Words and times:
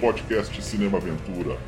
podcast 0.00 0.60
Cinema 0.62 0.98
Aventura. 0.98 1.58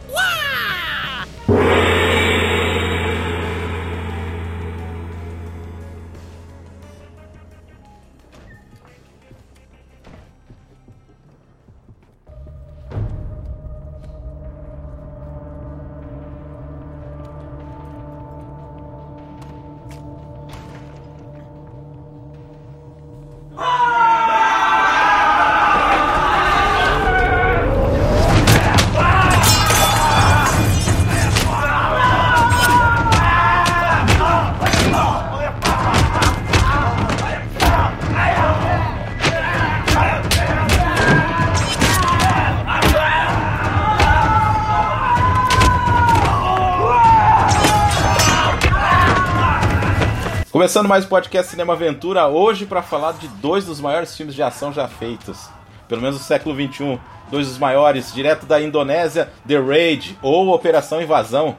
Começando 50.69 50.87
mais 50.87 51.07
o 51.07 51.09
podcast 51.09 51.51
Cinema 51.51 51.73
Aventura, 51.73 52.29
hoje 52.29 52.67
para 52.67 52.83
falar 52.83 53.13
de 53.13 53.27
dois 53.27 53.65
dos 53.65 53.81
maiores 53.81 54.15
filmes 54.15 54.35
de 54.35 54.43
ação 54.43 54.71
já 54.71 54.87
feitos, 54.87 55.49
pelo 55.89 56.03
menos 56.03 56.19
do 56.19 56.23
século 56.23 56.55
XXI. 56.55 57.01
Dois 57.31 57.48
dos 57.48 57.56
maiores, 57.56 58.12
direto 58.12 58.45
da 58.45 58.61
Indonésia, 58.61 59.33
The 59.47 59.59
Raid 59.59 60.19
ou 60.20 60.48
Operação 60.48 61.01
Invasão. 61.01 61.57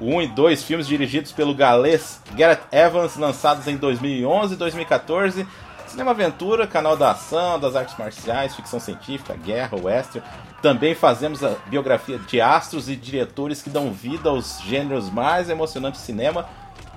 1 0.00 0.22
e 0.22 0.26
2 0.26 0.64
filmes 0.64 0.88
dirigidos 0.88 1.30
pelo 1.30 1.54
galês 1.54 2.20
Gareth 2.32 2.62
Evans, 2.72 3.14
lançados 3.14 3.68
em 3.68 3.76
2011 3.76 4.54
e 4.54 4.56
2014. 4.56 5.46
Cinema 5.86 6.10
Aventura, 6.10 6.66
canal 6.66 6.96
da 6.96 7.12
ação, 7.12 7.60
das 7.60 7.76
artes 7.76 7.96
marciais, 7.96 8.56
ficção 8.56 8.80
científica, 8.80 9.36
guerra, 9.36 9.78
western. 9.80 10.26
Também 10.60 10.96
fazemos 10.96 11.44
a 11.44 11.54
biografia 11.66 12.18
de 12.18 12.40
astros 12.40 12.88
e 12.88 12.96
diretores 12.96 13.62
que 13.62 13.70
dão 13.70 13.92
vida 13.92 14.30
aos 14.30 14.60
gêneros 14.62 15.08
mais 15.08 15.48
emocionantes 15.48 16.00
do 16.00 16.04
cinema 16.04 16.44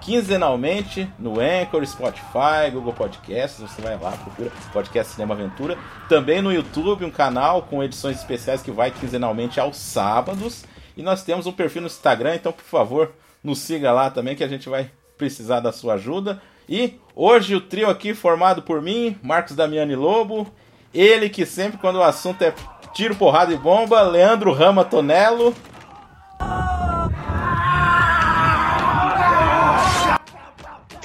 quinzenalmente 0.01 1.07
no 1.17 1.39
Anchor, 1.39 1.85
Spotify, 1.85 2.71
Google 2.73 2.91
Podcasts. 2.91 3.61
Você 3.61 3.81
vai 3.81 3.97
lá, 3.97 4.11
procura 4.11 4.51
Podcast 4.73 5.13
Cinema 5.13 5.35
Aventura. 5.35 5.77
Também 6.09 6.41
no 6.41 6.51
YouTube, 6.51 7.05
um 7.05 7.11
canal 7.11 7.61
com 7.61 7.83
edições 7.83 8.17
especiais 8.17 8.61
que 8.61 8.71
vai 8.71 8.91
quinzenalmente 8.91 9.59
aos 9.59 9.77
sábados. 9.77 10.65
E 10.97 11.03
nós 11.03 11.23
temos 11.23 11.45
um 11.45 11.51
perfil 11.51 11.81
no 11.81 11.87
Instagram, 11.87 12.35
então 12.35 12.51
por 12.51 12.65
favor, 12.65 13.13
nos 13.43 13.59
siga 13.59 13.93
lá 13.93 14.09
também 14.09 14.35
que 14.35 14.43
a 14.43 14.47
gente 14.47 14.67
vai 14.67 14.91
precisar 15.17 15.59
da 15.59 15.71
sua 15.71 15.93
ajuda. 15.93 16.41
E 16.67 16.99
hoje 17.15 17.55
o 17.55 17.61
trio 17.61 17.89
aqui 17.89 18.13
formado 18.13 18.63
por 18.63 18.81
mim, 18.81 19.15
Marcos 19.21 19.55
Damiani 19.55 19.95
Lobo, 19.95 20.51
ele 20.93 21.29
que 21.29 21.45
sempre 21.45 21.77
quando 21.77 21.97
o 21.97 22.03
assunto 22.03 22.41
é 22.41 22.53
tiro, 22.93 23.15
porrada 23.15 23.53
e 23.53 23.57
bomba, 23.57 24.01
Leandro 24.01 24.51
Rama 24.51 24.83
Tonello. 24.83 25.55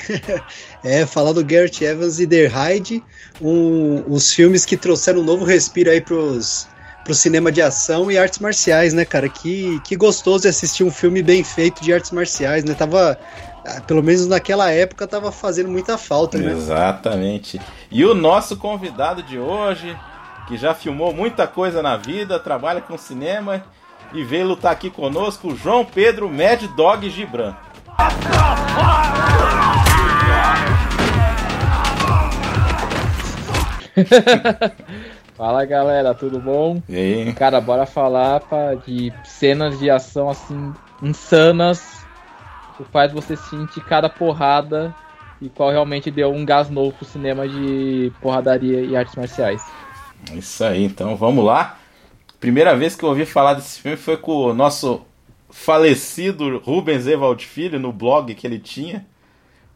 é, 0.84 1.06
falar 1.06 1.32
do 1.32 1.44
Garrett 1.44 1.84
Evans 1.84 2.18
e 2.18 2.26
Der 2.26 2.50
Hyde, 2.50 3.02
um, 3.40 4.02
os 4.06 4.32
filmes 4.32 4.64
que 4.64 4.76
trouxeram 4.76 5.20
um 5.20 5.24
novo 5.24 5.44
respiro 5.44 5.90
aí 5.90 6.00
pros, 6.00 6.68
pro 7.04 7.14
cinema 7.14 7.52
de 7.52 7.62
ação 7.62 8.10
e 8.10 8.18
artes 8.18 8.40
marciais, 8.40 8.92
né, 8.92 9.04
cara? 9.04 9.28
Que, 9.28 9.80
que 9.84 9.96
gostoso 9.96 10.42
de 10.42 10.48
assistir 10.48 10.84
um 10.84 10.90
filme 10.90 11.22
bem 11.22 11.44
feito 11.44 11.82
de 11.82 11.92
artes 11.92 12.10
marciais, 12.10 12.64
né? 12.64 12.74
Tava, 12.74 13.18
ah, 13.64 13.80
pelo 13.82 14.02
menos 14.02 14.26
naquela 14.26 14.70
época, 14.70 15.06
tava 15.06 15.30
fazendo 15.30 15.70
muita 15.70 15.96
falta, 15.96 16.36
né? 16.36 16.52
Exatamente. 16.52 17.60
E 17.90 18.04
o 18.04 18.14
nosso 18.14 18.56
convidado 18.56 19.22
de 19.22 19.38
hoje, 19.38 19.96
que 20.48 20.56
já 20.56 20.74
filmou 20.74 21.14
muita 21.14 21.46
coisa 21.46 21.80
na 21.80 21.96
vida, 21.96 22.38
trabalha 22.38 22.80
com 22.80 22.98
cinema 22.98 23.64
e 24.12 24.24
veio 24.24 24.48
lutar 24.48 24.72
aqui 24.72 24.90
conosco, 24.90 25.54
João 25.56 25.84
Pedro 25.84 26.28
Mad 26.28 26.62
Dog 26.76 27.08
Gibran. 27.08 27.54
Fala 35.36 35.64
galera, 35.64 36.14
tudo 36.14 36.38
bom? 36.38 36.82
E 36.88 36.96
aí? 36.96 37.32
Cara, 37.34 37.60
bora 37.60 37.86
falar 37.86 38.40
pra, 38.40 38.74
de 38.74 39.12
cenas 39.24 39.78
de 39.78 39.90
ação 39.90 40.30
assim 40.30 40.72
insanas 41.02 42.04
que 42.76 42.84
faz 42.84 43.12
você 43.12 43.36
sentir 43.36 43.82
cada 43.84 44.08
porrada 44.08 44.94
e 45.40 45.48
qual 45.48 45.70
realmente 45.70 46.10
deu 46.10 46.32
um 46.32 46.44
gás 46.44 46.70
novo 46.70 46.92
pro 46.92 47.04
cinema 47.04 47.48
de 47.48 48.12
porradaria 48.20 48.80
e 48.80 48.96
artes 48.96 49.14
marciais. 49.14 49.62
Isso 50.32 50.64
aí, 50.64 50.84
então 50.84 51.16
vamos 51.16 51.44
lá. 51.44 51.78
Primeira 52.40 52.76
vez 52.76 52.96
que 52.96 53.04
eu 53.04 53.08
ouvi 53.10 53.26
falar 53.26 53.54
desse 53.54 53.80
filme 53.80 53.96
foi 53.96 54.16
com 54.16 54.32
o 54.32 54.54
nosso 54.54 55.02
falecido 55.50 56.58
Rubens 56.58 57.06
Evald 57.06 57.44
Filho 57.46 57.78
no 57.78 57.92
blog 57.92 58.34
que 58.34 58.46
ele 58.46 58.58
tinha, 58.58 59.06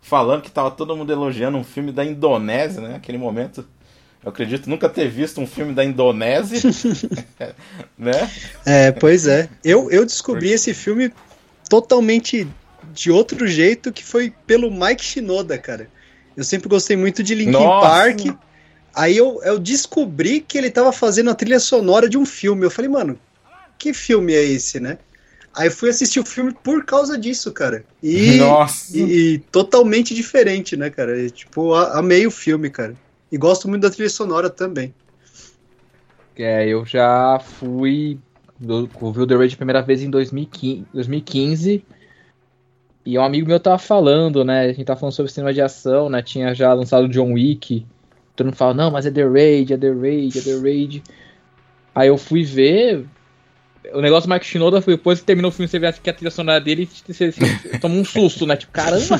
falando 0.00 0.42
que 0.42 0.50
tava 0.50 0.70
todo 0.70 0.96
mundo 0.96 1.12
elogiando 1.12 1.56
um 1.56 1.64
filme 1.64 1.92
da 1.92 2.04
Indonésia, 2.04 2.80
né? 2.80 2.88
Naquele 2.94 3.18
momento 3.18 3.66
eu 4.22 4.30
acredito 4.30 4.68
nunca 4.68 4.88
ter 4.88 5.08
visto 5.08 5.40
um 5.40 5.46
filme 5.46 5.72
da 5.72 5.84
Indonésia, 5.84 6.60
né? 7.96 8.30
É, 8.66 8.92
pois 8.92 9.26
é. 9.26 9.48
Eu, 9.64 9.90
eu 9.90 10.04
descobri 10.04 10.50
esse 10.50 10.74
filme 10.74 11.12
totalmente 11.68 12.46
de 12.92 13.10
outro 13.10 13.46
jeito, 13.46 13.92
que 13.92 14.04
foi 14.04 14.32
pelo 14.46 14.70
Mike 14.70 15.04
Shinoda, 15.04 15.56
cara. 15.56 15.88
Eu 16.36 16.44
sempre 16.44 16.68
gostei 16.68 16.96
muito 16.96 17.22
de 17.22 17.34
Linkin 17.34 17.52
Nossa. 17.52 17.86
Park. 17.86 18.20
Aí 18.94 19.16
eu, 19.16 19.40
eu 19.44 19.58
descobri 19.58 20.40
que 20.40 20.58
ele 20.58 20.70
tava 20.70 20.92
fazendo 20.92 21.30
a 21.30 21.34
trilha 21.34 21.60
sonora 21.60 22.08
de 22.08 22.18
um 22.18 22.26
filme. 22.26 22.64
Eu 22.64 22.70
falei, 22.70 22.90
mano, 22.90 23.18
que 23.78 23.94
filme 23.94 24.34
é 24.34 24.42
esse, 24.42 24.80
né? 24.80 24.98
Aí 25.54 25.70
fui 25.70 25.90
assistir 25.90 26.20
o 26.20 26.24
filme 26.24 26.52
por 26.62 26.84
causa 26.84 27.18
disso, 27.18 27.52
cara. 27.52 27.84
E, 28.02 28.36
Nossa. 28.38 28.96
e, 28.96 29.34
e 29.34 29.38
totalmente 29.38 30.14
diferente, 30.14 30.76
né, 30.76 30.90
cara? 30.90 31.18
E, 31.20 31.30
tipo, 31.30 31.74
a- 31.74 31.98
amei 31.98 32.26
o 32.26 32.30
filme, 32.30 32.70
cara. 32.70 32.94
E 33.30 33.38
gosto 33.38 33.68
muito 33.68 33.82
da 33.82 33.90
trilha 33.90 34.10
sonora 34.10 34.50
também. 34.50 34.94
É, 36.36 36.66
eu 36.66 36.84
já 36.84 37.38
fui. 37.38 38.18
Ouvi 39.00 39.20
o 39.20 39.26
The 39.26 39.36
Raid 39.36 39.54
a 39.54 39.56
primeira 39.56 39.82
vez 39.82 40.02
em 40.02 40.10
2015, 40.10 40.86
2015. 40.92 41.84
E 43.04 43.18
um 43.18 43.22
amigo 43.22 43.48
meu 43.48 43.58
tava 43.58 43.78
falando, 43.78 44.44
né? 44.44 44.62
A 44.62 44.72
gente 44.72 44.84
tava 44.84 45.00
falando 45.00 45.14
sobre 45.14 45.32
cinema 45.32 45.52
de 45.52 45.60
ação, 45.60 46.08
né? 46.08 46.22
Tinha 46.22 46.54
já 46.54 46.72
lançado 46.72 47.08
John 47.08 47.32
Wick. 47.32 47.86
Todo 48.36 48.46
mundo 48.46 48.56
fala, 48.56 48.74
não, 48.74 48.90
mas 48.90 49.06
é 49.06 49.10
The 49.10 49.24
Raid, 49.24 49.72
é 49.72 49.76
The 49.76 49.90
Raid, 49.90 50.38
é 50.38 50.42
The 50.42 50.58
Raid. 50.60 51.02
Aí 51.94 52.08
eu 52.08 52.18
fui 52.18 52.44
ver. 52.44 53.06
O 53.94 54.00
negócio 54.02 54.28
do 54.28 54.32
Mike 54.34 54.44
Shinoda 54.46 54.82
foi 54.82 54.94
depois 54.94 55.20
que 55.20 55.24
terminou 55.24 55.48
o 55.50 55.52
filme, 55.52 55.66
você 55.66 55.78
vê 55.78 55.90
que 55.92 56.10
a 56.10 56.12
trilha 56.12 56.30
sonora 56.30 56.60
dele 56.60 56.86
você, 57.08 57.32
você 57.32 57.78
toma 57.80 57.94
um 57.94 58.04
susto, 58.04 58.46
né? 58.46 58.54
Tipo, 58.56 58.72
caramba! 58.72 59.18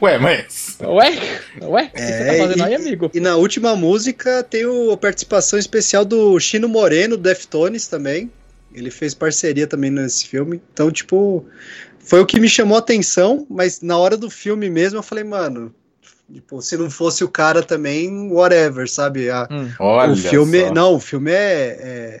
Ué, 0.00 0.18
mas. 0.18 0.78
Ué? 0.80 1.18
Ué? 1.62 1.82
O 1.84 1.90
que 1.90 2.00
você 2.00 2.12
É, 2.12 2.24
tá 2.24 2.42
fazendo 2.44 2.58
e- 2.58 2.62
aí, 2.62 2.74
amigo? 2.74 3.10
E 3.12 3.20
na 3.20 3.36
última 3.36 3.76
música 3.76 4.42
tem 4.42 4.64
o, 4.64 4.92
a 4.92 4.96
participação 4.96 5.58
especial 5.58 6.04
do 6.04 6.40
Chino 6.40 6.66
Moreno, 6.68 7.16
do 7.16 7.22
Deftones 7.22 7.86
também. 7.86 8.30
Ele 8.74 8.90
fez 8.90 9.12
parceria 9.14 9.66
também 9.66 9.90
nesse 9.90 10.26
filme. 10.28 10.60
Então, 10.72 10.90
tipo, 10.90 11.44
foi 11.98 12.20
o 12.20 12.26
que 12.26 12.40
me 12.40 12.48
chamou 12.48 12.76
a 12.76 12.80
atenção, 12.80 13.46
mas 13.50 13.82
na 13.82 13.96
hora 13.98 14.16
do 14.16 14.30
filme 14.30 14.68
mesmo 14.70 14.98
eu 14.98 15.02
falei, 15.02 15.22
mano, 15.24 15.72
tipo, 16.32 16.60
se 16.62 16.76
não 16.78 16.90
fosse 16.90 17.22
o 17.22 17.28
cara 17.28 17.62
também, 17.62 18.30
whatever, 18.32 18.88
sabe? 18.90 19.28
A- 19.30 19.46
Hum. 19.50 19.70
Olha 19.78 20.12
o 20.12 20.16
filme, 20.16 20.60
só. 20.62 20.72
não, 20.72 20.94
o 20.94 21.00
filme 21.00 21.30
é, 21.30 21.36
é, 21.36 22.20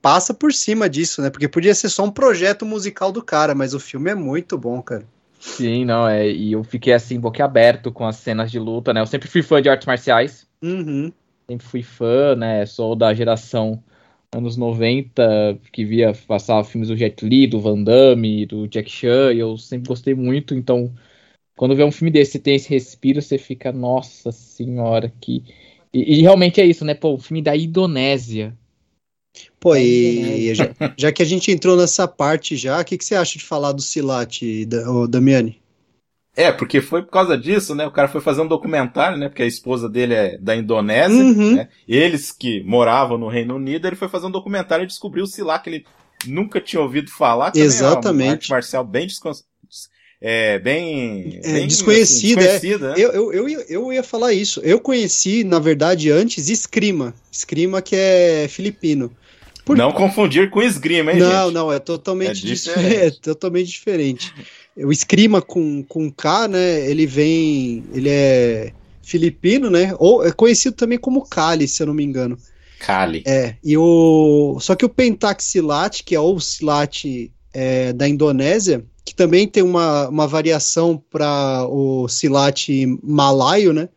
passa 0.00 0.32
por 0.32 0.52
cima 0.52 0.88
disso, 0.88 1.20
né? 1.20 1.30
Porque 1.30 1.48
podia 1.48 1.74
ser 1.74 1.88
só 1.88 2.04
um 2.04 2.10
projeto 2.10 2.64
musical 2.64 3.12
do 3.12 3.22
cara, 3.22 3.54
mas 3.54 3.74
o 3.74 3.80
filme 3.80 4.10
é 4.10 4.14
muito 4.14 4.56
bom, 4.56 4.80
cara. 4.82 5.06
Sim, 5.38 5.84
não, 5.84 6.08
é. 6.08 6.30
E 6.30 6.52
eu 6.52 6.64
fiquei 6.64 6.92
assim, 6.92 7.20
boquiaberto 7.20 7.92
com 7.92 8.06
as 8.06 8.16
cenas 8.16 8.50
de 8.50 8.58
luta, 8.58 8.92
né? 8.92 9.00
Eu 9.00 9.06
sempre 9.06 9.28
fui 9.28 9.42
fã 9.42 9.60
de 9.60 9.68
artes 9.68 9.86
marciais. 9.86 10.46
Uhum. 10.62 11.12
sempre 11.48 11.66
fui 11.66 11.82
fã, 11.82 12.34
né? 12.34 12.64
Sou 12.66 12.96
da 12.96 13.12
geração 13.14 13.82
anos 14.32 14.56
90, 14.56 15.58
que 15.72 15.84
via 15.84 16.12
passar 16.26 16.62
filmes 16.64 16.88
do 16.88 16.96
Jet 16.96 17.24
Li, 17.24 17.46
do 17.46 17.60
Van 17.60 17.82
Damme, 17.82 18.44
do 18.44 18.66
Jack 18.66 18.90
Chan, 18.90 19.32
e 19.32 19.38
eu 19.38 19.56
sempre 19.56 19.88
gostei 19.88 20.14
muito, 20.14 20.54
então 20.54 20.92
quando 21.56 21.74
vê 21.74 21.82
um 21.82 21.90
filme 21.90 22.10
desse 22.10 22.38
tem 22.38 22.54
esse 22.56 22.68
respiro, 22.68 23.22
você 23.22 23.38
fica, 23.38 23.72
nossa 23.72 24.30
senhora, 24.30 25.12
que. 25.20 25.42
E, 25.92 26.18
e 26.18 26.22
realmente 26.22 26.60
é 26.60 26.66
isso, 26.66 26.84
né? 26.84 26.94
Pô, 26.94 27.14
um 27.14 27.18
filme 27.18 27.42
da 27.42 27.56
Indonésia. 27.56 28.56
Pô, 29.60 29.74
É 29.74 29.82
e 29.82 30.54
já, 30.54 30.74
já 30.96 31.12
que 31.12 31.22
a 31.22 31.26
gente 31.26 31.50
entrou 31.50 31.76
nessa 31.76 32.06
parte 32.08 32.56
já, 32.56 32.80
o 32.80 32.84
que, 32.84 32.96
que 32.98 33.04
você 33.04 33.14
acha 33.14 33.38
de 33.38 33.44
falar 33.44 33.72
do 33.72 33.82
Silat, 33.82 34.42
da, 34.66 34.90
ô, 34.90 35.06
Damiani? 35.06 35.60
É, 36.34 36.52
porque 36.52 36.82
foi 36.82 37.02
por 37.02 37.10
causa 37.10 37.36
disso, 37.36 37.74
né? 37.74 37.86
O 37.86 37.90
cara 37.90 38.08
foi 38.08 38.20
fazer 38.20 38.42
um 38.42 38.46
documentário, 38.48 39.16
né? 39.16 39.28
Porque 39.28 39.42
a 39.42 39.46
esposa 39.46 39.88
dele 39.88 40.12
é 40.14 40.38
da 40.38 40.54
Indonésia, 40.54 41.16
Uhum. 41.16 41.54
né? 41.56 41.68
Eles 41.88 42.30
que 42.30 42.62
moravam 42.62 43.16
no 43.16 43.28
Reino 43.28 43.56
Unido, 43.56 43.86
ele 43.86 43.96
foi 43.96 44.08
fazer 44.08 44.26
um 44.26 44.30
documentário 44.30 44.84
e 44.84 44.86
descobriu 44.86 45.24
o 45.24 45.26
Silat 45.26 45.62
que 45.62 45.70
ele 45.70 45.86
nunca 46.26 46.60
tinha 46.60 46.80
ouvido 46.82 47.10
falar. 47.10 47.52
que 47.52 47.58
também 47.58 47.66
Exatamente. 47.66 48.20
É 48.22 48.26
uma 48.26 48.32
arte 48.34 48.50
marcial 48.50 48.84
bem 48.84 49.06
descon... 49.06 49.32
é, 50.20 50.58
bem, 50.58 51.40
É, 51.42 51.52
bem, 51.52 51.66
desconhecida, 51.66 52.42
é. 52.42 52.58
desconhecida, 52.58 52.88
né? 52.90 52.94
Eu, 52.98 53.12
eu, 53.12 53.32
eu, 53.32 53.48
ia, 53.48 53.66
eu 53.68 53.92
ia 53.92 54.02
falar 54.02 54.32
isso. 54.34 54.60
Eu 54.60 54.78
conheci, 54.80 55.42
na 55.44 55.58
verdade, 55.58 56.10
antes 56.10 56.48
Escrima. 56.50 57.14
Escrima 57.30 57.80
que 57.80 57.96
é 57.96 58.46
filipino. 58.48 59.10
Por- 59.66 59.76
Não 59.76 59.90
confundir 59.92 60.48
com 60.48 60.62
esgrima, 60.62 61.12
hein, 61.12 61.18
não, 61.18 61.44
gente? 61.46 61.54
não, 61.54 61.72
é 61.72 61.78
totalmente, 61.80 62.30
É 62.30 62.34
dif- 62.34 62.54
diferente. 62.64 62.96
é 63.04 63.10
totalmente 63.10 63.66
diferente. 63.66 64.32
O 64.76 64.92
Escrima 64.92 65.42
com, 65.42 65.82
com 65.82 66.10
K, 66.10 66.46
né? 66.48 66.88
Ele 66.88 67.04
vem. 67.06 67.84
Ele 67.92 68.08
é 68.08 68.72
filipino, 69.02 69.68
né? 69.70 69.94
Ou 69.98 70.24
é 70.24 70.30
conhecido 70.32 70.76
também 70.76 70.98
como 70.98 71.26
Kali, 71.26 71.66
se 71.66 71.82
eu 71.82 71.86
não 71.88 71.94
me 71.94 72.04
engano. 72.04 72.38
Kali. 72.78 73.22
É, 73.26 73.56
e 73.64 73.76
o. 73.76 74.58
Só 74.60 74.74
que 74.76 74.84
o 74.84 74.88
Pentaxilat, 74.88 76.02
que 76.04 76.14
é 76.14 76.20
o 76.20 76.38
Silat 76.38 77.04
é, 77.52 77.92
da 77.92 78.06
Indonésia, 78.08 78.84
que 79.04 79.14
também 79.14 79.48
tem 79.48 79.62
uma, 79.62 80.08
uma 80.08 80.26
variação 80.28 81.02
para 81.10 81.66
o 81.68 82.06
Silat 82.06 82.68
malaio, 83.02 83.72
né? 83.72 83.88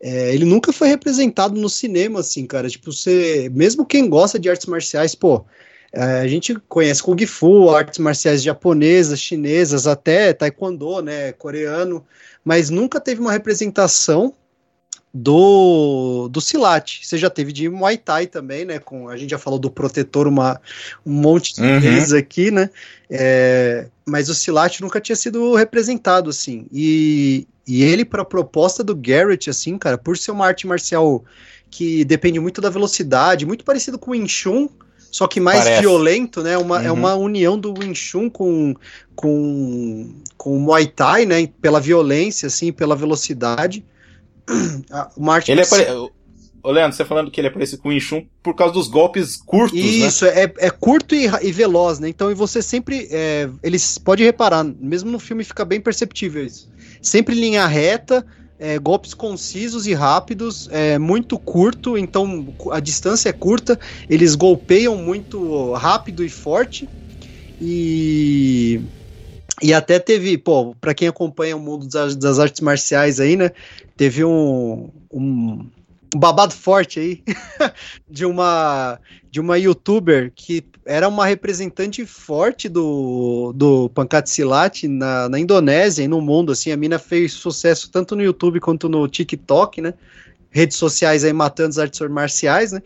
É, 0.00 0.32
ele 0.34 0.44
nunca 0.44 0.72
foi 0.72 0.88
representado 0.88 1.60
no 1.60 1.68
cinema, 1.68 2.20
assim, 2.20 2.46
cara. 2.46 2.68
Tipo, 2.68 2.92
você. 2.92 3.50
Mesmo 3.52 3.84
quem 3.84 4.08
gosta 4.08 4.38
de 4.38 4.48
artes 4.48 4.66
marciais, 4.66 5.14
pô. 5.14 5.44
é, 5.92 6.20
a 6.20 6.28
gente 6.28 6.54
conhece 6.68 7.02
Kung 7.02 7.18
Fu, 7.26 7.70
artes 7.70 7.98
marciais 7.98 8.42
japonesas, 8.42 9.20
chinesas, 9.20 9.86
até 9.86 10.32
Taekwondo, 10.32 11.02
né? 11.02 11.32
Coreano, 11.32 12.06
mas 12.44 12.70
nunca 12.70 13.00
teve 13.00 13.20
uma 13.20 13.32
representação 13.32 14.34
do, 15.12 16.28
do 16.28 16.40
Silat. 16.40 17.00
Você 17.02 17.16
já 17.16 17.30
teve 17.30 17.52
de 17.52 17.68
Muay 17.68 17.96
Thai 17.96 18.26
também, 18.26 18.64
né? 18.64 18.78
Com, 18.78 19.08
a 19.08 19.16
gente 19.16 19.30
já 19.30 19.38
falou 19.38 19.58
do 19.58 19.70
protetor 19.70 20.26
uma, 20.26 20.60
um 21.04 21.12
monte 21.12 21.54
de 21.54 21.62
Uhum. 21.62 21.80
vezes 21.80 22.12
aqui, 22.12 22.50
né? 22.50 22.70
É, 23.10 23.88
mas 24.06 24.28
o 24.28 24.34
Silat 24.34 24.80
nunca 24.80 25.00
tinha 25.00 25.16
sido 25.16 25.54
representado, 25.54 26.30
assim. 26.30 26.66
E, 26.72 27.46
e 27.66 27.82
ele, 27.82 28.04
para 28.04 28.22
a 28.22 28.24
proposta 28.26 28.84
do 28.84 28.94
Garrett, 28.94 29.48
assim, 29.50 29.78
cara, 29.78 29.96
por 29.98 30.16
ser 30.16 30.30
uma 30.30 30.46
arte 30.46 30.66
marcial 30.66 31.24
que 31.70 32.04
depende 32.04 32.38
muito 32.40 32.60
da 32.60 32.70
velocidade, 32.70 33.44
muito 33.46 33.64
parecido 33.64 33.98
com 33.98 34.10
o 34.10 34.14
Wing 34.14 34.28
Chun, 34.28 34.68
só 35.10 35.26
que 35.26 35.40
mais 35.40 35.64
Parece. 35.64 35.80
violento, 35.80 36.42
né? 36.42 36.56
Uma, 36.58 36.82
É 36.82 36.88
Uhum. 36.88 36.98
uma 36.98 37.14
união 37.14 37.58
do 37.58 37.78
Wing 37.78 37.94
Chun 37.94 38.28
com, 38.30 38.74
com, 39.16 40.14
com 40.36 40.56
o 40.56 40.60
Muay 40.60 40.86
Thai, 40.86 41.24
né? 41.24 41.46
Pela 41.60 41.80
violência, 41.80 42.46
assim, 42.46 42.72
pela 42.72 42.94
velocidade. 42.94 43.84
Ah, 44.90 45.10
Uma 45.16 45.34
arte 45.34 45.50
Ele 45.52 45.60
é 45.60 45.64
marcial- 45.68 46.08
pare... 46.08 46.18
Ô, 46.60 46.72
Leandro, 46.72 46.96
você 46.96 47.04
falando 47.04 47.30
que 47.30 47.40
ele 47.40 47.46
é 47.46 47.50
parecido 47.50 47.80
com 47.80 47.88
o 47.88 47.92
Inchun 47.92 48.26
por 48.42 48.54
causa 48.54 48.74
dos 48.74 48.88
golpes 48.88 49.36
curtos, 49.36 49.78
né? 49.78 49.86
Isso, 49.86 50.26
é, 50.26 50.52
é 50.58 50.70
curto 50.70 51.14
e, 51.14 51.26
e 51.42 51.52
veloz, 51.52 52.00
né? 52.00 52.08
Então, 52.08 52.30
e 52.32 52.34
você 52.34 52.60
sempre. 52.60 53.06
É, 53.12 53.48
eles 53.62 53.96
pode 53.96 54.24
reparar, 54.24 54.64
mesmo 54.64 55.10
no 55.10 55.20
filme 55.20 55.44
fica 55.44 55.64
bem 55.64 55.80
perceptível 55.80 56.44
isso. 56.44 56.68
Sempre 57.00 57.36
em 57.36 57.40
linha 57.40 57.64
reta, 57.66 58.26
é, 58.58 58.76
golpes 58.76 59.14
concisos 59.14 59.86
e 59.86 59.94
rápidos, 59.94 60.68
é 60.72 60.98
muito 60.98 61.38
curto, 61.38 61.96
então 61.96 62.52
a 62.72 62.80
distância 62.80 63.28
é 63.28 63.32
curta, 63.32 63.78
eles 64.10 64.34
golpeiam 64.34 64.96
muito 64.96 65.72
rápido 65.74 66.24
e 66.24 66.28
forte. 66.28 66.88
E. 67.60 68.80
E 69.62 69.74
até 69.74 69.98
teve, 69.98 70.38
pô, 70.38 70.74
pra 70.80 70.94
quem 70.94 71.08
acompanha 71.08 71.56
o 71.56 71.60
mundo 71.60 71.86
das, 71.88 72.14
das 72.14 72.38
artes 72.38 72.60
marciais 72.60 73.20
aí, 73.20 73.36
né? 73.36 73.50
Teve 73.96 74.24
um, 74.24 74.90
um, 75.12 75.66
um 76.14 76.18
babado 76.18 76.54
forte 76.54 77.00
aí 77.00 77.22
de 78.08 78.24
uma 78.24 78.98
de 79.30 79.40
uma 79.40 79.58
youtuber 79.58 80.32
que 80.34 80.64
era 80.86 81.06
uma 81.06 81.26
representante 81.26 82.06
forte 82.06 82.68
do, 82.68 83.52
do 83.54 83.90
Pankat 83.90 84.28
Silat 84.28 84.84
na, 84.84 85.28
na 85.28 85.38
Indonésia 85.38 86.02
e 86.02 86.08
no 86.08 86.20
mundo, 86.20 86.52
assim, 86.52 86.72
a 86.72 86.76
mina 86.78 86.98
fez 86.98 87.32
sucesso 87.32 87.90
tanto 87.90 88.16
no 88.16 88.22
YouTube 88.22 88.58
quanto 88.58 88.88
no 88.88 89.06
TikTok, 89.06 89.82
né? 89.82 89.92
Redes 90.50 90.78
sociais 90.78 91.24
aí 91.24 91.32
matando 91.32 91.68
as 91.68 91.78
artes 91.78 92.00
marciais, 92.08 92.72
né? 92.72 92.80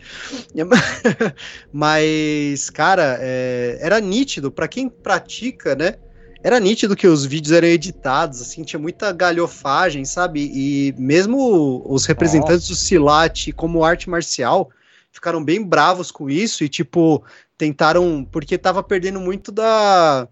Mas, 1.71 2.69
cara, 2.69 3.17
é, 3.21 3.77
era 3.79 4.01
nítido, 4.01 4.51
pra 4.51 4.67
quem 4.67 4.89
pratica, 4.89 5.73
né? 5.73 5.95
Era 6.43 6.59
nítido 6.59 6.95
que 6.95 7.07
os 7.07 7.25
vídeos 7.25 7.53
eram 7.53 7.69
editados, 7.69 8.41
assim, 8.41 8.63
tinha 8.63 8.79
muita 8.79 9.13
galhofagem, 9.13 10.03
sabe? 10.03 10.51
E 10.53 10.93
mesmo 10.97 11.81
os 11.87 12.05
representantes 12.05 12.67
do 12.67 12.75
Silat 12.75 13.53
como 13.53 13.83
arte 13.83 14.09
marcial 14.09 14.69
ficaram 15.09 15.41
bem 15.41 15.63
bravos 15.63 16.11
com 16.11 16.29
isso 16.29 16.65
e, 16.65 16.67
tipo, 16.69 17.23
tentaram. 17.57 18.27
Porque 18.29 18.57
tava 18.57 18.83
perdendo 18.83 19.21
muito 19.21 19.51
da. 19.51 20.27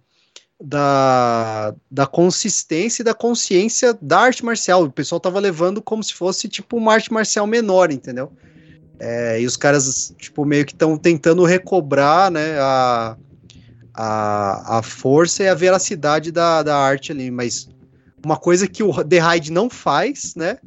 Da, 0.64 1.74
da 1.90 2.06
consistência 2.06 3.02
e 3.02 3.04
da 3.04 3.16
consciência 3.16 3.98
da 4.00 4.20
arte 4.20 4.46
marcial. 4.46 4.84
O 4.84 4.92
pessoal 4.92 5.20
tava 5.20 5.40
levando 5.40 5.82
como 5.82 6.04
se 6.04 6.14
fosse, 6.14 6.48
tipo, 6.48 6.78
uma 6.78 6.94
arte 6.94 7.12
marcial 7.12 7.48
menor, 7.48 7.92
entendeu? 7.92 8.32
É, 9.00 9.42
e 9.42 9.46
os 9.48 9.58
caras, 9.58 10.14
tipo, 10.20 10.46
meio 10.46 10.64
que 10.64 10.74
estão 10.74 11.00
tentando 11.00 11.44
recobrar, 11.46 12.30
né, 12.30 12.60
a, 12.60 13.18
a, 13.94 14.80
a 14.80 14.84
força 14.84 15.44
e 15.44 15.48
a 15.48 15.56
veracidade 15.56 16.32
da, 16.32 16.64
da 16.64 16.78
arte 16.78 17.12
ali, 17.12 17.30
mas 17.30 17.70
uma 18.24 18.38
coisa 18.38 18.68
que 18.68 18.84
o 18.84 19.04
The 19.04 19.20
Raid 19.20 19.52
não 19.52 19.70
faz, 19.70 20.36
né, 20.36 20.58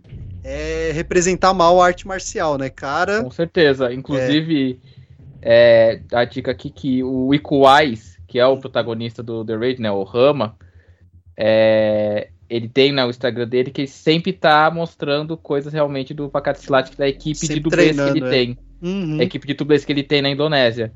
é 0.43 0.91
representar 0.93 1.55
mal 1.55 1.81
a 1.81 1.87
arte 1.87 2.07
marcial, 2.07 2.59
né, 2.59 2.69
cara? 2.69 3.23
Com 3.23 3.31
certeza. 3.31 3.93
Inclusive, 3.93 4.79
é, 5.41 6.01
a 6.13 6.25
dica 6.25 6.51
aqui 6.51 6.69
que 6.69 7.03
o 7.03 7.33
Iko 7.33 7.67
Wise, 7.67 8.19
que 8.27 8.39
é 8.39 8.47
o 8.47 8.59
protagonista 8.59 9.23
do 9.23 9.45
The 9.45 9.57
Raid, 9.57 9.81
né, 9.81 9.91
o 9.91 10.03
Rama, 10.03 10.57
é, 11.37 12.29
ele 12.49 12.69
tem 12.69 12.93
no 12.93 13.09
Instagram 13.09 13.49
dele 13.49 13.71
que 13.71 13.83
ele 13.83 13.89
sempre 13.89 14.33
tá 14.33 14.71
mostrando 14.71 15.37
coisas 15.37 15.73
realmente 15.73 16.13
do 16.13 16.29
Pacat 16.29 16.61
Silat, 16.61 16.97
da 16.97 17.09
equipe 17.09 17.37
Sempre 17.37 17.57
de 17.57 17.61
dublês 17.61 17.97
que 17.97 18.03
ele 18.03 18.25
é. 18.25 18.31
tem. 18.31 18.59
Uhum. 18.83 19.19
A 19.19 19.25
equipe 19.25 19.47
de 19.47 19.55
dublês 19.55 19.85
que 19.85 19.93
ele 19.93 20.03
tem 20.03 20.21
na 20.21 20.31
Indonésia. 20.31 20.93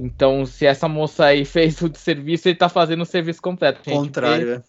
Então, 0.00 0.46
se 0.46 0.66
essa 0.66 0.88
moça 0.88 1.26
aí 1.26 1.44
fez 1.46 1.80
o 1.82 1.90
serviço, 1.94 2.48
ele 2.48 2.56
tá 2.56 2.68
fazendo 2.68 3.02
o 3.02 3.06
serviço 3.06 3.42
completo. 3.42 3.80
gente. 3.84 3.96
Contrário, 3.96 4.46
Vê, 4.46 4.54
é. 4.54 4.62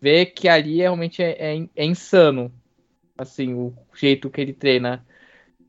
vê 0.00 0.26
que 0.26 0.48
ali 0.48 0.80
é, 0.80 0.82
realmente 0.82 1.22
é, 1.22 1.56
é, 1.56 1.68
é 1.76 1.84
insano. 1.84 2.52
Assim, 3.16 3.52
o 3.52 3.74
jeito 3.94 4.30
que 4.30 4.40
ele 4.40 4.52
treina. 4.52 5.04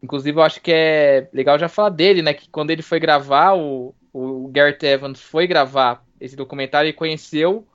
Inclusive, 0.02 0.40
eu 0.40 0.44
acho 0.44 0.62
que 0.62 0.72
é 0.72 1.30
legal 1.34 1.60
já 1.60 1.68
falar 1.68 1.90
dele, 1.90 2.22
né? 2.22 2.34
Que 2.34 2.50
quando 2.50 2.72
ele 2.72 2.82
foi 2.82 3.00
gravar, 3.00 3.56
o, 3.56 3.94
o 4.14 4.48
Garrett 4.48 4.86
Evans 4.86 5.22
foi 5.22 5.46
gravar 5.48 6.04
esse 6.20 6.36
documentário 6.36 6.90
e 6.90 6.94
conheceu 6.94 7.68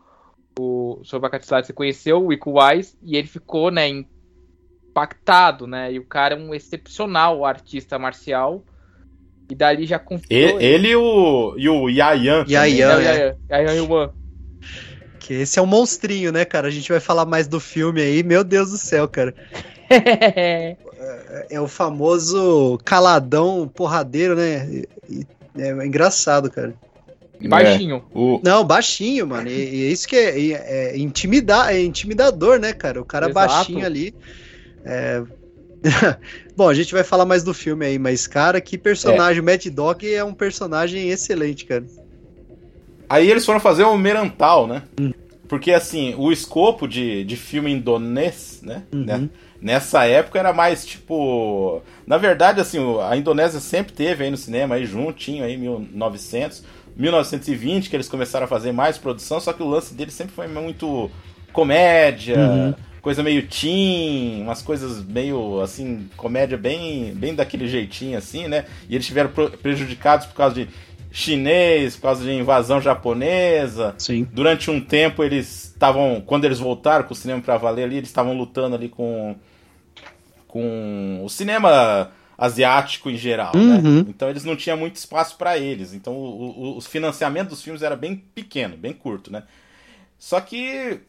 o 0.59 1.01
sobre 1.05 1.29
a 1.29 1.73
conheceu 1.75 2.25
o 2.25 2.33
Iko 2.33 2.59
Wise 2.59 2.97
e 3.03 3.17
ele 3.17 3.29
ficou, 3.29 3.71
né, 3.71 3.89
impactado, 3.89 5.67
né? 5.67 5.93
E 5.93 5.99
o 5.99 6.05
cara 6.05 6.35
é 6.35 6.39
um 6.39 6.55
excepcional 6.55 7.45
artista 7.45 7.99
marcial. 7.99 8.65
E 9.49 9.55
dali 9.55 9.87
já 9.87 9.99
confiou. 9.99 10.61
Ele, 10.61 10.65
ele 10.65 10.89
e 10.89 10.97
o, 10.97 11.55
e 11.57 11.69
o 11.69 11.89
Yayan. 11.89 12.45
Yayan. 12.49 13.01
É, 13.01 13.05
é, 13.05 13.37
é, 13.49 13.65
é, 13.65 13.79
é, 13.79 14.11
Que 15.21 15.35
esse 15.35 15.59
é 15.59 15.63
um 15.63 15.67
monstrinho, 15.67 16.33
né, 16.33 16.45
cara? 16.45 16.67
A 16.69 16.71
gente 16.71 16.91
vai 16.91 17.01
falar 17.01 17.25
mais 17.25 17.47
do 17.47 17.61
filme 17.61 18.01
aí, 18.01 18.23
meu 18.23 18.43
Deus 18.43 18.71
do 18.71 18.79
céu, 18.79 19.07
cara. 19.09 19.35
é. 19.89 20.77
É 21.51 21.61
o 21.61 21.69
famoso 21.69 22.79
caladão 22.85 23.69
porradeiro, 23.73 24.35
né? 24.35 24.67
E- 24.69 24.89
e- 25.09 25.27
é 25.59 25.71
engraçado, 25.87 26.51
cara. 26.51 26.75
E 27.41 27.47
baixinho. 27.47 28.05
O, 28.15 28.41
Não, 28.43 28.65
baixinho, 28.65 29.27
mano. 29.27 29.49
E, 29.49 29.53
e 29.53 29.87
é 29.87 29.93
isso 29.93 30.09
que 30.09 30.17
é, 30.17 30.41
é, 30.53 30.91
é 30.95 30.99
intimida- 30.99 31.73
é 31.73 31.83
intimidador, 31.83 32.59
né, 32.59 32.73
cara? 32.73 33.01
O 33.01 33.05
cara 33.05 33.29
Exato. 33.31 33.49
baixinho 33.49 33.87
ali. 33.87 34.15
é- 34.85 35.23
Bom, 36.57 36.69
a 36.69 36.75
gente 36.75 36.93
vai 36.93 37.05
falar 37.05 37.25
mais 37.25 37.43
do 37.43 37.55
filme 37.55 37.87
aí, 37.87 37.99
mas, 37.99 38.27
cara, 38.27 38.61
que 38.61 38.77
personagem. 38.79 39.41
O 39.41 39.45
Mad 39.45 39.65
Dog 39.67 40.13
é 40.13 40.25
um 40.25 40.35
personagem 40.35 41.11
excelente, 41.11 41.65
cara. 41.65 41.85
Aí 43.09 43.31
eles 43.31 43.45
foram 43.45 43.61
fazer 43.61 43.85
o 43.85 43.97
Merantal, 43.97 44.67
né? 44.67 44.83
Porque, 45.49 45.73
assim, 45.73 46.15
o 46.17 46.33
escopo 46.33 46.89
de, 46.89 47.23
de 47.25 47.37
filme 47.37 47.71
indonês, 47.71 48.61
né? 48.63 48.83
Uhum. 48.93 49.05
né? 49.05 49.29
Nessa 49.61 50.05
época 50.05 50.39
era 50.39 50.53
mais, 50.53 50.85
tipo... 50.85 51.81
Na 52.07 52.19
verdade, 52.19 52.61
assim, 52.61 52.79
a 53.01 53.17
Indonésia 53.17 53.61
sempre 53.61 53.93
teve 53.93 54.25
aí 54.25 54.31
no 54.31 54.37
cinema, 54.37 54.75
aí 54.75 54.85
juntinho, 54.85 55.45
aí 55.45 55.57
1900... 55.57 56.65
1920, 56.97 57.91
que 57.91 57.97
eles 57.97 58.09
começaram 58.09 58.47
a 58.47 58.49
fazer 58.49 58.73
mais 58.73 58.97
produção, 58.97 59.39
só 59.39 59.53
que 59.53 59.63
o 59.63 59.69
lance 59.69 59.93
deles 59.93 60.15
sempre 60.15 60.35
foi 60.35 60.49
muito 60.49 61.11
comédia, 61.53 62.39
Uhum. 62.39 62.75
Coisa 63.07 63.23
meio 63.23 63.47
teen, 63.47 64.43
umas 64.43 64.63
coisas 64.63 65.01
meio, 65.05 65.61
assim, 65.61 66.09
comédia 66.17 66.59
bem, 66.59 67.15
bem 67.15 67.37
daquele 67.37 67.69
jeitinho, 67.69 68.19
assim, 68.19 68.49
né? 68.49 68.65
E 68.89 68.97
eles 68.97 69.07
tiveram 69.07 69.31
prejudicados 69.63 70.27
por 70.27 70.35
causa 70.35 70.57
de 70.57 70.69
chinês, 71.13 71.95
por 71.95 72.03
causa 72.03 72.25
de 72.25 72.33
invasão 72.33 72.81
japonesa. 72.81 73.95
Sim. 73.97 74.27
Durante 74.33 74.73
um 74.73 74.81
tempo 74.81 75.23
eles 75.23 75.67
estavam, 75.67 76.21
quando 76.27 76.47
eles 76.47 76.59
voltaram 76.59 77.05
com 77.05 77.13
o 77.13 77.17
cinema 77.17 77.41
para 77.41 77.57
valer 77.57 77.85
ali, 77.85 77.99
eles 77.99 78.09
estavam 78.09 78.37
lutando 78.37 78.75
ali 78.75 78.89
com 78.89 79.37
com 80.49 81.21
o 81.25 81.29
cinema 81.29 82.11
asiático 82.37 83.09
em 83.09 83.17
geral, 83.17 83.53
Uhum. 83.55 84.01
né? 84.03 84.07
Então 84.09 84.29
eles 84.29 84.43
não 84.43 84.57
tinham 84.57 84.77
muito 84.77 84.97
espaço 84.97 85.37
para 85.37 85.57
eles. 85.57 85.95
Então 85.95 86.13
o, 86.13 86.75
o, 86.75 86.77
o 86.79 86.81
financiamento 86.81 87.51
dos 87.51 87.63
filmes 87.63 87.83
era 87.83 87.95
bem 87.95 88.17
pequeno, 88.17 88.77
bem 88.77 88.93
curto, 88.93 89.31
né? 89.31 89.45
Só 90.19 90.41
que 90.41 91.03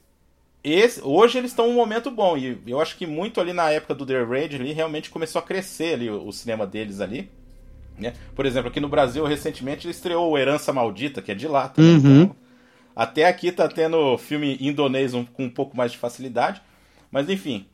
esse, 0.73 1.01
hoje 1.03 1.37
eles 1.37 1.51
estão 1.51 1.69
um 1.69 1.73
momento 1.73 2.09
bom 2.11 2.37
e 2.37 2.59
eu 2.67 2.79
acho 2.81 2.97
que 2.97 3.05
muito 3.05 3.39
ali 3.39 3.53
na 3.53 3.69
época 3.69 3.93
do 3.95 4.05
The 4.05 4.23
Raid 4.23 4.55
ali 4.55 4.73
realmente 4.73 5.09
começou 5.09 5.39
a 5.39 5.43
crescer 5.43 5.93
ali 5.95 6.09
o, 6.09 6.27
o 6.27 6.31
cinema 6.33 6.65
deles 6.67 6.99
ali. 7.01 7.29
Né? 7.97 8.13
Por 8.35 8.45
exemplo, 8.45 8.69
aqui 8.69 8.79
no 8.79 8.87
Brasil 8.89 9.25
recentemente 9.25 9.85
ele 9.87 9.91
estreou 9.91 10.31
o 10.31 10.37
Herança 10.37 10.71
Maldita, 10.71 11.21
que 11.21 11.31
é 11.31 11.35
de 11.35 11.47
lá 11.47 11.67
também. 11.69 11.95
Uhum. 11.97 12.21
Então, 12.23 12.35
até 12.95 13.25
aqui 13.25 13.51
tá 13.51 13.67
tendo 13.67 14.17
filme 14.17 14.57
indonês 14.61 15.13
um- 15.13 15.25
com 15.25 15.45
um 15.45 15.49
pouco 15.49 15.75
mais 15.75 15.91
de 15.91 15.97
facilidade. 15.97 16.61
Mas 17.11 17.29
enfim. 17.29 17.65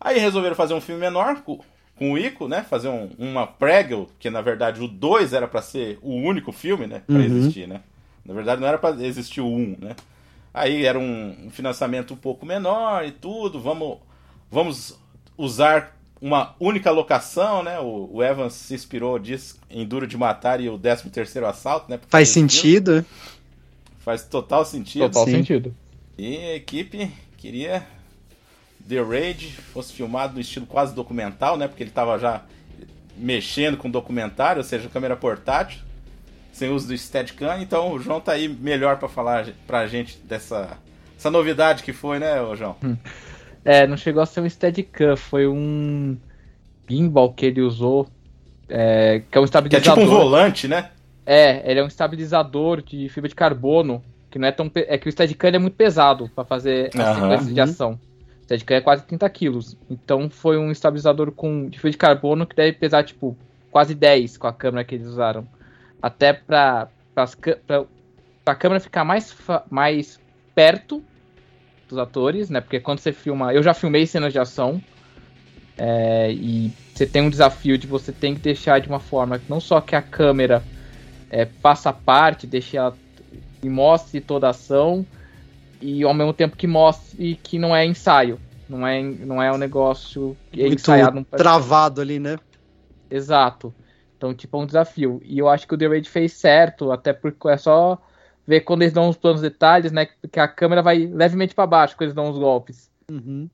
Aí 0.00 0.18
resolveram 0.18 0.56
fazer 0.56 0.74
um 0.74 0.80
filme 0.80 1.00
menor 1.00 1.42
com, 1.42 1.60
com 1.96 2.12
o 2.12 2.18
Ico, 2.18 2.48
né? 2.48 2.62
Fazer 2.68 2.88
um- 2.88 3.10
uma 3.18 3.46
prequel, 3.46 4.08
que 4.18 4.30
na 4.30 4.40
verdade 4.40 4.82
o 4.82 4.88
2 4.88 5.32
era 5.32 5.46
pra 5.46 5.60
ser 5.62 5.98
o 6.02 6.14
único 6.14 6.50
filme, 6.52 6.86
né? 6.86 7.02
Pra 7.06 7.16
Uhum. 7.16 7.22
existir, 7.24 7.68
né? 7.68 7.82
Na 8.24 8.32
verdade 8.34 8.60
não 8.60 8.66
era 8.68 8.78
pra 8.78 8.90
existir 9.04 9.40
o 9.40 9.46
1, 9.46 9.76
né? 9.80 9.94
Aí 10.52 10.84
era 10.84 10.98
um, 10.98 11.48
financiamento 11.50 12.14
um 12.14 12.16
pouco 12.16 12.44
menor 12.44 13.04
e 13.04 13.12
tudo. 13.12 13.60
Vamos, 13.60 13.98
vamos 14.50 14.98
usar 15.36 15.96
uma 16.20 16.54
única 16.58 16.90
locação, 16.90 17.62
né? 17.62 17.78
O, 17.78 18.10
o 18.12 18.22
Evans 18.22 18.52
se 18.52 18.74
inspirou 18.74 19.18
disso 19.18 19.58
em 19.70 19.86
Duro 19.86 20.06
de 20.06 20.16
Matar 20.16 20.60
e 20.60 20.68
o 20.68 20.78
13 20.78 21.08
terceiro 21.10 21.46
Assalto, 21.46 21.90
né? 21.90 21.96
pra 21.96 22.08
Faz 22.08 22.28
sentido, 22.28 22.96
né? 22.96 23.04
Faz 24.00 24.24
total 24.24 24.64
sentido. 24.64 25.04
Total 25.04 25.24
Sim. 25.24 25.30
sentido. 25.32 25.74
E 26.18 26.36
a 26.36 26.56
equipe 26.56 27.10
queria 27.36 27.86
The 28.86 29.00
Raid 29.00 29.52
fosse 29.72 29.92
filmado 29.92 30.34
no 30.34 30.40
estilo 30.40 30.66
quase 30.66 30.94
documental, 30.94 31.56
né? 31.56 31.68
Porque 31.68 31.82
ele 31.82 31.90
tava 31.90 32.18
já 32.18 32.42
mexendo 33.16 33.76
com 33.76 33.90
documentário, 33.90 34.60
ou 34.60 34.64
seja, 34.64 34.88
câmera 34.88 35.16
portátil, 35.16 35.80
sem 36.60 36.70
uso 36.70 36.88
do 36.88 36.96
Steadicam. 36.98 37.58
Então 37.62 37.92
o 37.92 37.98
João 37.98 38.20
tá 38.20 38.32
aí 38.32 38.46
melhor 38.46 38.98
pra 38.98 39.08
falar 39.08 39.46
pra 39.66 39.86
gente 39.86 40.18
dessa 40.18 40.76
essa 41.16 41.30
novidade 41.30 41.82
que 41.82 41.92
foi, 41.92 42.18
né, 42.18 42.36
João? 42.54 42.76
É, 43.64 43.86
não 43.86 43.96
chegou 43.96 44.22
a 44.22 44.26
ser 44.26 44.40
um 44.40 44.48
Steadicam, 44.48 45.16
foi 45.16 45.46
um 45.46 46.18
gimbal 46.88 47.32
que 47.32 47.46
ele 47.46 47.62
usou, 47.62 48.06
é, 48.68 49.22
que 49.30 49.38
é 49.38 49.40
um 49.40 49.44
Que 49.44 49.76
é 49.76 49.80
tipo 49.80 50.00
estabilizador. 50.00 50.04
um 50.04 50.06
volante, 50.06 50.68
né? 50.68 50.90
É, 51.24 51.70
ele 51.70 51.80
é 51.80 51.84
um 51.84 51.86
estabilizador 51.86 52.82
de 52.82 53.08
fibra 53.08 53.28
de 53.28 53.34
carbono, 53.34 54.02
que 54.30 54.38
não 54.38 54.48
é 54.48 54.52
tão. 54.52 54.70
É 54.74 54.98
que 54.98 55.08
o 55.08 55.12
Steadicam 55.12 55.48
é 55.48 55.58
muito 55.58 55.76
pesado 55.76 56.28
pra 56.34 56.44
fazer 56.44 56.90
a 56.94 57.02
Aham. 57.02 57.14
sequência 57.14 57.54
de 57.54 57.60
Uhum. 57.60 57.64
ação. 57.64 57.92
O 57.92 58.44
Steadicam 58.44 58.76
é 58.76 58.80
quase 58.82 59.06
30 59.06 59.28
quilos. 59.30 59.76
Então 59.90 60.28
foi 60.28 60.58
um 60.58 60.70
estabilizador 60.70 61.32
com, 61.32 61.68
de 61.68 61.78
fibra 61.78 61.90
de 61.90 61.96
carbono 61.98 62.46
que 62.46 62.56
deve 62.56 62.72
pesar, 62.74 63.02
tipo, 63.04 63.36
quase 63.70 63.94
10 63.94 64.36
com 64.36 64.46
a 64.46 64.52
câmera 64.52 64.84
que 64.84 64.94
eles 64.94 65.06
usaram. 65.06 65.46
Até 66.02 66.32
pra, 66.32 66.88
pra 68.44 68.54
câmera 68.54 68.80
ficar 68.80 69.04
mais, 69.04 69.34
mais 69.70 70.18
perto 70.54 71.02
dos 71.88 71.98
atores, 71.98 72.48
né? 72.50 72.60
Porque 72.60 72.80
quando 72.80 73.00
você 73.00 73.12
filma. 73.12 73.52
Eu 73.52 73.62
já 73.62 73.74
filmei 73.74 74.06
cenas 74.06 74.32
de 74.32 74.38
ação. 74.38 74.80
é, 75.76 76.32
e 76.32 76.70
você 76.94 77.06
tem 77.06 77.22
um 77.22 77.30
desafio 77.30 77.78
de 77.78 77.86
você 77.86 78.12
tem 78.12 78.34
que 78.34 78.40
deixar 78.40 78.80
de 78.80 78.88
uma 78.88 79.00
forma 79.00 79.38
que 79.38 79.48
não 79.48 79.60
só 79.60 79.80
que 79.80 79.96
a 79.96 80.02
câmera 80.02 80.62
é, 81.30 81.46
faça 81.46 81.92
parte, 81.92 82.46
deixe 82.46 82.76
ela 82.76 82.94
e 83.62 83.68
mostre 83.68 84.20
toda 84.20 84.46
a 84.46 84.50
ação, 84.50 85.06
e 85.80 86.02
ao 86.02 86.14
mesmo 86.14 86.32
tempo 86.32 86.56
que 86.56 86.66
mostre 86.66 87.38
que 87.42 87.58
não 87.58 87.74
é 87.74 87.86
ensaio. 87.86 88.38
Não 88.68 88.86
é, 88.86 89.02
não 89.02 89.42
é 89.42 89.52
um 89.52 89.58
negócio 89.58 90.36
que 90.52 90.62
é 90.62 90.66
Muito 90.66 90.80
ensaiado 90.80 91.16
num 91.16 91.24
travado 91.24 92.00
ali, 92.00 92.18
né? 92.18 92.38
Exato. 93.10 93.74
Então, 94.20 94.34
tipo, 94.34 94.54
é 94.58 94.60
um 94.60 94.66
desafio. 94.66 95.18
E 95.24 95.38
eu 95.38 95.48
acho 95.48 95.66
que 95.66 95.72
o 95.72 95.78
The 95.78 95.86
Raid 95.88 96.10
fez 96.10 96.34
certo, 96.34 96.92
até 96.92 97.10
porque 97.10 97.48
é 97.48 97.56
só 97.56 97.98
ver 98.46 98.60
quando 98.60 98.82
eles 98.82 98.92
dão 98.92 99.08
os 99.08 99.16
planos 99.16 99.40
detalhes, 99.40 99.90
né? 99.92 100.08
Que 100.30 100.38
a 100.38 100.46
câmera 100.46 100.82
vai 100.82 101.06
levemente 101.06 101.54
para 101.54 101.66
baixo 101.66 101.96
quando 101.96 102.02
eles 102.02 102.14
dão 102.14 102.28
os 102.28 102.36
golpes. 102.36 102.90
Uhum. 103.10 103.48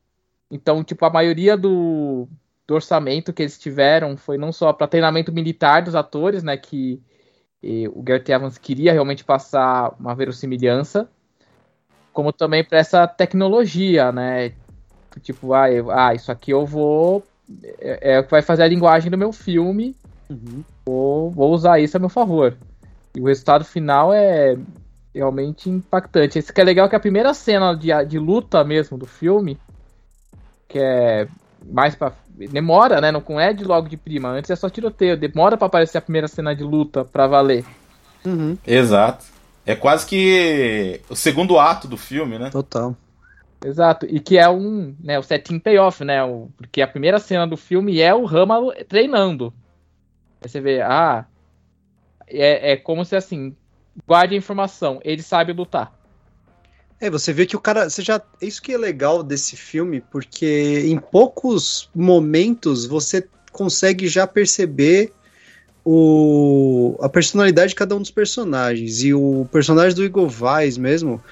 Então, 0.51 0.83
tipo, 0.83 1.05
a 1.05 1.11
maioria 1.11 1.57
do, 1.57 2.27
do 2.67 2.75
orçamento 2.75 3.33
que 3.33 3.45
eles 3.45 3.57
tiveram 3.57 4.17
foi 4.17 4.37
não 4.37 4.51
só 4.51 4.73
para 4.73 4.89
treinamento 4.89 5.33
militar 5.33 5.83
dos 5.83 5.95
atores, 5.95 6.43
né? 6.43 6.57
Que 6.57 7.01
e, 7.63 7.87
o 7.87 8.03
Gareth 8.03 8.29
Evans 8.29 8.59
queria 8.59 8.93
realmente 8.93 9.23
passar 9.23 9.95
uma 10.01 10.17
verossimilhança, 10.17 11.09
como 12.13 12.33
também 12.33 12.65
para 12.65 12.79
essa 12.79 13.07
tecnologia, 13.07 14.11
né? 14.11 14.53
Tipo, 15.23 15.55
ah, 15.55 15.71
eu- 15.71 15.93
ah, 15.93 16.13
isso 16.13 16.33
aqui 16.33 16.51
eu 16.51 16.67
vou. 16.67 17.23
É, 17.79 18.15
é 18.15 18.19
o 18.19 18.25
que 18.25 18.31
vai 18.33 18.43
fazer 18.43 18.65
a 18.65 18.69
linguagem 18.69 19.13
do 19.13 19.17
meu 19.17 19.33
filme 19.33 19.95
Uhum. 20.29 20.65
vou, 20.85 21.31
vou 21.31 21.53
usar 21.53 21.79
isso 21.79 21.97
a 21.97 22.01
meu 22.01 22.09
favor. 22.09 22.57
E 23.15 23.21
o 23.21 23.27
resultado 23.27 23.65
final 23.65 24.13
é 24.13 24.57
realmente 25.15 25.71
impactante. 25.71 26.39
Isso 26.39 26.53
que 26.53 26.61
é 26.61 26.65
legal 26.65 26.89
que 26.89 26.97
a 26.97 27.01
primeira 27.01 27.33
cena 27.33 27.75
de, 27.75 27.89
de 28.07 28.19
luta 28.19 28.63
mesmo 28.63 28.99
do 28.99 29.07
filme, 29.07 29.59
que 30.69 30.79
é 30.79 31.27
mais 31.65 31.95
pra. 31.95 32.13
Demora, 32.29 33.01
né? 33.01 33.11
Não 33.11 33.41
é 33.41 33.53
de 33.55 33.65
logo 33.65 33.89
de 33.89 33.97
prima. 33.97 34.29
Antes 34.29 34.51
é 34.51 34.57
só 34.57 34.69
tiroteio. 34.69 35.17
Demora 35.17 35.57
pra 35.57 35.67
aparecer 35.67 35.97
a 35.97 36.03
primeira 36.03 36.29
cena 36.29 36.55
de 36.55 36.63
luta 36.63 37.03
pra 37.03 37.27
valer. 37.27 37.65
Uhum. 38.27 38.59
Exato. 38.67 39.25
É 39.65 39.75
quase 39.75 40.07
que 40.07 41.01
o 41.09 41.17
segundo 41.17 41.59
ato 41.59 41.89
do 41.89 41.97
filme, 41.97 42.39
né? 42.39 42.51
Total. 42.51 42.95
Exato. 43.65 44.07
E 44.07 44.21
que 44.21 44.37
é 44.37 44.49
um. 44.49 44.95
Né, 45.03 45.19
o 45.19 45.23
setting 45.23 45.59
payoff, 45.59 46.05
né? 46.05 46.23
O, 46.23 46.51
porque 46.57 46.83
a 46.83 46.87
primeira 46.87 47.19
cena 47.19 47.47
do 47.47 47.57
filme 47.57 48.01
é 48.01 48.15
o 48.15 48.27
Rama 48.27 48.61
treinando. 48.87 49.53
Aí 50.41 50.49
você 50.49 50.61
vê, 50.61 50.81
ah. 50.81 51.27
É, 52.27 52.73
é 52.73 52.77
como 52.77 53.05
se 53.05 53.17
assim. 53.17 53.55
Guarde 54.07 54.35
a 54.35 54.39
informação, 54.39 55.01
ele 55.03 55.23
sabe 55.23 55.53
lutar. 55.53 55.97
É, 57.01 57.11
você 57.11 57.33
vê 57.33 57.47
que 57.47 57.57
o 57.57 57.61
cara. 57.61 57.89
Você 57.89 58.03
já, 58.03 58.21
isso 58.41 58.61
que 58.61 58.73
é 58.73 58.79
legal 58.79 59.23
desse 59.23 59.57
filme, 59.57 60.01
porque 60.01 60.83
em 60.87 60.99
poucos 60.99 61.91
momentos 61.95 62.87
você 62.87 63.27
consegue 63.53 64.09
já 64.09 64.27
perceber 64.27 65.13
o, 65.85 66.97
a 67.01 67.09
personalidade 67.09 67.71
de 67.71 67.75
cada 67.75 67.95
um 67.95 68.01
dos 68.01 68.11
personagens. 68.11 69.03
E 69.03 69.15
o 69.15 69.47
personagem 69.53 69.95
do 69.95 70.05
Igor 70.05 70.29
Vaz 70.29 70.77
mesmo. 70.77 71.23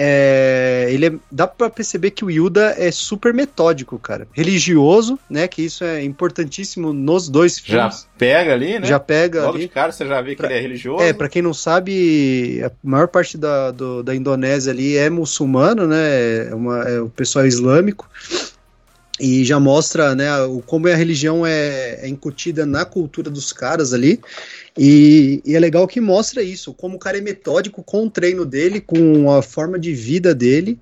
É, 0.00 0.86
ele 0.90 1.06
é, 1.06 1.12
dá 1.30 1.46
pra 1.46 1.68
perceber 1.68 2.12
que 2.12 2.24
o 2.24 2.30
Yuda 2.30 2.74
é 2.78 2.90
super 2.92 3.34
metódico, 3.34 3.98
cara. 3.98 4.28
Religioso, 4.32 5.18
né? 5.28 5.48
Que 5.48 5.62
isso 5.62 5.82
é 5.82 6.02
importantíssimo 6.04 6.92
nos 6.92 7.28
dois 7.28 7.56
Já 7.64 7.90
filmes. 7.90 8.08
pega 8.16 8.52
ali, 8.54 8.78
né? 8.78 8.86
Já 8.86 9.00
pega 9.00 9.40
Logo 9.42 9.54
ali. 9.56 9.62
de 9.66 9.68
cara 9.68 9.90
você 9.90 10.06
já 10.06 10.20
vê 10.20 10.30
que 10.30 10.36
Pra- 10.36 10.46
ele 10.46 10.54
é 10.58 10.60
religioso. 10.62 11.02
É, 11.02 11.12
pra 11.12 11.28
quem 11.28 11.42
não 11.42 11.52
sabe, 11.52 12.62
a 12.64 12.70
maior 12.82 13.08
parte 13.08 13.36
da, 13.36 13.70
do- 13.72 14.02
da 14.02 14.14
Indonésia 14.14 14.72
ali 14.72 14.96
é 14.96 15.10
muçulmano, 15.10 15.86
né? 15.86 16.48
É, 16.48 16.54
uma- 16.54 16.82
é 16.88 17.00
o 17.00 17.08
pessoal 17.08 17.44
islâmico. 17.46 18.08
E 19.20 19.44
já 19.44 19.58
mostra, 19.58 20.14
né, 20.14 20.26
como 20.66 20.86
a 20.86 20.94
religião 20.94 21.44
é, 21.44 22.00
é 22.02 22.08
incutida 22.08 22.64
na 22.64 22.84
cultura 22.84 23.28
dos 23.30 23.52
caras 23.52 23.92
ali. 23.92 24.20
E, 24.76 25.42
e 25.44 25.56
é 25.56 25.58
legal 25.58 25.88
que 25.88 26.00
mostra 26.00 26.42
isso, 26.42 26.72
como 26.72 26.96
o 26.96 26.98
cara 26.98 27.18
é 27.18 27.20
metódico 27.20 27.82
com 27.82 28.06
o 28.06 28.10
treino 28.10 28.44
dele, 28.44 28.80
com 28.80 29.30
a 29.32 29.42
forma 29.42 29.78
de 29.78 29.92
vida 29.92 30.32
dele, 30.34 30.78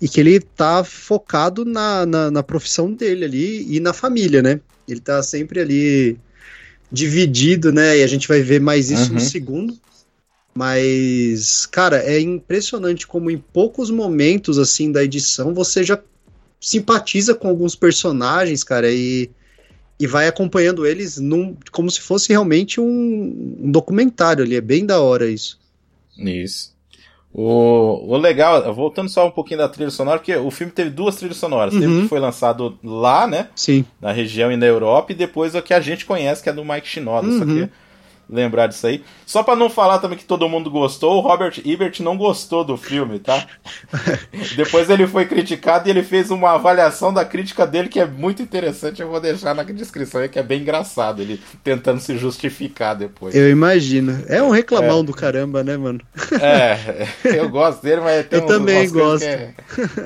e 0.00 0.08
que 0.08 0.20
ele 0.20 0.40
tá 0.40 0.82
focado 0.82 1.64
na, 1.64 2.04
na, 2.04 2.30
na 2.30 2.42
profissão 2.42 2.92
dele 2.92 3.24
ali 3.24 3.76
e 3.76 3.78
na 3.78 3.92
família, 3.92 4.42
né? 4.42 4.60
Ele 4.88 5.00
tá 5.00 5.22
sempre 5.22 5.60
ali 5.60 6.18
dividido, 6.90 7.72
né? 7.72 7.98
E 7.98 8.02
a 8.02 8.06
gente 8.06 8.26
vai 8.26 8.40
ver 8.40 8.60
mais 8.60 8.90
isso 8.90 9.10
Uhum. 9.10 9.14
no 9.14 9.20
segundo. 9.20 9.78
Mas, 10.54 11.66
cara, 11.66 11.98
é 11.98 12.18
impressionante 12.18 13.06
como 13.06 13.30
em 13.30 13.36
poucos 13.36 13.90
momentos 13.90 14.58
assim 14.58 14.90
da 14.90 15.04
edição 15.04 15.52
você 15.52 15.84
já 15.84 16.00
simpatiza 16.60 17.34
com 17.34 17.48
alguns 17.48 17.74
personagens, 17.76 18.64
cara, 18.64 18.90
e, 18.90 19.30
e 20.00 20.06
vai 20.06 20.26
acompanhando 20.28 20.86
eles 20.86 21.18
num, 21.18 21.56
como 21.70 21.90
se 21.90 22.00
fosse 22.00 22.28
realmente 22.30 22.80
um, 22.80 23.56
um 23.60 23.70
documentário 23.70 24.44
ali. 24.44 24.56
É 24.56 24.60
bem 24.60 24.84
da 24.84 25.00
hora 25.00 25.28
isso. 25.28 25.58
Isso. 26.18 26.74
O, 27.32 28.14
o 28.14 28.16
legal, 28.16 28.74
voltando 28.74 29.10
só 29.10 29.26
um 29.26 29.30
pouquinho 29.30 29.58
da 29.58 29.68
trilha 29.68 29.90
sonora, 29.90 30.18
porque 30.18 30.34
o 30.34 30.50
filme 30.50 30.72
teve 30.72 30.88
duas 30.88 31.16
trilhas 31.16 31.36
sonoras. 31.36 31.74
Teve 31.74 31.86
Uhum. 31.86 31.98
o 31.98 32.02
que 32.04 32.08
foi 32.08 32.18
lançado 32.18 32.78
lá, 32.82 33.26
né? 33.26 33.48
Sim. 33.54 33.84
Na 34.00 34.10
região 34.10 34.50
e 34.50 34.56
na 34.56 34.64
Europa, 34.64 35.12
e 35.12 35.14
depois 35.14 35.54
o 35.54 35.60
que 35.60 35.74
a 35.74 35.80
gente 35.80 36.06
conhece, 36.06 36.42
que 36.42 36.48
é 36.48 36.52
do 36.52 36.64
Mike 36.64 36.88
Shinoda. 36.88 37.30
Só 37.32 37.44
Uhum. 37.44 37.66
que 37.66 37.70
lembrar 38.28 38.66
disso 38.66 38.86
aí. 38.86 39.04
Só 39.24 39.42
para 39.42 39.56
não 39.56 39.70
falar 39.70 39.98
também 39.98 40.18
que 40.18 40.24
todo 40.24 40.48
mundo 40.48 40.70
gostou, 40.70 41.16
o 41.16 41.20
Robert 41.20 41.60
Ebert 41.64 42.00
não 42.00 42.16
gostou 42.16 42.64
do 42.64 42.76
filme, 42.76 43.18
tá? 43.18 43.46
Depois 44.56 44.90
ele 44.90 45.06
foi 45.06 45.26
criticado 45.26 45.88
e 45.88 45.90
ele 45.90 46.02
fez 46.02 46.30
uma 46.30 46.52
avaliação 46.52 47.12
da 47.12 47.24
crítica 47.24 47.66
dele 47.66 47.88
que 47.88 48.00
é 48.00 48.06
muito 48.06 48.42
interessante. 48.42 49.00
Eu 49.00 49.08
vou 49.08 49.20
deixar 49.20 49.54
na 49.54 49.62
descrição 49.62 50.20
aí, 50.20 50.28
que 50.28 50.38
é 50.38 50.42
bem 50.42 50.62
engraçado. 50.62 51.22
Ele 51.22 51.40
tentando 51.62 52.00
se 52.00 52.16
justificar 52.18 52.96
depois. 52.96 53.34
Eu 53.34 53.50
imagino. 53.50 54.24
É 54.28 54.42
um 54.42 54.50
reclamão 54.50 55.00
é. 55.00 55.04
do 55.04 55.12
caramba, 55.12 55.62
né, 55.62 55.76
mano? 55.76 56.00
É, 56.40 57.06
eu 57.24 57.48
gosto 57.48 57.82
dele, 57.82 58.00
mas 58.00 58.26
tem 58.26 58.40
Eu 58.40 58.46
também 58.46 58.90
gosto. 58.90 59.24
É... 59.24 59.54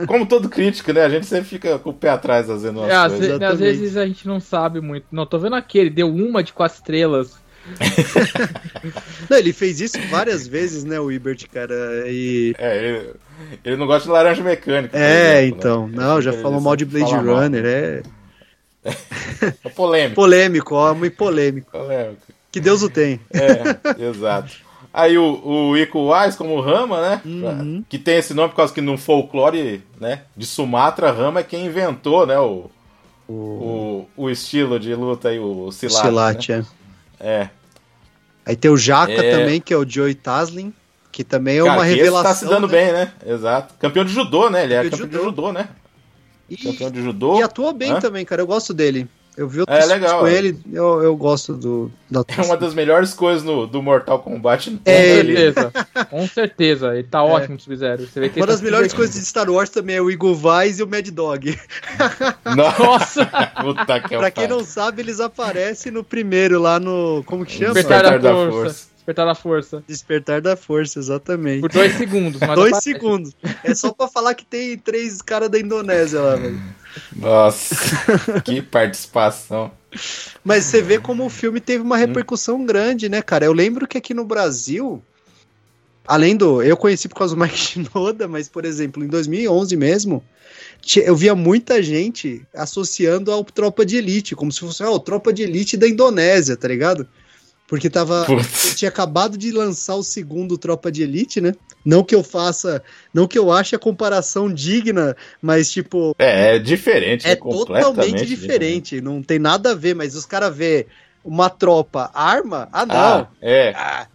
Como 0.06 0.26
todo 0.26 0.48
crítico, 0.48 0.92
né? 0.92 1.02
A 1.02 1.08
gente 1.08 1.26
sempre 1.26 1.48
fica 1.48 1.78
com 1.78 1.90
o 1.90 1.94
pé 1.94 2.10
atrás 2.10 2.46
fazendo 2.46 2.80
umas 2.80 2.90
é, 2.90 3.08
coisas. 3.08 3.42
Às, 3.42 3.52
às 3.52 3.58
vezes 3.58 3.96
a 3.96 4.06
gente 4.06 4.26
não 4.26 4.40
sabe 4.40 4.80
muito. 4.80 5.06
Não, 5.10 5.26
tô 5.26 5.38
vendo 5.38 5.56
aqui, 5.56 5.78
ele 5.78 5.90
deu 5.90 6.08
uma 6.08 6.42
de 6.42 6.52
quatro 6.52 6.76
estrelas. 6.76 7.38
não, 9.28 9.36
ele 9.36 9.52
fez 9.52 9.80
isso 9.80 9.98
várias 10.08 10.46
vezes, 10.46 10.84
né, 10.84 10.98
o 10.98 11.10
Ibert, 11.10 11.46
cara. 11.52 11.74
E... 12.06 12.54
É, 12.58 12.76
ele, 12.78 13.10
ele 13.64 13.76
não 13.76 13.86
gosta 13.86 14.04
de 14.04 14.12
laranja 14.12 14.42
mecânica. 14.42 14.98
É, 14.98 15.42
exemplo, 15.42 15.58
então. 15.58 15.88
Né? 15.88 15.94
Não, 15.96 16.20
já 16.20 16.32
falou 16.32 16.60
mal 16.60 16.76
de 16.76 16.84
Blade 16.84 17.14
Runner, 17.14 17.62
mal. 17.62 17.72
é. 17.72 18.02
é 19.64 19.68
polêmico. 19.68 20.14
Polêmico, 20.14 20.94
muito 20.94 21.16
polêmico. 21.16 21.70
Polêmico. 21.70 22.22
Que 22.50 22.60
Deus 22.60 22.82
o 22.82 22.90
tem. 22.90 23.20
É, 23.32 24.02
exato. 24.02 24.70
Aí 24.92 25.16
o, 25.16 25.40
o 25.44 25.76
Ico 25.76 26.12
Wise 26.12 26.36
como 26.36 26.60
Rama, 26.60 27.00
né? 27.00 27.20
Uhum. 27.24 27.84
Que 27.88 27.96
tem 27.96 28.16
esse 28.16 28.34
nome 28.34 28.48
por 28.48 28.56
causa 28.56 28.74
que 28.74 28.80
no 28.80 28.98
folclore 28.98 29.82
né, 30.00 30.22
de 30.36 30.44
Sumatra, 30.46 31.12
Rama 31.12 31.40
é 31.40 31.44
quem 31.44 31.66
inventou, 31.66 32.26
né? 32.26 32.38
O, 32.40 32.68
o, 33.28 33.32
o, 33.32 34.08
o 34.24 34.30
estilo 34.30 34.80
de 34.80 34.92
luta 34.94 35.28
aí, 35.28 35.38
o 35.38 35.70
Silat. 35.70 36.02
Silat, 36.02 36.48
né? 36.48 36.58
é. 36.58 36.79
É. 37.20 37.48
Aí 38.44 38.56
tem 38.56 38.70
o 38.70 38.76
Jaca 38.76 39.12
é... 39.12 39.38
também, 39.38 39.60
que 39.60 39.72
é 39.72 39.76
o 39.76 39.88
Joey 39.88 40.14
Taslin, 40.14 40.72
que 41.12 41.22
também 41.22 41.58
é 41.58 41.62
Cara, 41.62 41.74
uma 41.74 41.84
revelação. 41.84 42.30
Esse 42.30 42.40
tá 42.40 42.46
se 42.46 42.52
dando 42.52 42.66
né? 42.66 42.72
bem, 42.72 42.92
né? 42.92 43.12
Exato. 43.24 43.74
Campeão 43.78 44.04
de 44.04 44.12
judô, 44.12 44.48
né? 44.50 44.64
Ele 44.64 44.74
é 44.74 44.82
campeão, 44.82 44.90
de, 44.90 45.12
judô. 45.12 45.18
de 45.18 45.24
judô, 45.24 45.52
né? 45.52 45.68
E, 46.48 46.56
campeão 46.56 46.90
de 46.90 47.02
judô. 47.02 47.38
E 47.38 47.42
atua 47.42 47.72
bem 47.72 47.92
Hã? 47.92 48.00
também, 48.00 48.24
cara. 48.24 48.42
Eu 48.42 48.46
gosto 48.46 48.74
dele. 48.74 49.08
Eu 49.36 49.48
vi 49.48 49.60
outros 49.60 49.78
é, 49.78 49.84
legal, 49.86 50.20
com 50.20 50.26
é. 50.26 50.34
ele, 50.34 50.58
eu, 50.72 51.02
eu 51.02 51.16
gosto 51.16 51.54
do 51.54 51.90
da 52.10 52.24
É 52.36 52.42
uma 52.42 52.56
das 52.56 52.74
melhores 52.74 53.14
coisas 53.14 53.44
no, 53.44 53.66
do 53.66 53.80
Mortal 53.80 54.18
Kombat. 54.18 54.80
É 54.84 54.96
com 54.96 55.24
certeza. 55.24 55.72
com 56.10 56.26
certeza. 56.26 56.94
Ele 56.94 57.04
tá 57.04 57.20
é. 57.20 57.22
ótimo, 57.22 57.58
Sub-Zero. 57.58 58.08
Uma 58.36 58.46
das 58.46 58.60
melhores 58.60 58.92
coisas 58.92 59.14
de 59.14 59.24
Star 59.24 59.48
Wars 59.48 59.70
também 59.70 59.96
é 59.96 60.02
o 60.02 60.10
Eagle 60.10 60.34
Vice 60.34 60.80
e 60.80 60.82
o 60.82 60.88
Mad 60.88 61.08
Dog. 61.08 61.58
Nossa! 62.56 63.26
Puta 63.62 64.00
que 64.00 64.18
pra 64.18 64.30
quem 64.30 64.48
não 64.48 64.64
sabe, 64.64 65.02
eles 65.02 65.20
aparecem 65.20 65.92
no 65.92 66.02
primeiro 66.02 66.60
lá 66.60 66.80
no. 66.80 67.22
Como 67.24 67.46
que 67.46 67.52
chama? 67.52 67.74
Despertar, 67.74 68.18
da, 68.18 68.32
Força. 68.32 68.50
força. 68.50 68.89
Despertar 69.10 69.26
da 69.26 69.34
Força. 69.34 69.84
Despertar 69.86 70.40
da 70.40 70.56
Força, 70.56 70.98
exatamente. 70.98 71.60
Por 71.60 71.72
dois 71.72 71.96
segundos. 71.96 72.40
Mas 72.40 72.54
dois 72.54 72.76
segundos. 72.78 73.36
É 73.64 73.74
só 73.74 73.92
pra 73.92 74.08
falar 74.08 74.34
que 74.34 74.44
tem 74.44 74.78
três 74.78 75.20
caras 75.20 75.50
da 75.50 75.58
Indonésia 75.58 76.20
lá, 76.20 76.36
velho. 76.36 76.60
Nossa, 77.16 77.74
que 78.44 78.62
participação. 78.62 79.72
Mas 80.44 80.64
você 80.64 80.80
vê 80.80 80.98
como 80.98 81.26
o 81.26 81.30
filme 81.30 81.60
teve 81.60 81.82
uma 81.82 81.96
repercussão 81.96 82.64
grande, 82.64 83.08
né, 83.08 83.20
cara? 83.20 83.44
Eu 83.44 83.52
lembro 83.52 83.86
que 83.86 83.98
aqui 83.98 84.14
no 84.14 84.24
Brasil, 84.24 85.02
além 86.06 86.36
do. 86.36 86.62
Eu 86.62 86.76
conheci 86.76 87.08
por 87.08 87.16
causa 87.16 87.34
do 87.34 87.40
Mike 87.40 87.58
Shinoda, 87.58 88.28
mas, 88.28 88.48
por 88.48 88.64
exemplo, 88.64 89.04
em 89.04 89.08
2011 89.08 89.76
mesmo, 89.76 90.22
eu 90.96 91.16
via 91.16 91.34
muita 91.34 91.82
gente 91.82 92.42
associando 92.54 93.32
ao 93.32 93.44
Tropa 93.44 93.84
de 93.84 93.96
Elite, 93.96 94.36
como 94.36 94.52
se 94.52 94.60
fosse, 94.60 94.82
ó, 94.84 94.94
oh, 94.94 95.00
Tropa 95.00 95.32
de 95.32 95.42
Elite 95.42 95.76
da 95.76 95.88
Indonésia, 95.88 96.56
tá 96.56 96.68
ligado? 96.68 97.08
Porque 97.70 97.88
tava. 97.88 98.26
Tinha 98.74 98.88
acabado 98.88 99.38
de 99.38 99.52
lançar 99.52 99.94
o 99.94 100.02
segundo 100.02 100.58
Tropa 100.58 100.90
de 100.90 101.04
Elite, 101.04 101.40
né? 101.40 101.54
Não 101.84 102.02
que 102.02 102.16
eu 102.16 102.24
faça. 102.24 102.82
Não 103.14 103.28
que 103.28 103.38
eu 103.38 103.52
ache 103.52 103.76
a 103.76 103.78
comparação 103.78 104.52
digna, 104.52 105.16
mas 105.40 105.70
tipo. 105.70 106.12
É, 106.18 106.56
é 106.56 106.58
diferente. 106.58 107.24
É, 107.24 107.30
é 107.30 107.36
totalmente 107.36 108.26
diferente. 108.26 109.00
Não 109.00 109.22
tem 109.22 109.38
nada 109.38 109.70
a 109.70 109.74
ver, 109.76 109.94
mas 109.94 110.16
os 110.16 110.26
caras 110.26 110.54
vê 110.54 110.88
uma 111.24 111.48
tropa 111.48 112.10
arma. 112.12 112.68
Ah, 112.72 112.84
não. 112.84 112.96
Ah, 112.96 113.28
é. 113.40 113.72
Ah, 113.76 114.08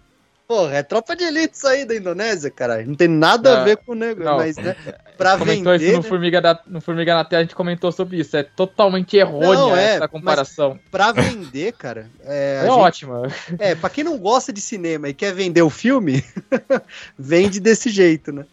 Porra, 0.48 0.76
é 0.76 0.84
tropa 0.84 1.16
de 1.16 1.24
elite 1.24 1.56
isso 1.56 1.68
aí 1.68 1.86
da 1.86 1.96
Indonésia, 1.96 2.52
cara. 2.52 2.84
Não 2.84 2.94
tem 2.94 3.08
nada 3.08 3.52
não, 3.52 3.62
a 3.62 3.64
ver 3.64 3.78
com 3.78 3.94
o 3.94 3.96
negócio, 3.96 4.38
mas, 4.38 4.58
né? 4.58 4.76
Pra 5.18 5.38
comentou 5.38 5.74
vender. 5.74 5.86
Isso 5.86 5.98
no, 5.98 6.04
né? 6.04 6.10
Formiga 6.10 6.42
da, 6.42 6.60
no 6.68 6.82
Formiga 6.82 7.16
na 7.16 7.26
Terra 7.26 7.40
a 7.40 7.44
gente 7.44 7.56
comentou 7.56 7.92
sobre 7.92 8.18
isso. 8.18 8.38
É 8.38 8.44
totalmente 8.44 9.18
errônea 9.18 9.54
não, 9.54 9.76
é, 9.76 9.96
essa 9.96 10.08
comparação. 10.08 10.80
Pra 10.92 11.12
vender, 11.12 11.74
cara. 11.74 12.08
É, 12.24 12.64
é 12.64 12.70
ótima. 12.70 13.24
É, 13.58 13.74
pra 13.74 13.90
quem 13.90 14.04
não 14.04 14.20
gosta 14.20 14.54
de 14.54 14.62
cinema 14.62 15.10
e 15.10 15.14
quer 15.16 15.34
vender 15.34 15.64
o 15.64 15.70
filme, 15.70 16.24
vende 17.18 17.60
desse 17.60 17.90
jeito, 17.90 18.32
né? 18.32 18.46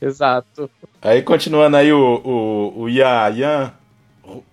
Exato. 0.00 0.70
Aí 1.02 1.22
continuando 1.22 1.76
aí 1.76 1.92
o, 1.92 2.20
o, 2.24 2.82
o 2.82 2.88
Yan. 2.88 3.72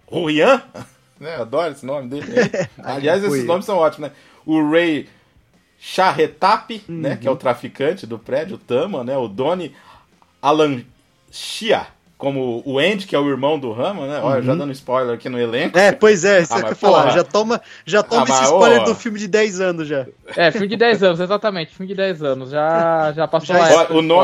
O 0.07 0.29
Yan? 0.29 0.61
Né, 1.17 1.33
adoro 1.37 1.71
esse 1.71 1.85
nome 1.85 2.09
dele. 2.09 2.25
Aliás, 2.83 3.23
esses 3.23 3.45
nomes 3.45 3.65
são 3.65 3.77
ótimos, 3.77 4.09
né? 4.09 4.15
O 4.45 4.69
Ray 4.69 5.07
Charretap, 5.87 6.83
uhum. 6.89 6.95
né, 6.95 7.15
que 7.15 7.27
é 7.27 7.31
o 7.31 7.35
traficante 7.35 8.07
do 8.07 8.17
prédio, 8.17 8.55
o 8.55 8.57
Tama, 8.57 9.03
né, 9.03 9.15
o 9.15 9.27
Doni 9.27 9.71
Alan 10.41 10.81
Shia, 11.31 11.85
como 12.17 12.63
o 12.65 12.79
Andy, 12.79 13.05
que 13.05 13.15
é 13.15 13.19
o 13.19 13.29
irmão 13.29 13.59
do 13.59 13.71
Rama, 13.71 14.07
né? 14.07 14.19
Olha, 14.19 14.37
uhum. 14.39 14.41
já 14.41 14.55
dando 14.55 14.71
spoiler 14.71 15.13
aqui 15.13 15.29
no 15.29 15.39
elenco. 15.39 15.77
É, 15.77 15.91
pois 15.91 16.25
é, 16.25 16.41
isso 16.41 16.55
ah, 16.55 16.63
que 16.63 16.71
eu 16.71 16.75
falar. 16.75 17.11
Já 17.11 17.23
toma, 17.23 17.61
já 17.85 18.01
toma 18.01 18.21
ah, 18.21 18.23
esse 18.23 18.31
mas, 18.31 18.45
spoiler 18.45 18.81
oh. 18.81 18.85
do 18.85 18.95
filme 18.95 19.19
de 19.19 19.27
10 19.27 19.61
anos 19.61 19.87
já. 19.87 20.07
É, 20.35 20.49
filme 20.49 20.67
de 20.67 20.75
10 20.75 21.03
anos, 21.03 21.19
exatamente. 21.19 21.75
Filme 21.75 21.87
de 21.87 21.95
10 21.95 22.23
anos. 22.23 22.49
Já, 22.49 23.13
já 23.13 23.27
passou 23.27 23.55
já, 23.55 23.83
a 23.83 23.93
o 23.93 24.01
no... 24.01 24.15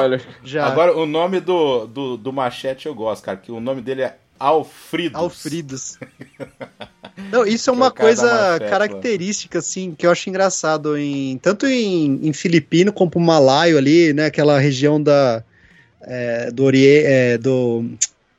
já. 0.43 0.65
Agora, 0.65 0.97
o 0.97 1.05
nome 1.05 1.39
do, 1.39 1.85
do, 1.85 2.17
do 2.17 2.33
machete 2.33 2.87
eu 2.87 2.95
gosto, 2.95 3.23
cara, 3.23 3.37
que 3.37 3.51
o 3.51 3.59
nome 3.59 3.81
dele 3.81 4.01
é 4.01 4.15
Alfridos. 4.41 5.21
Alfridos. 5.21 5.99
Não, 7.31 7.45
isso 7.45 7.69
é 7.69 7.73
uma 7.73 7.91
coisa 7.91 8.59
característica, 8.59 9.59
assim, 9.59 9.93
que 9.93 10.07
eu 10.07 10.11
acho 10.11 10.29
engraçado 10.29 10.97
em 10.97 11.37
tanto 11.37 11.67
em, 11.67 12.19
em 12.23 12.33
filipino 12.33 12.91
como 12.91 13.19
malaio 13.19 13.77
ali, 13.77 14.13
né? 14.13 14.25
Aquela 14.25 14.57
região 14.57 15.01
da 15.01 15.43
é, 16.01 16.49
do 16.49 16.63
Oriente, 16.63 17.05
é, 17.05 17.37
do 17.37 17.85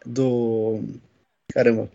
do 0.05 0.81
caramba, 1.55 1.89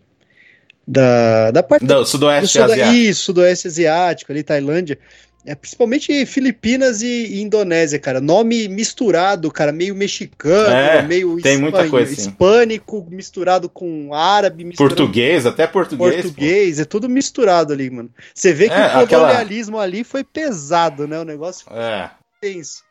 da 0.88 1.52
da 1.52 1.62
parte 1.62 1.86
do 1.86 2.06
sudoeste 2.06 2.58
do 2.58 2.64
asiático. 2.64 2.96
Isso, 2.96 3.24
sudoeste 3.24 3.68
asiático, 3.68 4.32
ali 4.32 4.42
Tailândia. 4.42 4.98
É, 5.48 5.56
principalmente 5.56 6.26
Filipinas 6.26 7.02
e, 7.02 7.08
e, 7.08 7.42
Indonésia, 7.42 7.98
cara. 7.98 8.20
Nome 8.20 8.68
misturado, 8.68 9.50
cara, 9.50 9.72
meio 9.72 9.96
mexicano, 9.96 10.76
é, 10.76 11.02
meio 11.02 11.42
tem 11.42 11.58
muita 11.58 11.88
coisa, 11.88 12.12
hispânico, 12.12 13.08
misturado 13.10 13.70
com 13.70 14.14
árabe, 14.14 14.66
misturado 14.66 14.94
português, 14.94 15.46
até 15.46 15.66
português. 15.66 16.16
Português, 16.16 16.76
pô. 16.76 16.82
é 16.82 16.86
tudo 16.86 17.08
misturado 17.08 17.72
ali, 17.72 17.90
mano. 17.90 18.10
Você 18.36 18.52
vê 18.52 18.68
que 18.68 18.76
é, 18.76 18.98
o 18.98 19.08
colonialismo 19.08 19.78
aquela... 19.78 19.84
ali 19.84 20.04
foi 20.04 20.22
pesado, 20.22 21.08
né? 21.08 21.18
O 21.18 21.24
negócio 21.24 21.64
foi 21.66 21.78
é. 21.78 22.12
tenso. 22.42 22.84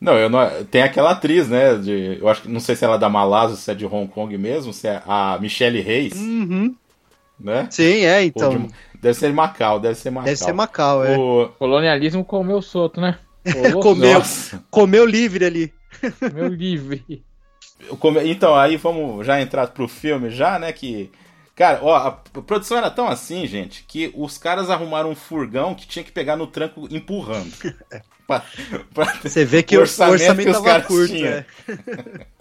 Não, 0.00 0.16
eu 0.16 0.30
não, 0.30 0.64
tem 0.64 0.82
aquela 0.82 1.10
atriz, 1.10 1.48
né? 1.48 1.74
De, 1.74 2.18
eu 2.18 2.28
acho 2.30 2.42
que 2.42 2.48
não 2.48 2.60
sei 2.60 2.76
se 2.76 2.84
ela 2.84 2.94
é 2.94 2.98
da 2.98 3.10
Malásia, 3.10 3.56
se 3.56 3.70
é 3.70 3.74
de 3.74 3.84
Hong 3.84 4.08
Kong 4.08 4.38
mesmo, 4.38 4.72
se 4.72 4.88
é 4.88 5.02
a 5.06 5.36
Michelle 5.38 5.82
Reis. 5.82 6.14
Uhum. 6.14 6.74
Né? 7.38 7.68
Sim, 7.70 8.04
é, 8.04 8.24
então. 8.24 8.50
De, 8.50 8.68
Deve 9.00 9.14
ser 9.14 9.32
Macau, 9.32 9.78
deve 9.78 9.94
ser 9.94 10.10
Macau. 10.10 10.24
Deve 10.24 10.36
ser 10.36 10.52
Macau, 10.52 11.04
é. 11.04 11.16
O... 11.16 11.48
Colonialismo 11.58 12.24
comeu 12.24 12.60
solto, 12.60 13.00
né? 13.00 13.18
comeu, 13.80 14.20
comeu 14.70 15.06
livre 15.06 15.44
ali. 15.44 15.72
Comeu 16.18 16.48
livre. 16.48 17.24
Então, 18.24 18.56
aí 18.56 18.76
vamos 18.76 19.24
já 19.24 19.40
entrar 19.40 19.68
pro 19.68 19.86
filme 19.86 20.30
já, 20.30 20.58
né, 20.58 20.72
que... 20.72 21.10
Cara, 21.54 21.80
ó, 21.82 21.96
a 21.96 22.10
produção 22.42 22.78
era 22.78 22.88
tão 22.88 23.08
assim, 23.08 23.44
gente, 23.46 23.84
que 23.86 24.12
os 24.14 24.38
caras 24.38 24.70
arrumaram 24.70 25.10
um 25.10 25.14
furgão 25.16 25.74
que 25.74 25.88
tinha 25.88 26.04
que 26.04 26.12
pegar 26.12 26.36
no 26.36 26.46
tranco 26.46 26.86
empurrando. 26.88 27.52
pra, 28.28 28.44
pra 28.94 29.14
Você 29.22 29.44
vê 29.44 29.64
que 29.64 29.76
o 29.76 29.80
orçamento, 29.80 30.20
o 30.20 30.22
orçamento 30.22 30.52
tava 30.52 30.80
curto, 30.82 31.16
é. 31.16 31.44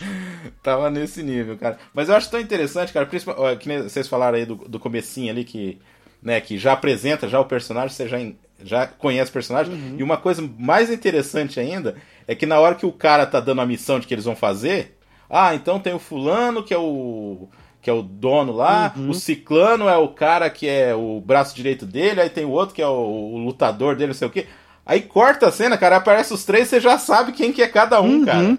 Tava 0.62 0.90
nesse 0.90 1.22
nível, 1.22 1.56
cara. 1.56 1.78
Mas 1.92 2.08
eu 2.08 2.16
acho 2.16 2.30
tão 2.30 2.40
interessante, 2.40 2.92
cara, 2.92 3.06
principalmente, 3.06 3.58
que 3.58 3.82
vocês 3.82 4.08
falaram 4.08 4.36
aí 4.36 4.46
do, 4.46 4.56
do 4.56 4.78
comecinho 4.78 5.30
ali, 5.30 5.44
que, 5.44 5.78
né, 6.22 6.40
que 6.40 6.58
já 6.58 6.72
apresenta 6.72 7.28
já 7.28 7.40
o 7.40 7.44
personagem, 7.44 7.90
você 7.90 8.08
já, 8.08 8.18
já 8.62 8.86
conhece 8.86 9.30
o 9.30 9.34
personagem. 9.34 9.74
Uhum. 9.74 9.96
E 9.98 10.02
uma 10.02 10.16
coisa 10.16 10.48
mais 10.58 10.90
interessante 10.90 11.60
ainda 11.60 11.96
é 12.26 12.34
que 12.34 12.46
na 12.46 12.58
hora 12.58 12.74
que 12.74 12.86
o 12.86 12.92
cara 12.92 13.26
tá 13.26 13.40
dando 13.40 13.60
a 13.60 13.66
missão 13.66 14.00
de 14.00 14.06
que 14.06 14.14
eles 14.14 14.24
vão 14.24 14.36
fazer, 14.36 14.96
ah, 15.28 15.54
então 15.54 15.80
tem 15.80 15.94
o 15.94 15.98
fulano 15.98 16.62
que 16.62 16.74
é 16.74 16.78
o 16.78 17.48
que 17.80 17.90
é 17.90 17.92
o 17.92 18.00
dono 18.00 18.50
lá, 18.50 18.94
uhum. 18.96 19.10
o 19.10 19.14
ciclano 19.14 19.90
é 19.90 19.96
o 19.98 20.08
cara 20.08 20.48
que 20.48 20.66
é 20.66 20.94
o 20.94 21.20
braço 21.20 21.54
direito 21.54 21.84
dele, 21.84 22.22
aí 22.22 22.30
tem 22.30 22.46
o 22.46 22.50
outro 22.50 22.74
que 22.74 22.80
é 22.80 22.86
o, 22.86 23.34
o 23.34 23.36
lutador 23.36 23.94
dele, 23.94 24.06
não 24.06 24.14
sei 24.14 24.26
o 24.26 24.30
quê. 24.30 24.46
Aí 24.86 25.02
corta 25.02 25.48
a 25.48 25.52
cena, 25.52 25.76
cara, 25.76 25.96
aparece 25.96 26.32
os 26.32 26.46
três, 26.46 26.68
você 26.68 26.80
já 26.80 26.98
sabe 26.98 27.32
quem 27.32 27.52
que 27.52 27.60
é 27.60 27.68
cada 27.68 28.00
um, 28.00 28.20
uhum. 28.20 28.24
cara. 28.24 28.58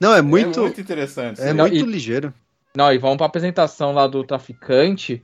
Não, 0.00 0.14
é 0.14 0.22
muito, 0.22 0.58
é 0.58 0.62
muito 0.62 0.80
interessante. 0.80 1.40
É 1.40 1.52
não, 1.52 1.68
muito 1.68 1.76
e, 1.76 1.90
ligeiro. 1.90 2.32
Não, 2.76 2.92
e 2.92 2.98
vamos 2.98 3.16
pra 3.16 3.26
apresentação 3.26 3.92
lá 3.92 4.06
do 4.06 4.24
traficante, 4.24 5.22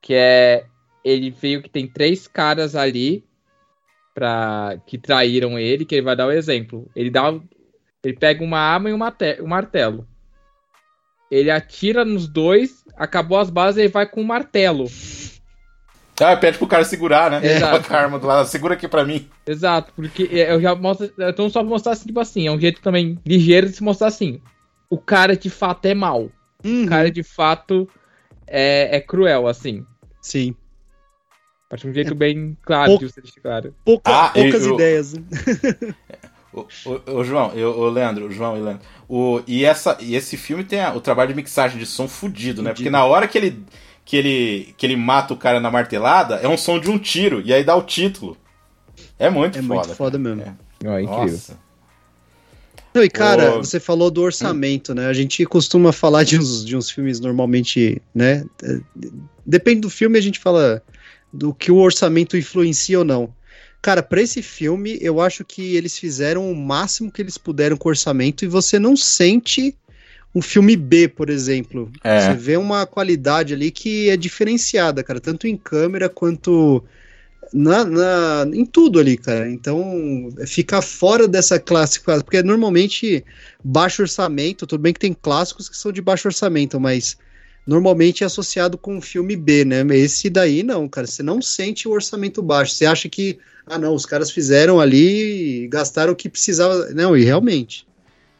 que 0.00 0.14
é 0.14 0.66
ele 1.04 1.30
veio 1.30 1.62
que 1.62 1.70
tem 1.70 1.86
três 1.86 2.26
caras 2.26 2.76
ali 2.76 3.24
pra, 4.14 4.78
que 4.86 4.98
traíram 4.98 5.58
ele, 5.58 5.84
que 5.84 5.94
ele 5.94 6.04
vai 6.04 6.16
dar 6.16 6.26
o 6.26 6.32
exemplo. 6.32 6.90
Ele 6.94 7.10
dá. 7.10 7.34
Ele 8.04 8.16
pega 8.16 8.44
uma 8.44 8.58
arma 8.58 8.90
e 8.90 8.92
um, 8.92 8.98
mate, 8.98 9.40
um 9.40 9.46
martelo. 9.46 10.06
Ele 11.30 11.50
atira 11.50 12.04
nos 12.04 12.26
dois, 12.26 12.84
acabou 12.96 13.38
as 13.38 13.50
balas 13.50 13.76
e 13.76 13.82
ele 13.82 13.88
vai 13.88 14.06
com 14.06 14.20
o 14.20 14.26
martelo. 14.26 14.86
Ah, 16.20 16.36
pede 16.36 16.58
pro 16.58 16.66
cara 16.66 16.84
segurar, 16.84 17.30
né? 17.30 17.40
Exato. 17.44 17.88
Com 17.88 17.94
a 17.94 17.98
arma 17.98 18.18
do 18.18 18.26
lado. 18.26 18.46
Segura 18.48 18.74
aqui 18.74 18.88
pra 18.88 19.04
mim. 19.04 19.28
Exato, 19.46 19.92
porque 19.94 20.24
eu 20.24 20.60
já 20.60 20.74
mostro. 20.74 21.10
Então 21.18 21.48
só 21.48 21.60
pra 21.60 21.68
mostrar 21.68 21.92
assim, 21.92 22.06
tipo 22.06 22.20
assim, 22.20 22.46
é 22.46 22.50
um 22.50 22.60
jeito 22.60 22.80
também 22.80 23.18
ligeiro 23.24 23.68
de 23.68 23.76
se 23.76 23.82
mostrar 23.82 24.08
assim. 24.08 24.40
O 24.90 24.98
cara 24.98 25.36
de 25.36 25.48
fato 25.50 25.84
é 25.86 25.94
mal. 25.94 26.30
Uhum, 26.64 26.84
O 26.84 26.88
cara 26.88 27.10
de 27.10 27.22
fato 27.22 27.88
é, 28.46 28.96
é 28.96 29.00
cruel, 29.00 29.46
assim. 29.46 29.84
Sim. 30.20 30.54
Acho 31.70 31.86
um 31.86 31.92
jeito 31.92 32.14
bem 32.14 32.56
claro 32.62 32.86
pouco- 32.92 33.06
de 33.06 33.12
você 33.12 33.20
deixar 33.20 33.40
claro. 33.42 33.74
Pouca- 33.84 34.10
Ah, 34.10 34.28
poucas 34.30 34.64
eu- 34.64 34.74
ideias. 34.74 35.12
né? 35.12 35.22
O, 36.52 36.60
o- 36.86 37.18
o 37.18 37.24
João, 37.24 37.52
eu- 37.52 37.78
o 37.78 37.90
Leandro, 37.90 38.26
o 38.26 38.30
João 38.30 38.56
e 38.56 38.60
o 38.60 38.64
Leandro. 38.64 38.82
O, 39.06 39.42
e, 39.46 39.64
essa, 39.66 39.96
e 40.00 40.16
esse 40.16 40.36
filme 40.38 40.64
tem 40.64 40.80
a- 40.80 40.94
o 40.94 41.00
trabalho 41.00 41.28
de 41.28 41.34
mixagem 41.34 41.78
de 41.78 41.84
som 41.84 42.08
fudido, 42.08 42.62
né? 42.62 42.70
Fudido. 42.70 42.76
Porque 42.84 42.90
na 42.90 43.04
hora 43.04 43.28
que 43.28 43.36
ele, 43.36 43.62
que, 44.08 44.16
ele, 44.16 44.74
que 44.78 44.86
ele 44.86 44.96
mata 44.96 45.34
o 45.34 45.36
cara 45.36 45.60
na 45.60 45.70
martelada, 45.70 46.36
é 46.36 46.48
um 46.48 46.56
som 46.56 46.80
de 46.80 46.88
um 46.90 46.98
tiro, 46.98 47.42
e 47.44 47.52
aí 47.52 47.62
dá 47.62 47.76
o 47.76 47.82
título. 47.82 48.38
É 49.18 49.28
muito 49.28 49.58
É 49.58 49.62
foda. 49.62 49.74
muito 49.74 49.94
foda 49.94 50.18
cara. 50.18 50.34
mesmo. 50.34 50.58
Não, 50.82 50.92
é 50.94 51.02
incrível. 51.02 51.32
Nossa. 51.32 51.58
Não, 52.94 53.04
e 53.04 53.10
cara, 53.10 53.56
Ô. 53.56 53.62
você 53.62 53.78
falou 53.78 54.10
do 54.10 54.22
orçamento, 54.22 54.94
né? 54.94 55.08
A 55.08 55.12
gente 55.12 55.44
costuma 55.44 55.92
falar 55.92 56.24
de 56.24 56.38
uns, 56.38 56.64
de 56.64 56.74
uns 56.74 56.90
filmes 56.90 57.20
normalmente, 57.20 58.00
né? 58.14 58.46
eh, 58.62 58.80
Depende 59.44 59.82
do 59.82 59.90
filme, 59.90 60.16
a 60.18 60.22
gente 60.22 60.38
fala 60.38 60.82
do 61.30 61.52
que 61.52 61.70
o 61.70 61.76
orçamento 61.76 62.34
influencia 62.34 62.98
ou 63.00 63.04
não. 63.04 63.30
Cara, 63.82 64.02
pra 64.02 64.22
esse 64.22 64.40
filme, 64.40 64.96
eu 65.02 65.20
acho 65.20 65.44
que 65.44 65.76
eles 65.76 65.98
fizeram 65.98 66.50
o 66.50 66.56
máximo 66.56 67.12
que 67.12 67.20
eles 67.20 67.36
puderam 67.36 67.76
com 67.76 67.90
o 67.90 67.92
orçamento 67.92 68.42
e 68.42 68.48
você 68.48 68.78
não 68.78 68.96
sente 68.96 69.76
um 70.34 70.42
filme 70.42 70.76
B, 70.76 71.08
por 71.08 71.30
exemplo. 71.30 71.90
É. 72.04 72.20
Você 72.20 72.34
vê 72.34 72.56
uma 72.56 72.86
qualidade 72.86 73.54
ali 73.54 73.70
que 73.70 74.08
é 74.10 74.16
diferenciada, 74.16 75.02
cara, 75.02 75.20
tanto 75.20 75.46
em 75.46 75.56
câmera 75.56 76.08
quanto 76.08 76.84
na, 77.52 77.84
na- 77.84 78.46
em 78.52 78.64
tudo 78.64 78.98
ali, 78.98 79.16
cara. 79.16 79.50
Então 79.50 80.28
fica 80.46 80.82
fora 80.82 81.26
dessa 81.26 81.58
clássica, 81.58 82.22
porque 82.22 82.42
normalmente 82.42 83.24
baixo 83.64 84.02
orçamento, 84.02 84.66
tudo 84.66 84.80
bem 84.80 84.92
que 84.92 85.00
tem 85.00 85.14
clássicos 85.14 85.68
que 85.68 85.76
são 85.76 85.90
de 85.90 86.02
baixo 86.02 86.28
orçamento, 86.28 86.78
mas 86.78 87.16
normalmente 87.66 88.22
é 88.22 88.26
associado 88.26 88.78
com 88.78 88.96
um 88.96 89.00
filme 89.00 89.36
B, 89.36 89.64
né? 89.64 89.84
Esse 89.96 90.30
daí 90.30 90.62
não, 90.62 90.88
cara. 90.88 91.06
Você 91.06 91.22
não 91.22 91.40
sente 91.40 91.88
o 91.88 91.92
orçamento 91.92 92.42
baixo. 92.42 92.74
Você 92.74 92.86
acha 92.86 93.08
que, 93.08 93.38
ah, 93.66 93.78
não, 93.78 93.94
os 93.94 94.06
caras 94.06 94.30
fizeram 94.30 94.80
ali 94.80 95.64
e 95.64 95.68
gastaram 95.68 96.12
o 96.12 96.16
que 96.16 96.28
precisava. 96.28 96.90
Não, 96.94 97.16
e 97.16 97.24
realmente. 97.24 97.86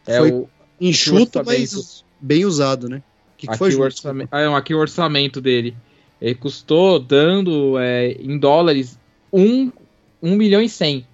É 0.06 0.18
Foi 0.18 0.32
o, 0.32 0.48
enxuto, 0.80 1.42
mas 1.44 2.04
bem 2.20 2.44
usado, 2.44 2.88
né? 2.88 2.98
O 2.98 3.00
que, 3.36 3.46
que 3.46 3.50
aqui, 3.50 3.58
foi, 3.58 3.74
o 3.74 3.80
orçamento, 3.80 4.28
ah, 4.32 4.44
não, 4.44 4.56
aqui 4.56 4.74
o 4.74 4.78
orçamento 4.78 5.40
dele. 5.40 5.76
Ele 6.20 6.34
custou, 6.34 6.98
dando 6.98 7.78
é, 7.78 8.12
em 8.12 8.38
dólares, 8.38 8.98
1, 9.32 9.70
1 10.22 10.36
milhão 10.36 10.60
e 10.60 10.68
100. 10.68 11.06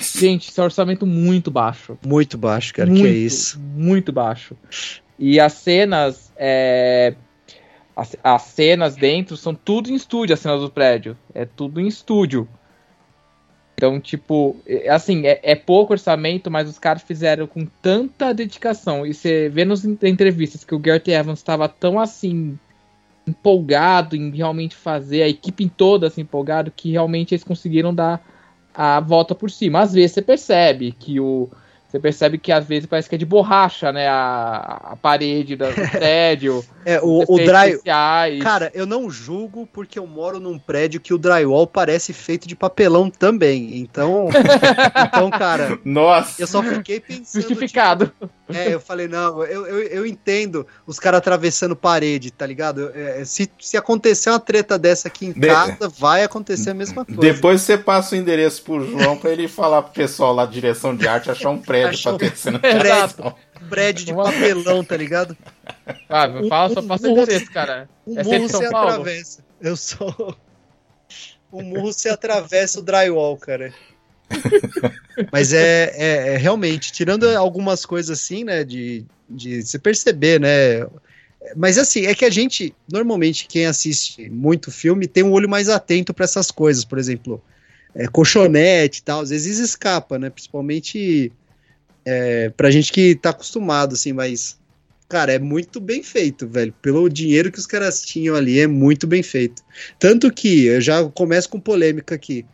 Gente, 0.00 0.48
esse 0.48 0.58
é 0.58 0.62
um 0.62 0.64
orçamento 0.64 1.06
muito 1.06 1.50
baixo. 1.50 1.98
Muito 2.04 2.38
baixo, 2.38 2.72
cara, 2.74 2.88
muito, 2.88 3.02
que 3.02 3.08
é 3.08 3.12
isso. 3.12 3.60
Muito 3.60 4.12
baixo. 4.12 4.56
E 5.18 5.38
as 5.38 5.52
cenas. 5.52 6.32
é, 6.36 7.14
as, 7.94 8.16
as 8.24 8.42
cenas 8.42 8.96
dentro 8.96 9.36
são 9.36 9.54
tudo 9.54 9.90
em 9.90 9.94
estúdio, 9.94 10.32
as 10.32 10.40
cenas 10.40 10.62
do 10.62 10.70
prédio. 10.70 11.16
É 11.34 11.44
tudo 11.44 11.80
em 11.80 11.86
estúdio. 11.86 12.48
Então, 13.80 13.98
tipo, 13.98 14.56
é- 14.66 14.90
assim, 14.90 15.26
é, 15.26 15.40
é 15.42 15.54
pouco 15.54 15.94
orçamento, 15.94 16.50
mas 16.50 16.68
os 16.68 16.78
caras 16.78 17.00
fizeram 17.02 17.46
com 17.46 17.64
tanta 17.80 18.30
dedicação. 18.34 19.06
E 19.06 19.14
você 19.14 19.48
vê 19.48 19.64
nas 19.64 19.86
en- 19.86 19.96
entrevistas 20.02 20.62
que 20.64 20.74
o 20.74 20.78
Gareth 20.78 21.08
Evans 21.08 21.38
estava 21.38 21.66
tão 21.66 21.98
assim 21.98 22.58
empolgado 23.26 24.14
em 24.16 24.30
realmente 24.30 24.76
fazer, 24.76 25.22
a 25.22 25.28
equipe 25.28 25.66
toda 25.70 26.08
assim 26.08 26.22
empolgado, 26.22 26.70
que 26.70 26.90
realmente 26.92 27.32
eles 27.34 27.44
conseguiram 27.44 27.94
dar 27.94 28.22
a 28.74 29.00
volta 29.00 29.34
por 29.34 29.50
cima. 29.50 29.80
Às 29.80 29.94
vezes 29.94 30.12
você 30.12 30.22
percebe 30.22 30.92
que 30.92 31.18
o. 31.18 31.48
Você 31.90 31.98
percebe 31.98 32.38
que 32.38 32.52
às 32.52 32.64
vezes 32.64 32.86
parece 32.86 33.08
que 33.08 33.16
é 33.16 33.18
de 33.18 33.26
borracha, 33.26 33.90
né? 33.90 34.06
A, 34.06 34.90
a 34.92 34.96
parede 34.96 35.56
do 35.56 35.64
prédio. 35.90 36.64
É, 36.84 37.00
o, 37.00 37.18
o 37.28 37.34
efeitos 37.34 37.46
dry. 37.46 37.70
especiais. 37.70 38.42
Cara, 38.42 38.70
eu 38.72 38.86
não 38.86 39.10
julgo 39.10 39.66
porque 39.72 39.98
eu 39.98 40.06
moro 40.06 40.38
num 40.38 40.56
prédio 40.56 41.00
que 41.00 41.12
o 41.12 41.18
drywall 41.18 41.66
parece 41.66 42.12
feito 42.12 42.46
de 42.46 42.54
papelão 42.54 43.10
também. 43.10 43.76
Então, 43.78 44.28
então 45.04 45.30
cara, 45.30 45.78
Nossa! 45.84 46.40
eu 46.40 46.46
só 46.46 46.62
fiquei 46.62 47.00
pensando. 47.00 47.42
justificado. 47.42 48.06
tipo, 48.06 48.30
é, 48.52 48.72
eu 48.72 48.80
falei, 48.80 49.08
não, 49.08 49.42
eu, 49.44 49.66
eu, 49.66 49.78
eu 49.80 50.06
entendo 50.06 50.66
os 50.86 50.98
caras 50.98 51.18
atravessando 51.18 51.74
parede, 51.74 52.30
tá 52.30 52.46
ligado? 52.46 52.90
É, 52.94 53.24
se, 53.24 53.50
se 53.60 53.76
acontecer 53.76 54.30
uma 54.30 54.40
treta 54.40 54.78
dessa 54.78 55.08
aqui 55.08 55.26
em 55.26 55.32
De- 55.32 55.48
casa, 55.48 55.88
vai 55.88 56.22
acontecer 56.22 56.70
a 56.70 56.74
mesma 56.74 57.04
coisa. 57.04 57.20
Depois 57.20 57.60
você 57.62 57.76
passa 57.76 58.14
o 58.14 58.18
endereço 58.18 58.62
pro 58.62 58.86
João 58.88 59.16
pra 59.16 59.30
ele 59.30 59.48
falar 59.48 59.82
pro 59.82 59.92
pessoal 59.92 60.32
lá 60.32 60.46
da 60.46 60.52
direção 60.52 60.94
de 60.96 61.06
arte 61.06 61.30
achar 61.30 61.50
um 61.50 61.58
prédio 61.58 61.79
Um 61.88 62.02
pra 62.02 62.18
ter 62.18 62.36
cena 62.36 62.58
de 62.58 62.68
prédio. 62.78 63.34
prédio 63.68 64.04
de 64.06 64.14
papelão, 64.14 64.84
tá 64.84 64.96
ligado? 64.96 65.36
Ah, 66.08 66.28
fala, 66.48 66.74
só 66.74 66.82
passa 66.82 67.08
um- 67.08 67.10
endereço, 67.12 67.50
cara. 67.50 67.88
Um 68.06 68.18
É 68.18 68.24
murro 68.24 68.48
São 68.48 68.60
se 68.62 68.70
Paulo? 68.70 68.88
atravessa. 68.90 69.44
Eu 69.60 69.76
sou. 69.76 70.36
O 71.52 71.62
murro 71.62 71.92
se 71.92 72.08
atravessa 72.08 72.78
o 72.78 72.82
drywall, 72.82 73.36
cara. 73.36 73.72
Mas 75.32 75.52
é, 75.52 75.92
é- 75.94 76.34
é 76.34 76.36
realmente, 76.36 76.92
tirando 76.92 77.24
algumas 77.36 77.84
coisas 77.84 78.18
assim, 78.18 78.44
né, 78.44 78.64
de, 78.64 79.04
de 79.28 79.62
se 79.62 79.78
perceber, 79.78 80.40
né. 80.40 80.86
Mas 81.56 81.78
assim, 81.78 82.06
é 82.06 82.14
que 82.14 82.24
a 82.24 82.30
gente, 82.30 82.74
normalmente, 82.90 83.46
quem 83.46 83.66
assiste 83.66 84.28
muito 84.30 84.70
filme 84.70 85.06
tem 85.06 85.22
um 85.24 85.32
olho 85.32 85.48
mais 85.48 85.68
atento 85.68 86.12
para 86.14 86.24
essas 86.24 86.50
coisas, 86.50 86.84
por 86.84 86.98
exemplo, 86.98 87.42
é, 87.94 88.06
colchonete 88.06 89.00
e 89.00 89.02
tal, 89.02 89.20
às 89.20 89.30
vezes 89.30 89.58
escapa, 89.58 90.18
né, 90.18 90.30
principalmente 90.30 91.32
é, 92.04 92.50
pra 92.50 92.70
gente 92.70 92.92
que 92.92 93.14
tá 93.14 93.30
acostumado, 93.30 93.94
assim, 93.94 94.12
mas 94.12 94.58
Cara, 95.10 95.32
é 95.32 95.40
muito 95.40 95.80
bem 95.80 96.04
feito, 96.04 96.46
velho. 96.46 96.72
Pelo 96.80 97.08
dinheiro 97.08 97.50
que 97.50 97.58
os 97.58 97.66
caras 97.66 98.00
tinham 98.00 98.36
ali, 98.36 98.60
é 98.60 98.68
muito 98.68 99.08
bem 99.08 99.24
feito. 99.24 99.60
Tanto 99.98 100.32
que, 100.32 100.66
eu 100.66 100.80
já 100.80 101.02
começo 101.10 101.48
com 101.48 101.58
polêmica 101.58 102.14
aqui. 102.14 102.46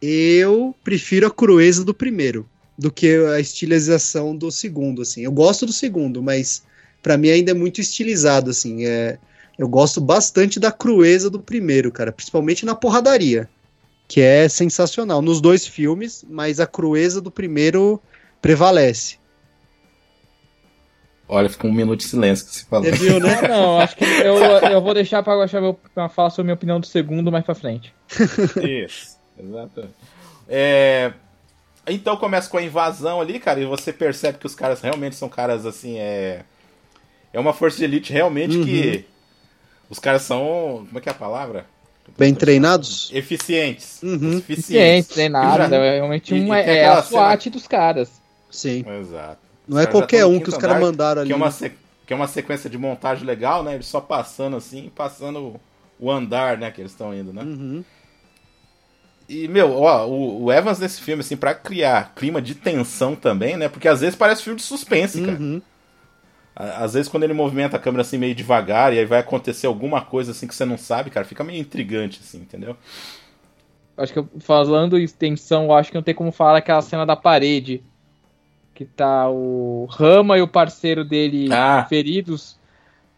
Eu 0.00 0.74
prefiro 0.82 1.26
a 1.26 1.30
crueza 1.30 1.84
do 1.84 1.92
primeiro 1.92 2.48
do 2.76 2.90
que 2.90 3.14
a 3.26 3.38
estilização 3.38 4.34
do 4.34 4.50
segundo, 4.50 5.02
assim. 5.02 5.24
Eu 5.24 5.30
gosto 5.30 5.66
do 5.66 5.74
segundo, 5.74 6.22
mas 6.22 6.62
pra 7.02 7.18
mim 7.18 7.28
ainda 7.28 7.50
é 7.50 7.54
muito 7.54 7.82
estilizado, 7.82 8.50
assim. 8.50 8.86
É, 8.86 9.18
eu 9.58 9.68
gosto 9.68 10.00
bastante 10.00 10.58
da 10.58 10.72
crueza 10.72 11.28
do 11.28 11.38
primeiro, 11.38 11.92
cara. 11.92 12.10
Principalmente 12.10 12.64
na 12.64 12.74
porradaria, 12.74 13.46
que 14.08 14.22
é 14.22 14.48
sensacional. 14.48 15.20
Nos 15.20 15.38
dois 15.38 15.66
filmes, 15.66 16.24
mas 16.30 16.60
a 16.60 16.66
crueza 16.66 17.20
do 17.20 17.30
primeiro 17.30 18.00
prevalece. 18.48 19.16
Olha, 21.26 21.48
fica 21.48 21.66
um 21.66 21.72
minuto 21.72 22.00
de 22.00 22.04
silêncio 22.06 22.46
que 22.46 22.52
você 22.54 22.64
falou. 22.66 22.84
Você 22.84 22.92
viu, 22.96 23.18
né? 23.18 23.38
Ah, 23.42 23.48
não, 23.48 23.80
acho 23.80 23.96
que 23.96 24.04
eu, 24.04 24.36
eu 24.70 24.82
vou 24.82 24.92
deixar 24.92 25.22
pra, 25.22 25.34
pra 25.94 26.08
falar 26.10 26.28
sobre 26.28 26.42
a 26.42 26.44
minha 26.44 26.54
opinião 26.54 26.78
do 26.78 26.86
segundo 26.86 27.32
mais 27.32 27.42
pra 27.44 27.54
frente. 27.54 27.94
Isso, 28.62 29.16
exato. 29.38 29.88
É, 30.46 31.12
Então 31.86 32.18
começa 32.18 32.50
com 32.50 32.58
a 32.58 32.62
invasão 32.62 33.22
ali, 33.22 33.40
cara, 33.40 33.58
e 33.60 33.64
você 33.64 33.90
percebe 33.94 34.36
que 34.36 34.44
os 34.46 34.54
caras 34.54 34.82
realmente 34.82 35.16
são 35.16 35.28
caras 35.30 35.64
assim, 35.64 35.96
é. 35.98 36.42
É 37.32 37.40
uma 37.40 37.54
força 37.54 37.78
de 37.78 37.84
elite 37.84 38.12
realmente 38.12 38.62
que. 38.62 39.06
Os 39.88 39.98
caras 39.98 40.22
são. 40.22 40.84
Como 40.86 40.98
é 40.98 41.00
que 41.00 41.08
é 41.08 41.12
a 41.12 41.14
palavra? 41.14 41.64
Bem 42.18 42.34
treinados? 42.34 43.10
Eficientes. 43.14 44.02
Uhum. 44.02 44.36
Eficiente, 44.36 45.14
sem 45.14 45.30
nada. 45.30 45.64
Eles 45.64 45.70
já- 45.70 45.76
É 45.84 45.94
realmente 45.96 46.34
E- 46.34 46.40
um, 46.40 46.54
e 46.54 46.58
é, 46.58 46.76
é 46.80 46.86
a 46.86 47.02
SWAT 47.02 47.48
dos 47.48 47.66
caras. 47.66 48.22
Sim. 48.54 48.84
Exato. 49.00 49.40
Não 49.66 49.78
é 49.78 49.86
qualquer 49.86 50.24
um 50.26 50.38
que 50.38 50.48
os 50.48 50.56
caras 50.56 50.76
andar, 50.76 50.86
mandaram 50.86 51.20
ali. 51.22 51.28
Que 51.28 51.32
é, 51.32 51.36
uma 51.36 51.46
né? 51.46 51.52
se- 51.52 51.72
que 52.06 52.12
é 52.12 52.16
uma 52.16 52.28
sequência 52.28 52.68
de 52.70 52.78
montagem 52.78 53.24
legal, 53.24 53.62
né? 53.64 53.74
Eles 53.74 53.86
só 53.86 54.00
passando 54.00 54.56
assim, 54.56 54.90
passando 54.94 55.60
o 55.98 56.10
andar, 56.10 56.58
né? 56.58 56.70
Que 56.70 56.80
eles 56.80 56.92
estão 56.92 57.14
indo, 57.14 57.32
né? 57.32 57.42
Uhum. 57.42 57.84
E, 59.28 59.48
meu, 59.48 59.72
ó, 59.72 60.06
o, 60.06 60.44
o 60.44 60.52
Evans 60.52 60.78
nesse 60.78 61.00
filme, 61.00 61.20
assim, 61.20 61.36
pra 61.36 61.54
criar 61.54 62.12
clima 62.14 62.42
de 62.42 62.54
tensão 62.54 63.16
também, 63.16 63.56
né? 63.56 63.68
Porque 63.68 63.88
às 63.88 64.00
vezes 64.02 64.14
parece 64.14 64.42
filme 64.42 64.58
de 64.58 64.64
suspense, 64.64 65.20
cara. 65.22 65.38
Uhum. 65.38 65.62
Às 66.56 66.94
vezes 66.94 67.08
quando 67.08 67.24
ele 67.24 67.32
movimenta 67.34 67.76
a 67.76 67.80
câmera 67.80 68.02
assim 68.02 68.16
meio 68.16 68.34
devagar 68.34 68.92
e 68.92 68.98
aí 69.00 69.04
vai 69.04 69.18
acontecer 69.18 69.66
alguma 69.66 70.02
coisa 70.02 70.30
assim 70.30 70.46
que 70.46 70.54
você 70.54 70.64
não 70.64 70.78
sabe, 70.78 71.10
cara, 71.10 71.26
fica 71.26 71.42
meio 71.42 71.60
intrigante, 71.60 72.20
assim, 72.22 72.38
entendeu? 72.38 72.76
Acho 73.96 74.12
que 74.12 74.40
falando 74.40 74.96
em 74.96 75.06
tensão, 75.08 75.72
acho 75.74 75.90
que 75.90 75.96
não 75.96 76.02
tem 76.02 76.14
como 76.14 76.30
falar 76.30 76.58
aquela 76.58 76.80
cena 76.82 77.04
da 77.04 77.16
parede. 77.16 77.82
Que 78.74 78.84
tá 78.84 79.30
o 79.30 79.86
Rama 79.88 80.36
e 80.36 80.42
o 80.42 80.48
parceiro 80.48 81.04
dele 81.04 81.48
Ah. 81.52 81.86
feridos. 81.88 82.58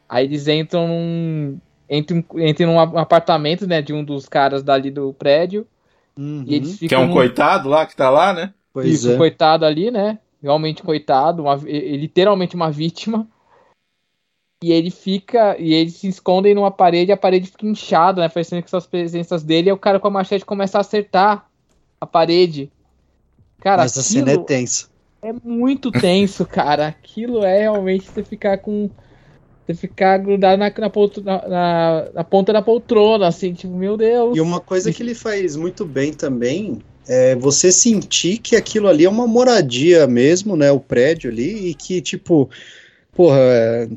Aí 0.08 0.24
eles 0.24 0.46
entram 0.46 0.86
num, 0.86 1.58
entre, 1.88 2.16
um, 2.18 2.38
entre 2.40 2.66
um 2.66 2.78
apartamento, 2.78 3.66
né, 3.66 3.80
de 3.80 3.92
um 3.92 4.04
dos 4.04 4.28
caras 4.28 4.62
dali 4.62 4.90
do 4.90 5.12
prédio. 5.14 5.66
Uhum. 6.16 6.44
E 6.46 6.54
eles 6.54 6.78
ficam 6.78 6.88
que 6.88 6.94
é 6.94 6.98
um 6.98 7.12
coitado 7.12 7.68
lá 7.68 7.86
que 7.86 7.96
tá 7.96 8.08
lá, 8.10 8.32
né? 8.32 8.52
Pois 8.72 8.86
Isso, 8.86 9.10
é. 9.10 9.16
coitado 9.16 9.64
ali, 9.64 9.90
né? 9.90 10.18
Realmente 10.42 10.82
coitado, 10.82 11.42
uma, 11.42 11.54
literalmente 11.54 12.54
uma 12.54 12.70
vítima. 12.70 13.26
E 14.62 14.72
ele 14.72 14.90
fica. 14.90 15.56
E 15.58 15.74
eles 15.74 15.94
se 15.94 16.08
escondem 16.08 16.54
numa 16.54 16.70
parede, 16.70 17.12
a 17.12 17.16
parede 17.16 17.48
fica 17.48 17.66
inchada, 17.66 18.20
né? 18.22 18.28
Parecendo 18.28 18.62
que 18.62 18.70
são 18.70 18.78
as 18.78 18.86
presenças 18.86 19.42
dele, 19.42 19.68
e 19.68 19.72
o 19.72 19.78
cara 19.78 20.00
com 20.00 20.08
a 20.08 20.10
machete 20.10 20.44
começa 20.44 20.78
a 20.78 20.80
acertar 20.80 21.46
a 22.00 22.06
parede. 22.06 22.70
Cara, 23.60 23.84
Essa 23.84 24.02
cena 24.02 24.32
é 24.32 24.38
tenso. 24.38 24.90
É 25.26 25.32
muito 25.44 25.90
tenso, 25.90 26.46
cara. 26.46 26.86
Aquilo 26.86 27.42
é 27.44 27.62
realmente 27.62 28.08
você 28.08 28.22
ficar 28.22 28.58
com. 28.58 28.88
Você 29.66 29.74
ficar 29.74 30.18
grudado 30.18 30.58
na, 30.60 30.70
na, 30.70 31.48
na, 31.48 32.08
na, 32.14 32.24
ponta 32.24 32.52
da 32.52 32.62
poltrona, 32.62 33.26
assim, 33.26 33.52
tipo, 33.52 33.74
meu 33.74 33.96
Deus. 33.96 34.36
E 34.36 34.40
uma 34.40 34.60
coisa 34.60 34.92
que 34.92 35.02
ele 35.02 35.14
faz 35.14 35.56
muito 35.56 35.84
bem 35.84 36.12
também 36.12 36.78
é 37.08 37.34
você 37.34 37.72
sentir 37.72 38.38
que 38.38 38.54
aquilo 38.54 38.86
ali 38.86 39.04
é 39.04 39.08
uma 39.08 39.26
moradia 39.26 40.06
mesmo, 40.06 40.56
né? 40.56 40.70
O 40.70 40.78
prédio 40.78 41.32
ali, 41.32 41.70
e 41.70 41.74
que, 41.74 42.00
tipo, 42.00 42.48
porra, 43.12 43.40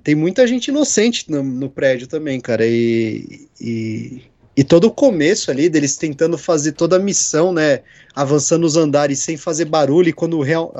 tem 0.03 0.15
muita 0.15 0.47
gente 0.47 0.69
inocente 0.69 1.29
no, 1.29 1.43
no 1.43 1.69
prédio 1.69 2.07
também, 2.07 2.41
cara. 2.41 2.65
E, 2.65 3.47
e, 3.61 4.23
e, 4.57 4.63
todo 4.63 4.85
o 4.85 4.91
começo 4.91 5.51
ali 5.51 5.69
deles 5.69 5.97
tentando 5.97 6.35
fazer 6.35 6.71
toda 6.71 6.95
a 6.95 6.99
missão, 6.99 7.53
né? 7.53 7.81
Avançando 8.15 8.63
os 8.63 8.75
andares 8.75 9.19
sem 9.19 9.37
fazer 9.37 9.65
barulho, 9.65 10.09
e 10.09 10.13
quando 10.13 10.41
real, 10.41 10.73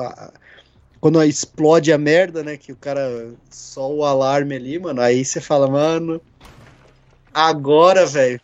quando 1.00 1.22
explode 1.24 1.92
a 1.92 1.98
merda, 1.98 2.42
né? 2.42 2.56
Que 2.56 2.72
o 2.72 2.76
cara. 2.76 3.32
Só 3.50 3.90
o 3.90 4.04
alarme 4.04 4.54
ali, 4.54 4.78
mano. 4.78 5.00
Aí 5.00 5.24
você 5.24 5.40
fala, 5.40 5.68
mano. 5.68 6.20
Agora, 7.32 8.04
velho. 8.04 8.40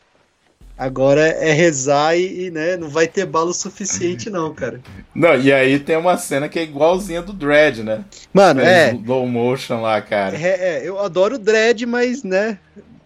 Agora 0.79 1.23
é 1.23 1.53
rezar 1.53 2.19
e, 2.19 2.47
e, 2.47 2.51
né, 2.51 2.77
não 2.77 2.91
vai 2.91 3.07
ter 3.07 3.25
bala 3.25 3.49
o 3.49 3.55
suficiente, 3.55 4.29
não, 4.29 4.53
cara. 4.53 4.79
Não, 5.15 5.35
e 5.35 5.51
aí 5.51 5.79
tem 5.79 5.97
uma 5.97 6.19
cena 6.19 6.51
que 6.51 6.59
é 6.59 6.63
igualzinha 6.63 7.23
do 7.23 7.33
Dread, 7.33 7.83
né? 7.83 8.05
Mano, 8.35 8.61
é. 8.61 8.95
Low 9.07 9.27
motion 9.27 9.81
lá, 9.81 10.03
cara. 10.03 10.37
É, 10.37 10.83
é, 10.83 10.83
eu 10.87 11.01
adoro 11.01 11.37
o 11.37 11.39
Dread, 11.39 11.87
mas, 11.87 12.23
né. 12.23 12.59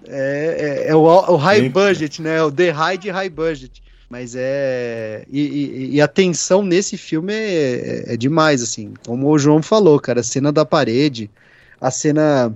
É, 0.08 0.86
é, 0.88 0.90
é 0.90 0.96
o, 0.96 1.02
o, 1.02 1.36
high 1.36 1.68
budget, 1.68 2.20
né? 2.20 2.42
O 2.42 2.50
The 2.50 2.70
High 2.70 2.98
de 2.98 3.10
high 3.10 3.28
budget. 3.28 3.80
Mas 4.10 4.34
é. 4.34 5.24
E, 5.30 5.40
e, 5.40 5.94
e, 5.94 6.00
a 6.00 6.08
tensão 6.08 6.64
nesse 6.64 6.96
filme 6.96 7.32
é, 7.32 8.08
é, 8.08 8.14
é 8.14 8.16
demais, 8.16 8.60
assim. 8.60 8.92
Como 9.06 9.28
o 9.28 9.38
João 9.38 9.62
falou, 9.62 10.00
cara, 10.00 10.18
a 10.18 10.24
cena 10.24 10.50
da 10.50 10.66
parede, 10.66 11.30
a 11.80 11.92
cena 11.92 12.52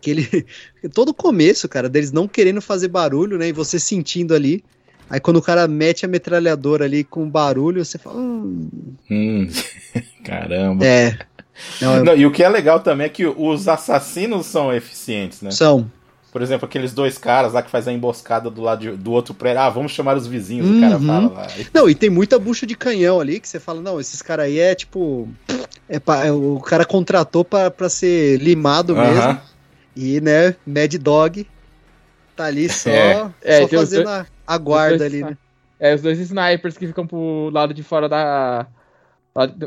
que 0.00 0.10
ele. 0.10 0.46
Todo 0.94 1.10
o 1.10 1.14
começo, 1.14 1.68
cara, 1.68 1.86
deles 1.86 2.12
não 2.12 2.26
querendo 2.26 2.62
fazer 2.62 2.88
barulho, 2.88 3.36
né? 3.36 3.48
E 3.48 3.52
você 3.52 3.78
sentindo 3.78 4.34
ali. 4.34 4.64
Aí 5.10 5.20
quando 5.20 5.36
o 5.36 5.42
cara 5.42 5.68
mete 5.68 6.06
a 6.06 6.08
metralhadora 6.08 6.86
ali 6.86 7.04
com 7.04 7.28
barulho, 7.28 7.84
você 7.84 7.98
fala. 7.98 8.16
Hum. 8.16 8.70
hum. 9.10 9.48
Caramba. 10.24 10.84
É. 10.84 11.18
Não, 11.78 11.96
eu... 11.96 12.04
não, 12.04 12.16
e 12.16 12.24
o 12.24 12.30
que 12.30 12.42
é 12.42 12.48
legal 12.48 12.80
também 12.80 13.04
é 13.04 13.10
que 13.10 13.26
os 13.26 13.68
assassinos 13.68 14.46
são 14.46 14.72
eficientes, 14.72 15.42
né? 15.42 15.50
São. 15.50 15.90
Por 16.30 16.42
exemplo, 16.42 16.66
aqueles 16.66 16.92
dois 16.92 17.18
caras 17.18 17.52
lá 17.52 17.62
que 17.62 17.70
faz 17.70 17.88
a 17.88 17.92
emboscada 17.92 18.48
do 18.48 18.62
lado 18.62 18.80
de, 18.80 18.90
do 18.92 19.10
outro 19.10 19.34
prédio. 19.34 19.60
Ah, 19.60 19.68
vamos 19.68 19.92
chamar 19.92 20.16
os 20.16 20.26
vizinhos, 20.26 20.68
uhum. 20.68 20.78
o 20.78 20.80
cara 20.80 20.96
uhum. 20.96 21.06
fala 21.06 21.32
lá. 21.32 21.46
Não, 21.74 21.90
e 21.90 21.94
tem 21.94 22.08
muita 22.08 22.38
bucha 22.38 22.66
de 22.66 22.76
canhão 22.76 23.20
ali 23.20 23.40
que 23.40 23.48
você 23.48 23.58
fala, 23.58 23.80
não, 23.80 23.98
esses 23.98 24.22
caras 24.22 24.46
aí 24.46 24.58
é 24.58 24.74
tipo. 24.74 25.28
É 25.88 25.98
pra, 25.98 26.26
é, 26.26 26.32
o 26.32 26.60
cara 26.60 26.84
contratou 26.84 27.44
para 27.44 27.88
ser 27.88 28.38
limado 28.40 28.94
uhum. 28.94 29.00
mesmo. 29.00 29.40
E, 29.96 30.20
né, 30.20 30.54
Mad 30.64 30.94
Dog 30.94 31.46
tá 32.36 32.44
ali 32.44 32.68
só, 32.70 32.90
é. 32.90 33.30
É, 33.42 33.60
só 33.62 33.68
fazendo 33.68 34.04
dois, 34.04 34.18
a, 34.18 34.26
a, 34.46 34.58
guarda 34.58 35.04
ali, 35.04 35.22
né? 35.24 35.36
É, 35.80 35.94
os 35.94 36.02
dois 36.02 36.18
snipers 36.20 36.78
que 36.78 36.86
ficam 36.86 37.06
pro 37.06 37.50
lado 37.50 37.74
de 37.74 37.82
fora 37.82 38.08
da. 38.08 38.66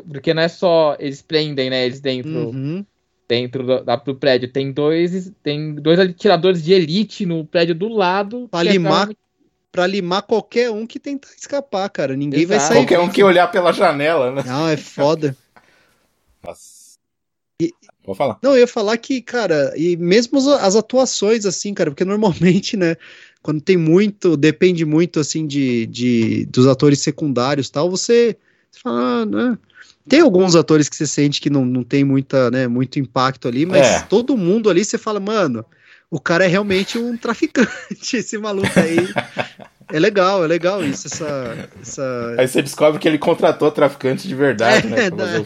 Porque 0.09 0.33
não 0.33 0.43
é 0.43 0.47
só. 0.47 0.95
Eles 0.97 1.21
prendem, 1.21 1.69
né? 1.69 1.85
Eles 1.85 1.99
dentro. 1.99 2.49
Uhum 2.49 2.85
dentro 3.33 3.63
do, 3.63 3.83
da, 3.83 3.95
do 3.95 4.13
prédio. 4.13 4.47
Tem 4.47 4.71
dois, 4.71 5.31
tem 5.41 5.73
dois 5.73 5.99
atiradores 5.99 6.63
de 6.63 6.71
elite 6.71 7.25
no 7.25 7.43
prédio 7.43 7.73
do 7.73 7.87
lado. 7.87 8.47
Pra 8.51 8.61
limar, 8.61 9.09
é 9.09 9.15
pra 9.71 9.87
limar 9.87 10.21
qualquer 10.21 10.69
um 10.69 10.85
que 10.85 10.99
tentar 10.99 11.29
escapar, 11.35 11.89
cara. 11.89 12.15
Ninguém 12.15 12.41
Exato. 12.41 12.59
vai 12.59 12.67
sair. 12.67 12.77
Qualquer 12.77 12.99
um 12.99 13.09
que 13.09 13.23
olhar 13.23 13.47
pela 13.47 13.71
janela, 13.71 14.31
né? 14.31 14.43
Não, 14.45 14.67
é 14.67 14.77
foda. 14.77 15.35
Nossa. 16.45 16.99
E, 17.59 17.73
Vou 18.05 18.13
falar. 18.13 18.37
Não, 18.43 18.51
eu 18.51 18.59
ia 18.59 18.67
falar 18.67 18.97
que, 18.97 19.19
cara, 19.19 19.73
e 19.75 19.97
mesmo 19.97 20.37
as 20.37 20.75
atuações, 20.75 21.45
assim, 21.45 21.73
cara, 21.73 21.89
porque 21.89 22.05
normalmente, 22.05 22.77
né, 22.77 22.95
quando 23.41 23.61
tem 23.61 23.77
muito, 23.77 24.37
depende 24.37 24.85
muito, 24.85 25.19
assim, 25.19 25.47
de, 25.47 25.87
de 25.87 26.45
dos 26.45 26.67
atores 26.67 26.99
secundários 26.99 27.69
tal, 27.69 27.89
você, 27.89 28.37
você 28.69 28.79
fala, 28.79 29.21
ah, 29.21 29.25
né, 29.25 29.57
tem 30.07 30.21
alguns 30.21 30.55
atores 30.55 30.89
que 30.89 30.95
você 30.95 31.07
sente 31.07 31.39
que 31.39 31.49
não, 31.49 31.63
não 31.65 31.83
tem 31.83 32.03
muita, 32.03 32.51
né, 32.51 32.67
muito 32.67 32.99
impacto 32.99 33.47
ali, 33.47 33.65
mas 33.65 33.85
é. 33.85 33.99
todo 34.01 34.37
mundo 34.37 34.69
ali 34.69 34.83
você 34.83 34.97
fala, 34.97 35.19
mano, 35.19 35.65
o 36.11 36.19
cara 36.19 36.45
é 36.45 36.47
realmente 36.47 36.97
um 36.97 37.15
traficante, 37.17 38.17
esse 38.17 38.37
maluco 38.37 38.67
aí. 38.79 38.97
é 39.91 39.99
legal, 39.99 40.43
é 40.43 40.47
legal 40.47 40.83
isso, 40.83 41.07
essa, 41.07 41.69
essa... 41.81 42.35
Aí 42.37 42.47
você 42.47 42.61
descobre 42.61 42.99
que 42.99 43.07
ele 43.07 43.17
contratou 43.17 43.71
traficante 43.71 44.27
de 44.27 44.35
verdade, 44.35 44.87
né, 44.87 45.05
é, 45.05 45.09
né? 45.09 45.43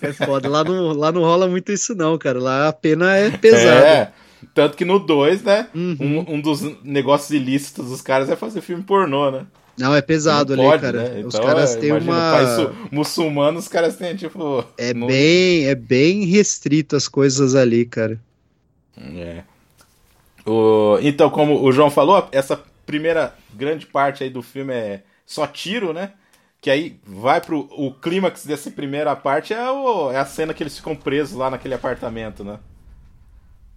É, 0.00 0.08
é 0.08 0.12
foda, 0.12 0.48
lá 0.48 0.62
não, 0.62 0.92
lá 0.92 1.10
não 1.10 1.22
rola 1.22 1.48
muito 1.48 1.72
isso 1.72 1.94
não, 1.94 2.16
cara, 2.16 2.38
lá 2.38 2.68
a 2.68 2.72
pena 2.72 3.16
é 3.16 3.30
pesada. 3.30 3.86
É. 3.86 4.12
Tanto 4.54 4.76
que 4.76 4.84
no 4.84 4.98
2, 4.98 5.42
né? 5.42 5.66
Uhum. 5.74 5.96
Um, 6.00 6.34
um 6.34 6.40
dos 6.40 6.62
negócios 6.82 7.30
ilícitos 7.30 7.88
dos 7.88 8.00
caras 8.00 8.30
é 8.30 8.36
fazer 8.36 8.60
filme 8.60 8.82
pornô, 8.82 9.30
né? 9.30 9.46
Não, 9.78 9.94
é 9.94 10.00
pesado 10.00 10.56
não 10.56 10.62
ali, 10.62 10.70
pode, 10.70 10.82
cara. 10.82 11.08
Né? 11.08 11.20
Então, 11.20 11.28
os 11.28 11.38
caras 11.38 11.76
têm 11.76 11.92
uma. 11.92 12.32
País 12.32 12.90
muçulmano, 12.90 13.58
os 13.58 13.68
caras 13.68 13.96
têm, 13.96 14.16
tipo. 14.16 14.64
É 14.78 14.94
no... 14.94 15.06
bem. 15.06 15.66
É 15.66 15.74
bem 15.74 16.24
restrito 16.24 16.96
as 16.96 17.06
coisas 17.06 17.54
ali, 17.54 17.84
cara. 17.84 18.18
É. 18.96 19.42
O... 20.46 20.98
Então, 21.02 21.28
como 21.28 21.62
o 21.62 21.72
João 21.72 21.90
falou, 21.90 22.28
essa 22.32 22.58
primeira 22.86 23.34
grande 23.52 23.84
parte 23.84 24.24
aí 24.24 24.30
do 24.30 24.42
filme 24.42 24.72
é 24.72 25.02
só 25.26 25.46
tiro, 25.46 25.92
né? 25.92 26.12
Que 26.60 26.70
aí 26.70 26.98
vai 27.04 27.40
pro. 27.40 27.68
O 27.72 27.92
clímax 27.92 28.46
dessa 28.46 28.70
primeira 28.70 29.14
parte 29.14 29.52
é, 29.52 29.70
o... 29.70 30.10
é 30.10 30.16
a 30.16 30.24
cena 30.24 30.54
que 30.54 30.62
eles 30.62 30.76
ficam 30.76 30.96
presos 30.96 31.36
lá 31.36 31.50
naquele 31.50 31.74
apartamento, 31.74 32.42
né? 32.42 32.58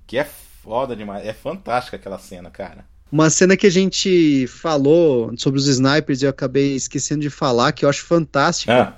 Que 0.07 0.17
é 0.17 0.23
foda 0.23 0.95
demais. 0.95 1.25
É 1.27 1.33
fantástica 1.33 1.97
aquela 1.97 2.17
cena, 2.17 2.49
cara. 2.49 2.85
Uma 3.11 3.29
cena 3.29 3.57
que 3.57 3.65
a 3.65 3.71
gente 3.71 4.45
falou 4.47 5.33
sobre 5.35 5.59
os 5.59 5.67
snipers 5.67 6.21
e 6.21 6.25
eu 6.25 6.29
acabei 6.29 6.75
esquecendo 6.75 7.21
de 7.21 7.29
falar, 7.29 7.71
que 7.71 7.83
eu 7.83 7.89
acho 7.89 8.05
fantástica, 8.05 8.71
ah. 8.71 8.93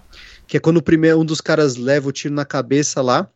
que 0.46 0.58
é 0.58 0.60
quando 0.60 0.78
o 0.78 0.82
primeiro, 0.82 1.20
um 1.20 1.26
dos 1.26 1.40
caras 1.40 1.78
leva 1.78 2.10
o 2.10 2.12
tiro 2.12 2.34
na 2.34 2.44
cabeça 2.44 3.02
lá 3.02 3.30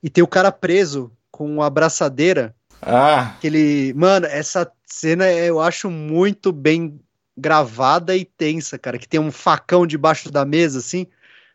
e 0.00 0.08
tem 0.08 0.22
o 0.22 0.28
cara 0.28 0.52
preso 0.52 1.10
com 1.30 1.60
a 1.60 1.66
abraçadeira. 1.66 2.54
Ah. 2.80 3.34
Que 3.40 3.48
ele, 3.48 3.94
mano, 3.94 4.26
essa 4.26 4.70
cena 4.86 5.30
eu 5.32 5.60
acho 5.60 5.90
muito 5.90 6.52
bem 6.52 7.00
gravada 7.36 8.16
e 8.16 8.24
tensa, 8.24 8.78
cara, 8.78 8.98
que 8.98 9.08
tem 9.08 9.18
um 9.18 9.32
facão 9.32 9.86
debaixo 9.86 10.30
da 10.30 10.44
mesa 10.44 10.78
assim, 10.78 11.06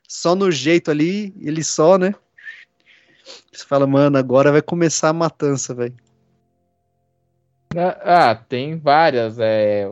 só 0.08 0.36
no 0.36 0.52
jeito 0.52 0.92
ali, 0.92 1.34
ele 1.40 1.64
só, 1.64 1.98
né? 1.98 2.14
Você 3.52 3.66
fala, 3.66 3.88
mano, 3.88 4.18
agora 4.18 4.52
vai 4.52 4.62
começar 4.62 5.10
a 5.10 5.14
matança, 5.14 5.74
velho. 5.74 5.96
Ah, 7.76 8.36
tem 8.36 8.78
várias. 8.78 9.38
É, 9.40 9.90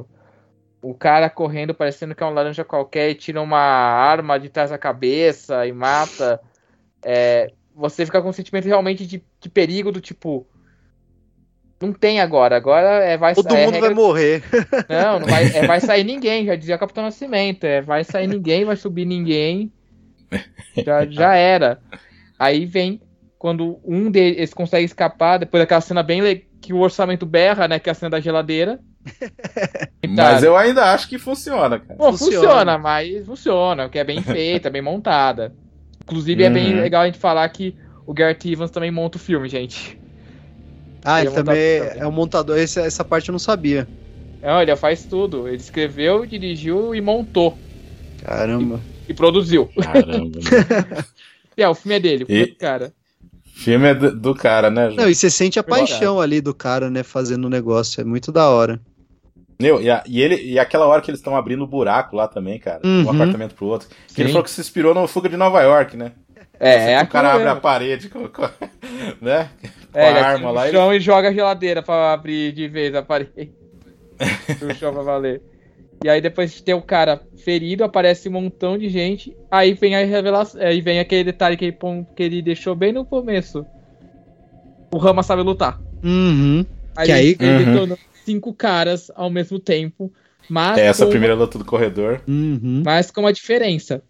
o 0.82 0.94
cara 0.94 1.30
correndo 1.30 1.74
parecendo 1.74 2.14
que 2.14 2.22
é 2.24 2.26
um 2.26 2.34
laranja 2.34 2.64
qualquer 2.64 3.10
e 3.10 3.16
tira 3.16 3.42
uma 3.42 3.60
arma 3.60 4.40
de 4.40 4.50
trás 4.50 4.70
da 4.70 4.78
cabeça 4.78 5.66
e 5.66 5.72
mata. 5.72 6.40
É, 7.04 7.52
você 7.76 8.06
fica 8.06 8.22
com 8.22 8.30
um 8.30 8.34
sentimento 8.34 8.66
realmente 8.66 9.06
de, 9.06 9.24
de 9.40 9.50
perigo 9.50 9.92
do 9.92 10.00
tipo. 10.00 10.48
Não 11.82 11.92
tem 11.92 12.22
agora, 12.22 12.56
agora 12.56 13.04
é 13.04 13.18
vai 13.18 13.36
Todo 13.36 13.54
é, 13.54 13.66
mundo 13.66 13.74
regra... 13.74 13.88
vai 13.90 13.96
morrer. 13.96 14.44
Não, 14.88 15.20
não 15.20 15.28
vai, 15.28 15.46
é, 15.46 15.68
vai 15.68 15.82
sair 15.82 16.06
ninguém, 16.06 16.46
já 16.46 16.56
dizia 16.56 16.78
o 16.78 16.80
Capitão 16.80 17.04
Nascimento. 17.04 17.66
É, 17.66 17.82
vai 17.82 18.04
sair 18.04 18.28
ninguém, 18.28 18.64
vai 18.64 18.76
subir 18.76 19.06
ninguém. 19.06 19.72
Já, 20.86 21.06
já 21.06 21.36
era. 21.36 21.80
Aí 22.38 22.66
vem 22.66 23.00
quando 23.38 23.80
um 23.86 24.12
deles 24.12 24.54
consegue 24.54 24.84
escapar, 24.84 25.38
depois 25.38 25.62
daquela 25.62 25.80
cena 25.80 26.04
bem 26.04 26.22
que 26.66 26.74
o 26.74 26.80
orçamento 26.80 27.26
berra, 27.26 27.68
né? 27.68 27.78
Que 27.78 27.90
é 27.90 27.92
a 27.92 27.96
cena 27.96 28.10
da 28.10 28.20
geladeira. 28.20 28.80
mas 30.10 30.42
eu 30.42 30.58
ainda 30.58 30.94
acho 30.94 31.08
que 31.08 31.20
funciona, 31.20 31.80
cara. 31.80 31.96
Bom, 31.96 32.12
funciona. 32.12 32.48
funciona, 32.48 32.78
mas 32.78 33.26
funciona, 33.26 33.90
que 33.90 34.00
é 34.00 34.04
bem 34.04 34.22
feita, 34.22 34.70
bem 34.70 34.82
montada. 34.82 35.54
Inclusive 36.04 36.42
uhum. 36.42 36.50
é 36.50 36.54
bem 36.54 36.74
uhum. 36.74 36.82
legal 36.82 37.04
a 37.04 37.06
gente 37.06 37.20
falar 37.20 37.48
que 37.50 37.76
o 38.06 38.14
Gareth 38.14 38.40
Evans 38.46 38.72
também 38.72 38.90
monta 38.90 39.18
o 39.18 39.20
filme, 39.20 39.48
gente. 39.48 40.00
Ah, 41.04 41.20
ele, 41.20 41.30
ele 41.30 41.36
é 41.36 41.44
também 41.44 42.02
é 42.02 42.08
o 42.08 42.12
montador, 42.12 42.58
essa, 42.58 42.82
essa 42.82 43.06
parte 43.06 43.30
eu 43.30 43.34
não 43.34 43.40
sabia. 43.40 43.88
Não, 44.42 44.60
ele 44.60 44.76
faz 44.76 45.06
tudo. 45.06 45.48
Ele 45.48 45.58
escreveu, 45.58 46.26
dirigiu 46.26 46.96
e 46.96 47.02
montou. 47.02 47.56
Caramba. 48.24 48.80
E, 49.08 49.12
e 49.12 49.14
produziu. 49.14 49.70
Caramba. 49.80 50.40
é, 51.56 51.70
o 51.70 51.76
filme 51.76 51.96
é 51.96 52.00
dele, 52.00 52.26
e... 52.28 52.42
é 52.42 52.48
cara. 52.48 52.92
Filme 53.56 53.88
é 53.88 53.96
do, 53.96 54.16
do 54.16 54.36
cara, 54.36 54.70
né? 54.70 54.90
Não, 54.90 55.10
e 55.10 55.16
você 55.16 55.30
sente 55.30 55.58
a 55.58 55.64
paixão 55.64 56.20
ali 56.20 56.42
do 56.42 56.54
cara, 56.54 56.90
né, 56.90 57.04
fazendo 57.04 57.46
o 57.46 57.50
negócio. 57.50 58.02
É 58.02 58.04
muito 58.04 58.32
da 58.32 58.50
hora. 58.50 58.80
Meu, 59.60 59.82
e, 59.82 59.90
a- 59.90 60.04
e 60.06 60.22
ele, 60.22 60.36
e 60.44 60.60
aquela 60.60 60.86
hora 60.86 61.02
que 61.02 61.10
eles 61.10 61.20
estão 61.20 61.36
abrindo 61.36 61.64
o 61.64 61.68
buraco 61.68 62.16
lá 62.16 62.28
também, 62.28 62.60
cara, 62.60 62.80
de 62.82 62.88
um 62.88 63.04
Uhum. 63.06 63.12
apartamento 63.12 63.56
pro 63.56 63.68
outro. 63.68 63.88
Que 64.14 64.22
ele 64.22 64.30
falou 64.30 64.44
que 64.44 64.50
se 64.52 64.60
inspirou 64.60 64.94
no 64.94 65.08
Fuga 65.08 65.30
de 65.30 65.38
Nova 65.38 65.62
York, 65.62 65.96
né? 65.96 66.12
É, 66.60 66.94
é 66.94 67.02
o 67.04 67.08
cara 67.08 67.34
abre 67.34 67.48
a 67.48 67.56
parede 67.56 68.10
com, 68.10 68.28
com- 68.28 68.50
né? 69.22 69.50
com 69.92 70.00
É, 70.00 70.20
a 70.20 70.26
arma 70.28 70.48
no 70.50 70.54
lá. 70.54 70.68
Ele... 70.68 70.78
chão 70.78 70.94
e 70.94 71.00
joga 71.00 71.30
a 71.30 71.34
geladeira 71.34 71.82
pra 71.82 72.12
abrir 72.14 72.52
de 72.54 72.68
vez 72.68 72.94
a 72.96 73.02
parede. 73.02 73.52
o 74.62 74.74
chão 74.76 74.94
pra 74.94 75.04
valer. 75.04 75.42
E 76.04 76.10
aí 76.10 76.22
depois 76.22 76.54
de 76.54 76.62
ter 76.62 76.74
o 76.74 76.82
cara 76.82 77.22
ferido, 77.38 77.84
aparece 77.84 78.28
um 78.30 78.34
montão 78.34 78.78
de 78.78 78.90
gente. 78.90 79.36
Aí 79.50 79.74
vem 79.74 79.96
a 79.96 80.04
revelação. 80.06 80.62
Aí 80.62 80.82
vem 80.82 81.00
aquele 81.00 81.24
detalhe 81.24 81.58
que 81.58 81.66
ele, 81.66 81.78
que 82.16 82.24
ele 82.24 82.42
deixou 82.42 82.76
bem 82.76 82.92
no 82.92 83.06
começo. 83.06 83.66
O 84.94 84.98
Rama 84.98 85.24
sabe 85.24 85.42
lutar. 85.42 85.80
Uhum. 86.04 86.66
Aí 86.96 87.06
Que 87.08 87.12
aí- 87.12 87.38
ele, 87.40 87.80
Uhum. 87.92 87.98
cinco 88.24 88.54
caras 88.54 89.12
ao 89.16 89.30
mesmo 89.30 89.60
tempo. 89.60 90.12
Mas 90.48 90.78
É, 90.78 90.86
essa 90.86 91.06
com, 91.06 91.12
primeira 91.12 91.34
luta 91.34 91.58
do 91.58 91.66
corredor. 91.66 92.22
Uhum. 92.28 92.84
mas 92.86 93.10
com 93.10 93.22
uma 93.22 93.34
diferença. 93.34 94.04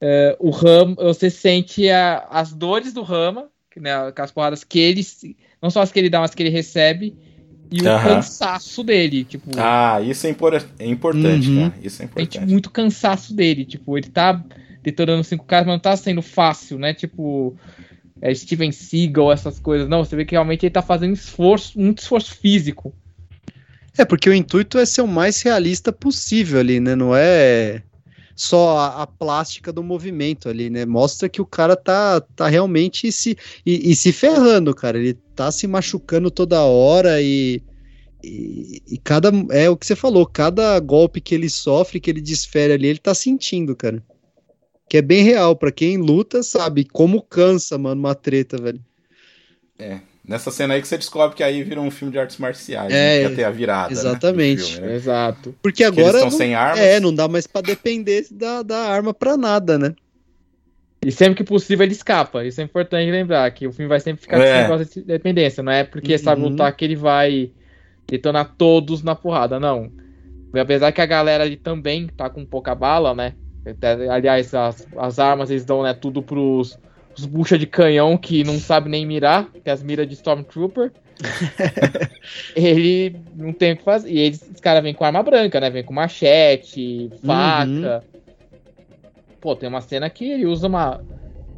É, 0.00 0.36
o 0.40 0.50
Rama, 0.50 0.94
você 0.96 1.30
sente 1.30 1.88
a- 1.88 2.26
as 2.30 2.52
dores 2.52 2.92
do 2.92 3.02
Rama, 3.02 3.48
né, 3.76 4.10
com 4.12 4.22
as 4.22 4.30
porradas 4.32 4.64
que 4.64 4.78
ele. 4.78 5.02
Não 5.62 5.70
só 5.70 5.80
as 5.82 5.92
que 5.92 5.98
ele 5.98 6.10
dá, 6.10 6.20
mas 6.20 6.34
que 6.34 6.42
ele 6.42 6.50
recebe. 6.50 7.16
E 7.70 7.80
o 7.80 7.84
cansaço 7.84 8.82
dele. 8.84 9.24
Tipo, 9.24 9.50
Ah, 9.58 10.00
isso 10.00 10.26
é, 10.26 10.30
impor- 10.30 10.64
é 10.78 10.86
importante, 10.86 11.48
Uhum. 11.50 11.70
cara. 11.70 11.74
Isso 11.82 12.02
é 12.02 12.06
sente 12.06 12.22
importante. 12.22 12.50
muito 12.50 12.70
cansaço 12.70 13.34
dele. 13.34 13.64
Tipo, 13.64 13.96
ele 13.98 14.08
tá 14.08 14.42
detonando 14.82 15.24
cinco 15.24 15.44
caras, 15.44 15.66
mas 15.66 15.74
não 15.74 15.80
tá 15.80 15.96
sendo 15.96 16.22
fácil, 16.22 16.78
né? 16.78 16.94
Tipo. 16.94 17.56
É 18.22 18.34
Steven 18.34 18.72
Seagal, 18.72 19.30
essas 19.30 19.58
coisas. 19.58 19.86
Não, 19.88 20.02
você 20.02 20.16
vê 20.16 20.24
que 20.24 20.32
realmente 20.34 20.64
ele 20.64 20.70
tá 20.72 20.80
fazendo 20.80 21.12
esforço, 21.12 21.78
muito 21.78 21.98
esforço 21.98 22.34
físico. 22.34 22.94
É, 23.98 24.06
porque 24.06 24.28
o 24.30 24.32
intuito 24.32 24.78
é 24.78 24.86
ser 24.86 25.02
o 25.02 25.06
mais 25.06 25.42
realista 25.42 25.92
possível 25.92 26.58
ali, 26.60 26.80
né? 26.80 26.96
Não 26.96 27.14
é 27.14 27.82
só 28.36 28.76
a, 28.76 29.02
a 29.02 29.06
plástica 29.06 29.72
do 29.72 29.82
movimento 29.82 30.48
ali, 30.48 30.68
né? 30.68 30.84
Mostra 30.84 31.28
que 31.28 31.40
o 31.40 31.46
cara 31.46 31.74
tá, 31.74 32.20
tá 32.20 32.46
realmente 32.48 33.10
se, 33.10 33.36
e, 33.64 33.90
e 33.90 33.96
se 33.96 34.12
ferrando, 34.12 34.74
cara. 34.74 34.98
Ele 34.98 35.14
tá 35.34 35.50
se 35.50 35.66
machucando 35.66 36.30
toda 36.30 36.62
hora 36.62 37.20
e, 37.22 37.62
e, 38.22 38.82
e 38.86 38.98
cada. 38.98 39.32
É 39.50 39.70
o 39.70 39.76
que 39.76 39.86
você 39.86 39.96
falou, 39.96 40.26
cada 40.26 40.78
golpe 40.78 41.20
que 41.20 41.34
ele 41.34 41.48
sofre, 41.48 41.98
que 41.98 42.10
ele 42.10 42.20
desfere 42.20 42.74
ali, 42.74 42.88
ele 42.88 42.98
tá 42.98 43.14
sentindo, 43.14 43.74
cara. 43.74 44.04
Que 44.88 44.98
é 44.98 45.02
bem 45.02 45.24
real. 45.24 45.56
Pra 45.56 45.72
quem 45.72 45.96
luta, 45.96 46.42
sabe 46.42 46.84
como 46.84 47.22
cansa, 47.22 47.78
mano, 47.78 48.00
uma 48.00 48.14
treta, 48.14 48.60
velho. 48.60 48.84
Nessa 50.28 50.50
cena 50.50 50.74
aí 50.74 50.80
que 50.82 50.88
você 50.88 50.98
descobre 50.98 51.36
que 51.36 51.42
aí 51.42 51.62
vira 51.62 51.80
um 51.80 51.90
filme 51.90 52.10
de 52.12 52.18
artes 52.18 52.36
marciais. 52.38 52.92
É, 52.92 52.96
né? 52.96 53.24
Que 53.24 53.30
ia 53.30 53.36
ter 53.36 53.44
a 53.44 53.50
virada. 53.50 53.86
né, 53.88 53.92
exatamente. 53.92 54.62
filme, 54.72 54.86
né? 54.88 54.94
Exato. 54.96 55.54
Porque 55.62 55.84
agora. 55.84 56.06
estão 56.18 56.30
não- 56.30 56.30
sem 56.36 56.54
armas. 56.54 56.80
É, 56.80 56.98
não 56.98 57.14
dá 57.14 57.28
mais 57.28 57.46
pra 57.46 57.60
depender 57.60 58.26
da, 58.30 58.62
da 58.62 58.78
arma 58.78 59.14
pra 59.14 59.36
nada, 59.36 59.78
né? 59.78 59.94
E 61.04 61.12
sempre 61.12 61.36
que 61.36 61.44
possível 61.44 61.84
ele 61.84 61.92
escapa. 61.92 62.44
Isso 62.44 62.60
é 62.60 62.64
importante 62.64 63.08
lembrar, 63.10 63.48
que 63.52 63.66
o 63.68 63.72
filme 63.72 63.88
vai 63.88 64.00
sempre 64.00 64.22
ficar 64.22 64.38
com 64.38 64.42
É. 64.42 64.62
negócio 64.62 64.86
de 64.92 65.06
dependência. 65.06 65.62
Não 65.62 65.70
é 65.70 65.84
porque 65.84 66.18
sabe 66.18 66.42
Uhum. 66.42 66.48
lutar 66.48 66.74
que 66.74 66.84
ele 66.84 66.96
vai 66.96 67.50
detonar 68.08 68.54
todos 68.58 69.02
na 69.04 69.14
porrada, 69.14 69.60
não. 69.60 69.92
Apesar 70.58 70.90
que 70.90 71.00
a 71.00 71.06
galera 71.06 71.44
ali 71.44 71.56
também 71.56 72.08
tá 72.08 72.28
com 72.28 72.44
pouca 72.44 72.74
bala, 72.74 73.14
né? 73.14 73.34
Aliás, 74.10 74.52
as, 74.54 74.86
as 74.96 75.18
armas 75.18 75.50
eles 75.50 75.64
dão 75.64 75.82
né, 75.82 75.92
tudo 75.92 76.22
pros 76.22 76.78
os 77.16 77.24
bucha 77.26 77.58
de 77.58 77.66
canhão 77.66 78.16
que 78.16 78.44
não 78.44 78.58
sabe 78.58 78.88
nem 78.88 79.06
mirar, 79.06 79.48
que 79.62 79.68
é 79.68 79.72
as 79.72 79.82
miras 79.82 80.06
de 80.06 80.14
Stormtrooper. 80.14 80.92
ele 82.54 83.16
não 83.34 83.52
tem 83.52 83.72
o 83.72 83.76
que 83.76 83.82
fazer. 83.82 84.10
E 84.10 84.18
eles, 84.18 84.42
os 84.54 84.60
caras 84.60 84.82
vêm 84.82 84.94
com 84.94 85.04
arma 85.04 85.22
branca, 85.22 85.60
né? 85.60 85.70
Vem 85.70 85.82
com 85.84 85.94
machete, 85.94 87.10
faca. 87.24 88.04
Pô, 89.40 89.54
tem 89.56 89.68
uma 89.68 89.80
cena 89.80 90.08
que 90.10 90.30
ele 90.30 90.46
usa 90.46 90.66
uma. 90.66 91.00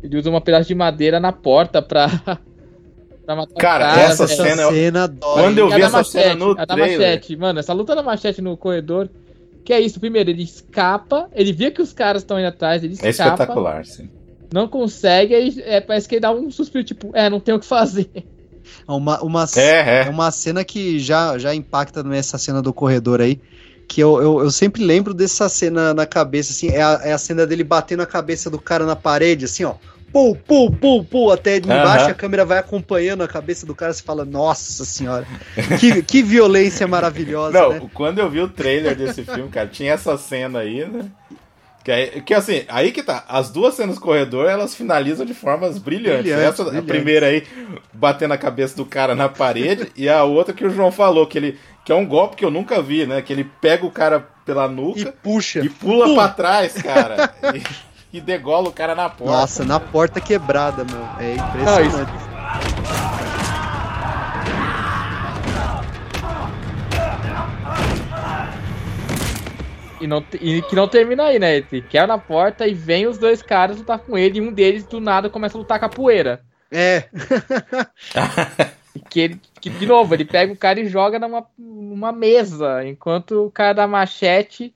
Ele 0.03 0.17
usa 0.17 0.31
uma 0.31 0.41
pedaço 0.41 0.69
de 0.69 0.75
madeira 0.75 1.19
na 1.19 1.33
porta 1.33 1.83
pra. 1.83 2.07
pra 3.25 3.37
matar 3.37 3.53
o 3.53 3.59
Cara, 3.59 4.01
essa 4.01 4.27
né? 4.27 4.35
cena 4.35 4.63
eu- 4.63 4.71
cena 4.73 5.09
dói. 5.09 5.43
Quando 5.43 5.59
eu 5.59 5.71
vi 5.71 5.83
essa 5.83 6.05
cena 6.05 6.35
no 6.35 6.53
a 6.53 6.65
da 6.65 6.75
trailer. 6.75 6.99
machete, 6.99 7.37
mano, 7.37 7.59
essa 7.59 7.73
luta 7.73 7.95
da 7.95 8.03
machete 8.03 8.41
no 8.41 8.57
corredor. 8.57 9.11
Que 9.65 9.73
é 9.75 9.81
isso, 9.81 10.01
primeiro, 10.01 10.31
ele 10.31 10.43
escapa, 10.45 11.29
ele 11.35 11.53
vê 11.53 11.71
que 11.71 11.83
os 11.83 11.93
caras 11.93 12.23
estão 12.23 12.39
indo 12.39 12.49
atrás, 12.49 12.83
ele 12.83 12.97
É 13.03 13.11
escapa, 13.11 13.33
espetacular, 13.43 13.85
sim. 13.85 14.09
Não 14.53 14.69
consegue, 14.69 15.35
aí 15.35 15.63
é, 15.65 15.81
parece 15.81 16.09
que 16.09 16.15
ele 16.17 16.21
dá 16.21 16.33
um 16.33 16.51
suspiro, 16.51 16.85
tipo, 16.85 17.11
é, 17.15 17.29
não 17.29 17.41
tem 17.41 17.55
o 17.55 17.61
que 17.61 17.67
fazer. 17.67 18.11
Uma, 18.87 19.21
uma, 19.23 19.47
É, 19.57 19.61
é 19.61 20.03
é. 20.07 20.09
uma 20.09 20.31
cena 20.31 20.65
que 20.65 20.99
já, 20.99 21.39
já 21.39 21.55
impacta 21.55 22.03
nessa 22.03 22.39
cena 22.39 22.61
do 22.63 22.73
corredor 22.73 23.21
aí. 23.21 23.41
Que 23.87 24.03
eu, 24.03 24.21
eu, 24.21 24.41
eu 24.41 24.51
sempre 24.51 24.85
lembro 24.85 25.15
dessa 25.15 25.49
cena 25.49 25.95
na 25.95 26.05
cabeça, 26.05 26.53
assim, 26.53 26.69
é 26.69 26.83
a, 26.83 27.01
é 27.05 27.13
a 27.13 27.19
cena 27.19 27.47
dele 27.47 27.65
batendo 27.65 28.03
a 28.03 28.07
cabeça 28.07 28.51
do 28.51 28.59
cara 28.59 28.85
na 28.85 28.95
parede, 28.95 29.47
assim, 29.47 29.65
ó. 29.65 29.75
Pum, 30.13 30.35
pum, 30.35 30.71
pum, 30.71 31.05
pum, 31.05 31.31
até 31.31 31.57
embaixo 31.59 32.05
Aham. 32.05 32.13
a 32.13 32.15
câmera 32.15 32.45
vai 32.45 32.59
acompanhando 32.59 33.23
a 33.23 33.29
cabeça 33.29 33.67
do 33.67 33.75
cara, 33.75 33.93
você 33.93 34.03
fala, 34.03 34.25
nossa 34.25 34.85
senhora, 34.85 35.27
que, 35.79 36.03
que 36.03 36.23
violência 36.23 36.87
maravilhosa, 36.87 37.59
Não, 37.61 37.71
né? 37.71 37.83
quando 37.93 38.19
eu 38.19 38.31
vi 38.31 38.41
o 38.41 38.49
trailer 38.49 38.97
desse 38.97 39.23
filme, 39.23 39.51
cara, 39.51 39.69
tinha 39.69 39.93
essa 39.93 40.17
cena 40.17 40.61
aí, 40.61 40.87
né? 40.87 41.11
Que, 41.89 41.93
aí- 41.93 42.21
que 42.21 42.35
assim, 42.35 42.65
aí 42.69 42.93
que 42.93 43.03
tá. 43.03 43.25
As 43.27 43.49
duas 43.49 43.73
cenas 43.73 43.95
do 43.95 44.01
corredor, 44.03 44.47
elas 44.47 44.75
finalizam 44.75 45.25
de 45.25 45.33
formas 45.33 45.79
brilhantes. 45.79 46.21
Brilhantes, 46.25 46.61
Essa, 46.61 46.79
a 46.79 46.83
primeira 46.83 47.29
aí, 47.29 47.47
batendo 47.95 48.35
a 48.35 48.37
cabeça 48.37 48.77
do 48.77 48.85
cara 48.85 49.15
na 49.15 49.27
parede, 49.27 49.91
e 49.97 50.07
a 50.07 50.23
outra 50.23 50.53
que 50.53 50.67
o 50.67 50.69
João 50.69 50.93
falou, 50.93 51.27
que 51.27 51.39
ele. 51.39 51.59
Que 51.87 51.91
é 51.91 51.95
um 51.95 52.05
golpe 52.05 52.37
que 52.37 52.45
eu 52.45 52.51
nunca 52.51 52.83
vi, 52.83 53.07
né? 53.07 53.23
Que 53.23 53.33
ele 53.33 53.51
pega 53.63 53.87
o 53.87 53.91
cara 53.91 54.21
pela 54.45 54.67
E 54.67 54.69
nuca 54.69 55.15
puxa. 55.23 55.61
e, 55.61 55.71
pula 55.71 56.13
pra 56.15 56.29
trás, 56.29 56.75
cara. 56.75 57.33
e, 57.55 58.19
e 58.19 58.21
degola 58.21 58.69
o 58.69 58.73
cara 58.73 58.95
na 58.95 59.09
porta. 59.09 59.33
Nossa, 59.33 59.65
na 59.65 59.81
porta 59.81 60.21
quebrada, 60.21 60.85
meu. 60.85 61.09
É 61.19 61.37
impressionante. 61.37 63.08
E, 70.01 70.07
não, 70.07 70.25
e 70.41 70.63
que 70.63 70.77
não 70.77 70.89
termina 70.89 71.25
aí, 71.25 71.39
né? 71.39 71.57
Ele 71.57 71.83
quebra 71.83 72.07
na 72.07 72.19
porta 72.19 72.67
e 72.67 72.75
vem 72.75 73.07
os 73.07 73.19
dois 73.19 73.43
caras 73.43 73.79
lutar 73.79 73.99
com 73.99 74.17
ele, 74.17 74.39
e 74.39 74.41
um 74.41 74.53
deles 74.53 74.85
do 74.85 75.01
nada 75.01 75.31
começa 75.31 75.57
a 75.57 75.61
lutar 75.61 75.81
capoeira. 75.81 76.41
É, 76.71 77.09
E 78.95 79.01
que 79.09 79.21
ele, 79.21 79.41
que, 79.61 79.71
de 79.71 79.87
novo, 79.87 80.15
ele 80.15 80.25
pega 80.25 80.53
o 80.53 80.57
cara 80.57 80.81
e 80.81 80.89
joga 80.89 81.19
numa, 81.19 81.47
numa 81.57 82.13
mesa, 82.13 82.85
enquanto 82.87 83.47
o 83.47 83.51
cara 83.51 83.73
da 83.73 83.87
machete, 83.87 84.75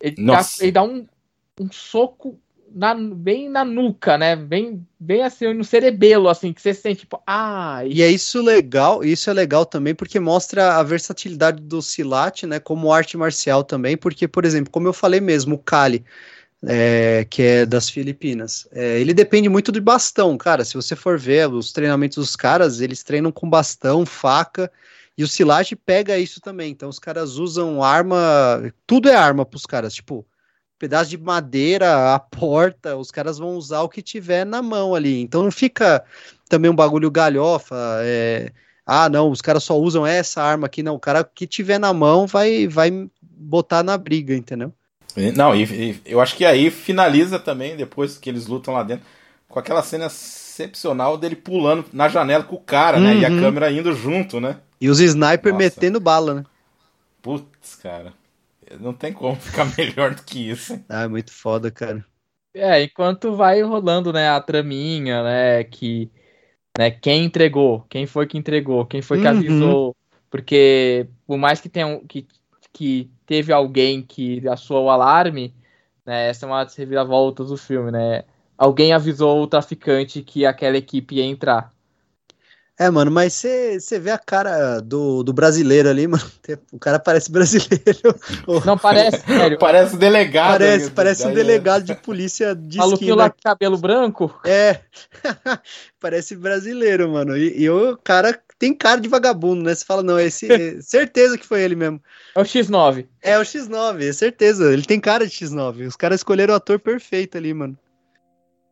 ele 0.00 0.24
dá, 0.24 0.40
ele 0.60 0.72
dá 0.72 0.82
um, 0.82 1.06
um 1.60 1.70
soco 1.70 2.38
na, 2.74 2.94
bem 2.94 3.48
na 3.48 3.64
nuca, 3.64 4.18
né? 4.18 4.36
Bem, 4.36 4.86
bem 4.98 5.22
assim, 5.22 5.52
no 5.54 5.64
cerebelo, 5.64 6.28
assim, 6.28 6.52
que 6.52 6.60
você 6.60 6.74
sente, 6.74 7.00
tipo, 7.00 7.20
ah, 7.26 7.82
E 7.86 8.02
é 8.02 8.10
isso 8.10 8.42
legal, 8.42 9.04
isso 9.04 9.30
é 9.30 9.32
legal 9.32 9.64
também 9.64 9.94
porque 9.94 10.20
mostra 10.20 10.76
a 10.76 10.82
versatilidade 10.82 11.62
do 11.62 11.80
Silat, 11.82 12.44
né, 12.44 12.58
como 12.58 12.92
arte 12.92 13.16
marcial 13.16 13.64
também, 13.64 13.96
porque, 13.96 14.28
por 14.28 14.44
exemplo, 14.44 14.70
como 14.70 14.88
eu 14.88 14.92
falei 14.92 15.20
mesmo, 15.20 15.54
o 15.56 15.58
Kali, 15.58 16.04
é, 16.64 17.26
que 17.30 17.42
é 17.42 17.66
das 17.66 17.88
Filipinas, 17.88 18.66
é, 18.72 19.00
ele 19.00 19.14
depende 19.14 19.48
muito 19.48 19.70
de 19.70 19.80
bastão, 19.80 20.36
cara, 20.36 20.64
se 20.64 20.74
você 20.74 20.96
for 20.96 21.18
ver 21.18 21.48
os 21.48 21.72
treinamentos 21.72 22.16
dos 22.16 22.36
caras, 22.36 22.80
eles 22.80 23.02
treinam 23.02 23.30
com 23.30 23.48
bastão, 23.48 24.04
faca, 24.04 24.70
e 25.16 25.24
o 25.24 25.28
Silat 25.28 25.74
pega 25.74 26.18
isso 26.18 26.40
também, 26.40 26.70
então 26.70 26.88
os 26.88 26.98
caras 26.98 27.36
usam 27.36 27.82
arma, 27.82 28.72
tudo 28.86 29.08
é 29.08 29.14
arma 29.14 29.44
pros 29.44 29.66
caras, 29.66 29.94
tipo, 29.94 30.24
pedaço 30.78 31.10
de 31.10 31.18
madeira, 31.18 32.14
a 32.14 32.18
porta, 32.18 32.96
os 32.96 33.10
caras 33.10 33.38
vão 33.38 33.56
usar 33.56 33.82
o 33.82 33.88
que 33.88 34.02
tiver 34.02 34.44
na 34.46 34.62
mão 34.62 34.94
ali, 34.94 35.20
então 35.20 35.42
não 35.42 35.50
fica 35.50 36.04
também 36.48 36.70
um 36.70 36.74
bagulho 36.74 37.10
galhofa. 37.10 37.76
é, 38.02 38.52
ah, 38.86 39.08
não, 39.10 39.30
os 39.30 39.42
caras 39.42 39.64
só 39.64 39.78
usam 39.78 40.06
essa 40.06 40.42
arma 40.42 40.66
aqui. 40.66 40.82
Não, 40.82 40.94
o 40.94 40.98
cara 40.98 41.22
que 41.22 41.46
tiver 41.46 41.78
na 41.78 41.92
mão 41.92 42.26
vai, 42.26 42.66
vai 42.66 42.90
botar 43.20 43.82
na 43.82 43.98
briga, 43.98 44.34
entendeu? 44.34 44.72
Não, 45.36 45.54
e, 45.54 45.64
e 45.90 46.00
eu 46.06 46.20
acho 46.20 46.34
que 46.34 46.44
aí 46.44 46.70
finaliza 46.70 47.38
também, 47.38 47.76
depois 47.76 48.16
que 48.16 48.30
eles 48.30 48.46
lutam 48.46 48.72
lá 48.72 48.82
dentro, 48.82 49.04
com 49.48 49.58
aquela 49.58 49.82
cena 49.82 50.06
excepcional 50.06 51.18
dele 51.18 51.36
pulando 51.36 51.84
na 51.92 52.08
janela 52.08 52.44
com 52.44 52.56
o 52.56 52.60
cara, 52.60 52.98
né? 52.98 53.16
E 53.16 53.24
a 53.26 53.30
Uhum. 53.30 53.40
câmera 53.40 53.70
indo 53.70 53.92
junto, 53.92 54.40
né? 54.40 54.56
E 54.80 54.88
os 54.88 55.00
sniper 55.00 55.52
Nossa. 55.52 55.64
metendo 55.64 56.00
bala, 56.00 56.34
né? 56.34 56.44
Putz, 57.20 57.74
cara. 57.76 58.12
Não 58.80 58.92
tem 58.94 59.12
como 59.12 59.36
ficar 59.40 59.64
melhor 59.76 60.14
do 60.14 60.22
que 60.24 60.50
isso. 60.50 60.82
Ah, 60.88 61.02
é 61.04 61.08
muito 61.08 61.32
foda, 61.32 61.70
cara. 61.70 62.04
É, 62.54 62.82
enquanto 62.82 63.36
vai 63.36 63.62
rolando, 63.62 64.12
né, 64.12 64.28
a 64.30 64.40
traminha, 64.40 65.22
né, 65.22 65.64
que, 65.64 66.10
né, 66.76 66.90
quem 66.90 67.24
entregou, 67.26 67.82
quem 67.90 68.06
foi 68.06 68.26
que 68.26 68.38
entregou, 68.38 68.86
quem 68.86 69.02
foi 69.02 69.18
que 69.18 69.26
Uhum. 69.26 69.28
avisou, 69.28 69.96
porque 70.30 71.08
por 71.26 71.38
mais 71.38 71.60
que 71.60 71.68
tenha 71.68 71.86
um, 71.88 72.06
que, 72.06 72.26
que 72.72 73.10
teve 73.26 73.52
alguém 73.52 74.02
que 74.02 74.46
assoou 74.48 74.86
o 74.86 74.90
alarme, 74.90 75.54
né, 76.06 76.28
essa 76.30 76.46
é 76.46 76.48
uma 76.48 76.64
das 76.64 76.76
reviravoltas 76.76 77.48
do 77.50 77.56
filme, 77.58 77.92
né, 77.92 78.24
alguém 78.58 78.92
avisou 78.94 79.42
o 79.42 79.48
traficante 79.48 80.22
que 80.22 80.46
aquela 80.46 80.78
equipe 80.78 81.16
ia 81.16 81.24
entrar. 81.24 81.74
É, 82.78 82.88
mano, 82.90 83.10
mas 83.10 83.32
você 83.32 83.98
vê 83.98 84.12
a 84.12 84.18
cara 84.18 84.78
do, 84.78 85.24
do 85.24 85.32
brasileiro 85.32 85.88
ali, 85.88 86.06
mano. 86.08 86.22
O 86.72 86.78
cara 86.78 87.00
parece 87.00 87.30
brasileiro. 87.30 88.14
Não 88.64 88.78
parece, 88.78 89.18
sério. 89.26 89.58
Parece 89.58 89.96
delegado. 89.96 90.52
Parece, 90.52 90.90
parece 90.92 91.22
um 91.22 91.26
daí, 91.26 91.34
delegado 91.34 91.82
de 91.82 91.94
polícia 91.96 92.54
de 92.54 92.78
Maluquinho 92.78 93.10
esquina. 93.10 93.24
lá 93.24 93.30
com 93.30 93.42
cabelo 93.42 93.76
branco? 93.76 94.32
É, 94.44 94.80
parece 95.98 96.36
brasileiro, 96.36 97.10
mano. 97.10 97.36
E, 97.36 97.62
e 97.62 97.68
o 97.68 97.96
cara 97.96 98.38
tem 98.58 98.72
cara 98.72 99.00
de 99.00 99.08
vagabundo, 99.08 99.64
né? 99.64 99.74
Você 99.74 99.84
fala, 99.84 100.02
não, 100.02 100.18
esse, 100.18 100.50
é 100.50 100.80
certeza 100.80 101.36
que 101.36 101.46
foi 101.46 101.62
ele 101.62 101.74
mesmo. 101.74 102.00
É 102.36 102.40
o 102.40 102.44
X9. 102.44 103.06
É 103.20 103.38
o 103.38 103.42
X9, 103.42 104.08
é 104.08 104.12
certeza. 104.12 104.72
Ele 104.72 104.84
tem 104.84 105.00
cara 105.00 105.26
de 105.26 105.32
X9. 105.32 105.88
Os 105.88 105.96
caras 105.96 106.20
escolheram 106.20 106.54
o 106.54 106.56
ator 106.56 106.78
perfeito 106.78 107.36
ali, 107.36 107.52
mano. 107.52 107.76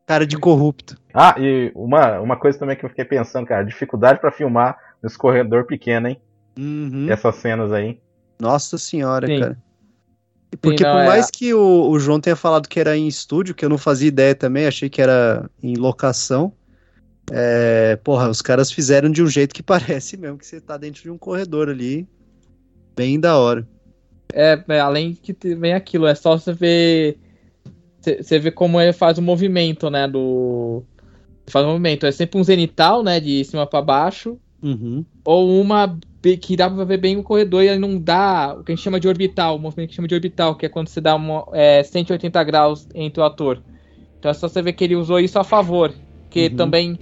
Cara 0.07 0.25
de 0.25 0.39
corrupto. 0.39 0.97
Ah, 1.13 1.35
e 1.39 1.73
uma, 1.75 2.21
uma 2.21 2.37
coisa 2.37 2.59
também 2.59 2.77
que 2.77 2.85
eu 2.85 2.89
fiquei 2.89 3.05
pensando, 3.05 3.47
cara, 3.47 3.65
dificuldade 3.65 4.21
pra 4.21 4.31
filmar 4.31 4.79
nesse 5.03 5.19
corredor 5.19 5.65
pequeno, 5.67 6.09
hein? 6.09 6.21
Uhum. 6.57 7.11
Essas 7.11 7.35
cenas 7.37 7.73
aí. 7.73 7.99
Nossa 8.41 8.79
senhora, 8.79 9.27
Sim. 9.27 9.41
cara. 9.41 9.59
Porque 10.61 10.85
não, 10.85 10.93
por 10.93 11.01
é- 11.01 11.07
mais 11.07 11.31
que 11.31 11.53
o, 11.53 11.91
o 11.91 11.99
João 11.99 12.21
tenha 12.21 12.37
falado 12.37 12.69
que 12.69 12.79
era 12.79 12.97
em 12.97 13.09
estúdio, 13.09 13.55
que 13.55 13.65
eu 13.65 13.69
não 13.69 13.77
fazia 13.79 14.09
ideia 14.09 14.35
também, 14.35 14.67
achei 14.67 14.89
que 14.89 15.03
era 15.03 15.51
em 15.63 15.75
locação. 15.75 16.53
É, 17.33 17.97
porra, 17.97 18.29
os 18.29 18.41
caras 18.41 18.71
fizeram 18.71 19.11
de 19.11 19.23
um 19.23 19.27
jeito 19.27 19.55
que 19.55 19.63
parece 19.65 20.17
mesmo 20.17 20.39
que 20.39 20.47
você 20.47 20.61
tá 20.61 20.77
dentro 20.77 21.03
de 21.03 21.11
um 21.11 21.19
corredor 21.19 21.69
ali. 21.69 22.07
Bem 22.97 23.19
da 23.19 23.37
hora. 23.37 23.67
É, 24.33 24.63
é, 24.69 24.81
além 24.81 25.15
que 25.15 25.35
vem 25.55 25.75
aquilo, 25.75 26.07
é 26.07 26.15
só 26.15 26.39
você 26.39 26.53
ver. 26.53 27.19
Você 28.15 28.39
vê 28.39 28.51
como 28.51 28.81
ele 28.81 28.93
faz 28.93 29.19
o 29.19 29.23
movimento, 29.23 29.91
né? 29.91 30.07
Do. 30.07 30.83
Faz 31.49 31.65
o 31.65 31.69
movimento. 31.69 32.07
É 32.07 32.13
sempre 32.13 32.39
um 32.39 32.45
zenital, 32.45 33.03
né? 33.03 33.21
De 33.21 33.45
cima 33.45 33.67
pra 33.67 33.83
baixo. 33.83 34.39
Uhum. 34.63 35.05
Ou 35.25 35.61
uma 35.61 35.99
que 36.41 36.57
dá 36.57 36.69
pra 36.69 36.85
ver 36.85 36.99
bem 36.99 37.17
o 37.17 37.23
corredor 37.23 37.63
e 37.63 37.69
ele 37.69 37.79
não 37.79 38.01
dá 38.01 38.57
o 38.59 38.65
que 38.65 38.73
a 38.73 38.75
gente 38.75 38.83
chama 38.83 38.99
de 38.99 39.07
orbital, 39.07 39.55
o 39.55 39.59
movimento 39.61 39.91
que 39.91 39.95
chama 39.95 40.09
de 40.09 40.15
orbital, 40.15 40.57
que 40.57 40.67
é 40.67 40.69
quando 40.69 40.89
você 40.89 41.01
dá 41.01 41.15
uma, 41.15 41.47
é, 41.53 41.83
180 41.85 42.43
graus 42.43 42.89
entre 42.95 43.21
o 43.21 43.25
ator. 43.25 43.63
Então 44.19 44.31
é 44.31 44.35
só 44.35 44.49
você 44.49 44.61
ver 44.61 44.73
que 44.73 44.83
ele 44.83 44.97
usou 44.97 45.21
isso 45.21 45.39
a 45.39 45.45
favor. 45.45 45.95
Que 46.29 46.49
Uhum. 46.49 46.57
também 46.57 46.99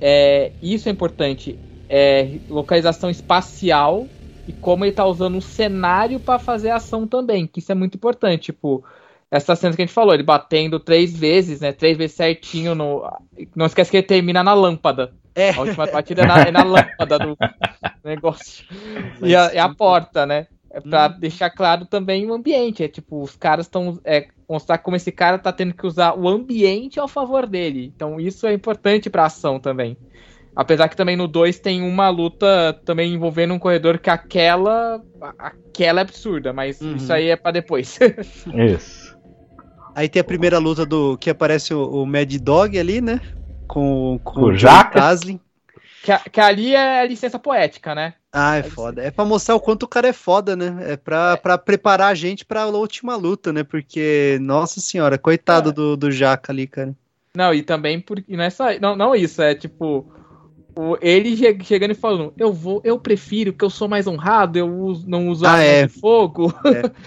é, 0.00 0.52
isso 0.60 0.88
é 0.88 0.92
importante. 0.92 1.60
É 1.88 2.40
localização 2.48 3.10
espacial 3.10 4.10
e 4.46 4.52
como 4.52 4.84
ele 4.84 4.92
tá 4.92 5.06
usando 5.06 5.38
o 5.38 5.42
cenário 5.42 6.18
pra 6.20 6.38
fazer 6.38 6.70
a 6.70 6.76
ação 6.76 7.06
também, 7.06 7.46
que 7.46 7.60
isso 7.60 7.70
é 7.72 7.74
muito 7.74 7.94
importante. 7.96 8.44
Tipo, 8.44 8.84
essa 9.32 9.56
cena 9.56 9.74
que 9.74 9.80
a 9.80 9.86
gente 9.86 9.94
falou, 9.94 10.12
ele 10.12 10.22
batendo 10.22 10.78
três 10.78 11.16
vezes, 11.16 11.60
né? 11.62 11.72
Três 11.72 11.96
vezes 11.96 12.14
certinho 12.14 12.74
no. 12.74 13.02
Não 13.56 13.64
esquece 13.64 13.90
que 13.90 13.96
ele 13.96 14.06
termina 14.06 14.44
na 14.44 14.52
lâmpada. 14.52 15.14
É. 15.34 15.50
A 15.54 15.60
última 15.60 15.86
batida 15.86 16.20
é 16.22 16.26
na, 16.26 16.42
é 16.42 16.50
na 16.50 16.62
lâmpada 16.62 17.18
do 17.18 17.38
negócio. 18.04 18.66
E 19.22 19.34
a, 19.34 19.54
e 19.54 19.58
a 19.58 19.74
porta, 19.74 20.26
né? 20.26 20.46
É 20.70 20.80
pra 20.80 21.06
Hum. 21.06 21.18
deixar 21.18 21.48
claro 21.48 21.86
também 21.86 22.26
o 22.26 22.34
ambiente. 22.34 22.84
É 22.84 22.88
tipo, 22.88 23.22
os 23.22 23.34
caras 23.34 23.64
estão. 23.64 23.98
É, 24.04 24.28
mostrar 24.46 24.76
como 24.76 24.96
esse 24.96 25.10
cara 25.10 25.38
tá 25.38 25.50
tendo 25.50 25.72
que 25.72 25.86
usar 25.86 26.14
o 26.14 26.28
ambiente 26.28 27.00
ao 27.00 27.08
favor 27.08 27.46
dele. 27.46 27.90
Então 27.96 28.20
isso 28.20 28.46
é 28.46 28.52
importante 28.52 29.08
pra 29.08 29.24
ação 29.24 29.58
também. 29.58 29.96
Apesar 30.54 30.88
que 30.90 30.96
também 30.96 31.16
no 31.16 31.26
2 31.26 31.58
tem 31.58 31.80
uma 31.80 32.10
luta 32.10 32.78
também 32.84 33.14
envolvendo 33.14 33.54
um 33.54 33.58
corredor 33.58 33.98
que 33.98 34.10
aquela. 34.10 35.00
Aquela 35.38 36.00
é 36.00 36.02
absurda, 36.02 36.52
mas 36.52 36.82
Uhum. 36.82 36.96
isso 36.96 37.10
aí 37.10 37.30
é 37.30 37.36
pra 37.36 37.50
depois. 37.50 37.98
Isso. 38.54 39.01
Aí 39.94 40.08
tem 40.08 40.20
a 40.20 40.24
primeira 40.24 40.58
luta 40.58 40.86
do 40.86 41.16
que 41.18 41.30
aparece 41.30 41.74
o, 41.74 42.02
o 42.02 42.06
Mad 42.06 42.32
Dog 42.38 42.78
ali, 42.78 43.00
né? 43.00 43.20
Com, 43.66 44.18
com 44.24 44.42
O. 44.42 44.52
Caslin. 44.90 45.38
que, 46.02 46.10
a- 46.12 46.18
que 46.18 46.40
ali 46.40 46.74
é 46.74 47.06
licença 47.06 47.38
poética, 47.38 47.94
né? 47.94 48.14
Ah, 48.32 48.56
é 48.56 48.62
foda. 48.62 49.02
É 49.02 49.10
pra 49.10 49.24
mostrar 49.26 49.54
o 49.54 49.60
quanto 49.60 49.82
o 49.82 49.88
cara 49.88 50.08
é 50.08 50.12
foda, 50.12 50.56
né? 50.56 50.92
É 50.92 50.96
pra, 50.96 51.36
pra 51.36 51.58
preparar 51.58 52.08
a 52.10 52.14
gente 52.14 52.44
pra 52.44 52.66
última 52.66 53.14
luta, 53.14 53.52
né? 53.52 53.62
Porque, 53.62 54.38
nossa 54.40 54.80
senhora, 54.80 55.18
coitado 55.18 55.68
É. 55.68 55.72
do, 55.72 55.96
do 55.96 56.10
Jaca 56.10 56.50
ali, 56.50 56.66
cara. 56.66 56.94
Não, 57.36 57.52
e 57.52 57.62
também 57.62 58.00
porque 58.00 58.34
não 58.36 58.44
é 58.44 58.50
só. 58.50 58.66
Não, 58.80 58.96
não 58.96 59.14
isso, 59.14 59.40
é 59.42 59.54
tipo. 59.54 60.10
O- 60.74 60.96
ele 61.00 61.36
che- 61.36 61.58
chegando 61.62 61.92
e 61.92 61.94
falando, 61.94 62.32
eu 62.38 62.52
vou, 62.52 62.80
eu 62.84 62.98
prefiro 62.98 63.52
que 63.52 63.64
eu 63.64 63.70
sou 63.70 63.88
mais 63.88 64.06
honrado, 64.06 64.58
eu 64.58 64.66
uso- 64.68 65.08
não 65.08 65.28
uso 65.28 65.44
Ah, 65.46 65.50
arma 65.52 65.64
é. 65.64 65.86
de 65.86 65.92
fogo. 66.00 66.52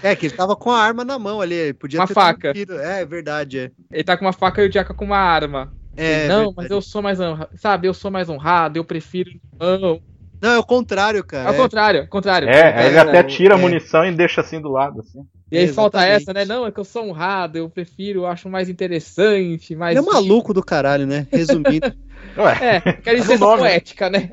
É, 0.02 0.14
que 0.16 0.26
ele 0.26 0.34
tava 0.34 0.54
com 0.56 0.70
a 0.70 0.78
arma 0.78 1.04
na 1.04 1.18
mão 1.18 1.40
ali, 1.40 1.54
ele 1.54 1.74
podia 1.74 2.00
Uma 2.00 2.06
ter 2.06 2.14
faca. 2.14 2.52
É, 2.56 3.00
é 3.00 3.04
verdade, 3.04 3.58
é. 3.58 3.70
Ele 3.90 4.04
tá 4.04 4.16
com 4.16 4.24
uma 4.24 4.32
faca 4.32 4.62
e 4.62 4.68
o 4.68 4.72
Jaca 4.72 4.94
com 4.94 5.04
uma 5.04 5.18
arma. 5.18 5.72
É, 5.96 6.28
não, 6.28 6.36
verdade. 6.46 6.54
mas 6.56 6.70
eu 6.70 6.82
sou 6.82 7.00
mais 7.02 7.18
honrado. 7.18 7.50
Sabe, 7.56 7.88
eu 7.88 7.94
sou 7.94 8.10
mais 8.10 8.28
honrado, 8.28 8.78
eu 8.78 8.84
prefiro. 8.84 9.30
Não. 9.58 10.00
Não, 10.40 10.50
é 10.50 10.58
o 10.58 10.64
contrário, 10.64 11.24
cara. 11.24 11.48
Ao 11.48 11.54
contrário, 11.54 12.02
ao 12.02 12.06
contrário. 12.08 12.48
É, 12.48 12.86
ele 12.88 12.98
até 12.98 13.18
é, 13.18 13.22
tira 13.22 13.54
a 13.54 13.58
é. 13.58 13.60
munição 13.60 14.04
e 14.04 14.12
deixa 14.12 14.42
assim 14.42 14.60
do 14.60 14.68
lado, 14.70 15.00
assim. 15.00 15.20
E 15.50 15.58
aí 15.58 15.68
falta 15.68 15.98
Exatamente. 15.98 16.22
essa, 16.22 16.32
né? 16.32 16.44
Não, 16.44 16.66
é 16.66 16.72
que 16.72 16.80
eu 16.80 16.84
sou 16.84 17.04
honrado, 17.04 17.56
eu 17.56 17.70
prefiro, 17.70 18.20
eu 18.20 18.26
acho 18.26 18.48
mais 18.48 18.68
interessante, 18.68 19.76
mais. 19.76 19.96
Ele 19.96 20.06
é 20.06 20.12
maluco 20.12 20.52
do 20.52 20.62
caralho, 20.62 21.06
né? 21.06 21.26
Resumindo. 21.30 21.92
Ué, 22.36 22.54
É, 22.60 22.80
que 22.80 23.10
é 23.10 23.14
licença 23.14 23.38
nome, 23.38 23.62
né? 23.62 23.68
poética, 23.68 24.10
né? 24.10 24.30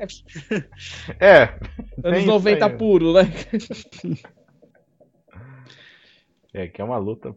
é. 1.20 1.54
Anos 2.02 2.18
isso 2.18 2.26
90 2.26 2.66
aí. 2.66 2.72
puro, 2.76 3.12
né? 3.12 3.22
É, 6.52 6.66
que 6.68 6.80
é 6.80 6.84
uma 6.84 6.98
luta 6.98 7.34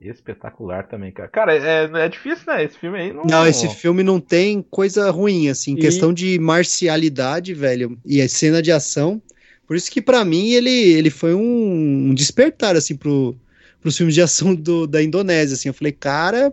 espetacular 0.00 0.88
também, 0.88 1.12
cara. 1.12 1.28
Cara, 1.28 1.54
é, 1.56 1.84
é 2.04 2.08
difícil, 2.08 2.52
né? 2.52 2.64
Esse 2.64 2.78
filme 2.78 2.98
aí 2.98 3.12
não. 3.12 3.24
Não, 3.24 3.46
esse 3.46 3.68
filme 3.74 4.02
não 4.02 4.20
tem 4.20 4.62
coisa 4.62 5.10
ruim, 5.10 5.48
assim, 5.48 5.74
E- 5.74 5.80
questão 5.80 6.12
de 6.12 6.38
marcialidade, 6.38 7.54
velho, 7.54 7.98
e 8.04 8.20
a 8.20 8.28
cena 8.28 8.60
de 8.60 8.72
ação. 8.72 9.22
Por 9.66 9.76
isso 9.76 9.90
que 9.90 10.02
pra 10.02 10.24
mim 10.24 10.50
ele, 10.50 10.70
ele 10.70 11.10
foi 11.10 11.34
um, 11.34 12.08
um 12.10 12.14
despertar, 12.14 12.76
assim, 12.76 12.96
pro, 12.96 13.34
pros 13.80 13.96
filmes 13.96 14.14
de 14.14 14.20
ação 14.22 14.54
do, 14.56 14.86
da 14.86 15.02
Indonésia, 15.02 15.54
assim. 15.54 15.68
Eu 15.68 15.74
falei, 15.74 15.92
cara, 15.92 16.52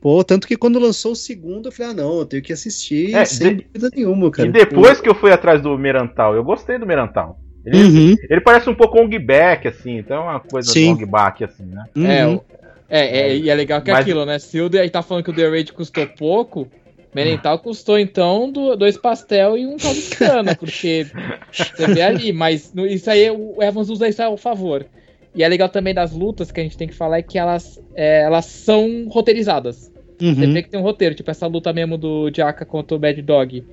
pô, 0.00 0.22
tanto 0.22 0.46
que 0.46 0.56
quando 0.56 0.78
lançou 0.78 1.12
o 1.12 1.16
segundo, 1.16 1.68
eu 1.68 1.72
falei, 1.72 1.92
ah, 1.92 1.94
não, 1.94 2.18
eu 2.20 2.26
tenho 2.26 2.42
que 2.42 2.52
assistir 2.52 3.14
É, 3.14 3.24
sem 3.24 3.56
de- 3.56 3.62
dúvida 3.72 3.90
nenhuma, 3.96 4.30
cara. 4.30 4.48
E 4.48 4.52
depois 4.52 5.00
que 5.00 5.08
eu 5.08 5.14
fui 5.14 5.32
atrás 5.32 5.60
do 5.60 5.76
Merantal, 5.78 6.34
eu 6.34 6.44
gostei 6.44 6.78
do 6.78 6.86
Merantal. 6.86 7.40
Ele, 7.64 7.76
Uhum, 7.82 8.16
ele 8.30 8.40
parece 8.40 8.70
um 8.70 8.74
pouco 8.74 8.98
Ong 8.98 9.18
Back, 9.18 9.68
assim, 9.68 9.98
então 9.98 10.16
é 10.16 10.30
uma 10.32 10.40
coisa 10.40 10.72
Sim. 10.72 10.86
do 10.86 10.92
Ong 10.92 11.06
Back, 11.06 11.44
assim, 11.44 11.64
né? 11.64 11.84
uhum. 11.94 12.40
É, 12.88 13.00
é, 13.06 13.20
é, 13.32 13.36
e 13.36 13.50
é 13.50 13.54
legal 13.54 13.82
que 13.82 13.90
é 13.90 13.92
Mas- 13.94 14.02
aquilo, 14.02 14.24
né? 14.24 14.38
Se 14.38 14.58
o 14.60 14.68
The- 14.70 14.88
tá 14.88 15.02
falando 15.02 15.24
que 15.24 15.30
o 15.30 15.34
The 15.34 15.48
Raid 15.48 15.72
custou 15.72 16.06
pouco, 16.06 16.66
Merental 17.14 17.58
custou 17.58 17.98
então 17.98 18.50
do- 18.50 18.76
dois 18.76 18.96
pastel 18.96 19.58
e 19.58 19.66
um 19.66 19.76
caldo 19.76 20.00
de 20.00 20.10
cana, 20.10 20.54
porque 20.54 21.06
você 21.52 21.86
vê 21.88 22.02
ali, 22.02 22.32
mas 22.32 22.72
isso 22.88 23.10
aí 23.10 23.28
o 23.30 23.62
Evans 23.62 23.90
usa 23.90 24.08
isso 24.08 24.22
ao 24.22 24.36
favor. 24.36 24.86
E 25.34 25.42
é 25.42 25.48
legal 25.48 25.68
também 25.68 25.94
das 25.94 26.12
lutas 26.12 26.50
que 26.50 26.60
a 26.60 26.62
gente 26.62 26.76
tem 26.76 26.88
que 26.88 26.94
falar 26.94 27.18
é 27.18 27.22
que 27.22 27.38
elas, 27.38 27.80
é, 27.94 28.22
elas 28.22 28.46
são 28.46 29.06
roteirizadas. 29.08 29.90
Você 30.18 30.26
uhum. 30.26 30.52
vê 30.52 30.62
que 30.62 30.68
tem 30.68 30.78
um 30.78 30.82
roteiro, 30.82 31.14
tipo 31.14 31.30
essa 31.30 31.46
luta 31.46 31.72
mesmo 31.72 31.96
do 31.96 32.30
Jaka 32.34 32.64
contra 32.64 32.96
o 32.96 32.98
Bad 32.98 33.20
Dog. 33.22 33.64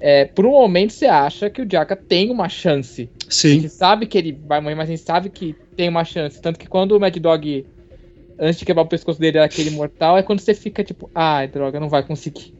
É, 0.00 0.24
por 0.26 0.46
um 0.46 0.52
momento 0.52 0.92
você 0.92 1.06
acha 1.06 1.50
que 1.50 1.60
o 1.60 1.68
Jaka 1.70 1.96
tem 1.96 2.30
uma 2.30 2.48
chance. 2.48 3.10
A 3.26 3.30
Sim. 3.30 3.60
gente 3.60 3.68
sabe 3.68 4.06
que 4.06 4.16
ele 4.16 4.38
vai 4.46 4.60
morrer, 4.60 4.74
mas 4.74 4.88
a 4.88 4.92
gente 4.92 5.02
sabe 5.04 5.28
que 5.28 5.54
tem 5.76 5.88
uma 5.88 6.04
chance. 6.04 6.40
Tanto 6.40 6.58
que 6.58 6.68
quando 6.68 6.92
o 6.92 7.00
Mad 7.00 7.16
Dog, 7.16 7.66
antes 8.38 8.58
de 8.58 8.64
quebrar 8.64 8.82
o 8.82 8.88
pescoço 8.88 9.20
dele, 9.20 9.38
era 9.38 9.46
aquele 9.46 9.70
mortal, 9.70 10.16
é 10.16 10.22
quando 10.22 10.40
você 10.40 10.54
fica 10.54 10.84
tipo, 10.84 11.10
ai, 11.14 11.48
droga, 11.48 11.80
não 11.80 11.88
vai 11.88 12.02
conseguir. 12.02 12.54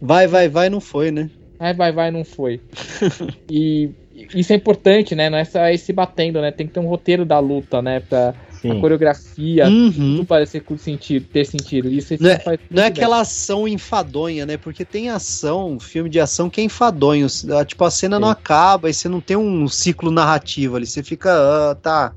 Vai, 0.00 0.26
vai, 0.26 0.48
vai, 0.48 0.68
não 0.70 0.80
foi, 0.80 1.10
né? 1.10 1.30
Ai, 1.58 1.74
vai, 1.74 1.92
vai, 1.92 2.10
não 2.10 2.24
foi. 2.24 2.60
e 3.50 3.90
isso 4.34 4.52
é 4.52 4.56
importante, 4.56 5.14
né? 5.14 5.28
Não 5.28 5.38
é 5.38 5.44
só 5.44 5.66
esse 5.68 5.92
batendo, 5.92 6.40
né? 6.40 6.50
Tem 6.50 6.66
que 6.66 6.72
ter 6.72 6.80
um 6.80 6.86
roteiro 6.88 7.24
da 7.24 7.38
luta, 7.38 7.82
né? 7.82 8.00
Pra 8.00 8.30
a 8.30 8.50
Sim. 8.50 8.80
coreografia, 8.80 9.66
Uhum. 9.68 10.16
tudo 10.16 10.26
parecer 10.26 10.60
com 10.60 10.76
sentido, 10.76 11.26
ter 11.32 11.44
sentido. 11.44 11.88
Isso 11.90 12.14
Não 12.20 12.30
é- 12.30 12.38
faz 12.38 12.58
Não 12.70 12.82
é 12.82 12.86
aquela 12.86 13.20
ação 13.20 13.66
enfadonha, 13.66 14.46
né? 14.46 14.56
Porque 14.56 14.84
tem 14.84 15.08
ação, 15.10 15.80
filme 15.80 16.08
de 16.10 16.20
ação 16.20 16.48
que 16.50 16.60
é 16.60 16.64
enfadonho. 16.64 17.26
Ah, 17.58 17.64
Tipo, 17.64 17.84
a 17.84 17.90
cena 17.90 18.18
não 18.20 18.28
Sim. 18.28 18.32
acaba 18.32 18.88
e 18.90 18.94
você 18.94 19.08
não 19.08 19.20
tem 19.20 19.36
um 19.36 19.66
ciclo 19.68 20.10
narrativo 20.10 20.76
ali. 20.76 20.86
Você 20.86 21.02
fica, 21.02 21.30
ah, 21.70 21.74
tá, 21.74 22.14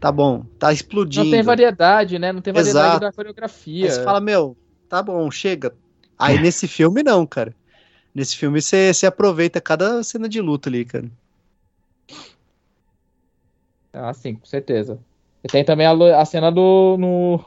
tá 0.00 0.12
bom, 0.12 0.44
tá 0.58 0.72
explodindo. 0.72 1.24
Não 1.24 1.30
tem 1.32 1.42
variedade, 1.42 2.18
né? 2.18 2.32
Não 2.32 2.40
tem 2.42 2.52
variedade 2.52 2.88
Exato. 2.88 3.00
da 3.00 3.06
Aí 3.08 3.12
coreografia. 3.12 3.88
você 3.88 4.02
fala, 4.02 4.20
meu, 4.20 4.56
tá 4.88 5.02
bom, 5.02 5.30
chega. 5.30 5.74
Aí 6.18 6.40
nesse 6.40 6.68
filme 6.68 7.02
não, 7.02 7.26
cara. 7.26 7.54
Nesse 8.14 8.36
filme 8.36 8.60
você, 8.60 8.92
aproveita 9.06 9.60
cada 9.60 10.02
cena 10.02 10.28
de 10.28 10.40
luta 10.40 10.68
ali, 10.68 10.84
cara. 10.84 11.06
Ah, 13.92 14.12
sim, 14.12 14.34
com 14.34 14.46
certeza. 14.46 14.98
E 15.42 15.48
tem 15.48 15.64
também 15.64 15.86
a, 15.86 16.20
a 16.20 16.24
cena 16.24 16.50
do 16.50 16.96
no, 16.98 17.44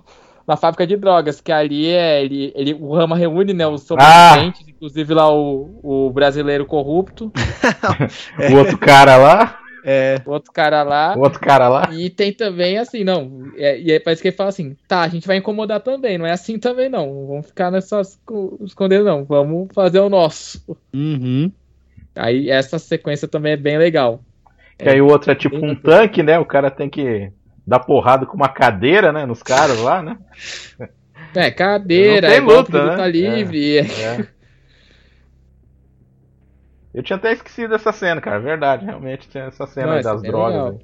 na 0.47 0.55
fábrica 0.55 0.87
de 0.87 0.95
drogas, 0.95 1.41
que 1.41 1.51
ali 1.51 1.87
é 1.87 2.23
ele, 2.23 2.53
ele 2.55 2.73
o 2.73 2.93
Rama 2.93 3.17
reúne, 3.17 3.53
né, 3.53 3.67
os 3.67 3.83
sobreviventes, 3.83 4.67
inclusive 4.67 5.13
lá 5.13 5.29
o, 5.33 5.79
o 5.83 6.09
brasileiro 6.09 6.65
corrupto. 6.65 7.31
O 8.51 8.57
outro 8.57 8.77
cara 8.77 9.17
lá. 9.17 9.59
É. 9.83 10.21
O 10.25 10.31
outro 10.31 10.51
cara 10.51 10.83
lá. 10.83 11.15
O 11.15 11.21
outro 11.21 11.39
cara 11.39 11.69
lá. 11.69 11.89
E 11.93 12.09
tem 12.09 12.33
também 12.33 12.77
assim, 12.77 13.03
não. 13.03 13.51
É, 13.55 13.79
e 13.79 13.91
aí 13.91 13.99
parece 13.99 14.21
que 14.21 14.27
ele 14.29 14.35
fala 14.35 14.49
assim: 14.49 14.75
tá, 14.87 15.01
a 15.01 15.07
gente 15.07 15.27
vai 15.27 15.37
incomodar 15.37 15.79
também. 15.81 16.17
Não 16.17 16.25
é 16.25 16.31
assim 16.31 16.57
também, 16.59 16.89
não. 16.89 17.05
Não 17.13 17.27
vamos 17.27 17.47
ficar 17.47 17.71
nessas 17.71 18.19
co- 18.25 18.57
escondendo, 18.63 19.05
não. 19.05 19.23
Vamos 19.23 19.69
fazer 19.73 19.99
o 19.99 20.09
nosso. 20.09 20.61
Uhum. 20.93 21.51
Aí 22.15 22.49
essa 22.49 22.79
sequência 22.79 23.27
também 23.27 23.53
é 23.53 23.57
bem 23.57 23.77
legal. 23.77 24.21
Que 24.77 24.89
aí 24.89 25.01
o 25.01 25.07
outro 25.07 25.31
é 25.31 25.35
tipo 25.35 25.55
um 25.55 25.75
tanque, 25.75 26.21
né? 26.21 26.37
O 26.39 26.45
cara 26.45 26.69
tem 26.69 26.89
que 26.89 27.31
dar 27.65 27.79
porrada 27.79 28.25
com 28.25 28.35
uma 28.35 28.49
cadeira, 28.49 29.11
né? 29.13 29.25
Nos 29.25 29.41
caras 29.43 29.79
lá, 29.79 30.01
né? 30.01 30.17
É, 31.35 31.51
cadeira, 31.51 32.27
Não 32.27 32.35
tem 32.35 32.37
é 32.37 32.41
golpe 32.41 32.71
luta, 32.71 32.83
de 32.83 32.89
luta 32.89 32.97
né? 33.03 33.09
livre. 33.09 33.77
é- 33.77 33.81
É. 33.81 34.27
Eu 36.97 37.03
tinha 37.03 37.15
até 37.15 37.31
esquecido 37.31 37.69
dessa 37.69 37.91
cena, 37.91 38.19
cara. 38.19 38.39
Verdade, 38.39 38.83
realmente 38.83 39.29
tinha 39.29 39.43
essa 39.43 39.67
cena 39.67 39.85
Não, 39.85 39.93
aí 39.93 39.99
essa 39.99 40.13
das 40.15 40.23
é 40.23 40.27
drogas. 40.27 40.73
aí. 40.73 40.79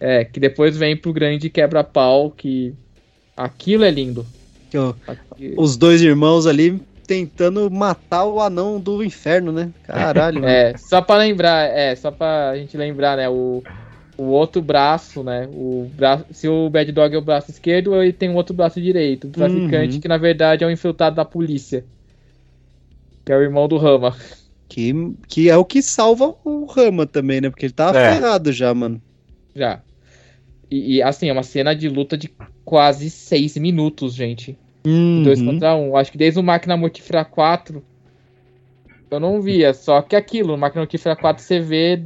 É, 0.00 0.24
que 0.24 0.40
depois 0.40 0.76
vem 0.76 0.96
pro 0.96 1.12
grande 1.12 1.48
quebra-pau, 1.48 2.32
que 2.32 2.74
aquilo 3.36 3.84
é 3.84 3.90
lindo. 3.90 4.26
Aqui- 5.06 5.54
Os 5.56 5.76
dois 5.76 6.02
irmãos 6.02 6.44
ali 6.48 6.82
tentando 7.06 7.70
matar 7.70 8.24
o 8.24 8.40
anão 8.40 8.80
do 8.80 9.04
inferno, 9.04 9.52
né? 9.52 9.70
Caralho. 9.86 10.40
mano. 10.42 10.52
É, 10.52 10.76
só 10.76 11.00
pra 11.00 11.18
lembrar, 11.18 11.68
é, 11.70 11.94
só 11.94 12.10
pra 12.10 12.56
gente 12.56 12.76
lembrar, 12.76 13.16
né, 13.16 13.28
o, 13.28 13.62
o 14.18 14.24
outro 14.24 14.60
braço, 14.60 15.22
né, 15.22 15.48
o 15.52 15.88
braço, 15.94 16.24
se 16.32 16.48
o 16.48 16.68
Bad 16.68 16.90
Dog 16.90 17.14
é 17.14 17.18
o 17.18 17.22
braço 17.22 17.52
esquerdo, 17.52 17.94
ele 18.02 18.12
tem 18.12 18.28
um 18.28 18.34
outro 18.34 18.56
braço 18.56 18.80
direito, 18.80 19.28
o 19.28 19.30
traficante 19.30 19.94
Uhum. 19.94 20.00
que 20.00 20.08
na 20.08 20.16
verdade 20.18 20.64
é 20.64 20.66
um 20.66 20.70
infiltrado 20.72 21.14
da 21.14 21.24
polícia, 21.24 21.84
que 23.24 23.30
é 23.32 23.36
o 23.36 23.42
irmão 23.42 23.68
do 23.68 23.76
Rama. 23.78 24.16
Que, 24.68 24.92
que 25.28 25.48
é 25.50 25.56
o 25.56 25.64
que 25.64 25.82
salva 25.82 26.34
o 26.44 26.64
Rama 26.64 27.06
também, 27.06 27.40
né? 27.40 27.50
Porque 27.50 27.66
ele 27.66 27.72
tava 27.72 27.98
É. 27.98 28.14
ferrado 28.14 28.52
já, 28.52 28.72
mano. 28.74 29.00
Já. 29.54 29.80
E, 30.70 30.96
e, 30.96 31.02
assim, 31.02 31.28
é 31.28 31.32
uma 31.32 31.42
cena 31.42 31.74
de 31.74 31.88
luta 31.88 32.16
de 32.16 32.30
quase 32.64 33.10
seis 33.10 33.56
minutos, 33.56 34.14
gente. 34.14 34.58
Dois 35.22 35.40
Uhum. 35.40 35.46
contra 35.52 35.74
um. 35.76 35.96
Acho 35.96 36.10
que 36.12 36.18
desde 36.18 36.40
o 36.40 36.42
Máquina 36.42 36.76
Mortífera 36.76 37.24
4 37.24 37.82
eu 39.10 39.20
não 39.20 39.40
via. 39.40 39.72
Só 39.72 40.02
que 40.02 40.16
aquilo, 40.16 40.48
no 40.52 40.58
Máquina 40.58 40.82
Mortífera 40.82 41.14
4 41.16 41.42
você 41.42 41.60
vê 41.60 42.02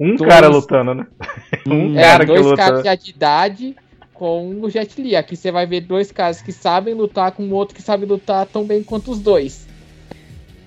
Um 0.00 0.16
Dois- 0.16 0.28
cara 0.30 0.48
lutando, 0.48 0.94
né? 0.94 1.06
Um 1.66 1.96
é, 1.96 2.02
cara 2.02 2.24
que 2.26 2.32
dois 2.32 2.44
luta. 2.44 2.56
caras 2.56 2.84
já 2.84 2.94
de 2.94 3.10
idade 3.10 3.76
com 4.12 4.60
o 4.60 4.68
Jet 4.68 5.00
Li. 5.00 5.14
Aqui 5.14 5.36
você 5.36 5.52
vai 5.52 5.64
ver 5.66 5.82
dois 5.82 6.10
caras 6.10 6.42
que 6.42 6.50
sabem 6.52 6.92
lutar 6.94 7.32
com 7.32 7.44
o 7.44 7.52
outro 7.52 7.74
que 7.76 7.82
sabe 7.82 8.04
lutar 8.04 8.46
tão 8.46 8.64
bem 8.64 8.82
quanto 8.82 9.10
os 9.12 9.20
dois. 9.20 9.68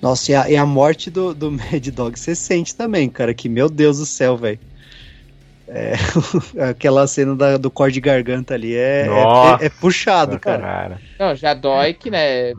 Nossa, 0.02 0.30
e 0.32 0.34
a, 0.34 0.50
e 0.50 0.56
a 0.56 0.66
morte 0.66 1.10
do, 1.10 1.34
do 1.34 1.50
Mad 1.52 1.86
Dog 1.88 2.18
você 2.18 2.34
sente 2.34 2.74
também, 2.76 3.08
cara. 3.08 3.34
Que 3.34 3.48
meu 3.48 3.68
Deus 3.68 3.98
do 3.98 4.06
céu, 4.06 4.36
velho. 4.36 4.60
É, 5.68 5.94
aquela 6.70 7.06
cena 7.06 7.34
da- 7.34 7.56
do 7.56 7.70
corte 7.70 7.94
de 7.94 8.00
garganta 8.00 8.54
ali 8.54 8.74
é, 8.74 9.02
é- 9.02 9.06
Nossa, 9.08 9.64
é, 9.64 9.66
é 9.66 9.70
puxado, 9.70 10.38
cara. 10.38 10.62
Cara. 10.62 11.00
Não, 11.18 11.34
já 11.34 11.54
dói 11.54 11.94
que, 11.94 12.10
né? 12.10 12.52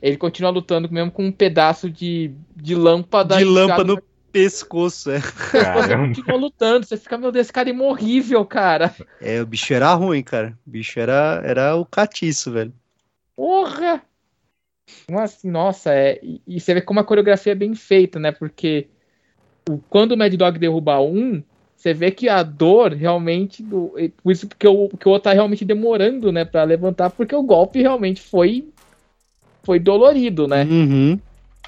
Ele 0.00 0.16
continua 0.16 0.50
lutando 0.50 0.90
mesmo 0.90 1.10
com 1.10 1.26
um 1.26 1.32
pedaço 1.32 1.90
de, 1.90 2.30
de 2.56 2.74
lâmpada. 2.74 3.36
De 3.36 3.44
lâmpada 3.44 3.84
no 3.84 4.02
pescoço, 4.32 5.10
é. 5.10 5.20
Você 5.20 5.96
continua 5.96 6.36
lutando, 6.36 6.86
você 6.86 6.96
fica, 6.96 7.18
meu 7.18 7.32
Deus, 7.32 7.46
esse 7.46 7.52
cara 7.52 7.68
é 7.68 7.72
imorrível, 7.72 8.44
cara. 8.44 8.94
É, 9.20 9.40
o 9.40 9.46
bicho 9.46 9.72
era 9.72 9.92
ruim, 9.94 10.22
cara. 10.22 10.56
O 10.66 10.70
bicho 10.70 10.98
era, 11.00 11.42
era 11.44 11.76
o 11.76 11.84
catiço, 11.84 12.52
velho. 12.52 12.72
Porra! 13.36 14.02
Como 15.06 15.18
assim, 15.18 15.50
nossa, 15.50 15.92
é, 15.92 16.20
e, 16.46 16.60
você 16.60 16.74
vê 16.74 16.80
como 16.80 17.00
a 17.00 17.04
coreografia 17.04 17.52
é 17.52 17.56
bem 17.56 17.74
feita, 17.74 18.18
né? 18.18 18.32
Porque 18.32 18.88
o- 19.68 19.78
quando 19.90 20.12
o 20.12 20.16
Mad 20.16 20.34
Dog 20.34 20.58
derruba 20.58 21.00
um, 21.00 21.42
você 21.76 21.94
vê 21.94 22.10
que 22.10 22.28
a 22.28 22.42
dor 22.42 22.92
realmente. 22.92 23.62
Do, 23.62 23.92
e 23.98 24.08
por 24.08 24.32
isso 24.32 24.48
que 24.48 24.66
o, 24.66 24.88
que 24.88 25.08
o 25.08 25.12
outro 25.12 25.24
tá 25.24 25.32
realmente 25.32 25.64
demorando, 25.64 26.32
né? 26.32 26.44
Pra 26.44 26.64
levantar, 26.64 27.10
porque 27.10 27.34
o 27.34 27.42
golpe 27.42 27.80
realmente 27.80 28.20
foi. 28.20 28.68
Foi 29.64 29.78
dolorido, 29.78 30.48
né? 30.48 30.64
Uhum. 30.64 31.18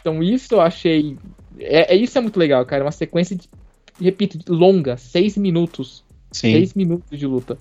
Então 0.00 0.22
isso 0.22 0.54
eu 0.54 0.60
achei. 0.60 1.16
É, 1.58 1.94
é- 1.94 1.96
isso 1.96 2.16
é 2.18 2.20
muito 2.20 2.38
legal, 2.38 2.64
cara. 2.66 2.84
Uma 2.84 2.92
sequência 2.92 3.36
de. 3.36 3.48
Repito, 4.00 4.38
longa, 4.52 4.96
seis 4.96 5.36
minutos. 5.36 6.02
Sim. 6.32 6.52
Seis 6.52 6.74
minutos 6.74 7.18
de 7.18 7.26
luta. 7.26 7.58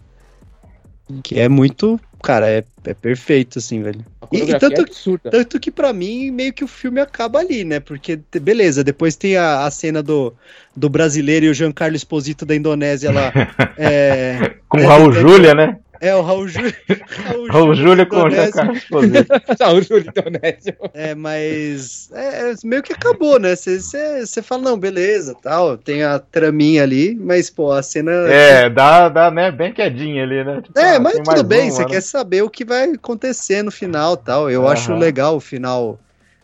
Que 1.23 1.39
é 1.39 1.49
muito. 1.49 1.99
Cara, 2.21 2.49
é, 2.49 2.63
é 2.85 2.93
perfeito, 2.93 3.59
assim, 3.59 3.81
velho. 3.81 4.05
E- 4.31 4.37
e 4.51 4.59
tanto- 4.59 4.81
é. 5.27 5.31
Tanto 5.31 5.59
que 5.59 5.71
pra 5.71 5.91
mim, 5.93 6.29
meio 6.31 6.53
que 6.53 6.63
o 6.63 6.67
filme 6.67 6.99
acaba 6.99 7.39
ali, 7.39 7.63
né? 7.63 7.79
Porque, 7.79 8.19
beleza, 8.41 8.83
depois 8.83 9.15
tem 9.15 9.37
a, 9.37 9.65
a 9.65 9.71
cena 9.71 10.03
do, 10.03 10.33
do 10.75 10.89
brasileiro 10.89 11.45
e 11.45 11.49
o 11.49 11.53
Giancarlo 11.53 11.95
Esposito 11.95 12.45
da 12.45 12.55
Indonésia 12.55 13.11
lá. 13.11 13.31
é, 13.77 14.55
Com 14.67 14.79
o 14.83 14.85
Raul 14.87 15.11
Júlia, 15.13 15.53
né? 15.55 15.77
É, 16.01 16.15
o 16.15 16.21
Raul 16.21 16.47
Júlia. 16.47 16.73
Raul 17.49 17.75
Júlia 17.75 18.05
com 18.05 18.17
o 18.17 18.23
o 18.23 19.81
Júlio 19.81 20.11
Donésio. 20.13 20.75
É, 20.93 21.13
mas 21.13 22.09
é, 22.13 22.51
é, 22.51 22.55
meio 22.63 22.81
que 22.81 22.93
acabou, 22.93 23.39
né? 23.39 23.55
Você 23.55 24.41
fala, 24.41 24.61
não, 24.63 24.77
beleza, 24.77 25.35
tal, 25.41 25.77
tem 25.77 26.03
a 26.03 26.19
traminha 26.19 26.83
ali, 26.83 27.15
mas, 27.15 27.49
pô, 27.49 27.71
a 27.71 27.83
cena. 27.83 28.11
É, 28.11 28.69
dá, 28.69 29.09
dá, 29.09 29.29
né? 29.29 29.51
Bem 29.51 29.73
quedinho 29.73 30.23
ali, 30.23 30.43
né? 30.43 30.61
Tipo, 30.61 30.79
É, 30.79 30.95
ah, 30.95 30.99
mas 30.99 31.19
tudo 31.19 31.43
bem, 31.43 31.69
você 31.69 31.83
né? 31.83 31.89
quer 31.89 32.01
saber 32.01 32.43
o 32.43 32.49
que 32.49 32.63
vai 32.63 32.91
acontecer 32.91 33.61
no 33.63 33.71
final 33.71 34.15
tal. 34.15 34.49
Eu 34.49 34.63
Aham. 34.63 34.73
acho 34.73 34.93
legal 34.95 35.35
o 35.35 35.39
final 35.39 35.99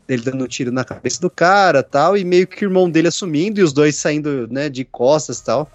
dele 0.07 0.21
dando 0.21 0.43
um 0.43 0.47
tiro 0.47 0.71
na 0.71 0.83
cabeça 0.83 1.19
do 1.19 1.29
cara 1.29 1.81
tal, 1.81 2.15
e 2.15 2.23
meio 2.23 2.45
que 2.45 2.65
o 2.65 2.69
irmão 2.69 2.89
dele 2.89 3.07
assumindo 3.07 3.59
e 3.59 3.63
os 3.63 3.73
dois 3.73 3.95
saindo, 3.95 4.47
né, 4.51 4.69
de 4.69 4.83
costas 4.85 5.41
tal. 5.41 5.71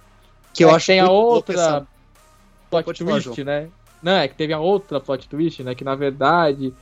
Que 0.53 0.64
eu 0.64 0.70
É, 0.70 0.74
acho 0.74 0.87
tem 0.87 1.01
a 1.01 1.11
outra 1.11 1.55
essa- 1.55 1.87
plot 2.70 2.84
Pode 2.84 3.04
falar, 3.04 3.22
twist, 3.22 3.44
né? 3.44 3.68
Não, 4.02 4.12
é 4.12 4.28
que 4.28 4.34
teve 4.34 4.52
a 4.52 4.58
outra 4.58 5.00
plot 5.00 5.28
twist, 5.28 5.62
né? 5.62 5.74
Que 5.74 5.84
na 5.84 5.94
verdade 5.94 6.72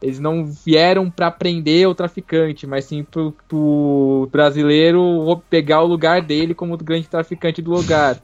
eles 0.00 0.20
não 0.20 0.46
vieram 0.46 1.10
pra 1.10 1.30
prender 1.30 1.88
o 1.88 1.94
traficante, 1.94 2.66
mas 2.66 2.84
sim 2.84 3.02
pro, 3.02 3.34
pro 3.48 4.28
brasileiro 4.30 5.42
pegar 5.50 5.82
o 5.82 5.86
lugar 5.86 6.22
dele 6.22 6.54
como 6.54 6.74
o 6.74 6.76
grande 6.76 7.08
traficante 7.08 7.60
do 7.60 7.72
lugar. 7.72 8.20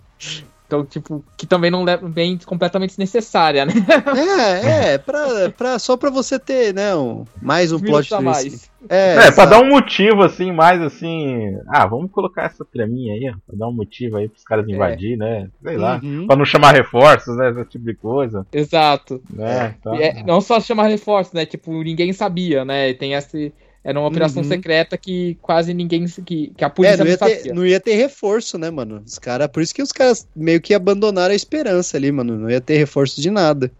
Então, 0.66 0.84
tipo, 0.84 1.24
que 1.36 1.46
também 1.46 1.70
não 1.70 1.84
leva 1.84 2.08
bem 2.08 2.38
completamente 2.38 2.90
desnecessária, 2.90 3.66
né? 3.66 3.74
É, 4.16 4.92
é, 4.92 4.98
pra, 4.98 5.50
pra, 5.50 5.78
só 5.78 5.96
pra 5.96 6.10
você 6.10 6.38
ter, 6.38 6.72
né, 6.72 6.94
um, 6.94 7.24
mais 7.42 7.70
um 7.70 7.78
plot 7.78 8.08
twist. 8.08 8.24
mais. 8.24 8.70
É, 8.89 9.26
É, 9.26 9.30
pra 9.32 9.45
dar 9.47 9.61
um 9.61 9.68
motivo, 9.68 10.22
assim, 10.22 10.53
mais 10.53 10.80
assim. 10.80 11.57
Ah, 11.68 11.87
vamos 11.87 12.11
colocar 12.11 12.45
essa 12.45 12.64
traminha 12.64 13.14
aí, 13.14 13.30
ó. 13.30 13.35
Pra 13.47 13.57
dar 13.59 13.68
um 13.68 13.72
motivo 13.72 14.16
aí 14.16 14.28
pros 14.28 14.45
caras 14.45 14.68
invadir, 14.68 15.16
né? 15.16 15.49
Sei 15.62 15.76
lá. 15.76 16.01
Uhum. 16.03 16.26
Pra 16.26 16.37
não 16.37 16.45
chamar 16.45 16.74
reforços, 16.74 17.37
né? 17.37 17.51
Esse 17.51 17.64
tipo 17.70 17.85
de 17.85 17.95
coisa. 17.95 18.47
Exato. 18.53 19.22
Né? 19.30 19.74
Então, 19.78 19.95
E 19.95 20.03
é- 20.03 20.22
não 20.24 20.41
só 20.41 20.61
chamar 20.61 20.89
reforço, 20.89 21.30
né? 21.35 21.47
Tipo, 21.47 21.82
ninguém 21.82 22.12
sabia, 22.12 22.64
né? 22.64 22.93
Tem 22.95 23.14
esse. 23.14 23.53
Era 23.87 23.99
uma 24.01 24.09
operação 24.09 24.43
Uhum. 24.43 24.49
secreta 24.49 24.97
que 24.97 25.37
quase 25.43 25.74
ninguém. 25.74 26.07
que, 26.24 26.53
que 26.57 26.64
a 26.64 26.68
É, 26.68 26.70
polícia 26.70 26.97
não 26.97 27.05
não, 27.05 27.11
ia, 27.11 27.18
ter, 27.18 27.55
não 27.55 27.66
ia 27.66 27.80
ter 27.80 27.95
reforço, 27.97 28.57
né, 28.57 28.70
mano? 28.70 29.03
Os 29.05 29.18
cara, 29.18 29.47
por 29.47 29.62
isso 29.62 29.74
que 29.74 29.82
os 29.82 29.93
caras 29.93 30.26
meio 30.35 30.59
que 30.59 30.72
abandonaram 30.72 31.32
a 31.32 31.37
esperança 31.37 31.97
ali, 31.99 32.11
mano. 32.11 32.39
Não 32.39 32.49
ia 32.51 32.62
ter 32.62 32.78
reforço 32.78 33.20
de 33.20 33.30
nada. 33.30 33.70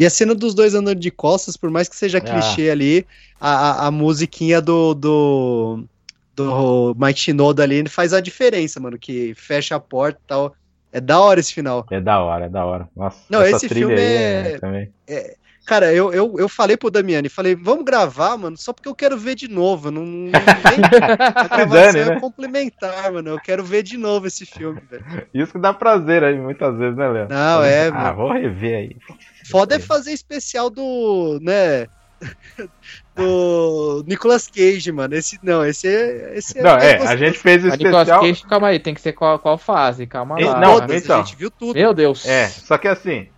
E 0.00 0.06
a 0.06 0.10
cena 0.10 0.34
dos 0.34 0.54
dois 0.54 0.74
andando 0.74 0.98
de 1.00 1.10
costas, 1.10 1.56
por 1.56 1.70
mais 1.70 1.88
que 1.88 1.96
seja 1.96 2.18
Ah. 2.18 2.20
clichê 2.20 2.70
ali, 2.70 3.06
a, 3.40 3.50
a, 3.84 3.86
a 3.86 3.90
musiquinha 3.90 4.60
do, 4.60 4.94
do, 4.94 5.84
do 6.34 6.94
Mike 6.98 7.18
Shinoda 7.20 7.62
ali 7.62 7.88
faz 7.88 8.12
a 8.12 8.20
diferença, 8.20 8.78
mano. 8.80 8.98
Que 8.98 9.34
fecha 9.34 9.76
a 9.76 9.80
porta 9.80 10.18
e 10.24 10.28
tal. 10.28 10.54
É 10.92 11.00
da 11.00 11.20
hora 11.20 11.38
esse 11.40 11.52
final. 11.52 11.84
É 11.90 12.00
da 12.00 12.18
hora, 12.22 12.46
é 12.46 12.48
da 12.48 12.64
hora. 12.64 12.88
Nossa, 12.96 13.18
Não, 13.28 13.42
esse 13.42 13.68
filme 13.68 13.94
aí 13.94 14.00
é- 14.16 14.58
também. 14.58 14.90
Cara, 15.66 15.92
eu, 15.92 16.14
eu, 16.14 16.34
eu 16.38 16.48
falei 16.48 16.78
pro 16.78 16.90
Damiani, 16.90 17.28
falei, 17.28 17.54
vamos 17.54 17.84
gravar, 17.84 18.38
mano, 18.38 18.56
só 18.56 18.72
porque 18.72 18.88
eu 18.88 18.94
quero 18.94 19.18
ver 19.18 19.34
de 19.34 19.48
novo. 19.48 19.90
Não, 19.90 20.02
nem, 20.02 20.30
a 20.32 21.46
gravação 21.46 21.68
dane, 21.68 21.98
é 21.98 22.04
né? 22.06 22.20
complementar, 22.20 23.12
mano. 23.12 23.28
Eu 23.28 23.38
quero 23.38 23.62
ver 23.62 23.82
de 23.82 23.98
novo 23.98 24.26
esse 24.26 24.46
filme, 24.46 24.80
velho. 24.90 25.04
Isso 25.34 25.52
que 25.52 25.58
dá 25.58 25.74
prazer 25.74 26.24
aí, 26.24 26.40
muitas 26.40 26.74
vezes, 26.78 26.96
né, 26.96 27.06
Léo? 27.06 27.28
Não, 27.28 27.62
é, 27.62 27.88
Ah, 27.88 27.92
mano. 27.92 28.16
vou 28.16 28.32
rever 28.32 28.76
aí. 28.78 28.96
Foda 29.50 29.76
é 29.76 29.78
fazer 29.78 30.12
especial 30.12 30.70
do, 30.70 31.38
né, 31.42 31.86
do 33.14 34.04
Nicolas 34.06 34.46
Cage, 34.46 34.90
mano. 34.92 35.14
Esse, 35.14 35.38
não, 35.42 35.64
esse 35.64 35.88
é... 35.88 36.36
Esse 36.36 36.60
Não, 36.60 36.76
é, 36.76 36.94
gostoso. 36.94 37.12
a 37.12 37.16
gente 37.16 37.38
fez 37.38 37.64
o 37.64 37.68
A 37.68 37.76
Nicolas 37.76 38.08
especial. 38.08 38.20
Cage, 38.20 38.42
calma 38.46 38.68
aí, 38.68 38.78
tem 38.78 38.94
que 38.94 39.00
ser 39.00 39.12
qual, 39.12 39.38
qual 39.38 39.58
fase? 39.58 40.06
Calma 40.06 40.38
lá. 40.40 40.60
não, 40.60 40.80
Todas, 40.80 41.02
então. 41.02 41.20
a 41.20 41.22
gente 41.22 41.36
viu 41.36 41.50
tudo. 41.50 41.74
Meu 41.74 41.94
Deus. 41.94 42.26
É, 42.26 42.48
só 42.48 42.76
que 42.78 42.88
assim, 42.88 43.28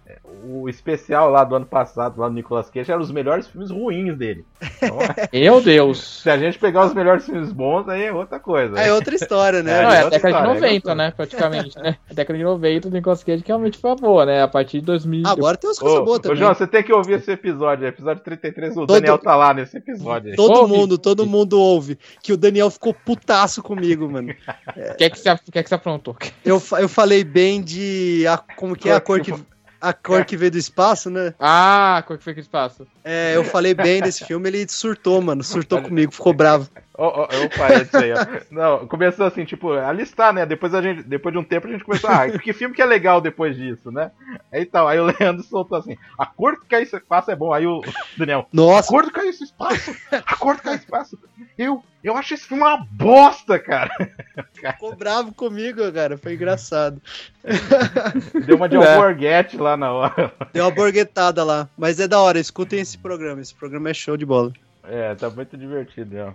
o 0.44 0.68
especial 0.68 1.30
lá 1.30 1.44
do 1.44 1.54
ano 1.54 1.66
passado, 1.66 2.20
lá 2.20 2.28
do 2.28 2.34
Nicolas 2.34 2.70
Cage, 2.70 2.90
eram 2.90 3.02
os 3.02 3.10
melhores 3.10 3.46
filmes 3.46 3.70
ruins 3.70 4.16
dele. 4.16 4.44
Então, 4.76 4.98
Meu 5.32 5.60
Deus. 5.60 6.22
se 6.22 6.30
a 6.30 6.38
gente 6.38 6.58
pegar 6.58 6.86
os 6.86 6.94
melhores 6.94 7.24
filmes 7.26 7.52
bons, 7.52 7.88
aí 7.88 8.04
é 8.04 8.12
outra 8.12 8.38
coisa. 8.40 8.78
É 8.78 8.92
outra 8.92 9.14
história, 9.14 9.62
né? 9.62 9.82
Não, 9.82 9.90
é 9.90 10.00
a 10.00 10.04
outra 10.04 10.10
década 10.18 10.32
de 10.32 10.38
história, 10.38 10.50
é 10.50 10.54
90, 10.60 10.74
outra 10.74 10.94
né? 10.94 11.10
Praticamente, 11.16 11.78
né? 11.78 11.96
A 12.10 12.14
década 12.14 12.38
de 12.38 12.44
90 12.44 12.88
do 12.90 12.94
Nicolas 12.94 13.24
Cage 13.24 13.42
que 13.42 13.48
realmente 13.48 13.78
foi 13.78 13.94
boa, 13.96 14.24
né? 14.26 14.42
A 14.42 14.48
partir 14.48 14.80
de 14.80 14.86
2000. 14.86 15.26
Agora 15.26 15.56
tem 15.56 15.68
umas 15.68 15.78
coisas 15.78 15.98
Ô, 15.98 16.04
boas 16.04 16.18
ô, 16.18 16.22
também. 16.22 16.38
João, 16.38 16.54
você 16.54 16.66
tem 16.66 16.82
que 16.82 16.92
ouvir 16.92 17.14
esse 17.14 17.30
episódio, 17.30 17.86
episódio 17.86 18.22
33, 18.22 18.72
o 18.72 18.86
Todo- 18.86 18.92
Daniel 18.94 19.18
tá 19.18 19.36
lá 19.36 19.52
nesse 19.54 19.76
episódio 19.76 20.30
aí. 20.30 20.36
Todo 20.36 20.60
Ouve. 20.60 20.72
mundo, 20.76 20.98
todo 20.98 21.26
mundo 21.26 21.60
ouve 21.60 21.98
que 22.22 22.32
o 22.32 22.36
Daniel 22.36 22.70
ficou 22.70 22.94
putaço 22.94 23.62
comigo, 23.62 24.08
mano. 24.10 24.30
O 24.30 24.96
que 24.96 25.04
é 25.04 25.10
que 25.10 25.18
você, 25.18 25.36
que 25.52 25.58
é 25.58 25.62
que 25.62 25.68
você 25.68 25.74
aprontou? 25.74 26.16
Eu, 26.44 26.62
eu 26.78 26.88
falei 26.88 27.24
bem 27.24 27.60
de 27.62 28.26
a, 28.26 28.38
como 28.56 28.74
que 28.76 28.88
é 28.88 28.94
a 28.94 29.00
cor 29.00 29.20
que 29.20 29.32
a 29.80 29.92
cor 29.92 30.24
que 30.24 30.36
veio 30.36 30.50
do 30.50 30.58
espaço, 30.58 31.08
né? 31.08 31.34
Ah, 31.38 32.02
qual 32.06 32.18
que 32.18 32.24
foi 32.24 32.32
aquele 32.32 32.44
espaço? 32.44 32.86
É, 33.02 33.34
eu 33.34 33.44
falei 33.44 33.72
bem 33.72 34.02
desse 34.02 34.24
filme, 34.24 34.48
ele 34.48 34.68
surtou, 34.68 35.20
mano, 35.22 35.42
surtou 35.42 35.80
comigo, 35.80 36.12
ficou 36.12 36.34
bravo. 36.34 36.68
Ó, 36.98 37.22
ó, 37.22 37.44
opa, 37.44 37.72
esse 37.80 37.96
aí, 37.96 38.12
ó. 38.12 38.16
Não, 38.50 38.86
começou 38.86 39.24
assim, 39.24 39.46
tipo, 39.46 39.72
a 39.72 39.90
listar, 39.90 40.34
né? 40.34 40.44
Depois, 40.44 40.74
a 40.74 40.82
gente, 40.82 41.02
depois 41.02 41.32
de 41.32 41.38
um 41.38 41.44
tempo 41.44 41.66
a 41.66 41.70
gente 41.70 41.82
começou, 41.82 42.10
ah, 42.10 42.28
que 42.28 42.52
filme 42.52 42.74
que 42.74 42.82
é 42.82 42.84
legal 42.84 43.22
depois 43.22 43.56
disso, 43.56 43.90
né? 43.90 44.10
Aí 44.52 44.66
tal, 44.66 44.86
aí 44.86 45.00
o 45.00 45.06
Leandro 45.06 45.42
soltou 45.42 45.78
assim, 45.78 45.96
a 46.18 46.26
cor 46.26 46.60
que 46.60 46.66
cai 46.66 46.82
esse 46.82 46.94
espaço 46.94 47.30
é 47.30 47.36
bom. 47.36 47.54
Aí 47.54 47.66
o 47.66 47.80
Daniel, 48.18 48.40
a 48.40 48.46
Nossa, 48.52 48.88
cor 48.88 49.04
que 49.04 49.12
cai 49.12 49.28
esse 49.28 49.44
espaço, 49.44 49.96
a 50.12 50.36
cor 50.36 50.56
que 50.56 50.62
cai 50.62 50.74
esse 50.74 50.84
espaço. 50.84 51.18
Eu, 51.56 51.82
eu 52.02 52.16
acho 52.16 52.34
esse 52.34 52.46
filme 52.46 52.62
uma 52.62 52.76
bosta, 52.90 53.58
cara. 53.58 53.90
ficou 54.54 54.94
bravo 54.96 55.32
comigo, 55.34 55.90
cara, 55.92 56.16
foi 56.16 56.34
engraçado. 56.34 57.00
Deu 58.46 58.56
uma 58.56 58.68
de 58.68 58.76
É. 58.80 58.94
alborguete 58.94 59.56
lá 59.56 59.76
na 59.76 59.92
hora. 59.92 60.32
Deu 60.52 60.64
uma 60.64 60.70
borguetada 60.70 61.44
lá, 61.44 61.68
mas 61.76 62.00
é 62.00 62.08
da 62.08 62.20
hora, 62.20 62.38
escutem 62.38 62.80
esse 62.80 62.96
programa, 62.98 63.40
esse 63.40 63.54
programa 63.54 63.90
é 63.90 63.94
show 63.94 64.16
de 64.16 64.24
bola. 64.26 64.52
É, 64.84 65.14
tá 65.14 65.28
muito 65.30 65.56
divertido, 65.56 66.16
ó. 66.18 66.32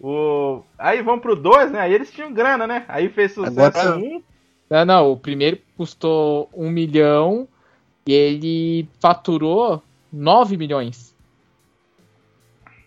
O... 0.00 0.62
Aí 0.78 1.00
vamos 1.02 1.22
pro 1.22 1.36
2, 1.36 1.70
né? 1.72 1.80
Aí 1.80 1.94
eles 1.94 2.10
tinham 2.10 2.32
grana, 2.32 2.66
né? 2.66 2.84
Aí 2.88 3.08
fez 3.08 3.32
sucesso 3.32 3.60
Agora- 3.78 3.96
um. 3.96 4.22
Não, 4.68 4.84
não, 4.84 5.12
o 5.12 5.16
primeiro 5.16 5.58
custou 5.76 6.50
um 6.52 6.68
milhão 6.70 7.46
e 8.06 8.12
ele 8.12 8.88
faturou 9.00 9.82
9 10.12 10.56
milhões. 10.56 11.13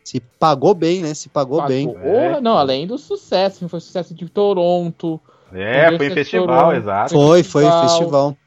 Se 0.08 0.22
pagou 0.40 0.74
bem, 0.74 1.02
né? 1.02 1.14
Se 1.14 1.28
pagou, 1.28 1.58
Pagou. 1.58 1.68
bem. 1.76 1.94
É. 2.02 2.40
Não, 2.40 2.58
além 2.58 2.88
do 2.88 2.98
sucesso, 2.98 3.68
foi 3.68 3.82
sucesso 3.82 4.14
de 4.16 4.30
Toronto. 4.30 5.20
É, 5.52 5.98
foi 5.98 6.08
em 6.08 6.12
festival, 6.12 6.74
exato. 6.74 7.14
Foi, 7.14 7.44
foi 7.44 7.64
Festival. 7.66 7.90
festival. 7.90 8.38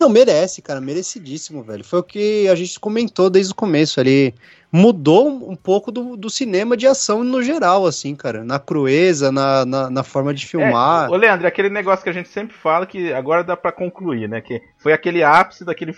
Não, 0.00 0.08
merece, 0.08 0.62
cara, 0.62 0.80
merecidíssimo, 0.80 1.62
velho. 1.62 1.84
Foi 1.84 1.98
o 1.98 2.02
que 2.02 2.48
a 2.48 2.54
gente 2.54 2.80
comentou 2.80 3.28
desde 3.28 3.52
o 3.52 3.54
começo 3.54 4.00
ali. 4.00 4.34
Mudou 4.72 5.28
um 5.28 5.54
pouco 5.54 5.92
do, 5.92 6.16
do 6.16 6.30
cinema 6.30 6.74
de 6.74 6.86
ação 6.86 7.22
no 7.22 7.42
geral, 7.42 7.84
assim, 7.84 8.14
cara. 8.14 8.42
Na 8.42 8.58
crueza, 8.58 9.30
na, 9.30 9.66
na, 9.66 9.90
na 9.90 10.02
forma 10.02 10.32
de 10.32 10.46
filmar. 10.46 11.06
É, 11.06 11.12
ô 11.12 11.16
Leandro, 11.16 11.46
aquele 11.46 11.68
negócio 11.68 12.02
que 12.02 12.08
a 12.08 12.14
gente 12.14 12.30
sempre 12.30 12.56
fala 12.56 12.86
que 12.86 13.12
agora 13.12 13.44
dá 13.44 13.58
pra 13.58 13.72
concluir, 13.72 14.26
né? 14.26 14.40
Que 14.40 14.62
foi 14.78 14.94
aquele 14.94 15.22
ápice 15.22 15.66
daquele 15.66 15.94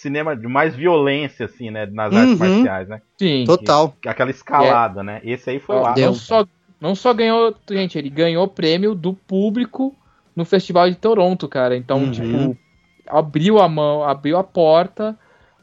cinema 0.00 0.36
de 0.36 0.46
mais 0.46 0.74
violência, 0.74 1.46
assim, 1.46 1.70
né? 1.70 1.86
Nas 1.86 2.12
artes 2.14 2.32
Uhum. 2.40 2.48
marciais, 2.48 2.88
né? 2.88 3.00
Sim. 3.18 3.44
Total. 3.46 3.94
Aquela 4.06 4.30
escalada, 4.30 5.02
né? 5.02 5.20
Esse 5.24 5.50
aí 5.50 5.58
foi 5.58 5.76
ápice. 5.76 5.94
deu. 5.94 6.06
não, 6.08 6.14
só, 6.14 6.46
não 6.80 6.94
só 6.94 7.14
ganhou, 7.14 7.54
gente, 7.70 7.98
ele 7.98 8.10
ganhou 8.10 8.46
prêmio 8.48 8.94
do 8.94 9.12
público 9.12 9.94
no 10.34 10.44
Festival 10.44 10.88
de 10.90 10.96
Toronto, 10.96 11.48
cara. 11.48 11.76
Então, 11.76 12.00
Uhum. 12.00 12.10
tipo, 12.10 12.56
abriu 13.08 13.58
a 13.58 13.68
mão, 13.68 14.02
abriu 14.04 14.36
a 14.36 14.44
porta, 14.44 15.16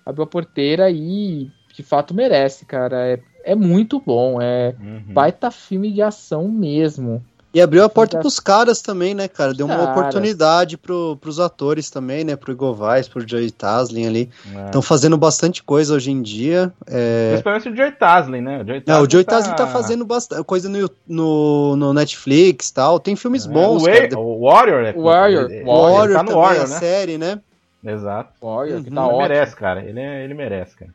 abriu 0.06 0.24
a 0.24 0.28
porteira 0.28 0.90
e 0.90 1.50
de 1.74 1.84
fato 1.84 2.14
merece, 2.14 2.66
cara. 2.66 3.08
É, 3.08 3.20
é 3.44 3.56
muito 3.56 4.00
bom, 4.00 4.42
é 4.42 4.74
Uhum. 4.80 5.14
baita 5.14 5.52
filme 5.52 5.92
de 5.92 6.02
ação 6.02 6.48
mesmo. 6.48 7.24
E 7.54 7.62
abriu 7.62 7.84
a 7.84 7.90
porta 7.90 8.18
pros 8.18 8.40
caras 8.40 8.82
também, 8.82 9.14
né, 9.14 9.28
cara? 9.28 9.54
Deu 9.54 9.68
uma 9.68 9.92
oportunidade 9.92 10.76
pro, 10.76 11.16
pros 11.22 11.40
atores 11.40 11.88
também, 11.92 12.24
né? 12.24 12.36
Pro 12.36 12.52
Igor 12.52 12.82
Weiss, 12.82 13.08
pro 13.08 13.28
Joey 13.28 13.52
Taslin 13.52 14.08
ali. 14.08 14.30
É. 14.56 14.66
Estão 14.66 14.82
fazendo 14.82 15.16
bastante 15.18 15.62
coisa 15.62 15.94
hoje 15.94 16.10
em 16.10 16.20
dia. 16.22 16.74
É... 16.88 17.30
Principalmente 17.30 17.70
o 17.70 17.76
Joey 17.76 17.92
Taslin, 17.92 18.42
né? 18.42 18.62
O 18.64 18.66
Joey 18.66 18.84
Não, 18.88 19.02
o 19.04 19.10
Joey 19.10 19.24
tá- 19.24 19.32
Taslin 19.38 19.56
tá 19.56 19.68
fazendo 19.68 20.04
bastante 20.04 20.44
coisa 20.46 20.68
no, 20.68 20.90
no, 21.08 21.76
no 21.76 21.94
Netflix 21.94 22.70
e 22.70 22.74
tal. 22.74 23.00
Tem 23.00 23.16
filmes 23.16 23.46
É, 23.46 23.50
bons, 23.50 23.84
o, 23.84 23.86
cara. 23.86 24.20
O 24.20 24.42
Warrior, 24.46 24.82
né? 24.84 24.94
Warrior, 24.94 25.44
Ele, 25.46 25.54
ele 25.58 25.66
Warrior 25.66 26.18
tá 26.18 26.24
no 26.24 26.30
também, 26.30 26.36
Warrior, 26.44 26.66
a 26.66 26.68
né? 26.68 26.80
série, 26.80 27.18
né? 27.20 27.40
Exato. 27.86 28.32
Warrior, 28.42 28.82
que 28.82 28.90
Uhum. 28.90 28.96
tá 28.96 29.02
Ele 29.02 29.10
ótimo. 29.14 29.22
merece, 29.22 29.56
cara. 29.56 29.84
Ele, 29.86 30.00
é- 30.00 30.24
ele 30.24 30.34
merece, 30.34 30.76
cara. 30.76 30.92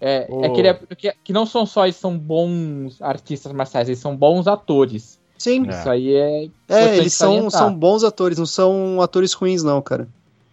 É, 0.00 0.26
O- 0.30 0.44
é 0.44 0.48
que, 0.50 0.60
ele 0.60 0.68
é- 0.68 0.78
que, 0.96 1.12
que 1.24 1.32
não 1.34 1.44
são 1.44 1.66
só 1.66 1.84
eles 1.84 1.96
são 1.96 2.16
bons 2.16 3.02
artistas 3.02 3.52
marciais, 3.52 3.88
eles 3.88 3.98
são 3.98 4.16
bons 4.16 4.46
atores. 4.46 5.17
Sim. 5.38 5.66
É. 5.66 5.70
Isso 5.70 5.88
aí 5.88 6.14
é. 6.14 6.48
É, 6.68 6.96
eles 6.98 7.14
são, 7.14 7.48
são 7.48 7.72
bons 7.72 8.04
atores, 8.04 8.36
não 8.38 8.46
são 8.46 9.00
atores 9.00 9.32
ruins, 9.32 9.62
não, 9.62 9.80
cara. 9.80 10.08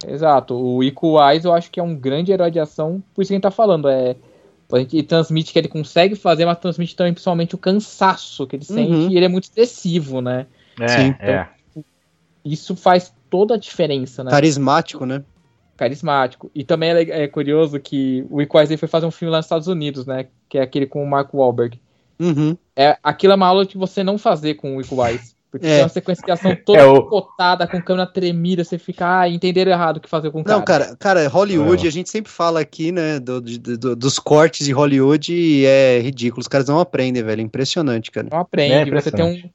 Exato. 0.07 0.53
O 0.55 0.83
Iko 0.83 1.19
Wise 1.19 1.45
eu 1.45 1.53
acho 1.53 1.71
que 1.71 1.79
é 1.79 1.83
um 1.83 1.95
grande 1.95 2.31
herói 2.31 2.51
de 2.51 2.59
ação, 2.59 3.03
por 3.13 3.21
isso 3.21 3.29
que 3.29 3.33
a 3.33 3.38
gente 3.38 3.43
tá 3.43 3.51
falando. 3.51 3.89
É, 3.89 4.15
a 4.71 4.77
gente 4.79 5.03
transmite 5.03 5.51
que 5.51 5.59
ele 5.59 5.67
consegue 5.67 6.15
fazer, 6.15 6.45
mas 6.45 6.57
transmite 6.59 6.95
também 6.95 7.13
principalmente 7.13 7.55
o 7.55 7.57
cansaço 7.57 8.45
que 8.45 8.55
ele 8.55 8.65
sente 8.65 8.91
Uhum. 8.91 9.09
e 9.09 9.15
ele 9.17 9.25
é 9.25 9.29
muito 9.29 9.45
expressivo, 9.45 10.21
né? 10.21 10.45
É, 10.79 10.88
Sim. 10.88 11.15
é. 11.19 11.47
Isso 12.43 12.75
faz 12.75 13.13
toda 13.29 13.55
a 13.55 13.57
diferença, 13.57 14.23
né? 14.23 14.29
Carismático, 14.29 15.05
né? 15.05 15.23
Carismático. 15.77 16.49
E 16.53 16.63
também 16.63 16.91
é, 16.91 17.23
é 17.23 17.27
curioso 17.27 17.79
que 17.79 18.25
o 18.29 18.41
Iko 18.41 18.57
Wise 18.57 18.73
ele 18.73 18.77
foi 18.77 18.88
fazer 18.88 19.05
um 19.05 19.11
filme 19.11 19.31
lá 19.31 19.38
nos 19.38 19.45
Estados 19.45 19.67
Unidos, 19.67 20.05
né? 20.05 20.27
Que 20.47 20.57
é 20.57 20.61
aquele 20.61 20.86
com 20.86 21.03
o 21.03 21.07
Mark 21.07 21.33
Wahlberg. 21.33 21.79
Uhum. 22.20 22.57
É, 22.76 22.97
aquilo 23.03 23.34
é 23.34 23.36
uma 23.36 23.47
aula 23.47 23.66
que 23.66 23.78
você 23.78 24.03
não 24.03 24.18
fazer 24.18 24.55
com 24.55 24.78
o 24.78 24.82
Iko 24.82 25.01
Wise. 25.01 25.36
Porque 25.51 25.68
É. 25.68 25.76
tem 25.76 25.84
uma 25.84 25.89
sequência 25.89 26.22
de 26.26 26.32
ação 26.32 26.53
toda 26.66 26.80
É, 26.80 26.86
o- 26.86 27.03
cotada, 27.03 27.66
com 27.66 27.82
câmera 27.82 28.05
tremida, 28.05 28.61
você 28.63 28.78
fica, 28.78 29.22
ah, 29.22 29.30
entenderam 29.30 29.72
errado 29.72 29.97
o 29.97 29.99
que 30.01 30.09
fazer 30.09 30.30
com 30.30 30.41
o 30.41 30.43
cara. 30.43 30.57
Não, 30.57 30.66
cara, 30.66 30.95
cara, 30.97 31.28
Hollywood, 31.30 31.86
É. 31.86 31.88
a 31.88 31.91
gente 31.91 32.09
sempre 32.09 32.30
fala 32.30 32.59
aqui, 32.59 32.91
né, 32.91 33.20
do- 33.22 33.39
de- 33.41 33.57
do- 33.57 33.95
dos 33.95 34.20
cortes 34.20 34.66
de 34.66 34.74
Hollywood 34.74 35.34
e 35.34 35.66
é 35.66 35.99
ridículo. 36.01 36.41
Os 36.41 36.47
caras 36.49 36.68
não 36.68 36.78
aprendem, 36.78 37.24
velho. 37.24 37.41
Impressionante, 37.41 38.11
cara. 38.11 38.28
Não 38.30 38.39
aprende. 38.39 38.89
É 38.91 39.01
você 39.01 39.11
tem 39.11 39.24
um. 39.26 39.49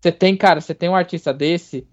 Você 0.00 0.12
tem, 0.12 0.36
cara, 0.36 0.60
você 0.60 0.74
tem 0.74 0.88
um 0.90 0.94
artista 0.94 1.32
desse, 1.32 1.86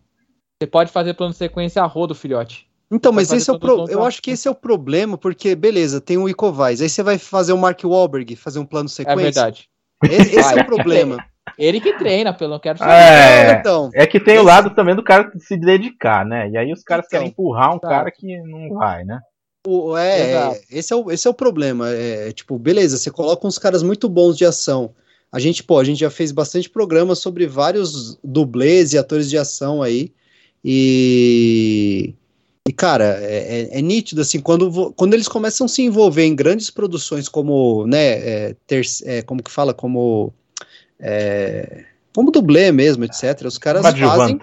você 0.61 0.67
pode 0.67 0.91
fazer 0.91 1.13
plano 1.13 1.31
de 1.31 1.37
sequência 1.37 1.81
a 1.81 1.85
rodo, 1.85 2.13
filhote. 2.13 2.67
Então, 2.91 3.11
mas 3.11 3.31
esse 3.31 3.49
é 3.49 3.53
o 3.53 3.59
pro... 3.59 3.89
eu 3.89 4.03
acho 4.03 4.21
que 4.21 4.29
esse 4.31 4.47
é 4.47 4.51
o 4.51 4.55
problema, 4.55 5.17
porque, 5.17 5.55
beleza, 5.55 5.99
tem 5.99 6.17
o 6.17 6.29
Ico 6.29 6.51
Vaz, 6.51 6.81
aí 6.81 6.89
você 6.89 7.01
vai 7.01 7.17
fazer 7.17 7.51
o 7.51 7.57
Mark 7.57 7.81
Wahlberg, 7.83 8.35
fazer 8.35 8.59
um 8.59 8.65
plano 8.65 8.85
É 8.85 8.89
sequência. 8.89 9.23
verdade. 9.23 9.69
Esse, 10.03 10.35
esse 10.39 10.57
é 10.59 10.61
o 10.61 10.65
problema. 10.65 11.17
Ele 11.57 11.79
que 11.79 11.93
treina, 11.93 12.33
pelo 12.33 12.51
não 12.51 12.59
quero 12.59 12.77
saber. 12.79 12.91
É, 12.91 13.51
Então, 13.59 13.89
é 13.93 14.05
que 14.05 14.19
tem 14.19 14.37
o 14.39 14.43
lado 14.43 14.71
também 14.75 14.95
do 14.95 15.03
cara 15.03 15.31
se 15.37 15.55
dedicar, 15.57 16.25
né? 16.25 16.49
E 16.49 16.57
aí 16.57 16.71
os 16.73 16.83
caras 16.83 17.05
Então. 17.05 17.19
querem 17.19 17.31
empurrar 17.31 17.73
um 17.75 17.79
Tá. 17.79 17.87
cara 17.87 18.11
que 18.11 18.37
não 18.41 18.69
vai, 18.77 19.03
né? 19.05 19.19
o- 19.67 19.97
é, 19.97 20.29
Exato. 20.29 20.55
é, 20.55 20.77
esse, 20.77 20.93
é 20.93 20.95
o, 20.95 21.11
esse 21.11 21.27
é 21.27 21.31
o 21.31 21.33
problema. 21.33 21.89
É, 21.89 22.31
tipo, 22.31 22.57
beleza, 22.59 22.97
você 22.97 23.09
coloca 23.09 23.47
uns 23.47 23.57
caras 23.57 23.81
muito 23.81 24.07
bons 24.07 24.37
de 24.37 24.45
ação. 24.45 24.93
A 25.31 25.39
gente, 25.39 25.63
pô, 25.63 25.79
a 25.79 25.83
gente 25.83 25.99
já 25.99 26.09
fez 26.11 26.31
bastante 26.31 26.69
programa 26.69 27.15
sobre 27.15 27.47
vários 27.47 28.15
dublês 28.23 28.93
e 28.93 28.97
atores 28.97 29.27
de 29.29 29.37
ação 29.37 29.81
aí. 29.81 30.11
E. 30.63 32.13
E, 32.67 32.73
cara, 32.73 33.19
é, 33.21 33.61
é- 33.73 33.79
é 33.79 33.81
nítido, 33.81 34.21
assim, 34.21 34.39
quando, 34.39 34.91
quando 34.93 35.13
eles 35.13 35.27
começam 35.27 35.65
a 35.65 35.67
se 35.67 35.83
envolver 35.83 36.25
em 36.25 36.35
grandes 36.35 36.71
produções 36.71 37.29
como, 37.29 37.85
né, 37.85 38.03
é, 38.05 38.55
ter, 38.65 38.83
é, 39.03 39.21
como 39.21 39.43
que 39.43 39.51
fala, 39.51 39.73
como. 39.73 40.33
é, 40.99 41.85
como 42.13 42.31
dublê 42.31 42.71
mesmo, 42.71 43.03
etc. 43.03 43.45
Os 43.45 43.57
caras 43.57 43.83
fazem 43.83 44.37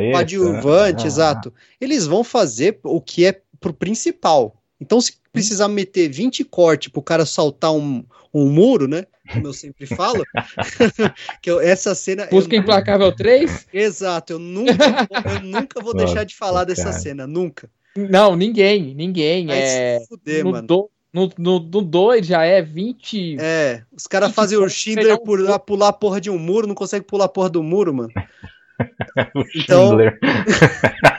esse, 0.00 0.12
coadjuvante, 0.12 1.02
né? 1.02 1.06
exato. 1.06 1.52
Eles 1.80 2.06
vão 2.06 2.24
fazer 2.24 2.80
o 2.82 3.00
que 3.00 3.26
é 3.26 3.40
pro 3.60 3.74
principal. 3.74 4.56
Então, 4.80 4.98
se 5.00 5.12
precisar 5.30 5.68
meter 5.68 6.08
20 6.08 6.42
cortes 6.44 6.90
pro 6.90 7.02
cara 7.02 7.26
saltar 7.26 7.72
um, 7.72 8.02
um 8.32 8.48
muro, 8.48 8.88
né? 8.88 9.04
Como 9.32 9.46
eu 9.46 9.52
sempre 9.52 9.86
falo, 9.86 10.24
que 11.42 11.50
eu- 11.50 11.60
essa 11.60 11.94
cena. 11.94 12.24
eu 12.24 12.30
Busca 12.30 12.54
nu- 12.56 12.62
Implacável 12.62 13.12
3? 13.12 13.66
Exato, 13.72 14.32
eu 14.34 14.38
nunca, 14.38 14.72
vou- 14.74 15.32
eu 15.34 15.40
nunca 15.42 15.80
vou 15.80 15.94
deixar 15.94 16.24
de 16.24 16.34
falar 16.34 16.64
dessa 16.64 16.84
cara. 16.84 16.96
cena, 16.98 17.26
nunca. 17.26 17.70
Não, 17.96 18.36
ninguém, 18.36 18.94
ninguém. 18.94 19.46
Vai 19.46 19.58
é, 19.58 19.98
se 20.00 20.08
fuder, 20.08 20.44
no 20.44 20.50
mano. 20.52 20.66
2 20.66 20.88
no, 21.12 21.28
no, 21.36 21.58
no 21.58 21.82
dois 21.82 22.24
já 22.24 22.44
é 22.44 22.62
20. 22.62 23.36
É, 23.40 23.82
os 23.92 24.06
caras 24.06 24.32
fazem 24.32 24.56
o 24.56 24.68
Schindler 24.68 25.14
um 25.14 25.18
pular, 25.24 25.58
pular 25.58 25.88
a 25.88 25.92
porra 25.92 26.20
de 26.20 26.30
um 26.30 26.38
muro, 26.38 26.68
não 26.68 26.74
consegue 26.76 27.04
pular 27.04 27.24
a 27.24 27.28
porra 27.28 27.50
do 27.50 27.62
muro, 27.62 27.92
mano. 27.92 28.10
O 29.34 29.44
Então- 29.56 29.88
Schindler. 29.88 30.18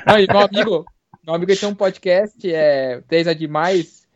Não, 0.08 0.18
e 0.18 0.26
meu 0.28 0.40
amigo, 0.40 0.86
meu 1.26 1.36
amigo 1.36 1.52
ele 1.52 1.60
tem 1.60 1.70
um 1.70 1.76
podcast, 1.76 2.52
é 2.52 3.02
3 3.08 3.28
é 3.28 3.34
demais. 3.34 4.08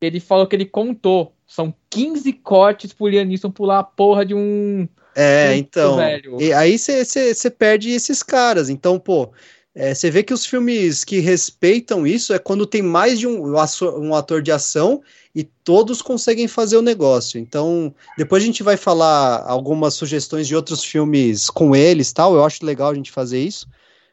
Ele 0.00 0.18
falou 0.18 0.46
que 0.46 0.56
ele 0.56 0.64
contou. 0.64 1.32
São 1.48 1.74
15 1.90 2.30
cortes 2.34 2.92
pro 2.92 3.08
Liam 3.08 3.24
Neeson 3.24 3.50
pular 3.50 3.78
a 3.78 3.84
porra 3.84 4.24
de 4.24 4.34
um. 4.34 4.86
É, 5.16 5.48
Muito 5.54 5.66
então. 5.66 5.96
velho. 5.96 6.40
E 6.40 6.52
aí 6.52 6.78
você 6.78 7.50
perde 7.50 7.90
esses 7.90 8.22
caras. 8.22 8.68
Então, 8.68 8.98
pô, 9.00 9.32
É, 9.74 9.94
você 9.94 10.10
vê 10.10 10.24
que 10.24 10.34
os 10.34 10.44
filmes 10.44 11.04
que 11.04 11.20
respeitam 11.20 12.04
isso 12.06 12.32
é 12.34 12.38
quando 12.38 12.66
tem 12.66 12.82
mais 12.82 13.18
de 13.18 13.28
um, 13.28 13.54
um 13.54 14.14
ator 14.14 14.42
de 14.42 14.50
ação 14.50 15.00
e 15.32 15.44
todos 15.44 16.02
conseguem 16.02 16.48
fazer 16.48 16.76
o 16.76 16.82
negócio. 16.82 17.38
Então, 17.38 17.94
depois 18.16 18.42
a 18.42 18.46
gente 18.46 18.62
vai 18.62 18.76
falar 18.76 19.44
algumas 19.46 19.94
sugestões 19.94 20.48
de 20.48 20.56
outros 20.56 20.82
filmes 20.82 21.48
com 21.48 21.76
eles, 21.76 22.12
tal. 22.12 22.34
Eu 22.34 22.44
acho 22.44 22.66
legal 22.66 22.90
a 22.90 22.94
gente 22.94 23.12
fazer 23.12 23.38
isso, 23.40 23.68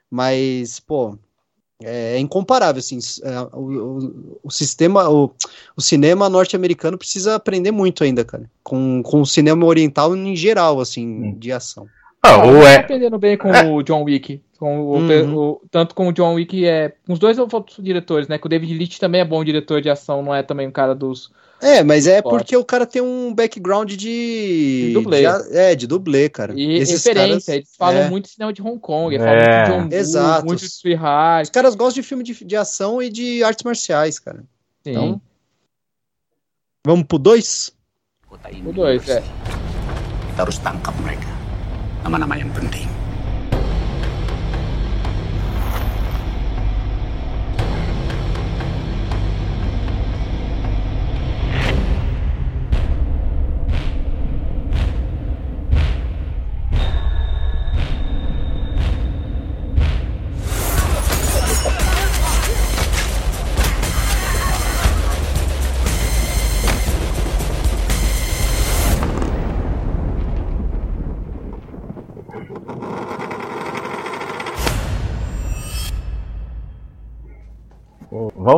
mas 0.09 0.79
pô, 0.79 1.17
é, 1.83 2.15
é 2.15 2.19
incomparável 2.19 2.79
assim. 2.79 2.99
É, 3.23 3.39
o, 3.53 3.59
o, 3.59 4.39
o, 4.43 4.51
sistema, 4.51 5.09
o, 5.09 5.31
o 5.75 5.81
cinema 5.81 6.29
norte-americano 6.29 6.97
precisa 6.97 7.35
aprender 7.35 7.71
muito 7.71 8.03
ainda, 8.03 8.23
cara, 8.23 8.49
com, 8.63 9.01
com 9.03 9.21
o 9.21 9.25
cinema 9.25 9.65
oriental 9.65 10.15
em 10.15 10.35
geral, 10.35 10.79
assim, 10.79 11.05
hum. 11.05 11.37
de 11.37 11.51
ação. 11.51 11.87
Ah, 12.25 12.35
ah, 12.37 12.73
tá 12.75 12.79
aprendendo 12.79 13.17
bem 13.19 13.37
com 13.37 13.53
é. 13.53 13.63
o 13.69 13.83
John 13.83 14.03
Wick. 14.03 14.41
Com 14.57 14.79
o, 14.79 14.97
uhum. 14.97 15.37
o, 15.37 15.61
tanto 15.69 15.93
com 15.93 16.07
o 16.07 16.13
John 16.13 16.33
Wick 16.35 16.65
é. 16.65 16.93
Com 17.05 17.13
os 17.13 17.19
dois 17.19 17.37
outros 17.37 17.77
diretores, 17.79 18.27
né? 18.27 18.37
Que 18.37 18.45
o 18.45 18.49
David 18.49 18.73
Leitch 18.73 18.97
também 18.97 19.21
é 19.21 19.25
bom 19.25 19.43
diretor 19.43 19.81
de 19.81 19.89
ação, 19.89 20.23
não 20.23 20.33
é 20.33 20.41
também 20.41 20.67
um 20.67 20.71
cara 20.71 20.95
dos. 20.95 21.31
É, 21.61 21.83
mas 21.83 22.07
é 22.07 22.21
porque 22.21 22.55
o 22.55 22.65
cara 22.65 22.85
tem 22.85 23.01
um 23.01 23.33
background 23.33 23.91
de. 23.91 23.97
de 23.97 24.91
dublê. 24.93 25.21
De, 25.21 25.57
é, 25.57 25.75
de 25.75 25.87
dublê, 25.87 26.29
cara. 26.29 26.53
E 26.55 26.73
Esses 26.77 27.03
referência, 27.03 27.27
caras... 27.27 27.49
eles 27.49 27.75
falam 27.77 28.01
é. 28.01 28.09
muito 28.09 28.25
de 28.25 28.31
cinema 28.31 28.53
de 28.53 28.61
Hong 28.61 28.79
Kong, 28.79 29.13
eles 29.13 29.25
é. 29.25 29.29
falam 29.29 29.41
muito 29.41 29.89
de 29.89 29.95
John 29.95 29.99
Exato. 29.99 30.45
muito 30.45 30.59
de. 30.59 30.65
Os 31.43 31.49
caras 31.49 31.75
gostam 31.75 32.01
de 32.01 32.07
filme 32.07 32.23
de, 32.23 32.45
de 32.45 32.55
ação 32.55 33.01
e 33.01 33.09
de 33.09 33.43
artes 33.43 33.63
marciais, 33.63 34.19
cara. 34.19 34.43
Sim. 34.83 34.91
Então. 34.91 35.21
Vamos 36.85 37.07
pro 37.07 37.17
2? 37.17 37.73
O 38.29 38.71
2, 38.71 39.09
é. 39.09 39.23
Harus 40.37 40.59
tangkap 40.59 41.01
mereka. 41.01 41.34
Nama-nama 42.05 42.37
yang 42.37 42.53
penting. 42.53 42.94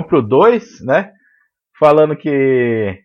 Pro 0.08 0.22
2, 0.22 0.82
né? 0.82 1.12
Falando 1.80 2.16
que. 2.16 3.00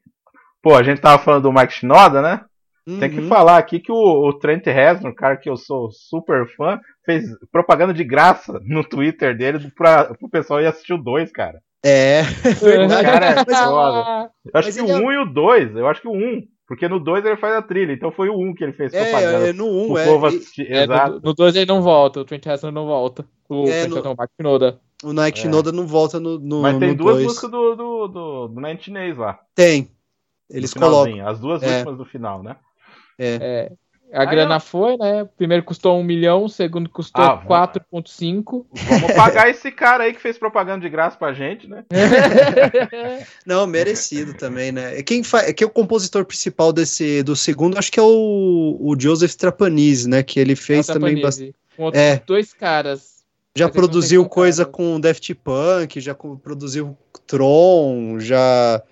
Pô, 0.63 0.75
a 0.75 0.83
gente 0.83 1.01
tava 1.01 1.23
falando 1.23 1.43
do 1.43 1.53
Mike 1.53 1.73
Shinoda, 1.73 2.23
né? 2.23 2.45
Uhum. 2.87 2.99
Tem 2.99 3.11
que 3.11 3.21
uhum. 3.21 3.29
falar 3.29 3.59
aqui 3.59 3.79
que 3.79 3.93
o, 3.93 4.29
o 4.29 4.39
Trent 4.39 4.67
Reznor, 4.67 5.15
cara 5.15 5.37
que 5.37 5.49
eu 5.49 5.57
sou 5.57 5.91
super 5.91 6.47
fã, 6.57 6.81
fez 7.05 7.25
propaganda 7.51 7.95
de 7.95 8.05
graça 8.05 8.61
no 8.65 8.83
Twitter 8.83 9.37
dele 9.37 9.71
pra, 9.77 10.15
pro 10.15 10.29
pessoal 10.29 10.61
ir 10.61 10.67
assistir 10.67 10.93
o 10.93 10.99
2, 10.99 11.31
cara. 11.31 11.61
É. 11.85 12.23
Cara, 13.03 13.27
é 13.27 13.45
foda. 13.45 14.31
Eu 14.45 14.51
acho 14.55 14.69
Mas 14.69 14.77
que 14.77 14.83
o 14.83 14.87
1 14.87 15.05
um 15.05 15.11
é... 15.11 15.15
e 15.15 15.19
o 15.19 15.25
2, 15.25 15.77
eu 15.77 15.89
acho 15.89 16.01
que 16.01 16.07
o 16.07 16.13
1. 16.13 16.15
Um, 16.15 16.43
porque 16.67 16.89
no 16.89 17.01
2 17.01 17.25
ele 17.25 17.37
faz 17.37 17.55
a 17.57 17.63
trilha, 17.63 17.93
então 17.93 18.13
foi 18.13 18.29
o 18.29 18.39
1 18.39 18.49
um 18.49 18.55
que 18.55 18.63
ele 18.63 18.73
fez 18.73 18.95
é, 18.95 19.03
propaganda. 19.03 19.49
É, 19.49 19.53
no 19.53 19.67
1, 19.67 19.91
um, 19.91 19.99
é. 19.99 20.05
é 20.05 20.83
Exato. 20.85 21.21
No 21.23 21.35
2 21.35 21.57
ele 21.57 21.67
não 21.67 21.83
volta, 21.83 22.21
o 22.21 22.25
Trent 22.25 22.47
Reznor 22.47 22.73
não 22.73 22.87
volta. 22.87 23.27
O 23.49 23.65
é, 23.65 23.81
Trent 23.83 23.97
no... 23.97 24.03
não, 24.03 24.13
o 24.13 24.17
Mike 24.19 24.33
Shinoda. 24.37 24.81
O 25.03 25.13
Night 25.13 25.39
é. 25.39 25.43
Shinoda 25.43 25.73
não 25.73 25.87
volta 25.87 26.21
no, 26.21 26.39
no 26.39 26.63
Mas 26.63 26.79
tem 26.79 26.89
no 26.89 26.95
duas 26.95 27.15
dois. 27.15 27.27
músicas 27.27 27.51
do, 27.51 27.75
do, 27.75 28.09
do, 28.09 28.49
do 28.49 28.61
Night 28.61 28.85
Chinês 28.85 29.17
lá. 29.17 29.39
Tem. 29.55 29.91
Eles 30.49 30.75
colocam. 30.75 31.27
As 31.27 31.41
duas 31.41 31.63
é. 31.63 31.79
últimas 31.79 31.99
do 31.99 32.05
final, 32.05 32.43
né? 32.43 32.57
É. 33.19 33.39
é. 33.41 33.73
A 34.13 34.27
grana 34.27 34.57
eu... 34.57 34.61
foi, 34.61 34.99
né? 34.99 35.23
O 35.23 35.27
primeiro 35.27 35.65
custou 35.65 35.99
1 35.99 36.05
milhão, 36.05 36.45
o 36.45 36.49
segundo 36.49 36.89
custou 36.91 37.25
ah, 37.25 37.43
4,5. 37.47 38.67
Vamos 38.71 39.13
pagar 39.17 39.49
esse 39.49 39.73
cara 39.73 40.05
aí 40.05 40.13
que 40.13 40.21
fez 40.21 40.37
propaganda 40.37 40.83
de 40.83 40.91
graça 40.91 41.17
pra 41.17 41.33
gente, 41.33 41.67
né? 41.67 41.83
Não, 43.47 43.67
merecido 43.67 44.35
também, 44.35 44.71
né? 44.71 45.03
Quem 45.03 45.23
faz, 45.23 45.49
é 45.49 45.53
que 45.55 45.65
é 45.65 45.67
o 45.67 45.71
compositor 45.71 46.27
principal 46.27 46.75
desse 46.75 47.23
do 47.23 47.35
segundo, 47.35 47.79
acho 47.79 47.91
que 47.91 47.99
é 47.99 48.03
o, 48.03 48.77
o 48.79 48.95
Joseph 48.99 49.35
Trapanese, 49.35 50.07
né? 50.07 50.23
Que 50.23 50.39
ele 50.39 50.55
fez 50.55 50.91
é 50.91 50.93
também 50.93 51.19
bastante. 51.19 51.55
Com 51.75 51.85
outros 51.85 52.03
é. 52.03 52.23
dois 52.27 52.53
caras 52.53 53.12
já 53.57 53.69
produziu 53.69 54.27
coisa 54.29 54.65
com 54.65 54.99
Daft 54.99 55.35
Punk, 55.35 56.01
já 56.01 56.15
produziu 56.15 56.97
Tron, 57.27 58.19
já 58.19 58.83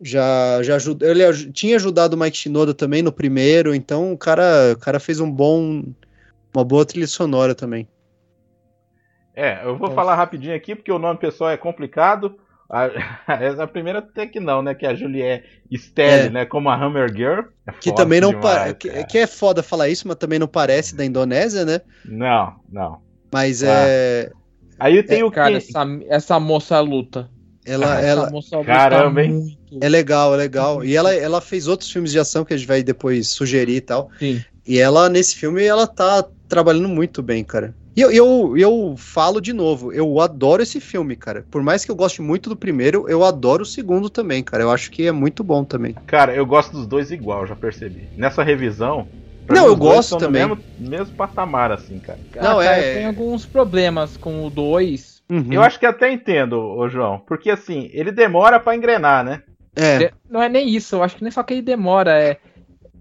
já 0.00 0.62
já 0.62 0.76
ajudou, 0.76 1.08
ele 1.08 1.52
tinha 1.52 1.76
ajudado 1.76 2.14
o 2.14 2.18
Mike 2.18 2.36
Shinoda 2.36 2.74
também 2.74 3.02
no 3.02 3.12
primeiro, 3.12 3.74
então 3.74 4.12
o 4.12 4.18
cara, 4.18 4.72
o 4.72 4.78
cara 4.78 5.00
fez 5.00 5.20
um 5.20 5.30
bom 5.30 5.84
uma 6.54 6.64
boa 6.64 6.84
trilha 6.86 7.06
sonora 7.06 7.54
também. 7.54 7.88
É, 9.34 9.64
eu 9.64 9.76
vou 9.76 9.90
é. 9.90 9.94
falar 9.94 10.14
rapidinho 10.14 10.54
aqui 10.54 10.76
porque 10.76 10.92
o 10.92 10.98
nome 10.98 11.18
pessoal 11.18 11.50
é 11.50 11.56
complicado. 11.56 12.38
A, 12.70 12.84
a 13.62 13.66
primeira 13.66 13.98
até 13.98 14.26
que 14.26 14.38
não, 14.38 14.62
né? 14.62 14.74
Que 14.74 14.86
é 14.86 14.90
a 14.90 14.94
Juliette 14.94 15.62
Stelly, 15.72 16.28
é. 16.28 16.30
né? 16.30 16.46
Como 16.46 16.68
a 16.68 16.76
Hammer 16.76 17.12
Girl. 17.12 17.40
É 17.66 17.72
que 17.72 17.92
também 17.92 18.20
não 18.20 18.40
parece. 18.40 18.74
Que, 18.76 19.04
que, 19.04 19.18
é 19.18 19.26
foda 19.26 19.62
falar 19.62 19.88
isso, 19.88 20.06
mas 20.06 20.16
também 20.16 20.38
não 20.38 20.46
parece 20.46 20.96
da 20.96 21.04
Indonésia, 21.04 21.64
né? 21.64 21.80
Não, 22.04 22.54
não. 22.70 23.02
Mas 23.34 23.64
ah. 23.64 23.66
é. 23.68 24.30
Aí 24.78 25.02
tem 25.02 25.22
é, 25.22 25.24
o 25.24 25.30
cara, 25.30 25.56
essa, 25.56 25.84
essa 26.08 26.38
moça 26.38 26.78
luta. 26.78 27.28
Ela, 27.66 27.98
essa 27.98 28.06
ela... 28.06 28.30
Moça 28.30 28.62
Caramba, 28.62 29.24
hein? 29.24 29.32
Muito. 29.32 29.58
É 29.80 29.88
legal, 29.88 30.34
é 30.34 30.36
legal. 30.36 30.84
E 30.84 30.94
ela, 30.94 31.12
ela 31.12 31.40
fez 31.40 31.66
outros 31.66 31.90
filmes 31.90 32.12
de 32.12 32.18
ação 32.20 32.44
que 32.44 32.54
a 32.54 32.56
gente 32.56 32.68
vai 32.68 32.80
depois 32.84 33.26
sugerir 33.26 33.74
e 33.74 33.80
tal. 33.80 34.08
Sim. 34.20 34.40
E 34.64 34.78
ela, 34.78 35.08
nesse 35.08 35.34
filme, 35.34 35.64
ela 35.64 35.84
tá 35.84 36.24
trabalhando 36.48 36.88
muito 36.88 37.24
bem, 37.24 37.42
cara. 37.42 37.74
E 37.96 38.00
eu, 38.00 38.12
eu, 38.12 38.56
eu 38.56 38.94
falo 38.96 39.40
de 39.40 39.52
novo, 39.52 39.92
eu 39.92 40.20
adoro 40.20 40.62
esse 40.62 40.78
filme, 40.80 41.16
cara. 41.16 41.44
Por 41.50 41.60
mais 41.60 41.84
que 41.84 41.90
eu 41.90 41.96
goste 41.96 42.22
muito 42.22 42.48
do 42.48 42.56
primeiro, 42.56 43.08
eu 43.08 43.24
adoro 43.24 43.64
o 43.64 43.66
segundo 43.66 44.08
também, 44.08 44.44
cara. 44.44 44.62
Eu 44.62 44.70
acho 44.70 44.92
que 44.92 45.08
é 45.08 45.12
muito 45.12 45.42
bom 45.42 45.64
também. 45.64 45.94
Cara, 46.06 46.32
eu 46.34 46.46
gosto 46.46 46.70
dos 46.70 46.86
dois 46.86 47.10
igual, 47.10 47.46
já 47.48 47.56
percebi. 47.56 48.08
Nessa 48.16 48.44
revisão, 48.44 49.08
Pra 49.46 49.56
não, 49.56 49.66
eu 49.66 49.76
gosto 49.76 50.16
também. 50.16 50.46
Mesmo, 50.46 50.64
mesmo 50.78 51.14
patamar, 51.14 51.70
assim, 51.70 51.98
cara. 51.98 52.18
Não, 52.40 52.58
ah, 52.58 52.64
é. 52.64 52.94
Tem 52.94 53.06
alguns 53.06 53.44
problemas 53.44 54.16
com 54.16 54.46
o 54.46 54.50
2. 54.50 55.22
Uhum. 55.30 55.52
Eu 55.52 55.62
acho 55.62 55.78
que 55.78 55.86
até 55.86 56.10
entendo, 56.10 56.58
ô 56.58 56.88
João. 56.88 57.22
Porque 57.26 57.50
assim, 57.50 57.90
ele 57.92 58.12
demora 58.12 58.58
para 58.60 58.76
engrenar, 58.76 59.24
né? 59.24 59.42
É. 59.76 60.12
Não 60.28 60.42
é 60.42 60.48
nem 60.48 60.68
isso, 60.68 60.96
eu 60.96 61.02
acho 61.02 61.16
que 61.16 61.22
nem 61.22 61.30
só 61.30 61.42
que 61.42 61.54
ele 61.54 61.62
demora, 61.62 62.20
é. 62.20 62.38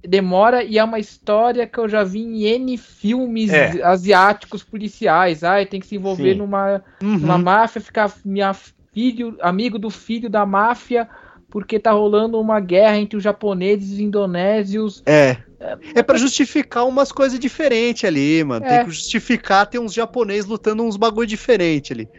Demora 0.05 0.63
e 0.63 0.77
é 0.77 0.83
uma 0.83 0.99
história 0.99 1.65
que 1.65 1.77
eu 1.77 1.87
já 1.87 2.03
vi 2.03 2.19
em 2.19 2.43
N 2.43 2.77
filmes 2.77 3.53
é. 3.53 3.81
asiáticos 3.83 4.61
policiais. 4.61 5.45
Ai, 5.45 5.65
tem 5.65 5.79
que 5.79 5.87
se 5.87 5.95
envolver 5.95 6.35
numa, 6.35 6.83
uhum. 7.01 7.19
numa 7.19 7.37
máfia, 7.37 7.79
ficar 7.79 8.11
minha 8.25 8.53
filho, 8.93 9.37
amigo 9.41 9.79
do 9.79 9.89
filho 9.89 10.29
da 10.29 10.45
máfia, 10.45 11.07
porque 11.49 11.79
tá 11.79 11.91
rolando 11.91 12.37
uma 12.39 12.59
guerra 12.59 12.97
entre 12.97 13.15
os 13.15 13.23
japoneses 13.23 13.91
e 13.91 13.93
os 13.93 13.99
indonésios. 14.01 15.03
É. 15.05 15.37
É 15.95 16.03
para 16.03 16.17
justificar 16.17 16.87
umas 16.87 17.11
coisas 17.11 17.39
diferentes 17.39 18.03
ali, 18.03 18.43
mano. 18.43 18.65
É. 18.65 18.69
Tem 18.69 18.85
que 18.85 18.91
justificar 18.91 19.65
ter 19.65 19.79
uns 19.79 19.93
japoneses 19.93 20.45
lutando 20.45 20.83
uns 20.83 20.97
bagulho 20.97 21.27
diferente 21.27 21.93
ali. 21.93 22.09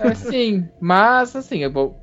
É, 0.00 0.14
sim, 0.14 0.68
mas 0.80 1.36
assim, 1.36 1.58
eu 1.58 1.70
vou, 1.70 2.00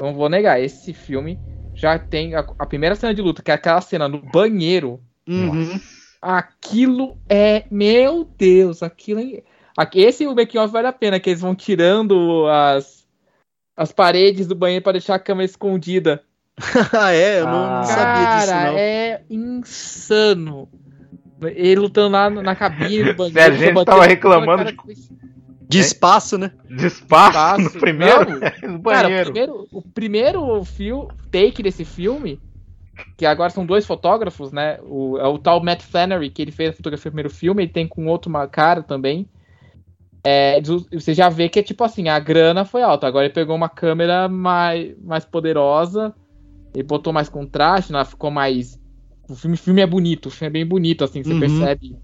não 0.00 0.14
vou 0.14 0.28
negar, 0.28 0.60
esse 0.60 0.92
filme 0.92 1.38
já 1.74 1.98
tem 1.98 2.34
a, 2.34 2.40
a, 2.58 2.66
primeira 2.66 2.96
cena 2.96 3.14
de 3.14 3.22
luta, 3.22 3.42
que 3.42 3.50
é 3.50 3.54
aquela 3.54 3.80
cena 3.80 4.08
no 4.08 4.20
banheiro. 4.20 5.00
Uhum. 5.28 5.80
Aquilo 6.20 7.16
é, 7.28 7.64
meu 7.70 8.24
Deus, 8.24 8.82
aquilo 8.82 9.20
é, 9.20 9.42
esse 9.94 10.26
o 10.26 10.34
making 10.34 10.58
off 10.58 10.72
vale 10.72 10.86
a 10.86 10.92
pena, 10.92 11.20
que 11.20 11.30
eles 11.30 11.40
vão 11.40 11.54
tirando 11.54 12.46
as 12.48 13.04
as 13.76 13.90
paredes 13.90 14.46
do 14.46 14.54
banheiro 14.54 14.84
para 14.84 14.92
deixar 14.92 15.16
a 15.16 15.18
câmera 15.18 15.44
escondida. 15.44 16.22
ah, 16.92 17.12
é? 17.12 17.40
Eu 17.40 17.46
não, 17.46 17.64
ah. 17.64 17.82
sabia 17.84 18.36
disso, 18.36 18.52
não. 18.52 18.78
é 18.78 19.22
insano. 19.28 20.68
Ele 21.42 21.80
lutando 21.80 22.10
lá 22.10 22.30
na 22.30 22.54
cabine 22.54 23.12
do 23.12 23.14
banheiro. 23.30 23.40
a 23.40 23.56
gente 23.56 23.84
tava 23.84 24.06
reclamando 24.06 24.64
de... 24.64 24.76
de 25.68 25.78
espaço, 25.78 26.38
né? 26.38 26.52
De 26.70 26.86
espaço, 26.86 27.30
espaço. 27.30 27.62
no 27.62 27.70
primeiro 27.70 28.40
no 28.68 28.82
cara, 28.82 29.08
o 29.08 29.24
primeiro, 29.24 29.68
o 29.72 29.82
primeiro 29.82 30.64
fio, 30.64 31.08
take 31.30 31.62
desse 31.62 31.84
filme, 31.84 32.40
que 33.16 33.26
agora 33.26 33.50
são 33.50 33.66
dois 33.66 33.84
fotógrafos, 33.84 34.52
né? 34.52 34.78
O, 34.82 35.18
é 35.18 35.26
o 35.26 35.38
tal 35.38 35.62
Matt 35.62 35.82
Flannery, 35.82 36.30
que 36.30 36.40
ele 36.40 36.52
fez 36.52 36.70
a 36.70 36.72
fotografia 36.72 37.10
do 37.10 37.14
primeiro 37.14 37.30
filme, 37.30 37.64
ele 37.64 37.72
tem 37.72 37.86
com 37.86 38.06
outro 38.06 38.32
cara 38.48 38.82
também. 38.82 39.28
É, 40.26 40.58
você 40.90 41.12
já 41.12 41.28
vê 41.28 41.50
que 41.50 41.58
é 41.58 41.62
tipo 41.62 41.84
assim, 41.84 42.08
a 42.08 42.18
grana 42.18 42.64
foi 42.64 42.82
alta. 42.82 43.06
Agora 43.06 43.26
ele 43.26 43.34
pegou 43.34 43.54
uma 43.54 43.68
câmera 43.68 44.26
mais, 44.26 44.96
mais 45.02 45.24
poderosa 45.24 46.14
ele 46.74 46.82
botou 46.82 47.12
mais 47.12 47.28
contraste, 47.28 47.92
né? 47.92 48.04
ficou 48.04 48.30
mais. 48.30 48.78
O 49.28 49.34
filme, 49.34 49.56
filme 49.56 49.80
é 49.80 49.86
bonito, 49.86 50.26
o 50.26 50.30
filme 50.30 50.48
é 50.48 50.50
bem 50.50 50.66
bonito, 50.66 51.04
assim, 51.04 51.22
você 51.22 51.32
uhum. 51.32 51.40
percebe 51.40 51.96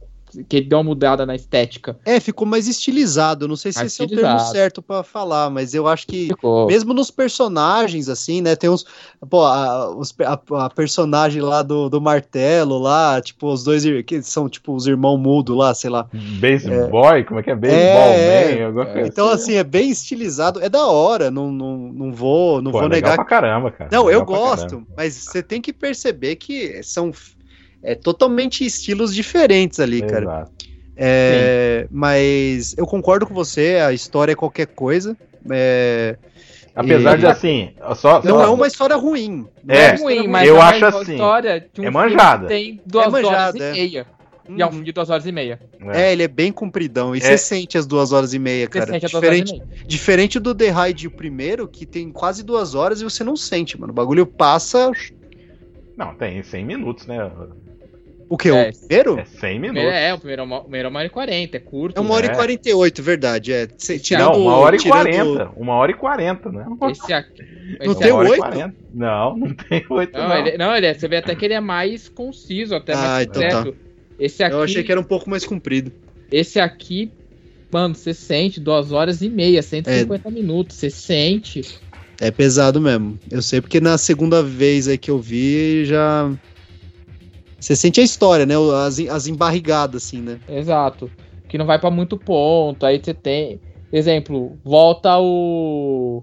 que 0.49 0.57
ele 0.57 0.67
deu 0.67 0.79
uma 0.79 0.85
mudada 0.85 1.25
na 1.27 1.35
estética. 1.35 1.99
É, 2.05 2.21
ficou 2.21 2.47
mais 2.47 2.67
estilizado. 2.69 3.47
Não 3.49 3.57
sei 3.57 3.73
se 3.73 3.79
Mais 3.79 3.93
esse 3.93 4.03
é 4.03 4.05
o 4.05 4.09
termo 4.09 4.23
estilizado. 4.25 4.53
certo 4.53 4.83
pra 4.83 5.03
falar, 5.03 5.51
mas 5.51 5.75
eu 5.75 5.87
acho 5.89 6.07
que 6.07 6.29
Ficou. 6.29 6.67
mesmo 6.67 6.95
nos 6.95 7.11
personagens, 7.11 8.09
assim, 8.09 8.41
né? 8.41 8.55
Tem 8.57 8.71
uns. 8.71 8.85
Pô, 9.29 9.43
a, 9.45 9.95
os- 9.95 10.15
a- 10.21 10.65
a 10.65 10.71
personagem 10.71 11.43
lá 11.43 11.63
do, 11.63 11.89
do 11.89 12.01
martelo 12.01 12.79
lá, 12.79 13.21
tipo, 13.21 13.49
os 13.53 13.65
dois 13.65 13.85
que 14.07 14.23
são 14.23 14.49
tipo 14.49 14.75
os 14.75 14.87
irmãos 14.87 15.19
mudos 15.19 15.57
lá, 15.57 15.75
sei 15.75 15.91
lá. 15.91 16.07
Baseball, 16.41 17.25
como 17.27 17.41
é 17.41 17.43
que 17.43 17.51
é? 17.51 17.55
Baseball 17.57 18.13
É, 18.13 18.59
Man, 18.61 18.67
alguma 18.67 18.87
coisa 18.87 19.09
Então, 19.09 19.29
assim, 19.29 19.55
é 19.55 19.65
bem 19.65 19.91
estilizado. 19.91 20.61
É 20.61 20.69
da 20.69 20.87
hora, 20.87 21.31
não, 21.31 21.51
não, 21.51 21.77
não 21.93 22.13
vou, 22.13 22.61
não 22.63 22.71
Pô, 22.73 22.79
vou 22.81 22.89
legal 22.89 23.11
negar. 23.13 23.17
pra 23.17 23.25
caramba, 23.25 23.71
cara. 23.71 23.91
Não, 23.93 24.11
eu 24.11 24.25
gosto, 24.25 24.69
caramba. 24.69 24.87
mas 24.97 25.15
você 25.15 25.43
tem 25.43 25.61
que 25.61 25.73
perceber 25.73 26.37
que 26.37 26.83
são 26.83 27.13
é, 27.83 27.95
totalmente 27.95 28.65
estilos 28.65 29.15
diferentes 29.15 29.81
ali, 29.81 30.03
cara. 30.03 30.23
Exato. 30.25 30.53
É, 30.97 31.87
mas 31.91 32.75
eu 32.77 32.87
concordo 32.87 33.27
com 33.27 33.33
você, 33.35 33.77
a 33.77 33.93
história 33.93 34.33
é 34.33 34.37
qualquer 34.37 34.67
coisa. 34.67 35.17
é, 35.51 36.17
Apesar 36.75 37.17
E- 37.19 37.21
de 37.23 37.27
assim, 37.27 37.71
só, 37.97 38.23
não 38.23 38.37
só- 38.37 38.45
é 38.45 38.49
uma 38.49 38.67
história 38.67 38.95
ruim. 38.97 39.47
Não 39.65 39.75
É, 39.75 39.95
história 39.95 40.21
ruim, 40.21 40.29
mas 40.29 40.47
eu 40.49 40.55
é 40.55 40.59
uma 40.59 40.69
acho 40.69 40.85
assim, 40.87 41.13
história 41.13 41.69
de 41.73 41.81
um 41.81 41.85
é 41.85 41.91
manjada. 41.91 42.43
que 42.47 42.53
tem 42.55 42.81
duas 42.87 43.07
É 43.07 43.11
manjada, 43.11 43.37
horas 43.59 43.61
é. 43.61 43.71
e 43.71 43.73
meia. 43.73 44.07
Uhum. 44.49 44.57
E 44.57 44.63
é 44.63 44.67
um 44.67 44.71
filme 44.71 44.85
de 44.85 44.93
duas 44.93 45.11
horas 45.11 45.27
e 45.27 45.33
meia. 45.33 45.61
É, 45.93 46.13
ele 46.13 46.23
é 46.23 46.29
bem 46.29 46.53
compridão. 46.53 47.15
E 47.15 47.19
É. 47.19 47.21
você 47.23 47.39
sente 47.39 47.77
as 47.77 47.87
duas 47.87 48.13
horas 48.13 48.35
e 48.35 48.39
meia, 48.39 48.67
Você 48.67 48.79
cara. 48.79 48.93
sente 48.93 49.07
a 49.07 49.09
duas 49.09 49.15
horas 49.25 49.39
e 49.39 49.43
Diferente, 49.43 49.69
meia. 49.73 49.85
diferente 49.87 50.39
do 50.39 50.55
The 50.55 50.69
Raid 50.71 51.07
o 51.09 51.11
primeiro, 51.11 51.67
que 51.67 51.85
tem 51.85 52.11
quase 52.11 52.45
duas 52.45 52.75
horas 52.75 53.01
e 53.01 53.05
você 53.05 53.25
não 53.25 53.37
sente, 53.37 53.79
mano. 53.79 53.93
O 53.93 53.95
bagulho 53.97 54.25
passa. 54.25 54.91
Não, 55.97 56.15
tem 56.15 56.43
100 56.43 56.65
minutos, 56.65 57.07
né? 57.07 57.31
O 58.31 58.39
que? 58.39 58.49
É. 58.49 58.71
O 58.71 58.79
primeiro? 58.79 59.19
É 59.19 59.25
100 59.25 59.59
O 59.59 59.61
minutos. 59.61 59.83
primeiro 59.83 59.91
é, 59.91 60.15
o 60.15 60.19
primeiro 60.19 60.43
é 60.43 60.45
uma, 60.45 60.59
o 60.59 60.63
primeiro 60.63 60.87
é 60.87 60.89
uma 60.89 60.99
hora 61.01 61.07
e 61.07 61.11
quarenta, 61.11 61.57
é 61.57 61.61
curto. 61.61 61.99
É 61.99 62.01
uma 62.01 62.15
hora 62.15 62.27
É. 62.27 62.31
e 62.31 62.35
quarenta 62.35 62.69
e 62.71 62.73
oito, 62.75 63.03
verdade. 63.03 63.53
É. 63.53 63.69
Cê- 63.77 63.95
Não, 63.95 64.01
tirando- 64.01 64.37
uma 64.39 64.57
hora 64.57 64.77
e 64.77 64.79
tirando- 64.79 65.03
quarenta. 65.03 65.51
Uma 65.57 65.75
hora 65.75 65.91
e 65.91 65.95
quarenta, 65.95 66.53
né? 66.53 66.65
Esse 66.93 67.13
aqui. 67.13 67.43
Não 67.85 67.91
esse 67.93 68.01
tem 68.01 68.09
e 68.09 68.13
oito? 68.13 68.37
40. 68.39 68.75
Não, 68.95 69.37
não 69.37 69.53
tem 69.53 69.85
oito, 69.91 70.17
Não, 70.17 70.29
não. 70.29 70.37
ele, 70.37 70.57
não 70.59 70.77
ele 70.77 70.87
é- 70.87 70.95
você 70.95 71.09
vê 71.09 71.17
até 71.17 71.35
que 71.35 71.45
ele 71.45 71.55
é 71.55 71.61
mais 71.61 72.09
conciso, 72.09 72.75
até 72.77 72.93
Ah, 72.95 72.97
mais 72.97 73.27
então 73.27 73.43
tá. 73.43 73.57
completo. 73.57 73.79
Esse 74.19 74.43
aqui, 74.45 74.55
Eu 74.55 74.63
achei 74.63 74.83
que 74.85 74.93
era 74.93 75.01
um 75.01 75.05
pouco 75.05 75.29
mais 75.29 75.45
comprido. 75.45 75.91
esse 76.31 76.61
aqui, 76.61 77.11
mano, 77.73 77.95
você 77.97 78.15
sente 78.15 78.61
duas 78.61 78.93
horas 78.93 79.23
e 79.23 79.29
meia, 79.29 79.61
150 79.61 80.31
minutos, 80.31 80.77
você 80.77 80.89
sente. 80.89 81.63
É 82.21 82.31
pesado 82.31 82.81
mesmo. 82.81 83.19
Eu 83.31 83.43
sei 83.43 83.61
porque 83.61 83.81
na 83.81 83.97
segunda 83.99 84.41
vez 84.43 84.87
aí 84.87 84.97
que 84.99 85.11
eu 85.11 85.19
vi 85.19 85.85
já. 85.85 86.31
Você 87.61 87.77
sente 87.77 88.01
a 88.01 88.05
história, 88.05 88.47
né? 88.47 88.55
As, 88.87 88.99
as 88.99 89.27
embarrigadas, 89.27 90.05
assim, 90.05 90.21
né? 90.21 90.41
Exato. 90.49 91.11
Que 91.49 91.59
não 91.59 91.67
vai 91.67 91.79
pra 91.79 91.91
muito 91.91 92.17
ponto. 92.17 92.87
Aí 92.87 92.99
você 93.03 93.13
tem. 93.15 93.61
Exemplo, 93.93 94.59
volta 94.65 95.19
o. 95.19 96.23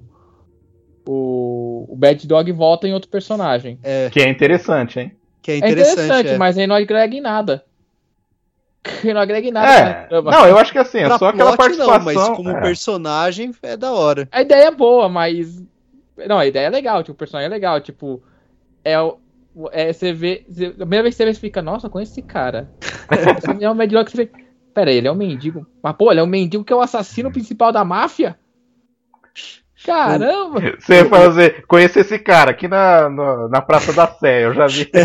O, 1.05 1.85
o 1.89 1.95
Bad 1.95 2.27
Dog 2.27 2.51
volta 2.51 2.87
em 2.87 2.93
outro 2.93 3.09
personagem. 3.09 3.79
É, 3.83 4.09
Que 4.09 4.19
é 4.21 4.27
interessante, 4.29 4.99
hein? 4.99 5.11
que 5.41 5.51
é 5.51 5.53
É 5.55 5.57
interessante. 5.59 5.93
interessante, 5.93 6.29
é. 6.31 6.37
mas 6.37 6.57
aí 6.57 6.67
não 6.67 6.75
agrega 6.75 7.15
em 7.15 7.21
nada. 7.21 7.63
Que 9.01 9.11
não 9.13 9.21
agrega 9.21 9.47
em 9.47 9.51
nada. 9.51 9.71
É. 9.71 9.93
trama. 10.07 10.31
Não, 10.31 10.45
eu 10.47 10.57
acho 10.57 10.71
que 10.73 10.77
assim, 10.77 10.97
é 10.99 11.05
Pra 11.07 11.17
só 11.17 11.29
aquela 11.29 11.55
plot, 11.55 11.77
não, 11.77 11.85
participação. 11.87 12.27
mas 12.29 12.37
como 12.37 12.49
é. 12.49 12.61
personagem 12.61 13.51
é 13.63 13.77
da 13.77 13.91
hora. 13.93 14.27
A 14.31 14.41
ideia 14.41 14.65
é 14.67 14.71
boa, 14.71 15.07
mas. 15.07 15.63
Não, 16.27 16.39
a 16.39 16.45
ideia 16.45 16.65
é 16.67 16.69
legal, 16.69 17.01
tipo, 17.03 17.13
o 17.13 17.15
personagem 17.17 17.45
é 17.47 17.53
legal, 17.53 17.79
tipo. 17.79 18.21
É 18.83 18.99
o. 18.99 19.17
É, 19.71 19.91
você 19.91 20.13
vê. 20.13 20.45
Você, 20.47 20.67
a 20.67 20.71
primeira 20.71 21.03
vez 21.03 21.15
que 21.15 21.17
você 21.17 21.25
vê, 21.25 21.33
você 21.33 21.39
fica, 21.39 21.61
nossa, 21.61 21.89
conheço 21.89 22.13
esse 22.13 22.21
cara. 22.21 22.69
Você 23.41 23.63
é 23.63 23.69
um 23.69 23.73
Mad 23.73 23.89
Dog, 23.89 24.11
você 24.11 24.17
vê. 24.17 24.31
Pera 24.73 24.91
aí, 24.91 24.97
ele 24.97 25.07
é 25.07 25.11
um 25.11 25.15
mendigo. 25.15 25.65
Mas, 25.81 25.95
pô, 25.95 26.11
ele 26.11 26.19
é 26.19 26.23
o 26.23 26.27
mendigo 26.27 26.63
que 26.63 26.71
é 26.71 26.75
o 26.75 26.81
assassino 26.81 27.31
principal 27.31 27.71
da 27.71 27.83
máfia? 27.83 28.37
Caramba! 29.83 30.59
Você 30.79 31.03
vai 31.03 31.21
fazer, 31.21 31.65
conhecer 31.65 32.01
esse 32.01 32.19
cara 32.19 32.51
aqui 32.51 32.67
na, 32.67 33.09
na, 33.09 33.47
na 33.47 33.61
Praça 33.61 33.93
da 33.93 34.07
Sé, 34.07 34.45
eu 34.45 34.53
já 34.53 34.67
vi. 34.67 34.89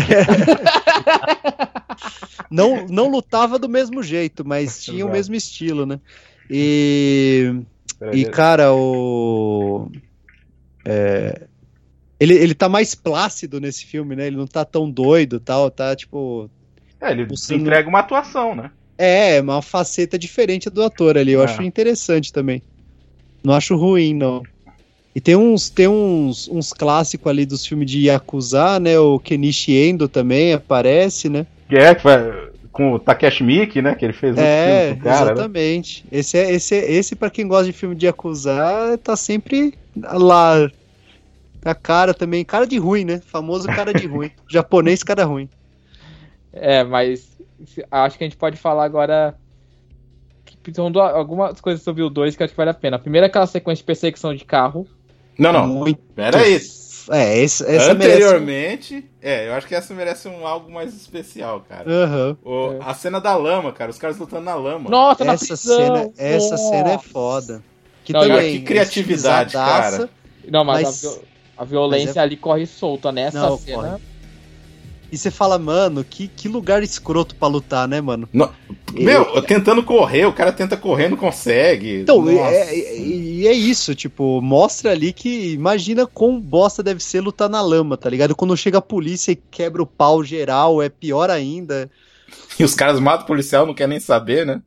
Não, 2.49 2.85
não 2.87 3.09
lutava 3.09 3.57
do 3.57 3.67
mesmo 3.67 4.03
jeito, 4.03 4.45
mas 4.45 4.83
tinha 4.83 4.97
o 4.97 5.07
Exato. 5.07 5.13
mesmo 5.13 5.35
estilo, 5.35 5.85
né? 5.87 5.99
E. 6.47 7.61
E, 8.11 8.25
cara, 8.25 8.73
o. 8.73 9.89
é, 10.85 11.47
ele, 12.23 12.33
ele 12.35 12.53
tá 12.55 12.69
mais 12.69 12.95
plácido 12.95 13.59
nesse 13.59 13.85
filme, 13.85 14.15
né? 14.15 14.27
Ele 14.27 14.37
não 14.37 14.47
tá 14.47 14.63
tão 14.63 14.89
doido 14.89 15.39
tal, 15.39 15.69
tá 15.69 15.95
tipo. 15.95 16.49
É, 17.01 17.11
ele 17.11 17.27
sino- 17.35 17.61
entrega 17.61 17.87
uma 17.89 17.99
atuação, 17.99 18.55
né? 18.55 18.71
É, 18.97 19.41
uma 19.41 19.61
faceta 19.61 20.17
diferente 20.17 20.69
do 20.69 20.83
ator 20.83 21.17
ali. 21.17 21.31
Eu 21.33 21.41
É. 21.41 21.45
acho 21.45 21.61
interessante 21.63 22.31
também. 22.31 22.61
Não 23.43 23.53
acho 23.53 23.75
ruim, 23.75 24.13
não. 24.13 24.41
E 25.15 25.19
tem 25.21 25.35
uns, 25.35 25.69
tem 25.69 25.87
uns, 25.87 26.47
uns 26.47 26.71
clássicos 26.71 27.27
ali 27.29 27.45
dos 27.45 27.65
filmes 27.65 27.89
de 27.91 28.07
Yakuza, 28.07 28.79
né? 28.79 28.97
O 28.97 29.19
Kenichi 29.19 29.73
Endo 29.73 30.07
também 30.07 30.53
aparece, 30.53 31.29
né? 31.29 31.45
É, 31.69 31.93
com 32.71 32.93
o 32.93 32.99
Takeshi 32.99 33.43
Miki, 33.43 33.81
né? 33.81 33.93
Que 33.95 34.05
ele 34.05 34.13
fez 34.13 34.35
um 34.35 34.41
É, 34.41 34.87
filme 34.87 35.01
cara, 35.03 35.25
né? 35.25 35.31
exatamente. 35.33 36.05
Esse, 36.11 36.37
é, 36.37 36.51
esse, 36.53 36.75
é- 36.75 36.91
esse 36.91 37.15
para 37.15 37.29
quem 37.29 37.47
gosta 37.47 37.65
de 37.65 37.73
filme 37.73 37.95
de 37.95 38.05
Yakuza, 38.05 38.97
tá 39.03 39.15
sempre 39.15 39.73
lá. 39.95 40.71
A 41.65 41.73
cara 41.75 42.13
também, 42.13 42.43
cara 42.43 42.65
de 42.67 42.77
ruim, 42.77 43.05
né? 43.05 43.21
Famoso 43.25 43.67
cara 43.67 43.93
de 43.93 44.05
ruim. 44.07 44.31
Japonês 44.49 45.03
cara 45.03 45.23
ruim. 45.25 45.49
É, 46.51 46.83
mas 46.83 47.37
acho 47.89 48.17
que 48.17 48.23
a 48.23 48.27
gente 48.27 48.37
pode 48.37 48.57
falar 48.57 48.83
agora. 48.85 49.35
São 50.73 50.91
algumas 50.99 51.59
coisas 51.59 51.83
sobre 51.83 52.03
o 52.03 52.09
2 52.09 52.35
que 52.35 52.43
eu 52.43 52.45
acho 52.45 52.53
que 52.53 52.57
vale 52.57 52.69
a 52.69 52.73
pena. 52.73 52.95
A 52.95 52.99
primeira 52.99 53.27
é 53.27 53.29
aquela 53.29 53.47
sequência 53.47 53.81
de 53.81 53.85
perseguição 53.85 54.33
de 54.33 54.45
carro. 54.45 54.87
Não, 55.37 55.51
não. 55.51 55.67
Muito. 55.67 55.99
Pera 56.15 56.39
aí. 56.39 56.59
É, 57.11 57.37
esse, 57.37 57.63
essa 57.65 57.93
merece. 57.93 58.23
Anteriormente, 58.23 59.09
é, 59.21 59.49
eu 59.49 59.53
acho 59.55 59.67
que 59.67 59.75
essa 59.75 59.93
merece 59.93 60.29
um 60.29 60.47
algo 60.47 60.71
mais 60.71 60.93
especial, 60.95 61.59
cara. 61.67 61.83
Aham. 61.91 62.37
O- 62.45 62.73
É. 62.73 62.77
A 62.81 62.93
cena 62.93 63.19
da 63.19 63.35
lama, 63.35 63.73
cara, 63.73 63.91
os 63.91 63.97
caras 63.97 64.17
lutando 64.17 64.43
na 64.45 64.55
lama. 64.55 64.89
Nossa, 64.89 65.25
na 65.25 65.33
Essa 65.33 65.47
prisão! 65.47 65.77
cena, 65.77 66.11
essa 66.17 66.51
Nossa! 66.51 66.69
cena 66.69 66.91
é 66.93 66.97
foda. 66.97 67.61
Que 68.05 68.13
Não, 68.13 68.21
também. 68.21 68.59
que 68.59 68.61
criatividade, 68.65 69.51
cara. 69.53 70.09
Não, 70.49 70.63
mas, 70.63 70.83
Mas- 71.03 71.19
a, 71.57 71.63
vi- 71.63 71.69
a 71.69 71.79
violência 71.79 72.19
é- 72.19 72.23
ali 72.23 72.37
corre 72.37 72.65
solta 72.65 73.11
nessa 73.11 73.39
Não, 73.49 73.57
cena. 73.57 73.77
corre. 73.77 74.01
E 75.11 75.17
você 75.17 75.29
fala, 75.29 75.59
mano, 75.59 76.03
que, 76.03 76.27
que 76.27 76.47
lugar 76.47 76.81
escroto 76.81 77.35
pra 77.35 77.47
lutar, 77.47 77.87
né, 77.87 78.01
mano? 78.01 78.27
Meu, 78.91 79.43
tentando 79.43 79.83
correr, 79.83 80.25
o 80.25 80.33
cara 80.33 80.51
tenta 80.51 80.75
correr, 80.75 81.07
não 81.07 81.17
consegue. 81.17 82.01
Então, 82.01 82.27
é, 82.27 82.73
é- 82.75 82.97
e 82.97 83.47
é 83.47 83.53
isso, 83.53 83.93
tipo, 83.93 84.41
mostra 84.41 84.89
ali 84.89 85.13
que 85.13 85.53
imagina 85.53 86.07
quão 86.07 86.41
bosta 86.41 86.81
deve 86.81 87.03
ser 87.03 87.21
lutar 87.21 87.47
na 87.47 87.61
lama, 87.61 87.95
tá 87.95 88.09
ligado? 88.09 88.35
Quando 88.35 88.57
chega 88.57 88.79
a 88.79 88.81
polícia 88.81 89.31
e 89.31 89.35
quebra 89.35 89.83
o 89.83 89.87
pau 89.87 90.23
geral, 90.23 90.81
é 90.81 90.89
pior 90.89 91.29
ainda. 91.29 91.91
E 92.57 92.63
os 92.63 92.73
caras 92.73 92.99
matam 92.99 93.25
o 93.25 93.27
policial, 93.27 93.67
não 93.67 93.75
quer 93.75 93.87
nem 93.87 93.99
saber, 93.99 94.47
né? 94.47 94.63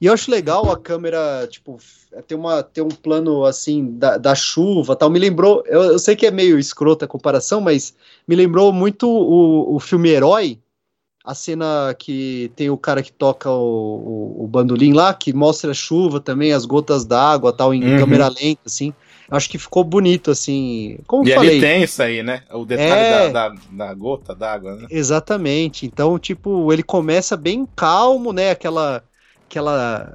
E 0.00 0.06
eu 0.06 0.12
acho 0.12 0.30
legal 0.30 0.70
a 0.70 0.78
câmera, 0.78 1.46
tipo, 1.48 1.78
ter, 2.26 2.34
uma, 2.34 2.62
ter 2.62 2.82
um 2.82 2.88
plano 2.88 3.44
assim 3.44 3.96
da, 3.96 4.16
da 4.16 4.34
chuva 4.34 4.96
tal. 4.96 5.10
Me 5.10 5.18
lembrou, 5.18 5.62
eu, 5.66 5.82
eu 5.82 5.98
sei 5.98 6.16
que 6.16 6.26
é 6.26 6.30
meio 6.30 6.58
escrota 6.58 7.04
a 7.04 7.08
comparação, 7.08 7.60
mas 7.60 7.94
me 8.26 8.34
lembrou 8.36 8.72
muito 8.72 9.08
o, 9.08 9.74
o 9.76 9.80
filme 9.80 10.10
Herói. 10.10 10.58
A 11.24 11.36
cena 11.36 11.94
que 11.96 12.50
tem 12.56 12.68
o 12.68 12.76
cara 12.76 13.00
que 13.00 13.12
toca 13.12 13.48
o, 13.48 13.54
o, 14.40 14.44
o 14.44 14.48
bandolim 14.48 14.92
lá, 14.92 15.14
que 15.14 15.32
mostra 15.32 15.70
a 15.70 15.74
chuva 15.74 16.18
também, 16.18 16.52
as 16.52 16.64
gotas 16.64 17.04
d'água 17.04 17.52
tal, 17.52 17.72
em 17.72 17.80
Uhum. 17.80 17.98
câmera 17.98 18.28
lenta, 18.28 18.62
assim. 18.66 18.92
Acho 19.30 19.48
que 19.48 19.56
ficou 19.56 19.84
bonito, 19.84 20.32
assim. 20.32 20.98
Como 21.06 21.24
E 21.24 21.32
falei. 21.32 21.60
tem 21.60 21.84
isso 21.84 22.02
aí, 22.02 22.24
né? 22.24 22.42
O 22.52 22.64
detalhe 22.64 23.02
É. 23.04 23.30
da, 23.30 23.48
da, 23.48 23.54
da 23.70 23.94
gota 23.94 24.34
d'água, 24.34 24.74
né? 24.74 24.88
Exatamente. 24.90 25.86
Então, 25.86 26.18
tipo, 26.18 26.72
ele 26.72 26.82
começa 26.82 27.36
bem 27.36 27.66
calmo, 27.76 28.32
né? 28.32 28.50
Aquela. 28.50 29.02
Aquela 29.52 30.10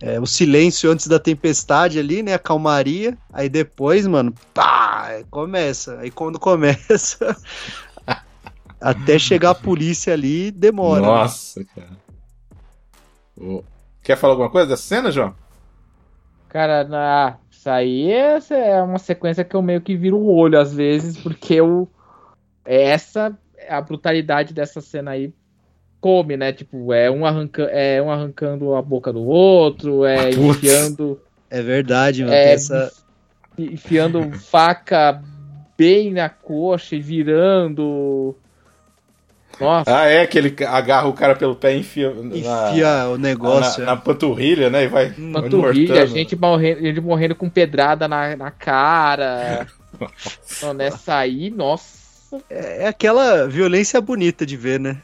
é, 0.00 0.14
é, 0.14 0.20
o 0.20 0.26
silêncio 0.26 0.90
antes 0.90 1.06
da 1.06 1.18
tempestade 1.18 1.98
ali, 1.98 2.22
né? 2.22 2.32
A 2.32 2.38
calmaria. 2.38 3.16
Aí 3.32 3.48
depois, 3.48 4.06
mano, 4.06 4.32
pá! 4.54 5.22
Começa. 5.30 5.98
Aí 6.00 6.10
quando 6.10 6.40
começa. 6.40 7.36
até 8.80 9.18
chegar 9.18 9.50
a 9.50 9.54
polícia 9.54 10.12
ali, 10.12 10.50
demora. 10.50 11.02
né? 11.02 11.06
Nossa, 11.06 11.64
cara. 11.64 11.90
O- 13.36 13.62
Quer 14.02 14.16
falar 14.16 14.32
alguma 14.32 14.50
coisa 14.50 14.66
dessa 14.66 14.82
cena, 14.82 15.12
João? 15.12 15.32
Cara, 16.48 16.82
na... 16.82 17.38
isso 17.48 17.70
aí 17.70 18.10
é, 18.10 18.38
é 18.50 18.82
uma 18.82 18.98
sequência 18.98 19.44
que 19.44 19.54
eu 19.54 19.62
meio 19.62 19.80
que 19.80 19.94
viro 19.94 20.16
o 20.16 20.34
olho 20.34 20.58
às 20.58 20.74
vezes, 20.74 21.16
porque 21.16 21.54
eu. 21.54 21.88
Essa, 22.64 23.36
a 23.68 23.80
brutalidade 23.80 24.52
dessa 24.54 24.80
cena 24.80 25.12
aí 25.12 25.32
come, 26.02 26.36
né? 26.36 26.52
Tipo, 26.52 26.92
é 26.92 27.08
um, 27.08 27.24
arranca... 27.24 27.62
é 27.62 28.02
um 28.02 28.10
arrancando 28.10 28.74
a 28.74 28.82
boca 28.82 29.12
do 29.12 29.22
outro, 29.22 30.04
é 30.04 30.34
Putz. 30.34 30.58
enfiando. 30.58 31.20
É 31.48 31.62
verdade, 31.62 32.22
mano. 32.22 32.34
É, 32.34 32.52
essa... 32.52 32.92
enfiando 33.56 34.30
faca 34.32 35.22
bem 35.78 36.12
na 36.12 36.28
coxa 36.28 36.96
e 36.96 37.00
virando. 37.00 38.34
Nossa, 39.60 39.96
Ah, 39.96 40.06
é 40.06 40.26
que 40.26 40.36
ele 40.38 40.56
agarra 40.66 41.06
o 41.06 41.12
cara 41.12 41.36
pelo 41.36 41.54
pé 41.54 41.76
e 41.76 41.80
enfia, 41.80 42.12
na, 42.12 42.36
Enfia 42.70 43.08
o 43.08 43.18
negócio. 43.18 43.84
na, 43.84 43.94
na 43.94 43.96
panturrilha, 43.96 44.68
né? 44.70 44.84
E 44.84 44.88
vai, 44.88 45.10
panturrilha, 45.10 46.06
gente 46.06 46.34
morrendo, 46.34 46.80
gente 46.80 47.00
morrendo 47.00 47.36
com 47.36 47.48
pedrada 47.48 48.08
na, 48.08 48.34
na 48.34 48.50
cara. 48.50 49.68
Não, 50.62 50.74
nessa 50.74 51.16
aí, 51.16 51.50
nossa. 51.50 52.01
É. 52.48 52.84
é 52.84 52.88
aquela 52.88 53.46
violência 53.46 54.00
bonita 54.00 54.44
de 54.46 54.56
ver, 54.56 54.78
né? 54.78 54.98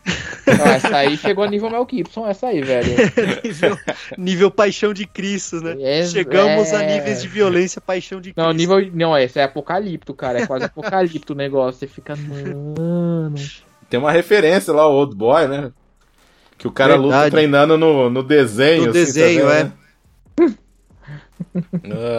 Não, 0.46 0.66
essa 0.66 0.96
aí 0.96 1.16
chegou 1.16 1.44
a 1.44 1.48
nível 1.48 1.70
Mel 1.70 1.86
Gibson, 1.90 2.26
essa 2.26 2.48
aí, 2.48 2.62
velho. 2.62 2.90
nível, 3.44 3.78
nível 4.16 4.50
paixão 4.50 4.92
de 4.92 5.06
Cristo, 5.06 5.60
né? 5.60 5.76
É, 5.80 6.04
Chegamos 6.04 6.72
a 6.72 6.82
é. 6.82 6.96
níveis 6.96 7.22
de 7.22 7.28
violência, 7.28 7.80
paixão 7.80 8.20
de 8.20 8.32
Cristo. 8.32 8.46
Não, 8.46 8.52
nível. 8.52 8.90
Não, 8.94 9.16
essa 9.16 9.40
é 9.40 9.44
apocalipto, 9.44 10.14
cara. 10.14 10.40
É 10.40 10.46
quase 10.46 10.64
apocalipto 10.66 11.32
o 11.32 11.36
negócio. 11.36 11.80
Você 11.80 11.86
fica. 11.86 12.14
Mano. 12.16 13.36
Tem 13.88 13.98
uma 13.98 14.12
referência 14.12 14.72
lá, 14.72 14.86
o 14.86 14.92
Old 14.92 15.14
Boy, 15.14 15.48
né? 15.48 15.72
Que 16.56 16.66
o 16.66 16.72
cara 16.72 16.96
luta 16.96 17.10
Verdade. 17.10 17.30
treinando 17.30 17.78
no, 17.78 18.10
no 18.10 18.22
desenho. 18.22 18.84
No 18.84 18.90
assim, 18.90 18.98
desenho, 18.98 19.40
também, 19.42 19.58
é. 19.58 19.64
né? 19.64 19.72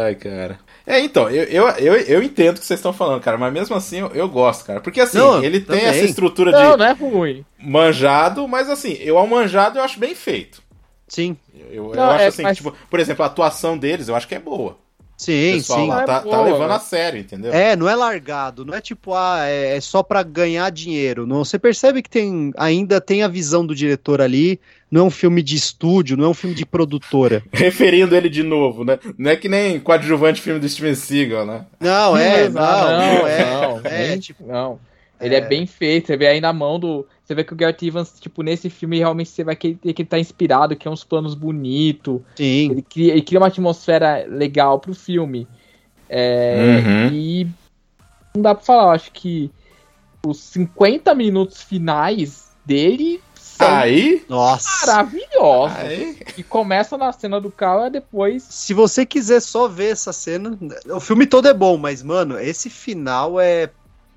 Ai, 0.05 0.16
cara. 0.16 0.60
É, 0.90 1.00
então, 1.02 1.30
eu, 1.30 1.44
eu, 1.44 1.68
eu, 1.78 1.94
eu 1.98 2.24
entendo 2.24 2.58
o 2.58 2.60
que 2.60 2.66
vocês 2.66 2.80
estão 2.80 2.92
falando, 2.92 3.22
cara, 3.22 3.38
mas 3.38 3.54
mesmo 3.54 3.76
assim 3.76 4.00
eu, 4.00 4.08
eu 4.08 4.28
gosto, 4.28 4.66
cara. 4.66 4.82
Porque 4.82 5.00
assim, 5.00 5.20
Não, 5.20 5.44
ele 5.44 5.60
tem 5.60 5.78
também. 5.78 5.86
essa 5.86 6.04
estrutura 6.04 6.52
Não, 6.52 6.72
de 6.72 6.78
não 6.78 6.86
é 6.86 6.92
ruim. 6.94 7.46
manjado, 7.60 8.48
mas 8.48 8.70
assim, 8.72 8.94
eu 9.00 9.16
ao 9.18 9.28
manjado 9.28 9.78
eu 9.78 9.84
acho 9.84 10.00
bem 10.00 10.16
feito. 10.16 10.64
Sim, 11.08 11.38
Eu, 11.72 11.92
eu 11.92 11.96
Não, 11.96 12.10
acho 12.10 12.24
é, 12.24 12.28
assim, 12.28 12.42
mas- 12.44 12.58
tipo, 12.58 12.74
por 12.90 13.00
exemplo, 13.00 13.24
a 13.24 13.28
atuação 13.28 13.78
deles 13.78 14.08
eu 14.08 14.16
acho 14.16 14.28
que 14.28 14.34
é 14.34 14.40
boa. 14.40 14.78
Sim, 15.20 15.51
pessoal 15.57 15.80
sim. 15.82 15.88
lá 15.89 16.01
É 16.03 16.05
tá, 16.05 16.20
tá 16.20 16.22
boa, 16.22 16.41
levando 16.43 16.70
né? 16.70 16.76
a 16.76 16.80
sério, 16.80 17.20
entendeu? 17.20 17.51
É, 17.51 17.76
não 17.76 17.89
é 17.89 17.93
largado, 17.93 18.63
não 18.63 18.74
é 18.74 18.80
tipo, 18.80 19.13
ah, 19.13 19.39
é, 19.45 19.76
é 19.76 19.82
só 19.82 20.01
pra 20.01 20.24
ganhar 20.24 20.72
dinheiro. 20.72 21.28
Não, 21.28 21.43
você 21.43 21.59
percebe 21.59 22.01
que 22.01 22.09
tem 22.09 22.53
ainda 22.55 23.01
tem 23.01 23.22
a 23.22 23.28
visão 23.28 23.65
do 23.65 23.76
diretor 23.76 24.22
ali. 24.22 24.57
Não 24.89 25.01
é 25.01 25.03
um 25.03 25.09
filme 25.11 25.43
de 25.43 25.57
estúdio, 25.57 26.15
não 26.15 26.24
é 26.26 26.30
um 26.30 26.34
filme 26.34 26.55
de 26.55 26.65
produtora. 26.65 27.43
Referindo 27.51 28.15
ele 28.15 28.30
de 28.30 28.41
novo, 28.43 28.86
né? 28.86 28.97
Não 29.17 29.30
é 29.30 29.36
que 29.36 29.49
nem 29.49 29.78
coadjuvante 29.78 30.41
filme 30.41 30.57
do 30.59 30.70
Steven 30.70 30.95
Seagal, 30.95 31.45
né? 31.45 31.65
Não, 31.82 32.15
é, 32.17 32.47
Não, 32.47 32.61
não, 32.61 32.97
não, 32.97 33.28
é. 33.28 33.43
não, 33.45 33.82
é, 33.84 34.07
nem- 34.07 34.20
tipo, 34.20 34.47
não. 34.47 34.80
Ele 35.20 35.36
é. 35.36 35.41
bem 35.41 35.65
feito, 35.65 36.07
você 36.07 36.17
vê 36.17 36.28
aí 36.28 36.41
na 36.41 36.53
mão 36.53 36.80
do. 36.80 37.05
Você 37.24 37.36
vê 37.36 37.43
que 37.43 37.53
o 37.53 37.55
Gareth 37.55 37.84
Evans, 37.84 38.13
tipo, 38.20 38.41
nesse 38.41 38.70
filme 38.70 38.97
realmente 38.97 39.30
você 39.30 39.43
vai 39.43 39.55
que 39.55 39.76
que 39.76 39.89
ele 40.01 40.05
tá 40.05 40.17
inspirado, 40.17 40.76
que 40.76 40.88
é 40.88 40.91
uns 40.91 41.03
planos 41.03 41.36
bonitos. 41.36 42.22
sim. 42.36 42.72
Ele 42.72 42.82
cria, 42.82 43.11
ele 43.13 43.22
cria 43.22 43.39
uma 43.39 43.47
atmosfera 43.47 44.26
legal 44.28 44.80
pro 44.80 44.93
filme. 44.93 45.47
É, 46.07 46.82
Uhum. 46.84 47.13
E 47.13 47.47
não 48.34 48.41
dá 48.41 48.55
pra 48.55 48.63
falar, 48.63 48.84
eu 48.84 48.89
acho 48.91 49.11
que 49.11 49.51
os 50.26 50.39
50 50.39 51.13
minutos 51.13 51.61
finais 51.61 52.49
dele 52.65 53.22
são 53.59 53.67
Aí. 53.67 54.24
Nossa. 54.30 54.88
maravilhosos. 54.88 55.78
Aí. 55.78 56.17
E 56.38 56.43
começa 56.43 56.97
na 56.97 57.11
cena 57.11 57.41
do 57.41 57.51
carro 57.51 57.88
e 57.88 57.89
depois. 57.89 58.43
Se 58.43 58.74
você 58.74 59.05
quiser 59.05 59.41
só 59.41 59.67
ver 59.67 59.91
essa 59.91 60.13
cena, 60.13 60.57
o 60.89 60.99
filme 60.99 61.28
todo 61.28 61.47
é 61.47 61.53
bom, 61.53 61.78
mas, 61.78 62.01
mano, 62.01 62.39
esse 62.39 62.70
final 62.70 63.39
é. 63.39 63.70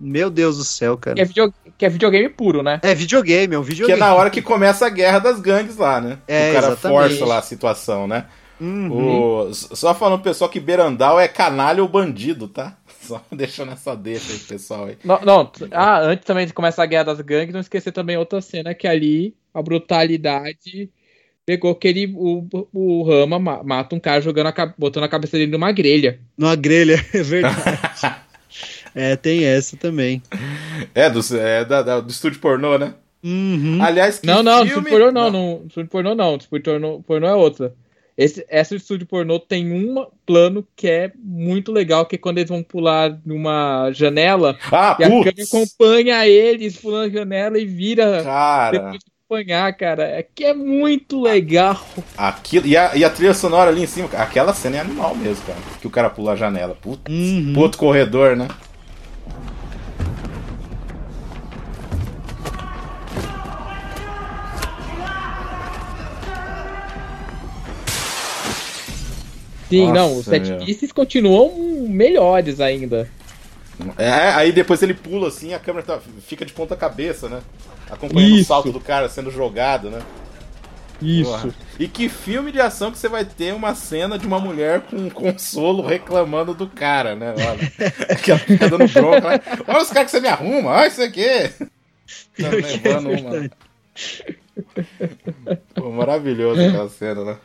Meu 0.02 0.28
Deus 0.30 0.58
do 0.58 0.64
céu, 0.64 0.96
cara. 0.98 1.14
Que 1.14 1.22
é, 1.22 1.24
video- 1.24 1.54
que 1.78 1.86
é 1.86 1.88
videogame 1.88 2.28
puro, 2.28 2.62
né? 2.62 2.80
É 2.82 2.94
videogame, 2.94 3.54
é 3.54 3.58
um 3.58 3.62
Que 3.62 3.68
videogame. 3.70 4.00
é 4.00 4.04
na 4.04 4.14
hora 4.14 4.30
que 4.30 4.42
começa 4.42 4.84
a 4.86 4.90
guerra 4.90 5.18
das 5.20 5.40
gangues 5.40 5.76
lá, 5.76 6.00
né? 6.00 6.18
É, 6.26 6.50
o 6.50 6.54
cara 6.54 6.66
exatamente. 6.68 6.98
força 7.10 7.24
lá 7.24 7.38
a 7.38 7.42
situação, 7.42 8.06
né? 8.08 8.26
Uhum. 8.60 9.48
O- 9.48 9.54
Só 9.54 9.94
falando 9.94 10.20
pro 10.20 10.30
pessoal 10.30 10.48
que 10.50 10.60
Berandal 10.60 11.18
é 11.18 11.26
canalha 11.28 11.82
ou 11.82 11.88
bandido, 11.88 12.46
tá? 12.48 12.76
Só 13.02 13.20
deixando 13.32 13.72
essa 13.72 13.94
deixa 13.96 14.32
aí, 14.32 14.38
pessoal 14.38 14.84
aí. 14.86 14.98
Não, 15.04 15.20
não, 15.22 15.50
ah, 15.72 15.98
antes 16.00 16.24
também 16.24 16.46
de 16.46 16.52
começar 16.52 16.82
a 16.82 16.86
guerra 16.86 17.04
das 17.04 17.20
gangues, 17.20 17.52
não 17.52 17.60
esquecer 17.60 17.90
também 17.92 18.16
outra 18.16 18.40
cena 18.40 18.74
que 18.74 18.86
ali 18.86 19.34
a 19.52 19.60
brutalidade 19.60 20.88
pegou 21.44 21.74
que 21.74 21.88
ele, 21.88 22.12
o, 22.16 22.46
o 22.72 23.02
Rama 23.02 23.38
ma- 23.40 23.62
mata 23.64 23.96
um 23.96 24.00
cara 24.00 24.20
jogando 24.20 24.46
a, 24.48 24.74
botando 24.78 25.04
a 25.04 25.08
cabeça 25.08 25.36
dele 25.36 25.50
numa 25.50 25.72
grelha. 25.72 26.20
Numa 26.38 26.54
grelha, 26.54 27.04
é 27.12 27.22
verdade. 27.22 27.56
é, 28.94 29.16
tem 29.16 29.44
essa 29.44 29.76
também. 29.76 30.22
É, 30.94 31.08
do, 31.10 31.20
é 31.36 31.64
da- 31.64 31.82
da- 31.82 32.00
do 32.00 32.10
estúdio 32.10 32.40
pornô, 32.40 32.78
né? 32.78 32.94
Uhum. 33.24 33.78
Aliás, 33.80 34.18
que 34.18 34.26
não, 34.26 34.42
não, 34.42 34.66
filme... 34.66 34.68
estúdio 34.70 34.90
pornô 34.90 35.12
não, 35.12 35.30
no 35.30 35.66
estúdio 35.66 35.90
pornô 35.90 36.14
não, 36.14 36.36
estúdio 36.36 36.62
pornô, 36.64 37.02
pornô 37.06 37.26
é 37.28 37.34
outra. 37.34 37.72
Esse, 38.18 38.44
essa 38.48 38.74
do 38.74 38.78
estúdio 38.78 39.06
pornô 39.06 39.38
tem 39.38 39.72
um 39.72 40.04
plano 40.26 40.66
que 40.76 40.86
é 40.88 41.10
muito 41.18 41.72
legal, 41.72 42.04
que 42.04 42.16
é 42.16 42.18
quando 42.18 42.38
eles 42.38 42.50
vão 42.50 42.62
pular 42.62 43.18
numa 43.24 43.90
janela 43.92 44.58
Ah, 44.70 44.96
e 45.00 45.04
a 45.04 45.08
câmera 45.08 45.32
putz! 45.32 45.54
acompanha 45.54 46.26
eles 46.28 46.76
pulando 46.76 47.06
a 47.06 47.18
janela 47.20 47.58
e 47.58 47.64
vira 47.64 48.22
Cara, 48.22 48.72
depois 48.72 48.92
de 48.92 49.06
acompanhar, 49.24 49.72
cara. 49.78 50.02
É 50.04 50.22
que 50.22 50.44
é 50.44 50.52
muito 50.52 51.22
legal. 51.22 51.80
aquilo... 52.18 52.66
E 52.66 52.76
a, 52.76 52.94
e 52.94 53.02
a 53.02 53.08
trilha 53.08 53.32
sonora 53.32 53.70
ali 53.70 53.82
em 53.82 53.86
cima, 53.86 54.10
aquela 54.12 54.52
cena 54.52 54.76
é 54.76 54.80
animal 54.80 55.14
mesmo, 55.14 55.42
cara. 55.46 55.58
Que 55.80 55.86
o 55.86 55.90
cara 55.90 56.10
pula 56.10 56.32
a 56.32 56.36
janela. 56.36 56.74
Puta, 56.74 57.10
Uhum. 57.10 57.52
pro 57.54 57.62
outro 57.62 57.78
corredor, 57.78 58.36
né? 58.36 58.46
Sim, 69.72 69.86
Nossa, 69.86 69.94
não, 69.94 70.16
os 70.18 70.24
set 70.26 70.52
pieces 70.64 70.92
continuam 70.92 71.86
melhores 71.88 72.60
ainda. 72.60 73.08
É, 73.96 74.10
aí 74.34 74.52
depois 74.52 74.82
ele 74.82 74.92
pula 74.92 75.28
assim, 75.28 75.54
a 75.54 75.58
câmera 75.58 75.84
tá- 75.86 76.00
fica 76.26 76.44
de 76.44 76.52
ponta 76.52 76.76
cabeça, 76.76 77.28
né? 77.28 77.40
Acompanhando 77.90 78.32
o 78.34 78.36
Isso. 78.36 78.48
salto 78.48 78.70
do 78.70 78.78
cara 78.80 79.08
sendo 79.08 79.30
jogado, 79.30 79.88
né? 79.90 80.00
Isso. 81.00 81.52
E 81.80 81.88
que 81.88 82.08
filme 82.08 82.52
de 82.52 82.60
ação 82.60 82.92
que 82.92 82.98
você 82.98 83.08
vai 83.08 83.24
ter 83.24 83.52
uma 83.54 83.74
cena 83.74 84.18
de 84.18 84.26
uma 84.26 84.38
mulher 84.38 84.82
com 84.82 84.96
um 84.96 85.10
consolo 85.10 85.84
reclamando 85.84 86.54
do 86.54 86.68
cara, 86.68 87.16
né? 87.16 87.34
Olha, 87.34 88.16
que 88.22 88.30
ela 88.30 88.40
fica 88.40 88.68
dando 88.68 88.86
bronca. 88.88 89.30
né? 89.30 89.40
Olha 89.66 89.82
os 89.82 89.90
caras 89.90 90.10
que 90.10 90.16
você 90.16 90.20
me 90.20 90.28
arruma, 90.28 90.70
olha 90.70 90.86
isso 90.86 91.02
aqui. 91.02 91.50
Tá 92.38 92.48
levando 92.50 93.10
uma. 93.10 93.50
Pô, 95.74 95.90
maravilhoso 95.90 96.60
aquela 96.60 96.88
cena, 96.88 97.24
né? 97.24 97.36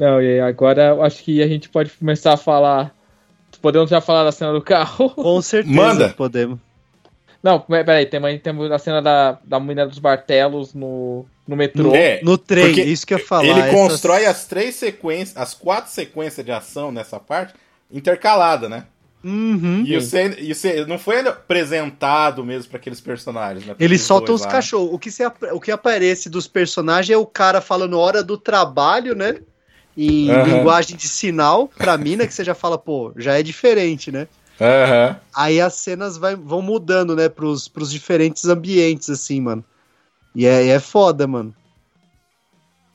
Não, 0.00 0.20
e 0.20 0.40
agora 0.40 0.88
eu 0.88 1.02
acho 1.02 1.22
que 1.22 1.42
a 1.42 1.46
gente 1.46 1.68
pode 1.68 1.90
começar 1.90 2.32
a 2.34 2.36
falar. 2.36 2.94
Podemos 3.62 3.88
já 3.88 4.00
falar 4.00 4.24
da 4.24 4.32
cena 4.32 4.52
do 4.52 4.60
carro? 4.60 5.10
Com 5.14 5.40
certeza 5.40 5.74
Manda. 5.74 6.08
podemos. 6.10 6.58
Não, 7.42 7.60
peraí, 7.60 8.06
tem, 8.06 8.38
temos 8.38 8.70
a 8.72 8.78
cena 8.78 9.00
da, 9.02 9.38
da 9.44 9.60
menina 9.60 9.86
dos 9.86 10.00
martelos 10.00 10.72
no, 10.74 11.26
no 11.46 11.54
metrô. 11.56 11.94
É, 11.94 12.20
No 12.22 12.38
trem, 12.38 12.66
porque 12.66 12.82
isso 12.82 13.06
que 13.06 13.12
eu 13.14 13.18
ia 13.18 13.26
falar. 13.26 13.44
ele 13.44 13.60
essas- 13.60 13.72
constrói 13.74 14.26
as 14.26 14.46
três 14.46 14.74
sequências, 14.76 15.36
as 15.36 15.52
quatro 15.54 15.90
sequências 15.92 16.44
de 16.44 16.50
ação 16.50 16.90
nessa 16.90 17.20
parte, 17.20 17.54
intercalada, 17.92 18.68
né? 18.68 18.84
Uhum. 19.22 19.84
E 19.86 19.94
você, 19.98 20.36
e 20.38 20.54
você 20.54 20.84
não 20.86 20.98
foi 20.98 21.20
apresentado 21.26 22.44
mesmo 22.44 22.70
pra 22.70 22.78
aqueles 22.78 23.00
personagens, 23.00 23.64
né? 23.66 23.74
Pra 23.74 23.82
Ele 23.84 23.94
aqueles 23.94 24.02
solta 24.02 24.26
dois 24.26 24.40
os 24.40 24.46
cachorros. 24.46 24.92
O 24.92 24.98
que, 24.98 25.10
se 25.10 25.22
o 25.52 25.60
que 25.60 25.70
aparece 25.70 26.28
dos 26.28 26.46
personagens 26.46 27.10
é 27.14 27.16
o 27.16 27.24
cara 27.26 27.60
falando 27.60 27.98
hora 27.98 28.22
do 28.22 28.36
trabalho, 28.36 29.14
né? 29.14 29.36
Em 29.96 30.30
Aham. 30.30 30.42
linguagem 30.44 30.96
de 30.96 31.08
sinal 31.08 31.68
pra 31.68 31.96
mina, 31.96 32.26
que 32.26 32.34
você 32.34 32.42
já 32.44 32.54
fala, 32.54 32.76
pô, 32.76 33.12
já 33.16 33.38
é 33.38 33.42
diferente, 33.42 34.10
né? 34.10 34.26
Aham. 34.60 35.16
Aí 35.34 35.60
as 35.60 35.74
cenas 35.74 36.16
vai- 36.16 36.34
vão 36.36 36.60
mudando, 36.62 37.14
né, 37.14 37.28
pros, 37.28 37.68
pros 37.68 37.90
diferentes 37.90 38.44
ambientes, 38.46 39.08
assim, 39.10 39.40
mano. 39.40 39.64
E 40.34 40.46
é, 40.46 40.66
e 40.66 40.68
é 40.70 40.80
foda, 40.80 41.26
mano. 41.26 41.54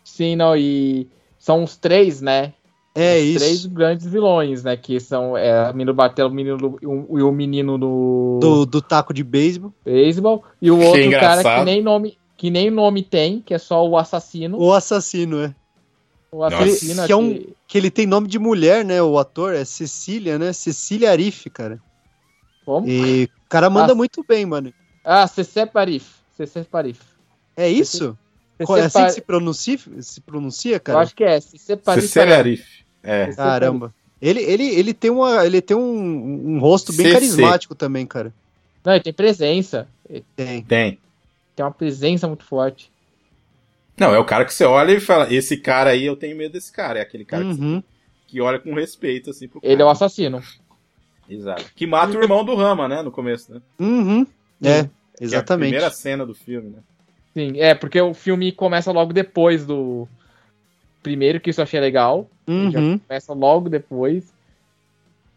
Sim, 0.04 0.36
não, 0.36 0.56
e 0.58 1.08
são 1.38 1.64
os 1.64 1.78
três, 1.78 2.22
né? 2.22 2.54
É 2.96 3.18
os 3.18 3.24
isso. 3.24 3.40
três 3.40 3.66
grandes 3.68 4.06
vilões, 4.08 4.64
né? 4.64 4.76
Que 4.76 5.00
são 5.00 5.38
é, 5.38 5.68
a 5.68 5.72
menina 5.72 5.94
do 5.94 5.98
martelo, 5.98 6.30
o 6.30 6.34
menino 6.34 6.58
do, 6.58 6.80
o, 6.84 7.20
e 7.20 7.22
o 7.24 7.32
menino 7.32 7.78
do, 7.78 8.40
Do, 8.42 8.66
do 8.66 8.82
taco 8.82 9.14
de 9.14 9.24
beisebol. 9.24 9.74
beisebol. 9.86 10.44
E 10.62 10.70
o 10.72 10.78
Que 10.80 10.86
outro 10.86 11.12
cara 11.12 11.44
que 11.44 11.64
nem 11.64 11.82
nome. 11.82 12.18
Que 12.36 12.50
nem 12.50 12.70
nome 12.72 13.04
tem, 13.04 13.42
que 13.42 13.54
é 13.54 13.58
só 13.58 13.86
o 13.88 13.98
assassino. 13.98 14.58
O 14.58 14.74
assassino, 14.74 15.42
é. 15.42 15.54
Que 17.06 17.12
é 17.12 17.16
um- 17.16 17.34
que- 17.34 17.54
Que 17.68 17.78
ele 17.78 17.92
tem 17.92 18.06
nome 18.08 18.28
de 18.28 18.40
mulher, 18.40 18.84
né? 18.84 19.02
O 19.02 19.18
ator 19.20 19.54
é 19.54 19.64
Cecília, 19.64 20.40
né? 20.40 20.52
Cecília 20.54 21.12
Arif, 21.12 21.50
cara. 21.52 21.80
Como? 22.66 22.88
E 22.88 23.26
o 23.26 23.50
cara 23.50 23.70
manda 23.70 23.94
Ah. 23.94 23.96
muito 23.96 24.24
bem, 24.28 24.46
mano. 24.46 24.74
Ah, 25.04 25.26
Cecé 25.28 25.66
Parif. 25.66 26.06
Cecé 26.36 26.64
Parif. 26.64 27.00
É 27.56 27.70
isso? 27.70 28.18
É 28.60 28.64
assim 28.64 28.90
Par- 29.00 29.08
que 29.08 29.14
se 29.14 29.22
pronuncia, 29.22 29.80
se 30.02 30.22
pronuncia, 30.22 30.76
Eu 30.76 30.80
cara? 30.80 31.00
acho 31.00 31.16
que 31.16 31.24
é. 31.24 31.40
Cecé 31.40 31.76
Parif. 31.76 32.08
Cecília 32.08 32.38
Arif. 32.38 32.64
É. 33.04 33.28
Caramba. 33.34 33.94
Ele, 34.22 34.42
ele, 34.42 34.64
ele 34.66 34.94
tem, 34.94 35.10
uma, 35.12 35.46
ele 35.46 35.62
tem 35.62 35.78
um, 35.78 36.56
um 36.56 36.60
rosto 36.60 36.92
bem 36.92 37.06
CC. 37.06 37.14
carismático 37.14 37.74
também, 37.76 38.06
cara. 38.06 38.34
Não, 38.84 38.94
ele 38.94 39.04
tem 39.04 39.14
presença. 39.14 39.88
Ele 40.10 40.26
Tem. 40.36 40.62
Tem. 40.64 41.00
tem 41.56 41.66
uma 41.66 41.72
presença 41.72 42.28
muito 42.28 42.44
forte. 42.44 42.92
Não, 44.00 44.14
é 44.14 44.20
o 44.20 44.26
cara 44.26 44.46
que 44.46 44.54
você 44.54 44.64
olha 44.64 44.92
e 44.94 45.00
fala, 45.00 45.32
esse 45.34 45.58
cara 45.58 45.90
aí, 45.92 46.06
eu 46.06 46.16
tenho 46.16 46.36
medo 46.38 46.54
desse 46.54 46.72
cara. 46.72 47.00
É 47.00 47.02
aquele 47.02 47.26
cara 47.26 47.44
que, 47.44 47.50
Uhum. 47.62 47.84
que 48.28 48.40
olha 48.42 48.60
com 48.60 48.74
respeito, 48.74 49.30
assim, 49.30 49.48
pro 49.48 49.60
cara. 49.60 49.72
Ele 49.74 49.82
é 49.82 49.86
o 49.86 49.90
assassino. 49.90 50.42
Exato. 51.30 51.66
Que 51.76 51.86
mata 51.86 52.18
o 52.18 52.22
irmão 52.22 52.44
do 52.44 52.56
Rama, 52.56 52.88
né, 52.88 53.02
no 53.02 53.12
começo, 53.12 53.54
né? 53.54 53.62
Uhum. 53.80 54.22
É. 54.22 54.26
Que 54.64 54.68
é 54.68 54.80
a 54.80 54.90
Exatamente. 55.22 55.70
primeira 55.70 55.90
cena 55.92 56.26
do 56.26 56.34
filme, 56.34 56.70
né? 56.70 56.78
Sim, 57.34 57.60
é, 57.60 57.76
porque 57.76 58.00
o 58.02 58.14
filme 58.14 58.52
começa 58.52 58.92
logo 58.92 59.14
depois 59.14 59.66
do. 59.66 60.08
Primeiro, 61.04 61.40
que 61.40 61.50
isso 61.52 61.62
eu 61.62 61.64
achei 61.64 61.80
legal. 61.80 62.30
Já 62.48 62.80
Uhum. 62.80 62.98
começa 63.00 63.34
logo 63.34 63.70
depois. 63.70 64.34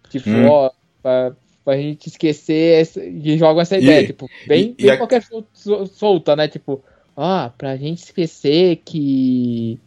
Tipo, 0.08 0.30
Hum. 0.30 0.48
ó, 0.48 0.70
pra, 1.02 1.32
pra 1.64 1.76
gente 1.76 2.06
esquecer 2.08 2.80
essa, 2.80 3.04
e 3.04 3.36
jogam 3.38 3.60
essa 3.60 3.76
ideia, 3.78 4.02
E- 4.02 4.06
tipo, 4.06 4.28
bem, 4.46 4.74
e 4.78 4.82
bem 4.82 4.90
a- 4.92 4.96
qualquer 4.96 5.22
sol- 5.22 5.44
sol- 5.52 5.86
solta, 5.86 6.34
né? 6.34 6.48
Tipo, 6.48 6.82
ah, 7.16 7.50
pra 7.56 7.76
gente 7.76 7.98
esquecer 8.04 8.76
que. 8.84 9.78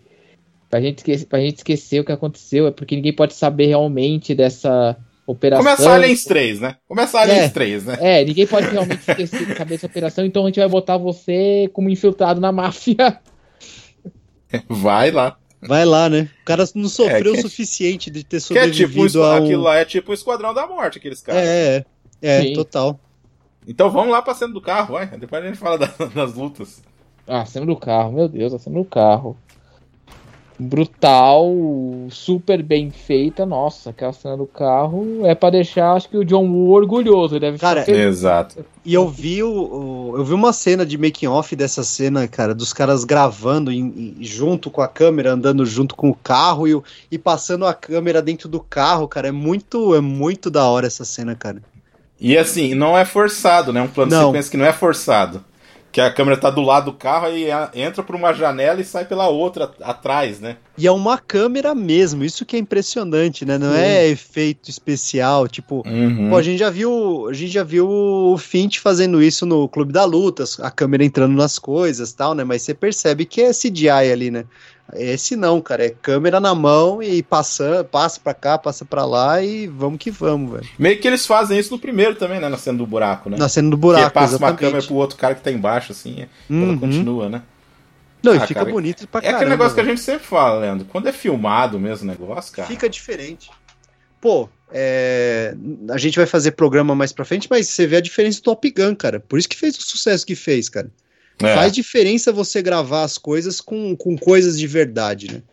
Pra 0.69 0.81
gente, 0.81 0.97
esquecer, 0.99 1.25
pra 1.27 1.39
gente 1.39 1.57
esquecer 1.57 1.99
o 1.99 2.03
que 2.05 2.11
aconteceu, 2.11 2.67
é 2.67 2.71
porque 2.71 2.95
ninguém 2.95 3.13
pode 3.13 3.33
saber 3.33 3.67
realmente 3.67 4.35
dessa 4.35 4.97
operação. 5.25 5.63
Começa 5.63 5.89
Aliens 5.91 6.23
3, 6.25 6.59
né? 6.59 6.75
Começa 6.87 7.19
Aliens 7.19 7.43
É. 7.45 7.49
3, 7.49 7.85
né? 7.85 7.97
É, 8.01 8.25
ninguém 8.25 8.45
pode 8.45 8.67
realmente 8.69 8.99
esquecer 9.09 9.55
saber 9.55 9.75
dessa 9.75 9.85
operação, 9.87 10.25
então 10.25 10.43
a 10.43 10.47
gente 10.47 10.59
vai 10.59 10.67
botar 10.67 10.97
você 10.97 11.69
como 11.73 11.89
infiltrado 11.89 12.41
na 12.41 12.51
máfia. 12.51 13.19
Vai 14.69 15.11
lá. 15.11 15.37
Vai 15.61 15.83
lá, 15.83 16.07
né? 16.09 16.29
O 16.41 16.45
cara 16.45 16.63
não 16.75 16.87
sofreu 16.87 17.33
É, 17.33 17.35
que- 17.35 17.39
o 17.39 17.41
suficiente 17.41 18.09
de 18.11 18.23
ter 18.23 18.39
Que 18.41 18.57
é 18.57 18.69
tipo, 18.69 18.83
sobrevivido 18.93 19.23
ao... 19.23 19.43
aquilo 19.43 19.63
lá 19.63 19.77
é 19.77 19.85
tipo 19.85 20.11
o 20.11 20.13
Esquadrão 20.13 20.53
da 20.53 20.67
Morte, 20.67 20.97
aqueles 20.99 21.21
caras. 21.21 21.41
É, 21.43 21.85
é, 22.21 22.51
é, 22.51 22.53
total. 22.53 22.99
Então 23.67 23.89
vamos 23.89 24.11
lá 24.11 24.21
pra 24.21 24.35
cena 24.35 24.53
do 24.53 24.61
carro, 24.61 24.93
vai. 24.93 25.07
Depois 25.17 25.43
a 25.43 25.47
gente 25.47 25.57
fala 25.57 25.77
da- 25.79 25.93
das 26.13 26.35
lutas. 26.35 26.81
Ah, 27.27 27.45
cena 27.45 27.65
do 27.65 27.75
carro, 27.75 28.11
meu 28.11 28.27
Deus, 28.27 28.53
a 28.53 28.59
cena 28.59 28.77
do 28.79 28.85
carro. 28.85 29.35
Brutal, 30.57 31.51
super 32.09 32.63
bem 32.63 32.89
feita. 32.89 33.45
Nossa, 33.45 33.89
aquela 33.89 34.13
cena 34.13 34.37
do 34.37 34.45
carro 34.45 35.25
é 35.25 35.35
pra 35.35 35.49
deixar, 35.49 35.91
acho 35.93 36.07
que 36.07 36.15
o 36.17 36.23
John 36.23 36.47
Woo 36.49 36.69
orgulhoso. 36.71 37.33
Ele 37.35 37.41
deve 37.41 37.57
Cara, 37.57 37.81
ficar 37.81 37.91
feliz. 37.93 38.07
Exato. 38.19 38.65
E 38.85 38.93
eu 38.93 39.09
vi 39.09 39.43
o, 39.43 39.49
o- 39.49 40.13
eu 40.17 40.23
vi 40.23 40.33
uma 40.33 40.53
cena 40.53 40.85
de 40.85 40.97
making 40.97 41.27
off 41.27 41.53
dessa 41.57 41.83
cena, 41.83 42.25
cara, 42.25 42.55
dos 42.55 42.71
caras 42.71 43.03
gravando 43.03 43.69
em- 43.69 44.15
em- 44.19 44.23
junto 44.23 44.71
com 44.71 44.81
a 44.81 44.87
câmera, 44.87 45.33
andando 45.33 45.65
junto 45.65 45.93
com 45.93 46.09
o 46.09 46.15
carro 46.15 46.65
e, 46.67 46.81
e 47.11 47.17
passando 47.17 47.65
a 47.65 47.73
câmera 47.73 48.21
dentro 48.21 48.47
do 48.47 48.61
carro, 48.61 49.09
cara. 49.09 49.27
É 49.27 49.31
muito, 49.33 49.93
é 49.93 49.99
muito 49.99 50.49
da 50.49 50.65
hora 50.69 50.87
essa 50.87 51.03
cena, 51.03 51.35
cara. 51.35 51.61
E 52.17 52.37
assim, 52.37 52.73
não 52.73 52.97
é 52.97 53.03
forçado, 53.03 53.73
né? 53.73 53.81
Um 53.81 53.89
plano 53.89 54.11
de 54.11 54.15
Não. 54.15 54.27
sequência 54.27 54.51
que 54.51 54.57
não 54.57 54.65
é 54.65 54.71
forçado. 54.71 55.43
Que 55.95 56.01
a 56.01 56.11
câmera 56.11 56.35
tá 56.35 56.49
do 56.49 56.59
lado 56.59 56.91
do 56.91 56.97
carro 56.97 57.29
e 57.29 57.47
entra 57.73 58.03
por 58.03 58.17
uma 58.17 58.33
janela 58.33 58.81
e 58.81 58.83
sai 58.83 59.05
pela 59.05 59.29
outra 59.29 59.71
atrás, 59.81 60.41
né? 60.41 60.57
E 60.77 60.85
é 60.85 60.91
uma 60.91 61.17
câmera 61.17 61.73
mesmo, 61.73 62.21
isso 62.21 62.45
que 62.45 62.57
é 62.57 62.59
impressionante, 62.59 63.45
né? 63.45 63.57
Não 63.57 63.73
é 63.73 64.05
efeito 64.09 64.69
especial, 64.69 65.47
tipo, 65.47 65.87
Uhum. 65.87 66.31
Pô, 66.31 66.35
a 66.35 66.41
gente 66.41 66.59
já 66.59 66.69
viu, 66.69 67.29
a 67.29 67.33
gente 67.33 67.53
já 67.53 67.63
viu 67.63 67.87
o 67.87 68.37
Fint 68.37 68.79
fazendo 68.79 69.23
isso 69.23 69.45
no 69.45 69.69
Clube 69.69 69.93
da 69.93 70.03
Luta, 70.03 70.43
a 70.59 70.69
câmera 70.69 71.05
entrando 71.05 71.33
nas 71.33 71.57
coisas, 71.57 72.11
tal, 72.11 72.33
né? 72.33 72.43
Mas 72.43 72.63
você 72.63 72.73
percebe 72.73 73.23
que 73.23 73.39
é 73.39 73.51
CGI 73.51 73.89
ali, 73.89 74.29
né? 74.29 74.43
Esse 74.93 75.35
não, 75.35 75.59
cara, 75.61 75.85
é 75.85 75.89
câmera 75.89 76.39
na 76.39 76.53
mão 76.53 77.01
e 77.01 77.23
passa, 77.23 77.83
passa 77.83 78.19
pra 78.19 78.33
cá, 78.35 78.57
passa 78.57 78.85
pra 78.85 79.03
lá 79.03 79.41
e 79.41 79.65
vamos 79.67 79.97
que 79.97 80.11
vamos, 80.11 80.51
velho. 80.51 80.67
Meio 80.77 80.99
que 80.99 81.07
eles 81.07 81.25
fazem 81.25 81.57
isso 81.57 81.71
no 81.73 81.79
primeiro 81.79 82.15
também, 82.15 82.39
né? 82.39 82.47
Na 82.47 82.57
cena 82.57 82.77
do 82.77 82.85
buraco, 82.85 83.29
né? 83.29 83.35
Na 83.37 83.49
cena 83.49 83.69
do 83.69 83.75
que 83.75 83.81
buraco, 83.81 84.11
passa 84.13 84.33
uma 84.33 84.47
exatamente. 84.49 84.59
câmera 84.59 84.83
pro 84.85 84.95
outro 84.95 85.17
cara 85.17 85.33
que 85.35 85.41
tá 85.41 85.51
embaixo, 85.51 85.91
assim, 85.91 86.27
e 86.49 86.53
ela 86.55 86.71
Uhum. 86.73 86.77
continua, 86.79 87.27
né? 87.29 87.41
Não, 88.23 88.33
Ah, 88.33 88.37
e 88.37 88.39
fica 88.47 88.59
cara, 88.61 88.71
bonito 88.71 89.07
pra 89.07 89.19
É 89.19 89.21
caramba. 89.23 89.37
aquele 89.37 89.49
negócio 89.51 89.75
que 89.75 89.81
a 89.81 89.83
gente 89.85 90.01
sempre 90.01 90.25
fala, 90.25 90.59
Leandro. 90.59 90.85
Quando 90.87 91.07
é 91.07 91.11
filmado 91.11 91.79
mesmo 91.79 92.03
o 92.05 92.07
negócio, 92.07 92.53
cara. 92.55 92.67
Fica 92.67 92.87
diferente. 92.87 93.49
Pô, 94.21 94.47
é, 94.71 95.55
a 95.91 95.97
gente 95.97 96.15
vai 96.17 96.25
fazer 96.25 96.51
programa 96.51 96.95
mais 96.95 97.11
pra 97.11 97.25
frente, 97.25 97.47
mas 97.49 97.67
você 97.69 97.85
vê 97.85 97.97
a 97.97 98.01
diferença 98.01 98.39
do 98.39 98.43
Top 98.43 98.71
Gun, 98.71 98.95
cara. 98.95 99.19
Por 99.19 99.37
isso 99.37 99.47
que 99.49 99.57
fez 99.57 99.77
o 99.77 99.81
sucesso 99.81 100.25
que 100.25 100.35
fez, 100.35 100.69
cara. 100.69 100.89
É. 101.39 101.53
Faz 101.53 101.71
diferença 101.73 102.31
você 102.31 102.61
gravar 102.61 103.03
as 103.03 103.17
coisas 103.17 103.59
com, 103.59 103.95
com 103.95 104.17
coisas 104.17 104.57
de 104.57 104.67
verdade, 104.67 105.31
né? 105.31 105.43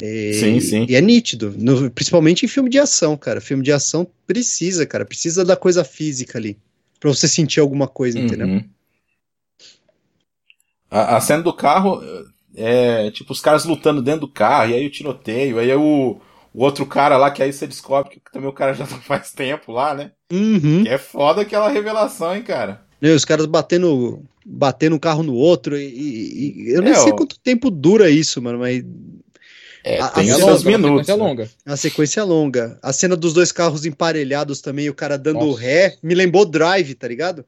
E, 0.00 0.34
Sim, 0.34 0.60
sim. 0.60 0.86
E 0.88 0.94
é 0.94 1.00
nítido, 1.00 1.52
no- 1.58 1.90
principalmente 1.90 2.44
em 2.44 2.48
filme 2.48 2.70
de 2.70 2.78
ação, 2.78 3.16
cara. 3.16 3.40
Filme 3.40 3.64
de 3.64 3.72
ação 3.72 4.06
precisa, 4.26 4.86
cara. 4.86 5.04
Precisa 5.04 5.44
da 5.44 5.56
coisa 5.56 5.82
física 5.82 6.38
ali. 6.38 6.56
Pra 7.00 7.10
você 7.12 7.26
sentir 7.26 7.58
alguma 7.60 7.88
coisa, 7.88 8.18
entendeu? 8.18 8.46
Uhum. 8.46 8.64
A, 10.90 11.16
a 11.16 11.20
cena 11.20 11.42
do 11.42 11.52
carro 11.52 12.00
é 12.54 13.10
tipo 13.10 13.32
os 13.32 13.40
caras 13.40 13.64
lutando 13.64 14.02
dentro 14.02 14.22
do 14.22 14.28
carro, 14.32 14.70
e 14.70 14.74
aí 14.74 14.86
o 14.86 14.90
tiroteio, 14.90 15.58
aí 15.58 15.72
o, 15.74 16.20
o 16.52 16.62
outro 16.64 16.86
cara 16.86 17.16
lá, 17.16 17.30
que 17.30 17.42
aí 17.42 17.52
você 17.52 17.66
descobre 17.66 18.10
que 18.20 18.32
também 18.32 18.48
o 18.48 18.52
cara 18.52 18.74
já 18.74 18.86
tá 18.86 18.96
faz 18.98 19.32
tempo 19.32 19.70
lá, 19.72 19.94
né? 19.94 20.12
Uhum. 20.32 20.82
Que 20.84 20.88
é 20.88 20.98
foda 20.98 21.42
aquela 21.42 21.68
revelação, 21.68 22.34
hein, 22.34 22.42
cara. 22.42 22.86
E 23.00 23.08
os 23.10 23.24
caras 23.24 23.46
batendo, 23.46 24.22
batendo 24.44 24.96
um 24.96 24.98
carro 24.98 25.22
no 25.22 25.34
outro. 25.34 25.76
E, 25.76 25.84
e- 25.86 26.62
e 26.64 26.70
eu 26.70 26.82
não 26.82 26.88
É, 26.90 26.94
sei 26.94 27.12
ó. 27.12 27.16
quanto 27.16 27.38
tempo 27.38 27.70
dura 27.70 28.10
isso, 28.10 28.40
mano, 28.42 28.58
mas 28.58 28.82
É, 29.84 30.00
A- 30.00 30.08
tem 30.08 30.30
a 30.30 30.34
seus 30.34 30.64
longa, 30.64 30.78
minutos. 30.78 31.08
É 31.08 31.14
né? 31.14 31.18
longa. 31.18 31.50
É 31.64 31.70
uma 31.70 31.76
sequência 31.76 32.24
longa. 32.24 32.78
A 32.82 32.92
cena 32.92 33.16
dos 33.16 33.32
dois 33.32 33.52
carros 33.52 33.86
emparelhados 33.86 34.60
também, 34.60 34.90
o 34.90 34.94
cara 34.94 35.16
dando 35.16 35.38
Nossa. 35.46 35.60
ré, 35.60 35.96
me 36.02 36.14
lembrou 36.14 36.44
Drive, 36.44 36.94
tá 36.94 37.08
ligado? 37.08 37.44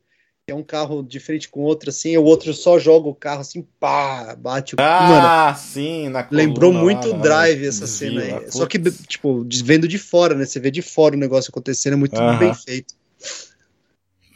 É 0.46 0.54
um 0.54 0.62
carro 0.64 1.02
de 1.02 1.20
frente 1.20 1.48
com 1.48 1.60
o 1.60 1.64
outro, 1.64 1.90
assim, 1.90 2.10
e 2.10 2.18
o 2.18 2.24
outro 2.24 2.52
só 2.52 2.76
joga 2.78 3.08
o 3.08 3.14
carro 3.14 3.40
assim, 3.42 3.64
pá, 3.78 4.34
bate 4.34 4.74
o. 4.74 4.78
Mano, 4.78 5.26
Ah, 5.28 5.54
sim, 5.54 6.08
na 6.08 6.24
lembrou 6.24 6.72
coluna 6.72 6.84
muito 6.84 7.08
lá, 7.10 7.16
né? 7.16 7.22
Drive 7.22 7.64
essa 7.66 7.86
Desvio 7.86 8.14
cena 8.14 8.20
aí. 8.22 8.30
lá, 8.46 8.50
Só 8.50 8.66
que, 8.66 8.78
tipo, 9.06 9.44
de- 9.44 9.62
vendo 9.62 9.86
de 9.86 9.98
fora, 9.98 10.34
né? 10.34 10.44
Você 10.44 10.58
vê 10.58 10.70
de 10.70 10.82
fora 10.82 11.14
o 11.14 11.18
negócio 11.18 11.50
acontecendo, 11.50 11.92
é 11.92 11.96
muito 11.96 12.16
Aham. 12.16 12.38
bem 12.38 12.54
feito. 12.54 12.94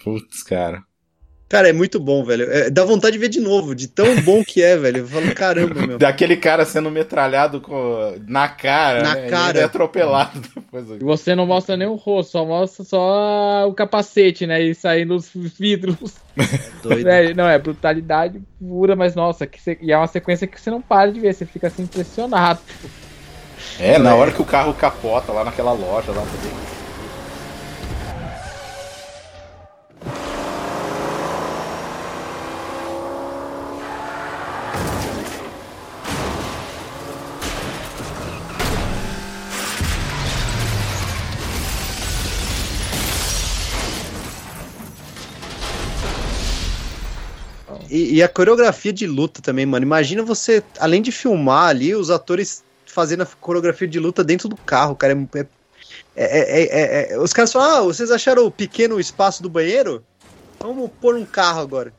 Putz, 0.05 0.43
cara. 0.45 0.85
Cara, 1.55 1.69
é 1.69 1.73
muito 1.73 2.01
bom, 2.01 2.25
velho. 2.25 2.51
É, 2.51 2.69
dá 2.69 2.85
vontade 2.85 3.13
de 3.13 3.19
ver 3.19 3.29
de 3.29 3.39
novo, 3.39 3.77
de 3.77 3.87
tão 3.87 4.21
bom 4.23 4.43
que 4.43 4.61
é, 4.61 4.77
velho. 4.77 4.99
Eu 4.99 5.07
falo, 5.07 5.33
caramba, 5.37 5.87
meu. 5.87 5.99
Daquele 5.99 6.37
cara 6.37 6.65
sendo 6.65 6.91
metralhado 6.91 7.61
com... 7.61 8.17
na 8.27 8.49
cara. 8.49 9.05
Na 9.05 9.15
né? 9.15 9.27
E 9.29 9.31
cara. 9.31 9.51
ele 9.51 9.59
é 9.61 9.63
atropelado 9.63 10.41
depois. 10.53 10.91
E 11.01 11.05
você 11.05 11.33
não 11.37 11.47
mostra 11.47 11.77
nem 11.77 11.87
o 11.87 11.95
rosto, 11.95 12.33
só 12.33 12.45
mostra 12.45 12.85
só 12.85 13.69
o 13.69 13.73
capacete, 13.73 14.49
né? 14.49 14.61
E 14.63 14.75
saindo 14.75 15.15
os 15.15 15.31
vidros. 15.33 16.17
Doido. 16.83 17.09
É, 17.09 17.33
não, 17.33 17.49
é 17.49 17.57
brutalidade 17.57 18.43
pura, 18.59 18.97
mas 18.97 19.15
nossa, 19.15 19.47
que 19.47 19.63
você- 19.63 19.79
e 19.81 19.93
é 19.93 19.97
uma 19.97 20.09
sequência 20.09 20.49
que 20.49 20.61
você 20.61 20.73
não 20.73 20.83
para 20.83 21.13
de 21.13 21.21
ver, 21.21 21.33
você 21.33 21.47
fica 21.47 21.69
assim 21.69 21.85
impressionado. 21.85 22.59
É, 23.79 23.97
na 23.97 24.13
hora 24.17 24.33
que 24.33 24.43
o 24.43 24.45
carro 24.45 24.75
capota 24.75 25.31
lá 25.31 25.45
naquela 25.45 25.73
loja 25.73 26.11
lá 26.11 26.23
também. 26.23 26.84
E, 47.95 48.15
e 48.17 48.23
a 48.25 48.29
coreografia 48.29 48.93
de 48.93 49.07
luta 49.07 49.41
também, 49.41 49.65
mano. 49.65 49.87
Imagina 49.87 50.21
você, 50.25 50.61
além 50.81 51.01
de 51.01 51.13
filmar 51.13 51.69
ali, 51.69 51.95
os 51.95 52.11
atores 52.11 52.65
fazendo 52.85 53.23
a 53.23 53.27
coreografia 53.27 53.87
de 53.87 54.01
luta 54.01 54.25
dentro 54.25 54.49
do 54.49 54.57
carro, 54.57 54.97
cara. 54.97 55.17
É, 55.37 55.47
é- 56.17 56.27
é- 56.27 56.63
é- 56.65 57.13
é- 57.13 57.13
é- 57.13 57.19
os 57.21 57.33
caras 57.33 57.53
falam, 57.53 57.77
ah, 57.77 57.83
vocês 57.83 58.11
acharam 58.11 58.51
pequeno 58.51 58.97
o 58.97 59.01
espaço 59.01 59.45
do 59.45 59.49
banheiro? 59.49 60.05
Vamos 60.59 60.91
pôr 61.01 61.15
um 61.15 61.25
carro 61.25 61.61
agora. 61.61 61.93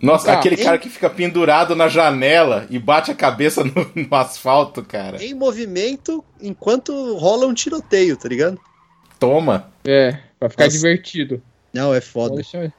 Nossa, 0.00 0.26
Cara, 0.26 0.38
aquele 0.38 0.54
hein? 0.56 0.62
cara 0.64 0.78
que 0.78 0.88
fica 0.88 1.10
pendurado 1.10 1.74
na 1.74 1.88
janela 1.88 2.66
e 2.70 2.78
bate 2.78 3.10
a 3.10 3.14
cabeça 3.14 3.64
no, 3.64 3.90
no 3.92 4.14
asfalto, 4.14 4.84
cara. 4.84 5.20
Em 5.20 5.34
movimento, 5.34 6.24
enquanto 6.40 7.16
rola 7.16 7.46
um 7.46 7.54
tiroteio, 7.54 8.16
tá 8.16 8.28
ligado? 8.28 8.60
Toma. 9.18 9.72
É, 9.84 10.16
pra 10.38 10.48
ficar 10.48 10.64
Nossa. 10.64 10.76
divertido. 10.76 11.42
Não, 11.72 11.92
é 11.92 12.00
foda. 12.00 12.40
eu- 12.54 12.72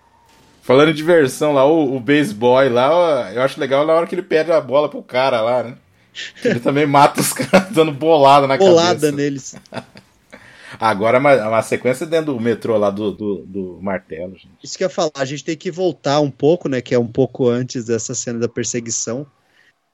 Falando 0.62 0.90
em 0.92 0.94
diversão 0.94 1.54
lá, 1.54 1.66
o, 1.66 1.96
o 1.96 2.00
baseball 2.00 2.70
lá, 2.70 2.92
ó, 2.92 3.30
eu 3.30 3.42
acho 3.42 3.60
legal 3.60 3.86
na 3.86 3.94
hora 3.94 4.08
que 4.08 4.14
ele 4.16 4.22
perde 4.22 4.52
a 4.52 4.62
bola 4.62 4.88
pro 4.88 5.02
cara 5.02 5.42
lá, 5.42 5.64
né? 5.64 5.76
Ele 6.44 6.60
também 6.60 6.86
mata 6.86 7.22
os 7.22 7.32
caras 7.34 7.72
dando 7.72 7.92
bolada 7.92 8.46
na 8.48 8.58
Bolada 8.58 9.08
cabeça. 9.08 9.12
neles. 9.12 9.56
Agora 10.80 11.20
uma, 11.20 11.36
uma 11.48 11.62
sequência 11.62 12.06
dentro 12.06 12.34
do 12.34 12.40
metrô 12.40 12.78
lá 12.78 12.90
do, 12.90 13.12
do, 13.12 13.46
do 13.46 13.80
martelo, 13.82 14.34
gente. 14.36 14.52
Isso 14.64 14.78
que 14.78 14.84
eu 14.84 14.88
ia 14.88 14.94
falar, 14.94 15.12
a 15.16 15.26
gente 15.26 15.44
tem 15.44 15.58
que 15.58 15.70
voltar 15.70 16.20
um 16.22 16.32
pouco, 16.32 16.70
né? 16.70 16.80
Que 16.82 16.96
é 16.96 17.00
um 17.00 17.08
pouco 17.08 17.48
antes 17.50 17.86
dessa 17.86 18.16
cena 18.16 18.40
da 18.40 18.48
perseguição. 18.48 19.26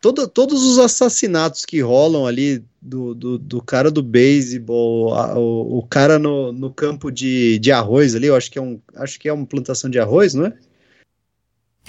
Todo, 0.08 0.26
todos 0.26 0.64
os 0.64 0.80
assassinatos 0.80 1.66
que 1.66 1.82
rolam 1.82 2.26
ali 2.26 2.64
do, 2.82 3.14
do, 3.14 3.38
do 3.38 3.62
cara 3.62 3.92
do 3.92 4.02
beisebol, 4.02 5.12
o, 5.36 5.80
o 5.80 5.84
cara 5.86 6.18
no, 6.18 6.54
no 6.54 6.74
campo 6.74 7.12
de, 7.12 7.60
de 7.60 7.74
arroz 7.74 8.16
ali, 8.16 8.28
eu 8.28 8.36
acho 8.38 8.50
que 8.50 8.58
é 8.58 8.62
um 8.62 8.80
acho 8.96 9.20
que 9.20 9.28
é 9.28 9.34
uma 9.34 9.46
plantação 9.46 9.90
de 9.90 10.00
arroz, 10.00 10.34
não 10.34 10.46
é? 10.46 10.54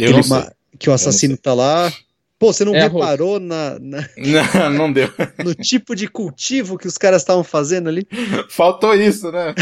Eu 0.01 0.13
Que 0.21 0.29
não 0.29 0.47
que 0.77 0.91
o 0.91 0.93
assassino 0.93 1.37
tá 1.37 1.55
lá. 1.55 1.93
Pô, 2.41 2.53
você 2.53 2.65
não 2.65 2.75
É 2.75 2.89
reparou 2.89 3.39
na, 3.39 3.79
na- 3.79 4.09
Não, 4.19 4.71
não 4.71 4.93
deu. 4.93 5.09
no 5.45 5.55
tipo 5.55 5.95
de 5.95 6.09
cultivo 6.09 6.77
que 6.77 6.89
os 6.89 6.99
caras 6.99 7.23
estavam 7.23 7.45
fazendo 7.45 7.89
ali? 7.89 8.05
Faltou 8.49 8.97
isso, 8.97 9.31
né? 9.31 9.55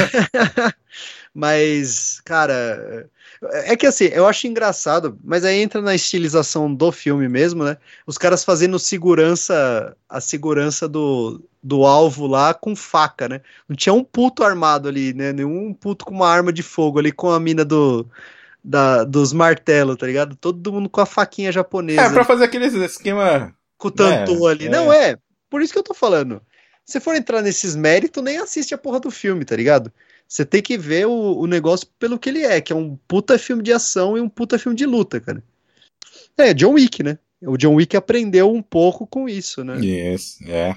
Mas, 1.34 2.20
cara, 2.24 3.06
é 3.52 3.76
que 3.76 3.86
assim, 3.86 4.06
eu 4.06 4.26
acho 4.26 4.46
engraçado, 4.46 5.18
mas 5.24 5.44
aí 5.44 5.60
entra 5.60 5.80
na 5.80 5.94
estilização 5.94 6.72
do 6.72 6.90
filme 6.92 7.28
mesmo, 7.28 7.64
né? 7.64 7.76
Os 8.06 8.16
caras 8.18 8.44
fazendo 8.44 8.78
segurança, 8.78 9.96
a 10.08 10.20
segurança 10.20 10.88
do, 10.88 11.42
do 11.62 11.84
alvo 11.84 12.26
lá 12.26 12.54
com 12.54 12.74
faca, 12.76 13.28
né? 13.28 13.40
Não 13.68 13.76
tinha 13.76 13.92
um 13.92 14.04
puto 14.04 14.44
armado 14.44 14.88
ali, 14.88 15.12
né? 15.12 15.32
Nenhum 15.32 15.72
puto 15.72 16.04
com 16.04 16.14
uma 16.14 16.28
arma 16.28 16.52
de 16.52 16.62
fogo 16.62 16.98
ali 16.98 17.12
com 17.12 17.30
a 17.30 17.40
mina 17.40 17.64
do, 17.64 18.06
da, 18.62 19.04
dos 19.04 19.32
martelos, 19.32 19.96
tá 19.96 20.06
ligado? 20.06 20.34
Todo 20.36 20.72
mundo 20.72 20.88
com 20.88 21.00
a 21.00 21.06
faquinha 21.06 21.52
japonesa. 21.52 22.02
É, 22.02 22.10
pra 22.10 22.24
fazer 22.24 22.44
aquele 22.44 22.66
esquema. 22.84 23.54
Com 23.78 23.88
o 23.88 23.90
tanto 23.90 24.48
É, 24.48 24.50
ali. 24.50 24.66
é. 24.66 24.68
Não, 24.70 24.92
é. 24.92 25.16
Por 25.48 25.62
isso 25.62 25.72
que 25.72 25.78
eu 25.78 25.84
tô 25.84 25.94
falando. 25.94 26.42
Se 26.84 27.00
for 27.00 27.14
entrar 27.14 27.42
nesses 27.42 27.74
méritos, 27.74 28.22
nem 28.22 28.38
assiste 28.38 28.74
a 28.74 28.78
porra 28.78 29.00
do 29.00 29.10
filme, 29.10 29.44
tá 29.44 29.56
ligado? 29.56 29.92
Você 30.28 30.44
tem 30.44 30.60
que 30.60 30.76
ver 30.76 31.06
o, 31.06 31.38
o 31.38 31.46
negócio 31.46 31.86
pelo 31.98 32.18
que 32.18 32.28
ele 32.28 32.42
é, 32.42 32.60
que 32.60 32.72
é 32.72 32.76
um 32.76 32.96
puta 33.06 33.38
filme 33.38 33.62
de 33.62 33.72
ação 33.72 34.16
e 34.16 34.20
um 34.20 34.28
puta 34.28 34.58
filme 34.58 34.76
de 34.76 34.84
luta, 34.84 35.20
cara. 35.20 35.42
É, 36.36 36.52
John 36.52 36.72
Wick, 36.72 37.02
né? 37.02 37.18
O 37.40 37.56
John 37.56 37.74
Wick 37.74 37.96
aprendeu 37.96 38.52
um 38.52 38.62
pouco 38.62 39.06
com 39.06 39.28
isso, 39.28 39.62
né? 39.62 39.78
Isso, 39.78 40.38
é. 40.48 40.74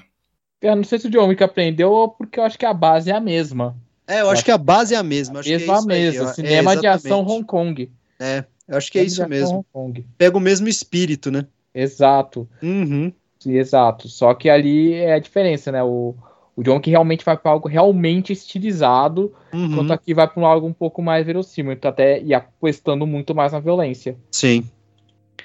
Eu 0.60 0.76
não 0.76 0.84
sei 0.84 0.98
se 0.98 1.06
o 1.06 1.10
John 1.10 1.26
Wick 1.28 1.42
aprendeu 1.42 1.90
ou 1.90 2.08
porque 2.08 2.38
eu 2.38 2.44
acho 2.44 2.58
que 2.58 2.66
a 2.66 2.74
base 2.74 3.10
é 3.10 3.14
a 3.14 3.20
mesma. 3.20 3.76
É, 4.06 4.20
eu 4.20 4.30
acho 4.30 4.44
que 4.44 4.50
a 4.50 4.58
base 4.58 4.94
é 4.94 4.98
a 4.98 5.02
mesma. 5.02 5.40
Acho 5.40 5.48
que 5.48 5.54
é 5.54 5.58
mesma 5.58 5.76
isso 5.76 5.90
aí, 5.90 5.98
mesma. 6.02 6.30
É, 6.30 6.34
Cinema 6.34 6.76
de 6.76 6.86
ação. 6.86 7.26
Hong 7.26 7.44
Kong. 7.44 7.90
É, 8.18 8.44
eu 8.68 8.76
acho 8.76 8.90
que 8.90 8.98
é 8.98 9.08
Cinema 9.08 9.34
isso 9.34 9.44
mesmo. 9.44 9.66
Hong 9.72 9.92
Kong. 9.92 10.06
Pega 10.18 10.36
o 10.36 10.40
mesmo 10.40 10.68
espírito, 10.68 11.30
né? 11.30 11.46
Exato. 11.74 12.48
Uhum. 12.62 13.12
Exato. 13.46 14.08
Só 14.08 14.34
que 14.34 14.50
ali 14.50 14.94
é 14.94 15.14
a 15.14 15.18
diferença, 15.18 15.72
né? 15.72 15.82
O, 15.82 16.14
o 16.60 16.62
John 16.62 16.76
Wick 16.76 16.90
realmente 16.90 17.24
vai 17.24 17.36
para 17.36 17.50
algo 17.50 17.68
realmente 17.68 18.32
estilizado, 18.32 19.32
uhum. 19.52 19.64
enquanto 19.66 19.92
aqui 19.92 20.12
vai 20.12 20.28
para 20.28 20.46
algo 20.46 20.66
um 20.66 20.72
pouco 20.72 21.00
mais 21.02 21.24
verossímil. 21.24 21.72
Então 21.72 21.90
até 21.90 22.20
e 22.22 22.34
apostando 22.34 23.06
muito 23.06 23.34
mais 23.34 23.52
na 23.52 23.60
violência. 23.60 24.16
Sim. 24.30 24.64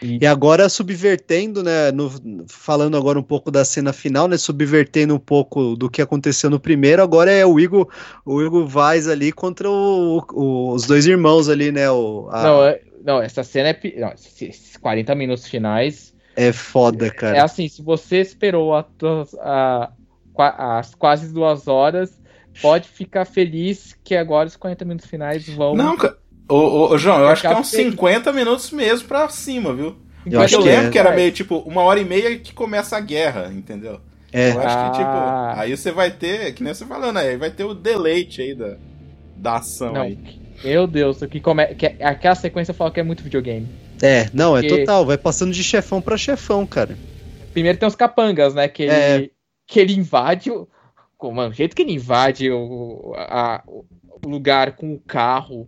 E- 0.01 0.19
E 0.21 0.27
agora 0.27 0.67
subvertendo, 0.67 1.63
né? 1.63 1.89
no- 1.93 2.11
falando 2.49 2.97
agora 2.97 3.17
um 3.17 3.23
pouco 3.23 3.49
da 3.49 3.63
cena 3.63 3.93
final, 3.93 4.27
né? 4.27 4.35
Subvertendo 4.37 5.15
um 5.15 5.19
pouco 5.19 5.73
do 5.77 5.89
que 5.89 6.01
aconteceu 6.01 6.49
no 6.49 6.59
primeiro, 6.59 7.01
agora 7.01 7.31
é 7.31 7.45
o 7.45 7.57
Igor, 7.57 7.87
o 8.25 8.41
Igor 8.41 8.67
Vaz 8.67 9.07
ali 9.07 9.31
contra 9.31 9.69
o- 9.69 10.21
o- 10.33 10.73
os 10.73 10.85
dois 10.85 11.05
irmãos 11.05 11.47
ali, 11.47 11.71
né? 11.71 11.89
O, 11.89 12.27
a- 12.29 12.43
Não, 12.43 12.63
é- 12.65 12.81
não, 13.05 13.21
essa 13.21 13.41
cena 13.41 13.69
é. 13.69 13.79
Não, 13.97 14.11
esses 14.11 14.41
esses 14.41 14.77
40 14.77 15.15
minutos 15.15 15.47
finais. 15.47 16.13
é 16.35 16.51
foda, 16.51 17.07
É 17.07 17.09
cara. 17.11 17.43
assim, 17.45 17.69
se 17.69 17.81
você 17.81 18.17
esperou 18.17 18.73
a 18.75 18.85
a- 19.39 19.89
as 20.41 20.93
quase 20.95 21.31
duas 21.33 21.67
horas, 21.67 22.19
pode 22.61 22.87
ficar 22.87 23.25
feliz 23.25 23.95
que 24.03 24.15
agora 24.15 24.47
os 24.47 24.55
40 24.55 24.85
minutos 24.85 25.07
finais 25.07 25.47
vão. 25.49 25.75
Não, 25.75 25.95
ô, 26.49 26.55
ô, 26.55 26.89
ô, 26.93 26.97
João, 26.97 27.19
eu 27.19 27.27
acho 27.27 27.41
que 27.41 27.47
é 27.47 27.51
uns 27.51 27.69
captei. 27.71 27.91
50 27.91 28.33
minutos 28.33 28.71
mesmo 28.71 29.07
pra 29.07 29.27
cima, 29.29 29.73
viu? 29.73 29.95
Eu 30.25 30.41
eu 30.41 30.47
que 30.47 30.57
lembro 30.57 30.87
é. 30.87 30.89
que 30.89 30.97
era 30.97 31.11
meio 31.15 31.31
tipo 31.31 31.57
uma 31.59 31.81
hora 31.83 31.99
e 31.99 32.05
meia 32.05 32.37
que 32.39 32.51
começa 32.53 32.97
a 32.97 32.99
guerra, 32.99 33.51
entendeu? 33.53 33.99
É. 34.33 34.51
Eu 34.51 34.59
acho 34.59 34.77
que, 34.91 34.97
tipo, 34.97 35.09
Ah. 35.09 35.53
aí 35.57 35.77
você 35.77 35.91
vai 35.91 36.09
ter, 36.11 36.53
que 36.53 36.63
nem 36.63 36.73
você 36.73 36.83
falando 36.85 37.17
aí, 37.17 37.37
vai 37.37 37.51
ter 37.51 37.63
o 37.63 37.73
deleite 37.75 38.41
aí 38.41 38.55
da, 38.55 38.75
da 39.37 39.55
ação 39.57 39.93
Não, 39.93 40.01
aí. 40.01 40.17
meu 40.63 40.87
Deus, 40.87 41.21
o 41.21 41.27
que 41.27 41.39
come... 41.39 41.67
que 41.75 41.85
é- 41.85 41.97
aquela 42.01 42.35
sequência 42.35 42.71
eu 42.71 42.75
falo 42.75 42.91
que 42.91 42.99
é 42.99 43.03
muito 43.03 43.23
videogame. 43.23 43.67
É, 44.01 44.27
não, 44.33 44.57
é 44.57 44.61
Porque- 44.61 44.79
total. 44.79 45.05
Vai 45.05 45.17
passando 45.17 45.53
de 45.53 45.63
chefão 45.63 46.01
pra 46.01 46.17
chefão, 46.17 46.65
cara. 46.65 46.97
Primeiro 47.53 47.77
tem 47.77 47.87
os 47.87 47.95
capangas, 47.95 48.53
né? 48.53 48.67
Que 48.67 48.83
ele, 48.83 48.91
É. 48.91 49.29
que 49.67 49.79
ele 49.79 49.93
invade. 49.93 50.51
O... 50.51 50.67
Mano, 51.31 51.49
o 51.49 51.53
jeito 51.53 51.75
que 51.75 51.81
ele 51.81 51.93
invade 51.93 52.51
o, 52.51 53.13
a- 53.15 53.63
o 53.65 53.85
lugar 54.27 54.75
com 54.75 54.93
o 54.93 54.99
carro. 54.99 55.67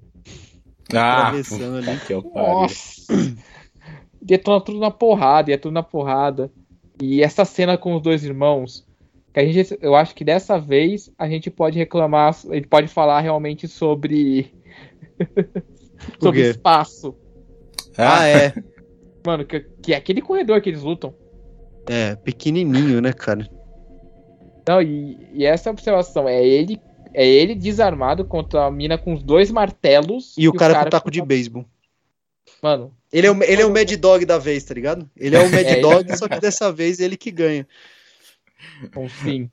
Ah, 0.93 1.27
Atravessando 1.27 1.77
ali. 1.77 1.99
que. 2.05 2.13
Nossa! 2.13 3.13
Detona 4.21 4.61
tudo 4.61 4.79
na 4.79 4.91
porrada, 4.91 5.51
ia 5.51 5.57
tudo 5.57 5.73
na 5.73 5.83
porrada. 5.83 6.51
E 7.01 7.21
essa 7.23 7.45
cena 7.45 7.77
com 7.77 7.95
os 7.95 8.01
dois 8.01 8.23
irmãos, 8.23 8.85
que 9.33 9.39
a 9.39 9.45
gente, 9.45 9.77
eu 9.81 9.95
acho 9.95 10.15
que 10.15 10.23
dessa 10.23 10.59
vez 10.59 11.11
a 11.17 11.27
gente 11.29 11.49
pode 11.49 11.77
reclamar, 11.77 12.35
a 12.49 12.55
gente 12.55 12.67
pode 12.67 12.87
falar 12.87 13.21
realmente 13.21 13.67
sobre 13.67 14.51
sobre 16.19 16.41
espaço. 16.49 17.15
Ah, 17.97 18.27
é. 18.27 18.53
Mano, 19.25 19.45
que, 19.45 19.59
que 19.81 19.93
é 19.93 19.97
aquele 19.97 20.21
corredor 20.21 20.61
que 20.61 20.69
eles 20.69 20.81
lutam. 20.83 21.13
É, 21.89 22.15
pequenininho, 22.15 23.01
né, 23.01 23.13
cara? 23.13 23.47
Não, 24.67 24.81
e, 24.81 25.17
e 25.33 25.45
essa 25.45 25.69
observação 25.69 26.27
é 26.27 26.45
ele 26.45 26.79
é 27.13 27.25
ele 27.25 27.55
desarmado 27.55 28.25
contra 28.25 28.65
a 28.65 28.71
mina 28.71 28.97
com 28.97 29.13
os 29.13 29.23
dois 29.23 29.49
martelos 29.49 30.35
E 30.37 30.47
o 30.47 30.53
cara 30.53 30.83
com 30.83 30.89
taco 30.89 31.05
com 31.05 31.11
de 31.11 31.21
beisebol. 31.21 31.65
Mano, 32.61 32.93
Ele 33.11 33.27
é, 33.27 33.31
o, 33.31 33.43
ele 33.43 33.61
é 33.61 33.65
o 33.65 33.73
Mad 33.73 33.91
Dog 33.95 34.25
da 34.25 34.37
vez, 34.37 34.63
tá 34.63 34.73
ligado? 34.73 35.09
Ele 35.15 35.35
é 35.35 35.39
o 35.39 35.49
Mad 35.51 35.65
É, 35.65 35.79
Dog, 35.79 36.17
só 36.17 36.27
que 36.27 36.39
dessa 36.39 36.71
vez 36.71 36.99
ele 36.99 37.17
que 37.17 37.31
ganha. 37.31 37.67
enfim. 38.95 39.49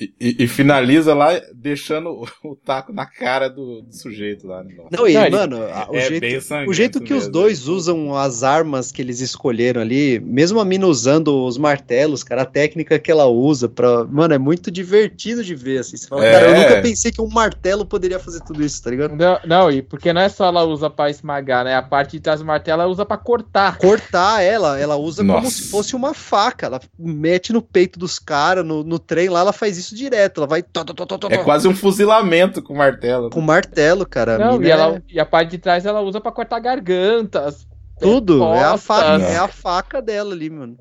E, 0.00 0.14
e- 0.20 0.36
e 0.44 0.46
finaliza 0.46 1.12
lá 1.12 1.30
deixando 1.52 2.10
o, 2.10 2.50
o 2.50 2.54
taco 2.54 2.92
na 2.92 3.04
cara 3.04 3.48
do, 3.48 3.82
do 3.82 3.92
sujeito 3.92 4.46
lá. 4.46 4.62
Né? 4.62 4.74
Não, 4.92 5.08
e, 5.08 5.14
Não, 5.14 5.28
mano, 5.30 5.56
o, 5.90 5.96
é 5.96 6.08
jeito, 6.08 6.68
o 6.68 6.72
jeito 6.72 7.00
que 7.00 7.12
os 7.12 7.24
mesmo. 7.24 7.32
dois 7.32 7.66
usam 7.66 8.14
as 8.14 8.44
armas 8.44 8.92
que 8.92 9.02
eles 9.02 9.18
escolheram 9.20 9.80
ali, 9.80 10.20
mesmo 10.20 10.60
a 10.60 10.64
mina 10.64 10.86
usando 10.86 11.44
os 11.44 11.58
martelos, 11.58 12.22
cara, 12.22 12.42
a 12.42 12.46
técnica 12.46 12.96
que 12.96 13.10
ela 13.10 13.26
usa 13.26 13.68
pra. 13.68 14.04
Mano, 14.04 14.34
é 14.34 14.38
muito 14.38 14.70
divertido 14.70 15.42
de 15.42 15.56
ver, 15.56 15.78
assim. 15.78 15.96
Você 15.96 16.06
fala, 16.06 16.24
É. 16.24 16.30
cara, 16.32 16.46
eu 16.46 16.56
nunca 16.62 16.80
pensei 16.80 17.10
que 17.10 17.20
um 17.20 17.28
martelo 17.28 17.84
poderia 17.84 18.20
fazer 18.20 18.40
tudo 18.44 18.64
isso, 18.64 18.80
tá 18.80 18.90
ligado? 18.90 19.16
Não, 19.16 19.40
não, 19.44 19.68
e 19.72 19.82
porque 19.82 20.12
não 20.12 20.20
é 20.20 20.28
só 20.28 20.46
ela 20.46 20.62
usa 20.64 20.88
pra 20.88 21.10
esmagar, 21.10 21.64
né? 21.64 21.74
A 21.74 21.82
parte 21.82 22.12
de 22.12 22.20
trás 22.20 22.38
do 22.38 22.46
martelo 22.46 22.82
ela 22.82 22.90
usa 22.90 23.04
pra 23.04 23.16
cortar. 23.18 23.76
Cortar 23.78 24.42
ela, 24.42 24.78
ela 24.78 24.94
usa 24.94 25.22
como 25.24 25.32
Nossa. 25.40 25.50
se 25.50 25.64
fosse 25.70 25.96
uma 25.96 26.14
faca. 26.14 26.66
Ela 26.66 26.80
mete 26.96 27.52
no 27.52 27.60
peito 27.60 27.98
dos 27.98 28.20
caras, 28.20 28.64
no, 28.64 28.84
no 28.84 29.00
trem 29.00 29.28
lá, 29.28 29.40
ela 29.40 29.52
faz 29.52 29.76
isso 29.76 29.87
direto. 29.94 30.38
Ela 30.40 30.46
vai. 30.46 30.62
tó, 30.62 30.84
tó, 30.84 30.92
tó, 30.94 31.06
tó, 31.06 31.18
tó, 31.18 31.28
É 31.30 31.38
quase 31.38 31.66
um 31.68 31.74
fuzilamento 31.74 32.62
com 32.62 32.74
martelo. 32.74 33.30
Com 33.30 33.40
martelo, 33.40 34.06
cara. 34.06 34.36
A 34.36 34.38
Não, 34.38 34.52
mina 34.58 34.66
e, 34.66 34.70
ela, 34.70 34.96
é 34.96 35.02
e 35.08 35.20
a 35.20 35.26
parte 35.26 35.50
de 35.52 35.58
trás 35.58 35.84
ela 35.86 36.00
usa 36.00 36.20
pra 36.20 36.32
cortar 36.32 36.58
gargantas. 36.60 37.66
tudo. 38.00 38.42
É 38.54 38.64
a, 38.64 38.76
faca, 38.76 39.22
é 39.22 39.36
a 39.38 39.48
faca 39.48 40.00
dela 40.02 40.32
ali, 40.34 40.48
mano. 40.50 40.78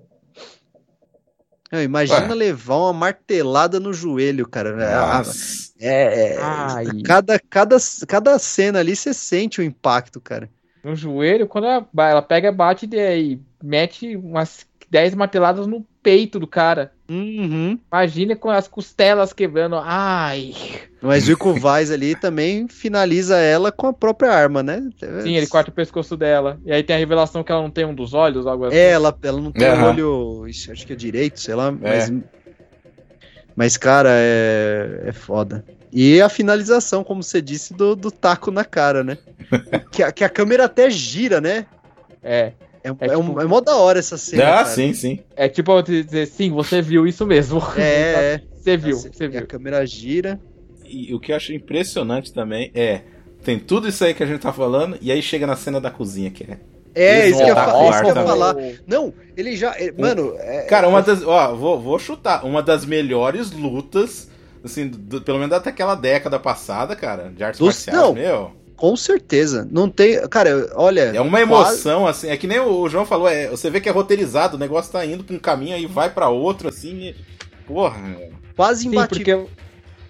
Não, 1.72 1.82
imagina 1.82 2.30
Ué. 2.30 2.36
levar 2.36 2.78
uma 2.78 2.94
martelada 2.94 3.80
no 3.80 3.92
joelho, 3.92 4.48
cara. 4.48 4.70
É, 4.82 4.94
a- 4.94 5.18
Nossa. 5.18 5.68
É, 5.80 6.30
é, 6.34 6.38
Ai. 6.42 6.86
cada, 7.06 7.40
cada, 7.50 7.78
cada 8.08 8.40
cena 8.40 8.80
ali 8.80 8.96
você 8.96 9.14
sente 9.14 9.60
o 9.60 9.64
impacto, 9.64 10.22
cara. 10.22 10.50
No 10.84 10.96
joelho, 10.96 11.46
quando 11.48 11.66
ela, 11.68 11.86
ela 12.10 12.22
pega, 12.22 12.52
bate 12.52 12.88
e 12.90 12.98
aí 13.00 13.42
mete 13.62 14.16
umas 14.16 14.66
10 14.90 15.16
marteladas 15.16 15.68
no 15.68 15.86
peito 16.02 16.40
do 16.40 16.48
cara. 16.48 16.92
Uhum. 17.10 17.78
Imagina 17.92 18.36
com 18.36 18.50
as 18.50 18.68
costelas 18.68 19.34
quebrando. 19.34 19.76
Ai. 19.76 20.54
Mas 21.02 21.28
o 21.28 21.32
Ico 21.32 21.54
Vaz 21.54 21.92
ali 21.92 22.16
também 22.16 22.68
finaliza 22.68 23.38
ela 23.38 23.72
com 23.72 23.88
a 23.88 23.94
própria 23.94 24.32
arma, 24.32 24.64
né? 24.64 24.90
Sim, 25.22 25.36
ele 25.36 25.48
corta 25.48 25.70
o 25.70 25.74
pescoço 25.74 26.18
dela. 26.18 26.60
E 26.66 26.72
aí 26.72 26.84
tem 26.84 26.96
a 26.96 27.00
revelação 27.00 27.44
que 27.44 27.52
ela 27.52 27.62
não 27.62 27.70
tem 27.70 27.86
um 27.86 27.94
dos 27.94 28.14
olhos, 28.14 28.48
algo 28.48 28.66
assim. 28.66 28.78
É, 28.78 28.92
ela, 28.92 29.18
ela 29.22 29.42
não 29.42 29.52
tem 29.52 29.68
o 29.68 29.72
Aham. 29.72 29.90
olho, 29.90 30.46
acho 30.48 30.86
que 30.88 30.94
é 30.94 30.96
direito, 30.96 31.40
sei 31.40 31.56
lá, 31.56 31.68
É. 31.68 31.72
mas, 31.82 32.14
mas 33.56 33.78
cara, 33.78 34.10
é, 34.12 35.04
é 35.08 35.12
foda. 35.12 35.64
E 35.92 36.22
a 36.22 36.30
finalização, 36.30 37.04
como 37.04 37.24
você 37.24 37.42
disse, 37.42 37.74
do, 37.74 37.96
do 37.96 38.12
taco 38.12 38.52
na 38.52 38.66
cara, 38.66 39.04
né? 39.04 39.18
que, 39.92 40.04
a, 40.04 40.12
que 40.12 40.24
a 40.24 40.30
câmera 40.30 40.66
até 40.66 40.90
gira, 40.90 41.40
né? 41.40 41.66
É. 42.22 42.52
É, 43.00 43.06
É 43.08 43.14
é, 43.14 43.16
tipo- 43.18 43.42
é 43.42 43.46
mó 43.46 43.60
da 43.62 43.76
hora 43.76 44.00
essa 44.00 44.18
cena. 44.18 44.44
Ah, 44.44 44.52
cara. 44.64 44.66
sim, 44.66 44.94
sim. 44.94 45.20
É 45.36 45.48
tipo 45.50 45.82
dizer, 45.82 46.26
sim, 46.28 46.52
você 46.52 46.82
viu 46.82 47.06
isso 47.08 47.26
mesmo. 47.26 47.62
É, 47.78 47.82
é. 48.36 48.42
Você 48.68 48.76
viu, 48.76 48.98
Assim, 48.98 49.10
você 49.14 49.26
A 49.26 49.30
viu. 49.30 49.48
câmera 49.48 49.86
gira. 49.86 50.40
E 50.86 51.14
o 51.16 51.20
que 51.22 51.32
eu 51.32 51.38
acho 51.38 51.54
impressionante 51.54 52.34
também 52.34 52.70
é. 52.76 53.02
Tem 53.44 53.58
tudo 53.58 53.88
isso 53.88 54.04
aí 54.04 54.14
que 54.14 54.22
a 54.22 54.26
gente 54.26 54.42
tá 54.42 54.52
falando, 54.52 54.98
e 55.02 55.10
aí 55.10 55.22
chega 55.22 55.48
na 55.48 55.56
cena 55.56 55.80
da 55.80 55.90
cozinha, 55.90 56.30
que 56.30 56.44
é. 56.44 56.58
É, 56.94 57.30
isso 57.30 57.38
que 57.38 57.44
eu 57.44 57.48
isso 57.48 58.02
que 58.02 58.10
eu 58.10 58.16
ia 58.16 58.24
falar. 58.26 58.56
Não, 58.86 59.14
ele 59.38 59.56
já. 59.56 59.74
é- 59.78 59.92
mano, 59.98 60.34
é- 60.40 60.64
Cara, 60.64 60.88
uma 60.90 61.02
das. 61.02 61.24
Ó, 61.24 61.56
vou, 61.56 61.80
vou 61.80 61.98
chutar. 62.00 62.44
Uma 62.44 62.62
das 62.62 62.84
melhores 62.86 63.52
lutas, 63.52 64.30
assim, 64.66 64.88
do- 64.88 65.22
pelo 65.22 65.38
menos 65.40 65.56
até 65.56 65.70
aquela 65.70 65.96
década 65.96 66.38
passada, 66.40 66.94
cara, 66.96 67.32
de 67.34 67.44
artes 67.44 67.60
Dos- 67.60 67.68
marciais, 67.68 67.98
não. 67.98 68.14
meu. 68.14 68.52
Com 68.78 68.96
certeza. 68.96 69.68
Não 69.70 69.90
tem. 69.90 70.26
Cara, 70.30 70.72
olha. 70.76 71.02
É 71.14 71.20
uma 71.20 71.42
emoção, 71.42 72.08
assim. 72.08 72.30
É 72.30 72.38
que 72.38 72.48
nem 72.48 72.60
o 72.60 72.88
João 72.88 73.06
falou, 73.06 73.28
é, 73.28 73.50
você 73.50 73.70
vê 73.70 73.82
que 73.82 73.90
é 73.90 73.92
roteirizado, 73.92 74.56
o 74.56 74.60
negócio 74.60 74.92
tá 74.92 75.06
indo 75.06 75.24
pra 75.24 75.36
um 75.36 75.40
caminho 75.40 75.76
aí 75.76 75.86
vai 75.86 76.10
pra 76.10 76.30
outro, 76.30 76.70
assim. 76.70 77.08
E, 77.10 77.16
porra. 77.68 78.00
Quase 78.56 78.84
Sim, 78.84 78.90
imbatível. 78.90 79.40
porque, 79.42 79.52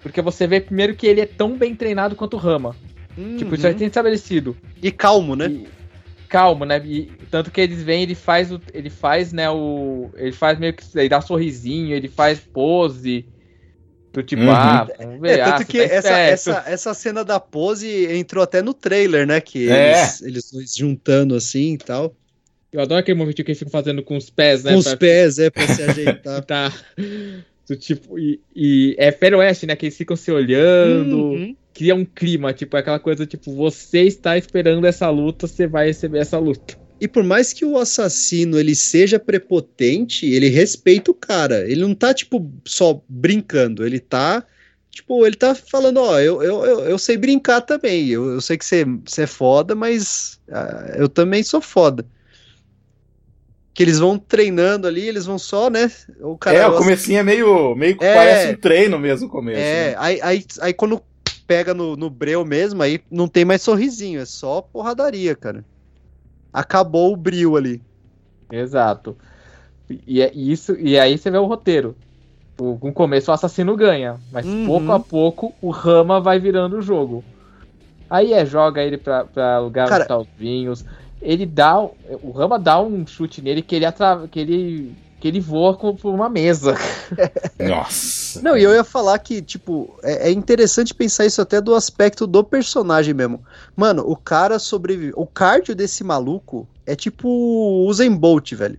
porque 0.02 0.22
você 0.22 0.46
vê 0.46 0.60
primeiro 0.60 0.94
que 0.94 1.06
ele 1.06 1.20
é 1.20 1.26
tão 1.26 1.56
bem 1.56 1.74
treinado 1.74 2.14
quanto 2.14 2.34
o 2.34 2.38
Rama. 2.38 2.76
Tipo, 3.36 3.54
isso 3.54 3.62
já 3.64 3.70
Uhum. 3.70 3.74
tem 3.74 3.88
estabelecido. 3.88 4.56
E 4.80 4.92
calmo, 4.92 5.34
né? 5.34 5.46
E- 5.48 5.66
calmo, 6.28 6.64
né? 6.64 6.80
E, 6.84 7.10
tanto 7.30 7.50
que 7.50 7.60
eles 7.60 7.82
vêm, 7.82 8.02
ele 8.04 8.14
faz 8.14 8.52
o. 8.52 8.60
Ele 8.72 8.90
faz, 8.90 9.32
né, 9.32 9.50
o. 9.50 10.08
Ele 10.14 10.30
faz 10.30 10.56
meio 10.58 10.72
que. 10.72 10.84
Ele 10.94 11.08
dá 11.08 11.20
sorrisinho, 11.20 11.96
ele 11.96 12.06
faz 12.08 12.38
pose. 12.38 13.26
Do 14.18 14.22
tipo, 14.24 14.42
Uhum. 14.42 14.50
ah, 14.50 14.88
vamos 14.98 15.20
ver. 15.20 15.38
É, 15.38 15.42
ah, 15.42 15.52
tanto 15.52 15.58
você 15.58 15.64
que 15.66 15.88
tá 15.88 15.94
essa, 15.94 16.18
essa, 16.18 16.64
essa 16.66 16.94
cena 16.94 17.24
da 17.24 17.38
pose 17.38 18.06
entrou 18.16 18.42
até 18.42 18.60
no 18.60 18.74
trailer, 18.74 19.24
né? 19.26 19.40
Que 19.40 19.70
É. 19.70 19.92
eles, 20.00 20.22
eles 20.22 20.50
dois 20.50 20.74
juntando 20.74 21.36
assim 21.36 21.74
e 21.74 21.78
tal. 21.78 22.12
Eu 22.72 22.80
adoro 22.80 22.98
aquele 22.98 23.16
movimento 23.16 23.44
que 23.44 23.50
eles 23.50 23.58
ficam 23.60 23.70
fazendo 23.70 24.02
com 24.02 24.16
os 24.16 24.28
pés, 24.28 24.64
né? 24.64 24.72
Com 24.72 24.78
os 24.78 24.84
pra- 24.88 24.96
pés, 24.96 25.38
é, 25.38 25.50
pra 25.50 25.66
se 25.68 25.82
ajeitar. 25.82 26.42
Tá. 26.44 26.72
Do 27.68 27.76
tipo, 27.76 28.18
e, 28.18 28.40
e 28.56 28.96
é 28.98 29.12
faroeste, 29.12 29.66
né? 29.66 29.76
Que 29.76 29.86
eles 29.86 29.96
ficam 29.96 30.16
se 30.16 30.32
olhando, 30.32 31.16
Uhum. 31.16 31.56
cria 31.72 31.94
um 31.94 32.04
clima, 32.04 32.52
tipo, 32.52 32.76
aquela 32.76 32.98
coisa, 32.98 33.24
tipo, 33.24 33.54
você 33.54 34.00
está 34.00 34.36
esperando 34.36 34.84
essa 34.86 35.08
luta, 35.10 35.46
você 35.46 35.66
vai 35.68 35.86
receber 35.86 36.18
essa 36.18 36.38
luta. 36.38 36.76
E 37.00 37.06
por 37.06 37.22
mais 37.22 37.52
que 37.52 37.64
o 37.64 37.78
assassino 37.78 38.58
ele 38.58 38.74
seja 38.74 39.18
prepotente, 39.18 40.26
ele 40.26 40.48
respeita 40.48 41.10
o 41.10 41.14
cara. 41.14 41.68
Ele 41.68 41.80
não 41.82 41.94
tá, 41.94 42.12
tipo, 42.12 42.50
só 42.64 43.00
brincando. 43.08 43.86
Ele 43.86 44.00
tá, 44.00 44.44
tipo, 44.90 45.24
ele 45.24 45.36
tá 45.36 45.54
falando, 45.54 45.98
ó, 45.98 46.18
eu, 46.18 46.42
eu, 46.42 46.64
eu, 46.64 46.80
eu 46.80 46.98
sei 46.98 47.16
brincar 47.16 47.60
também. 47.60 48.08
Eu, 48.08 48.32
eu 48.32 48.40
sei 48.40 48.58
que 48.58 48.64
você, 48.64 48.84
é 49.18 49.26
foda, 49.26 49.76
mas 49.76 50.40
ah, 50.50 50.94
eu 50.96 51.08
também 51.08 51.42
sou 51.44 51.60
foda. 51.60 52.04
Que 53.72 53.84
eles 53.84 54.00
vão 54.00 54.18
treinando 54.18 54.88
ali, 54.88 55.06
eles 55.06 55.24
vão 55.24 55.38
só, 55.38 55.70
né? 55.70 55.88
O 56.20 56.36
cara, 56.36 56.58
é, 56.58 56.66
o 56.66 56.76
comecinho 56.76 57.20
é 57.20 57.22
meio, 57.22 57.76
meio 57.76 57.96
que 57.96 58.04
É. 58.04 58.12
parece 58.12 58.52
um 58.54 58.56
treino 58.56 58.98
mesmo 58.98 59.28
o 59.28 59.30
começo. 59.30 59.60
É, 59.60 59.90
né? 59.90 59.94
aí, 59.98 60.20
aí, 60.20 60.44
aí 60.60 60.74
quando 60.74 61.00
pega 61.46 61.72
no, 61.72 61.96
no 61.96 62.10
breu 62.10 62.44
mesmo, 62.44 62.82
aí 62.82 63.00
não 63.08 63.28
tem 63.28 63.44
mais 63.44 63.62
sorrisinho, 63.62 64.20
é 64.20 64.26
só 64.26 64.60
porradaria, 64.60 65.36
cara. 65.36 65.64
Acabou 66.52 67.12
o 67.12 67.16
bril 67.16 67.56
ali. 67.56 67.80
Exato. 68.50 69.16
E 70.06 70.20
é 70.20 70.30
isso, 70.34 70.74
e 70.78 70.98
aí 70.98 71.16
você 71.16 71.30
vê 71.30 71.38
o 71.38 71.46
roteiro. 71.46 71.96
O- 72.60 72.78
No 72.82 72.92
começo 72.92 73.30
o 73.30 73.34
assassino 73.34 73.76
ganha, 73.76 74.16
mas 74.32 74.44
Uhum. 74.46 74.66
pouco 74.66 74.92
a 74.92 75.00
pouco 75.00 75.54
o 75.62 75.70
Rama 75.70 76.20
vai 76.20 76.38
virando 76.38 76.76
o 76.78 76.82
jogo. 76.82 77.22
Aí 78.10 78.32
é, 78.32 78.44
joga 78.44 78.82
ele 78.82 78.96
pra, 78.98 79.24
pra 79.24 79.58
lugar 79.60 79.88
Cara- 79.88 80.00
onde 80.04 80.08
tá 80.08 80.18
os 80.18 80.28
vinhos. 80.36 80.84
Ele 81.20 81.44
dá. 81.46 81.78
O 81.80 82.30
Rama 82.30 82.58
dá 82.58 82.80
um 82.80 83.06
chute 83.06 83.42
nele 83.42 83.60
que 83.62 83.74
ele, 83.76 83.84
atra, 83.84 84.26
que 84.30 84.40
ele, 84.40 84.94
que 85.20 85.26
ele 85.26 85.40
voa 85.40 85.76
com, 85.76 85.94
por 85.94 86.14
uma 86.14 86.28
mesa. 86.28 86.76
Nossa. 87.58 88.40
Não, 88.40 88.56
e 88.56 88.62
eu 88.62 88.72
ia 88.72 88.84
falar 88.84 89.18
que, 89.18 89.42
tipo, 89.42 89.98
é, 90.02 90.28
é 90.28 90.30
interessante 90.30 90.94
pensar 90.94 91.26
isso 91.26 91.42
até 91.42 91.60
do 91.60 91.74
aspecto 91.74 92.26
do 92.26 92.44
personagem 92.44 93.12
mesmo. 93.12 93.42
Mano, 93.76 94.04
o 94.06 94.16
cara 94.16 94.58
sobrevive. 94.58 95.12
O 95.16 95.26
cardio 95.26 95.74
desse 95.74 96.04
maluco 96.04 96.68
é 96.86 96.94
tipo 96.94 97.28
o 97.28 97.86
Usain 97.86 98.14
Bolt, 98.14 98.52
velho. 98.52 98.78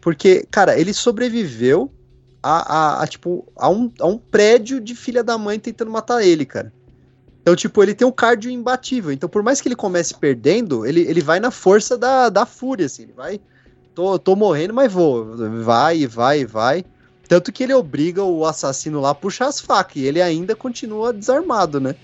Porque, 0.00 0.46
cara, 0.50 0.78
ele 0.78 0.94
sobreviveu 0.94 1.90
a, 2.42 2.74
a, 2.76 3.02
a, 3.02 3.06
tipo, 3.06 3.46
a 3.56 3.68
um, 3.68 3.90
a 3.98 4.06
um 4.06 4.18
prédio 4.18 4.80
de 4.80 4.94
filha 4.94 5.24
da 5.24 5.36
mãe 5.36 5.58
tentando 5.58 5.90
matar 5.90 6.22
ele, 6.22 6.44
cara. 6.44 6.72
Então, 7.42 7.56
tipo, 7.56 7.82
ele 7.82 7.94
tem 7.94 8.06
um 8.06 8.12
cardio 8.12 8.50
imbatível. 8.50 9.10
Então, 9.10 9.28
por 9.28 9.42
mais 9.42 9.60
que 9.60 9.68
ele 9.68 9.76
comece 9.76 10.14
perdendo, 10.14 10.86
ele, 10.86 11.00
ele 11.00 11.20
vai 11.20 11.40
na 11.40 11.50
força 11.50 11.98
da, 11.98 12.28
da 12.28 12.46
fúria, 12.46 12.86
assim. 12.86 13.02
Ele 13.02 13.12
vai. 13.12 13.40
Tô, 13.94 14.18
tô 14.18 14.34
morrendo, 14.34 14.74
mas 14.74 14.92
vou. 14.92 15.36
Vai, 15.62 16.06
vai, 16.06 16.44
vai. 16.44 16.84
Tanto 17.28 17.52
que 17.52 17.62
ele 17.62 17.72
obriga 17.74 18.22
o 18.22 18.44
assassino 18.44 19.00
lá 19.00 19.10
a 19.10 19.14
puxar 19.14 19.46
as 19.46 19.60
facas. 19.60 19.96
E 19.96 20.04
ele 20.04 20.20
ainda 20.20 20.54
continua 20.54 21.12
desarmado, 21.12 21.80
né? 21.80 21.94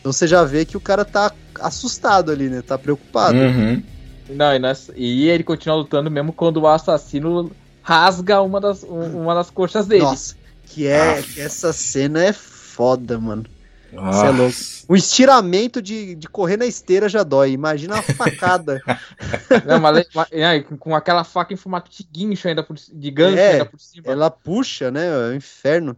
Então 0.00 0.12
você 0.12 0.26
já 0.26 0.44
vê 0.44 0.64
que 0.64 0.76
o 0.76 0.80
cara 0.80 1.04
tá 1.04 1.32
assustado 1.60 2.30
ali, 2.30 2.48
né? 2.48 2.62
Tá 2.62 2.78
preocupado. 2.78 3.36
Uhum. 3.36 3.82
Não, 4.30 4.54
e, 4.54 4.58
nós- 4.58 4.90
e 4.94 5.28
ele 5.28 5.42
continua 5.42 5.76
lutando 5.76 6.10
mesmo 6.10 6.32
quando 6.32 6.58
o 6.58 6.68
assassino 6.68 7.50
rasga 7.82 8.40
uma 8.42 8.60
das, 8.60 8.84
um- 8.84 9.22
uma 9.22 9.34
das 9.34 9.50
coxas 9.50 9.86
dele. 9.86 10.02
Nossa, 10.04 10.36
que 10.66 10.86
é. 10.86 11.18
Ah. 11.18 11.22
que 11.22 11.40
essa 11.40 11.72
cena 11.72 12.22
é 12.24 12.32
foda, 12.32 13.18
mano. 13.18 13.44
Nossa. 13.92 14.26
é 14.26 14.30
louco. 14.30 14.56
O 14.88 14.96
estiramento 14.96 15.80
de, 15.80 16.14
de 16.14 16.28
correr 16.28 16.56
na 16.56 16.66
esteira 16.66 17.08
já 17.08 17.22
dói. 17.22 17.52
Imagina 17.52 17.98
a 17.98 18.02
facada. 18.02 18.80
Não, 19.66 19.80
mas, 19.80 20.06
mas- 20.14 20.28
é, 20.30 20.60
com 20.60 20.94
aquela 20.94 21.24
faca 21.24 21.52
em 21.52 21.56
formato 21.56 21.90
de 21.90 22.02
guincho 22.02 22.48
ainda 22.48 22.62
por, 22.62 22.76
de 22.76 23.10
gancho 23.10 23.38
É, 23.38 23.52
ainda 23.52 23.66
por 23.66 23.80
cima. 23.80 24.04
Ela 24.06 24.30
puxa, 24.30 24.90
né? 24.90 25.06
É 25.06 25.32
um 25.32 25.34
inferno. 25.34 25.96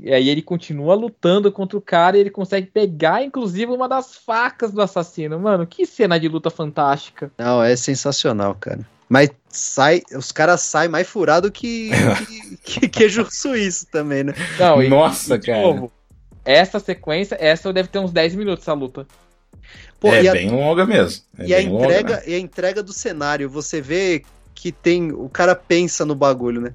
E 0.00 0.12
aí 0.12 0.28
ele 0.28 0.42
continua 0.42 0.94
lutando 0.94 1.50
contra 1.50 1.76
o 1.76 1.80
cara 1.80 2.16
e 2.16 2.20
ele 2.20 2.30
consegue 2.30 2.68
pegar, 2.68 3.22
inclusive, 3.24 3.72
uma 3.72 3.88
das 3.88 4.16
facas 4.16 4.70
do 4.72 4.80
assassino. 4.80 5.38
Mano, 5.40 5.66
que 5.66 5.84
cena 5.86 6.20
de 6.20 6.28
luta 6.28 6.50
fantástica. 6.50 7.32
Não, 7.36 7.62
é 7.62 7.74
sensacional, 7.74 8.54
cara. 8.54 8.86
Mas 9.08 9.30
sai, 9.48 10.02
os 10.14 10.30
caras 10.30 10.60
saem 10.60 10.88
mais 10.90 11.08
furado 11.08 11.50
que, 11.52 11.90
que, 12.26 12.80
que 12.80 12.88
queijo 12.88 13.26
suíço 13.30 13.86
também, 13.90 14.22
né? 14.24 14.34
Não, 14.58 14.82
e, 14.82 14.88
Nossa, 14.88 15.34
e, 15.34 15.38
de 15.38 15.46
cara. 15.46 15.62
novo, 15.62 15.90
essa 16.52 16.78
sequência, 16.80 17.36
essa 17.40 17.72
deve 17.72 17.88
ter 17.88 17.98
uns 17.98 18.12
10 18.12 18.34
minutos 18.34 18.64
essa 18.64 18.72
luta. 18.72 19.06
Pô, 20.00 20.08
é 20.14 20.22
e 20.22 20.28
a- 20.28 20.32
bem 20.32 20.50
longa 20.50 20.86
mesmo. 20.86 21.22
É 21.38 21.46
e 21.46 21.54
a 21.54 21.58
bem 21.58 21.68
longa, 21.68 21.84
entrega, 21.84 22.16
né? 22.16 22.22
e 22.26 22.34
a 22.34 22.38
entrega 22.38 22.82
do 22.82 22.92
cenário, 22.92 23.50
você 23.50 23.80
vê 23.80 24.22
que 24.54 24.72
tem. 24.72 25.12
O 25.12 25.28
cara 25.28 25.54
pensa 25.54 26.04
no 26.04 26.14
bagulho, 26.14 26.60
né? 26.60 26.72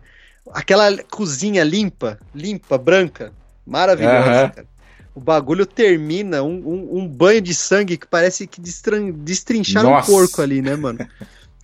Aquela 0.52 0.96
cozinha 1.04 1.64
limpa, 1.64 2.20
limpa, 2.36 2.78
branca, 2.78 3.32
maravilhosa, 3.66 4.18
Aham. 4.30 4.50
cara. 4.50 4.68
O 5.16 5.20
bagulho 5.20 5.66
termina 5.66 6.42
um, 6.44 6.56
um- 6.56 6.98
um 7.00 7.08
banho 7.08 7.40
de 7.42 7.54
sangue 7.54 7.98
que 7.98 8.08
parece 8.08 8.46
que 8.48 8.60
destran- 8.60 9.12
destrincharam 9.12 9.92
Nossa. 9.92 10.12
um 10.12 10.16
porco 10.16 10.42
ali, 10.42 10.62
né, 10.62 10.76
mano? 10.76 11.00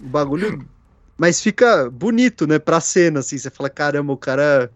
O 0.02 0.06
bagulho. 0.08 0.66
Mas 1.18 1.42
fica 1.42 1.90
bonito, 1.90 2.48
né, 2.48 2.58
pra 2.60 2.80
cena, 2.80 3.20
assim. 3.20 3.38
Você 3.38 3.50
fala, 3.50 3.70
caramba, 3.70 4.14
o 4.14 4.18
cara. 4.18 4.72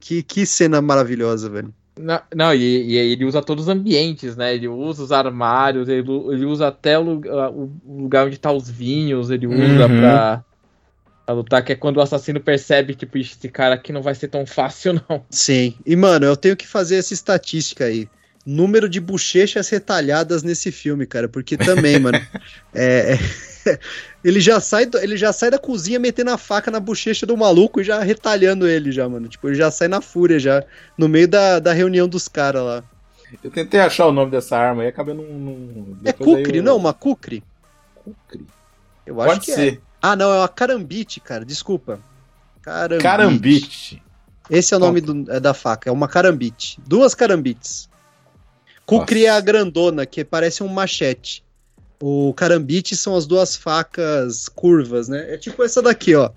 Que, 0.00 0.22
que 0.22 0.44
cena 0.44 0.82
maravilhosa, 0.82 1.48
velho. 1.48 1.72
Não, 1.98 2.20
não, 2.34 2.52
e, 2.54 2.58
e 2.92 2.96
ele 2.96 3.24
usa 3.24 3.40
todos 3.40 3.64
os 3.64 3.68
ambientes, 3.68 4.36
né? 4.36 4.54
Ele 4.54 4.66
usa 4.66 5.04
os 5.04 5.12
armários, 5.12 5.88
ele, 5.88 6.00
ele 6.00 6.44
usa 6.44 6.68
até 6.68 6.98
o, 6.98 7.02
lugar- 7.02 7.50
o 7.52 7.70
lugar 7.86 8.26
onde 8.26 8.36
tá 8.38 8.50
os 8.50 8.68
vinhos, 8.68 9.30
ele 9.30 9.46
usa 9.46 9.86
Uhum. 9.86 10.00
pra, 10.00 10.44
pra 11.24 11.34
lutar, 11.34 11.64
que 11.64 11.72
é 11.72 11.76
quando 11.76 11.98
o 11.98 12.00
assassino 12.00 12.40
percebe, 12.40 12.94
tipo, 12.96 13.16
"Ixi, 13.16 13.36
esse 13.38 13.48
cara 13.48 13.76
aqui 13.76 13.92
não 13.92 14.02
vai 14.02 14.14
ser 14.14 14.26
tão 14.28 14.44
fácil, 14.44 14.94
não. 15.08 15.24
Sim. 15.30 15.74
E, 15.86 15.94
mano, 15.94 16.26
eu 16.26 16.36
tenho 16.36 16.56
que 16.56 16.66
fazer 16.66 16.96
essa 16.96 17.14
estatística 17.14 17.84
aí. 17.84 18.08
Número 18.46 18.88
de 18.88 19.00
bochechas 19.00 19.68
retalhadas 19.70 20.42
nesse 20.42 20.70
filme, 20.70 21.06
cara. 21.06 21.28
Porque 21.28 21.56
também, 21.56 21.98
mano. 21.98 22.18
é, 22.74 23.14
é- 23.66 23.78
ele, 24.22 24.40
já 24.40 24.60
sai 24.60 24.84
do- 24.84 24.98
ele 24.98 25.16
já 25.16 25.32
sai 25.32 25.50
da 25.50 25.58
cozinha 25.58 25.98
metendo 25.98 26.30
a 26.30 26.36
faca 26.36 26.70
na 26.70 26.78
bochecha 26.78 27.24
do 27.24 27.36
maluco 27.36 27.80
e 27.80 27.84
já 27.84 28.00
retalhando 28.00 28.68
ele, 28.68 28.92
já, 28.92 29.08
mano. 29.08 29.26
Tipo, 29.28 29.48
ele 29.48 29.54
já 29.56 29.70
sai 29.70 29.88
na 29.88 30.02
fúria, 30.02 30.38
já. 30.38 30.62
No 30.98 31.08
meio 31.08 31.26
da, 31.26 31.58
da 31.58 31.72
reunião 31.72 32.06
dos 32.06 32.28
caras 32.28 32.62
lá. 32.62 32.84
Eu 33.42 33.50
tentei 33.50 33.80
achar 33.80 34.06
o 34.06 34.12
nome 34.12 34.30
dessa 34.30 34.56
arma 34.56 34.84
e 34.84 34.88
acabei 34.88 35.14
não. 35.14 35.24
não... 35.24 35.96
É 36.04 36.12
Kukri, 36.12 36.58
eu- 36.58 36.62
não? 36.62 36.76
Uma 36.76 36.92
Kukri? 36.92 37.42
Kukri. 37.94 38.46
Eu 39.06 39.20
acho 39.22 39.30
Pode 39.32 39.44
que 39.46 39.52
é. 39.52 39.54
ser. 39.54 39.80
Ah, 40.02 40.14
não, 40.14 40.30
é 40.32 40.38
uma 40.40 40.48
Carambite, 40.48 41.18
cara. 41.20 41.44
Desculpa. 41.44 41.98
Carambite. 42.60 43.02
Carambite. 43.02 44.02
Esse 44.50 44.74
é 44.74 44.76
o 44.76 44.80
nome 44.80 45.00
do- 45.00 45.30
é 45.32 45.40
da 45.40 45.54
faca, 45.54 45.88
é 45.88 45.92
uma 45.92 46.06
carambite. 46.06 46.78
Duas 46.86 47.14
carambites. 47.14 47.88
Kukri 48.86 49.20
Nossa. 49.20 49.32
é 49.32 49.36
a 49.36 49.40
grandona, 49.40 50.06
que 50.06 50.24
parece 50.24 50.62
um 50.62 50.68
machete. 50.68 51.42
O 52.00 52.34
carambite 52.34 52.96
são 52.96 53.16
as 53.16 53.26
duas 53.26 53.56
facas 53.56 54.48
curvas, 54.48 55.08
né? 55.08 55.32
É 55.32 55.38
tipo 55.38 55.62
essa 55.62 55.80
daqui, 55.80 56.14
ó. 56.14 56.30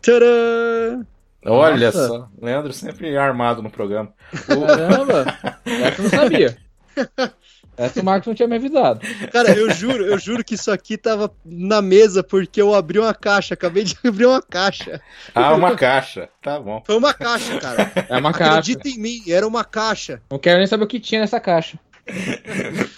Tcharam! 0.00 1.06
Olha 1.44 1.86
Nossa. 1.86 2.08
só. 2.08 2.28
Leandro 2.40 2.72
sempre 2.72 3.16
armado 3.16 3.62
no 3.62 3.70
programa. 3.70 4.12
Caramba! 4.46 5.26
Essa 5.64 6.00
eu 6.00 6.02
não 6.04 6.10
sabia. 6.10 6.56
Essa 7.76 8.00
o 8.00 8.04
Marcos 8.04 8.26
não 8.28 8.34
tinha 8.34 8.46
me 8.48 8.56
avisado. 8.56 9.00
Cara, 9.32 9.50
eu 9.52 9.70
juro, 9.70 10.04
eu 10.04 10.18
juro 10.18 10.44
que 10.44 10.54
isso 10.54 10.70
aqui 10.70 10.96
tava 10.96 11.30
na 11.44 11.82
mesa 11.82 12.22
porque 12.22 12.60
eu 12.62 12.74
abri 12.74 12.98
uma 12.98 13.12
caixa, 13.14 13.54
acabei 13.54 13.82
de 13.84 13.96
abrir 14.06 14.26
uma 14.26 14.40
caixa. 14.42 15.00
Ah, 15.34 15.54
uma 15.54 15.74
caixa. 15.76 16.28
Tá 16.40 16.58
bom. 16.60 16.82
Foi 16.86 16.96
uma 16.96 17.12
caixa, 17.12 17.58
cara. 17.58 17.92
É 18.08 18.16
uma 18.16 18.32
caixa. 18.32 18.50
Acredita 18.52 18.88
em 18.88 18.98
mim, 18.98 19.22
era 19.28 19.46
uma 19.46 19.64
caixa. 19.64 20.22
Não 20.30 20.38
quero 20.38 20.58
nem 20.58 20.66
saber 20.66 20.84
o 20.84 20.86
que 20.86 21.00
tinha 21.00 21.20
nessa 21.20 21.40
caixa. 21.40 21.78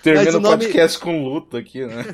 Termina 0.02 0.36
o 0.36 0.40
nome- 0.40 0.64
podcast 0.64 0.98
com 0.98 1.24
luta 1.24 1.58
aqui, 1.58 1.84
né? 1.86 2.04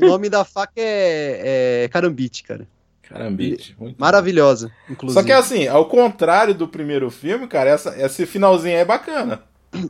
O 0.00 0.06
nome 0.06 0.28
da 0.28 0.44
faca 0.44 0.72
é, 0.76 1.84
é 1.84 1.88
carambite, 1.88 2.42
cara. 2.42 2.66
Carambite. 3.02 3.76
Muito 3.78 3.96
Maravilhosa, 3.98 4.72
inclusive. 4.88 5.20
Só 5.20 5.26
que 5.26 5.32
assim, 5.32 5.68
ao 5.68 5.84
contrário 5.86 6.54
do 6.54 6.66
primeiro 6.66 7.10
filme, 7.10 7.46
cara, 7.46 7.70
essa, 7.70 7.94
esse 8.02 8.24
finalzinho 8.24 8.74
aí 8.74 8.80
é 8.80 8.84
bacana. 8.84 9.42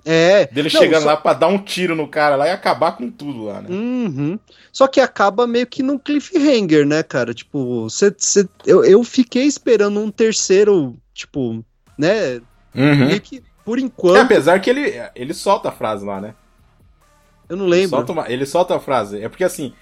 É. 0.04 0.46
Dele 0.46 0.70
Não, 0.72 0.80
chegando 0.80 1.02
só- 1.02 1.08
lá 1.08 1.16
pra 1.16 1.32
dar 1.34 1.48
um 1.48 1.58
tiro 1.58 1.94
no 1.96 2.06
cara 2.06 2.36
lá 2.36 2.46
e 2.46 2.50
acabar 2.50 2.92
com 2.92 3.10
tudo 3.10 3.44
lá, 3.44 3.60
né? 3.60 3.68
Uhum. 3.70 4.38
Só 4.72 4.86
que 4.86 5.00
acaba 5.00 5.46
meio 5.46 5.66
que 5.66 5.82
num 5.82 5.98
cliffhanger, 5.98 6.86
né, 6.86 7.02
cara? 7.02 7.34
Tipo, 7.34 7.90
cê, 7.90 8.14
cê- 8.16 8.48
eu, 8.64 8.84
eu 8.84 9.02
fiquei 9.02 9.44
esperando 9.44 9.98
um 10.00 10.10
terceiro, 10.10 10.96
tipo, 11.12 11.64
né? 11.98 12.40
Uhum. 12.74 13.06
Meio 13.06 13.20
que, 13.20 13.42
por 13.64 13.78
É, 13.78 13.82
enquanto, 13.82 14.18
apesar 14.18 14.60
que 14.60 14.70
ele, 14.70 14.92
ele 15.14 15.34
solta 15.34 15.68
a 15.70 15.72
frase 15.72 16.04
lá, 16.04 16.20
né? 16.20 16.34
eu 17.48 17.56
não 17.56 17.66
lembro. 17.66 17.90
solta, 17.90 18.12
uma- 18.12 18.30
ele 18.30 18.46
solta 18.46 18.76
a 18.76 18.80
frase. 18.80 19.20
É 19.20 19.28
porque 19.28 19.44
assim, 19.44 19.74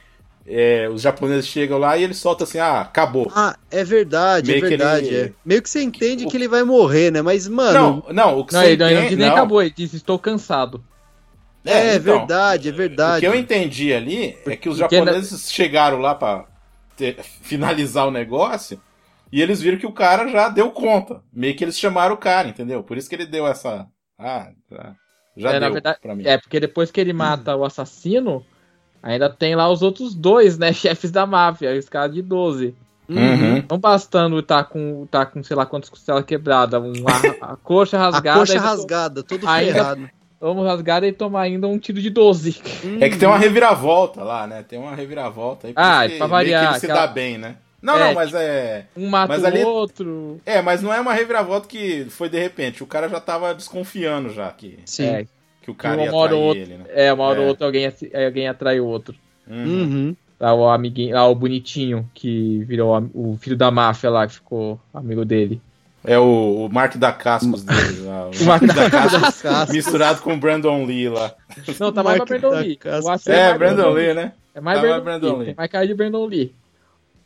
é, 0.47 0.89
os 0.89 1.03
japoneses 1.03 1.47
chegam 1.47 1.79
lá 1.79 1.97
e 1.97 2.03
ele 2.05 2.15
solta 2.15 2.45
assim, 2.45 2.59
ah, 2.59 2.81
acabou. 2.81 3.31
Ah, 3.35 3.57
é 3.71 3.85
verdade, 3.85 4.51
Meio 4.51 4.59
é 4.59 4.69
que 4.69 4.77
verdade. 4.77 5.07
ele- 5.07 5.29
é. 5.29 5.33
Meio 5.45 5.63
que 5.63 5.71
você 5.71 5.83
entende 5.83 6.27
que 6.27 6.37
ele 6.37 6.49
vai 6.49 6.63
morrer, 6.63 7.11
né? 7.13 7.23
Mas, 7.23 7.47
mano. 7.47 8.03
Não, 8.09 8.13
não, 8.13 8.39
o 8.41 8.45
que 8.45 8.53
Não, 8.55 8.61
você 8.61 8.69
ele 8.69 8.77
não, 8.79 8.87
ele 8.87 8.95
entende- 8.95 9.09
disse 9.11 9.21
nem 9.21 9.29
não. 9.29 9.35
acabou, 9.37 9.61
ele 9.63 9.71
disse 9.77 9.97
estou 9.97 10.19
cansado. 10.19 10.83
É, 11.65 11.97
então, 11.97 12.19
verdade, 12.19 12.69
é 12.71 12.73
O 12.73 12.75
verdade. 12.75 13.21
que 13.21 13.27
eu 13.27 13.35
entendi 13.35 13.93
ali 13.93 14.37
é 14.47 14.57
que 14.57 14.69
os 14.69 14.79
Porque 14.79 14.97
japoneses 14.97 15.53
chegaram 15.53 15.99
lá 15.99 16.15
pra 16.15 16.47
ter- 16.97 17.19
finalizar 17.43 18.09
o 18.09 18.11
negócio 18.11 18.81
e 19.31 19.43
eles 19.43 19.61
viram 19.61 19.77
que 19.79 19.87
o 19.87 19.93
cara 19.93 20.27
já 20.29 20.49
deu 20.49 20.71
conta. 20.71 21.21
Meio 21.33 21.55
que 21.55 21.63
eles 21.63 21.79
chamaram 21.79 22.15
o 22.15 22.19
cara, 22.19 22.49
entendeu? 22.49 22.83
Por 22.83 22.97
isso 22.97 23.09
que 23.11 23.15
ele 23.15 23.27
deu 23.27 23.47
essa. 23.47 23.87
Ah, 24.19 24.49
já, 24.71 24.97
já 25.37 25.49
É, 25.51 25.53
deu 25.53 25.61
na 25.61 25.69
verdade, 25.69 25.99
pra 26.01 26.15
mim. 26.17 26.25
É, 26.27 26.39
porque 26.39 26.59
depois 26.59 26.91
que 26.91 26.99
ele 27.01 27.13
mata 27.13 27.55
o 27.55 27.63
assassino, 27.65 28.43
ainda 29.03 29.29
tem 29.31 29.55
lá 29.55 29.69
os 29.71 29.83
outros 29.83 30.15
dois, 30.15 30.59
né? 30.59 30.73
Chefes 30.75 31.11
da 31.11 31.27
máfia, 31.27 31.77
os 31.79 31.89
caras 31.89 32.15
de 32.15 32.23
12. 32.23 32.75
Uhum. 33.09 33.65
Não 33.69 33.79
bastando 33.79 34.41
tá 34.41 34.63
com, 34.63 35.05
tá 35.11 35.27
com 35.27 35.43
sei 35.43 35.57
lá 35.57 35.67
quantas 35.67 35.91
costelas 35.91 36.25
quebradas, 36.25 36.81
uma, 36.81 37.11
a 37.41 37.57
coxa 37.57 37.97
A 37.99 38.03
rasgada. 38.03 38.39
coxa 38.39 38.53
ainda 38.53 38.65
to- 38.65 38.69
rasgada, 38.71 39.23
todo 39.23 39.49
Ainda- 39.49 39.73
ferrado. 39.73 40.11
Vamos 40.41 40.65
rasgada 40.67 41.07
e 41.07 41.13
tomar 41.13 41.43
ainda 41.43 41.67
um 41.69 41.79
tiro 41.79 42.01
de 42.01 42.09
12. 42.09 42.63
É 42.99 43.11
que 43.11 43.19
tem 43.19 43.29
uma 43.29 43.37
reviravolta 43.37 44.23
lá, 44.25 44.47
né? 44.47 44.63
Tem 44.67 44.79
uma 44.79 44.95
reviravolta 44.95 45.67
aí. 45.67 45.75
Ah, 45.77 45.99
pra 45.99 46.07
meio 46.09 46.19
que 46.23 46.27
variar, 46.29 46.71
ele 46.71 46.79
se 46.81 46.87
aquela- 46.87 47.07
dá 47.07 47.13
bem, 47.13 47.37
né? 47.37 47.57
Não, 47.83 47.97
É, 47.97 48.07
não, 48.09 48.15
mas 48.15 48.33
é. 48.33 48.87
Um 48.97 49.09
mata 49.09 49.29
Mas 49.35 49.43
o 49.43 49.47
ali- 49.47 49.65
outro. 49.65 50.41
É, 50.47 50.63
mas 50.63 50.81
não 50.83 50.93
é 50.95 51.01
uma 51.01 51.13
reviravolta 51.13 51.67
que 51.69 52.07
foi 52.11 52.29
de 52.31 52.39
repente. 52.39 52.83
O 52.83 52.87
cara 52.87 53.07
já 53.09 53.19
tava 53.21 53.55
desconfiando 53.55 54.31
já 54.31 54.51
que, 54.51 54.79
Sim. 54.87 55.05
É, 55.07 55.27
que 55.63 55.71
o 55.71 55.75
cara 55.75 55.97
uma 55.97 56.05
ia 56.05 56.15
hora 56.15 56.35
ou 56.37 56.55
trair 56.55 56.61
outra- 56.61 56.75
ele, 56.75 56.83
né? 56.83 56.85
é, 56.95 57.13
uma 57.13 57.25
hora 57.25 57.41
ou 57.41 57.47
É. 57.47 57.49
outra 57.49 57.67
alguém, 57.67 57.93
alguém 58.27 58.49
atrai 58.49 58.81
o 58.81 58.87
outro. 58.87 59.15
Uhum. 59.49 59.65
Uhum. 59.65 60.17
Lá 60.39 60.55
o 60.55 60.69
amiguinho, 60.69 61.15
lá 61.15 61.27
o 61.29 61.35
bonitinho 61.35 62.09
que 62.15 62.65
virou 62.65 63.11
o 63.15 63.37
filho 63.41 63.57
da 63.57 63.71
máfia 63.71 64.09
lá, 64.09 64.27
que 64.27 64.35
ficou 64.35 64.81
amigo 64.95 65.25
dele. 65.25 65.61
É 66.03 66.19
o, 66.19 66.65
o 66.67 66.69
Mark 66.73 66.97
da 66.97 67.13
Cascos 67.13 67.63
dele 67.63 68.01
lá. 68.07 68.29
O 68.29 68.31
O 68.41 68.45
Mark 68.47 68.63
da 68.65 68.89
Cascos 68.89 69.71
misturado 69.75 70.23
com 70.23 70.33
o 70.33 70.37
Brandon 70.39 70.87
Lee 70.87 71.11
lá. 71.11 71.35
Não, 71.79 71.93
tá 71.93 72.03
mais 72.03 72.17
pra 72.17 72.25
Brandon 72.39 72.59
Lee. 72.59 72.79
É, 72.83 73.03
mais 73.03 73.59
Brandon 73.59 73.91
Lee, 73.91 74.15
né? 74.15 74.33
É 74.55 74.61
mais 74.63 74.81
Tá 74.81 74.89
mais 74.89 75.03
Brandon, 75.03 75.05
Brandon 75.05 75.29
Lee. 75.29 75.37
Lee. 75.39 75.47
Tem 75.47 75.55
mais 75.59 75.71
cara 75.71 75.87
de 75.87 75.95
Brandon 75.95 76.25
Lee. 76.27 76.55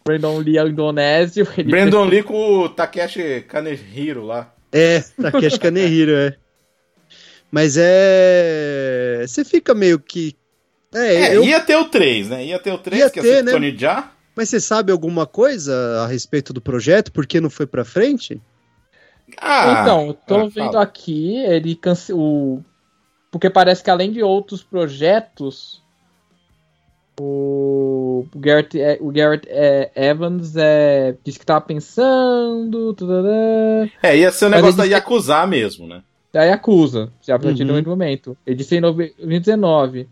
Brandon 0.05 0.39
Lee 0.39 0.59
é 0.59 0.65
o 0.65 0.69
indonésio. 0.69 1.47
Brandon 1.67 2.05
Lee 2.05 2.23
com 2.25 2.59
o 2.65 2.69
Takeshi 2.69 3.45
Kanehiro 3.49 4.27
lá. 4.27 4.53
É, 4.73 5.01
Takeshi 5.23 5.59
Kanehiro, 5.61 6.11
é. 6.11 6.35
Mas 7.55 7.77
é. 7.79 9.25
Você 9.25 9.45
fica 9.45 9.73
meio 9.75 10.01
que. 10.01 10.35
É, 10.93 11.15
É, 11.15 11.37
eu... 11.37 11.45
ia 11.45 11.61
ter 11.61 11.77
o 11.77 11.85
3, 11.85 12.29
né? 12.29 12.45
Ia 12.47 12.59
ter 12.59 12.73
o 12.73 12.79
3, 12.79 13.01
Ia 13.01 13.11
que 13.11 13.21
ia 13.21 13.23
ter, 13.23 13.29
ser 13.29 13.39
com 13.39 13.45
né? 13.45 13.53
Tony 13.53 13.79
Jaa. 13.79 14.11
Mas 14.35 14.49
você 14.49 14.59
sabe 14.59 14.91
alguma 14.91 15.25
coisa 15.25 16.03
a 16.03 16.09
respeito 16.09 16.53
do 16.53 16.61
projeto? 16.61 17.13
Por 17.13 17.25
que 17.25 17.41
não 17.41 17.49
foi 17.49 17.65
pra 17.65 17.85
frente? 17.85 18.43
Ah, 19.41 19.83
então, 19.83 20.09
eu 20.09 20.15
tô 20.15 20.35
ah, 20.35 20.49
vendo 20.49 20.73
fala. 20.73 20.83
aqui, 20.83 21.37
ele 21.45 21.77
cancelou. 21.77 22.61
Porque 23.31 23.49
parece 23.49 23.85
que 23.85 23.91
além 23.91 24.11
de 24.11 24.21
outros 24.21 24.65
projetos, 24.65 25.81
o 27.21 28.27
Garrett, 28.35 28.81
é, 28.81 28.99
o 29.01 29.13
Garrett 29.13 29.47
é, 29.49 29.93
Evans 29.95 30.57
é, 30.57 31.15
disse 31.23 31.39
que 31.39 31.47
tava 31.47 31.61
pensando. 31.61 32.93
Tudadã, 32.95 33.89
É, 34.03 34.17
ia 34.19 34.33
ser 34.33 34.47
o 34.47 34.51
Mas 34.51 34.57
negócio 34.59 34.77
da 34.77 34.85
Yakuza 34.85 35.47
mesmo, 35.47 35.87
né? 35.87 36.03
Daí 36.35 36.51
acusa, 36.51 37.13
já 37.23 37.37
a 37.37 37.39
partir 37.39 37.63
Uhum. 37.63 37.81
do 37.81 37.89
momento. 37.91 38.37
Ele 38.45 38.57
disse 38.57 38.77
em 38.77 38.81
2019. 38.81 40.09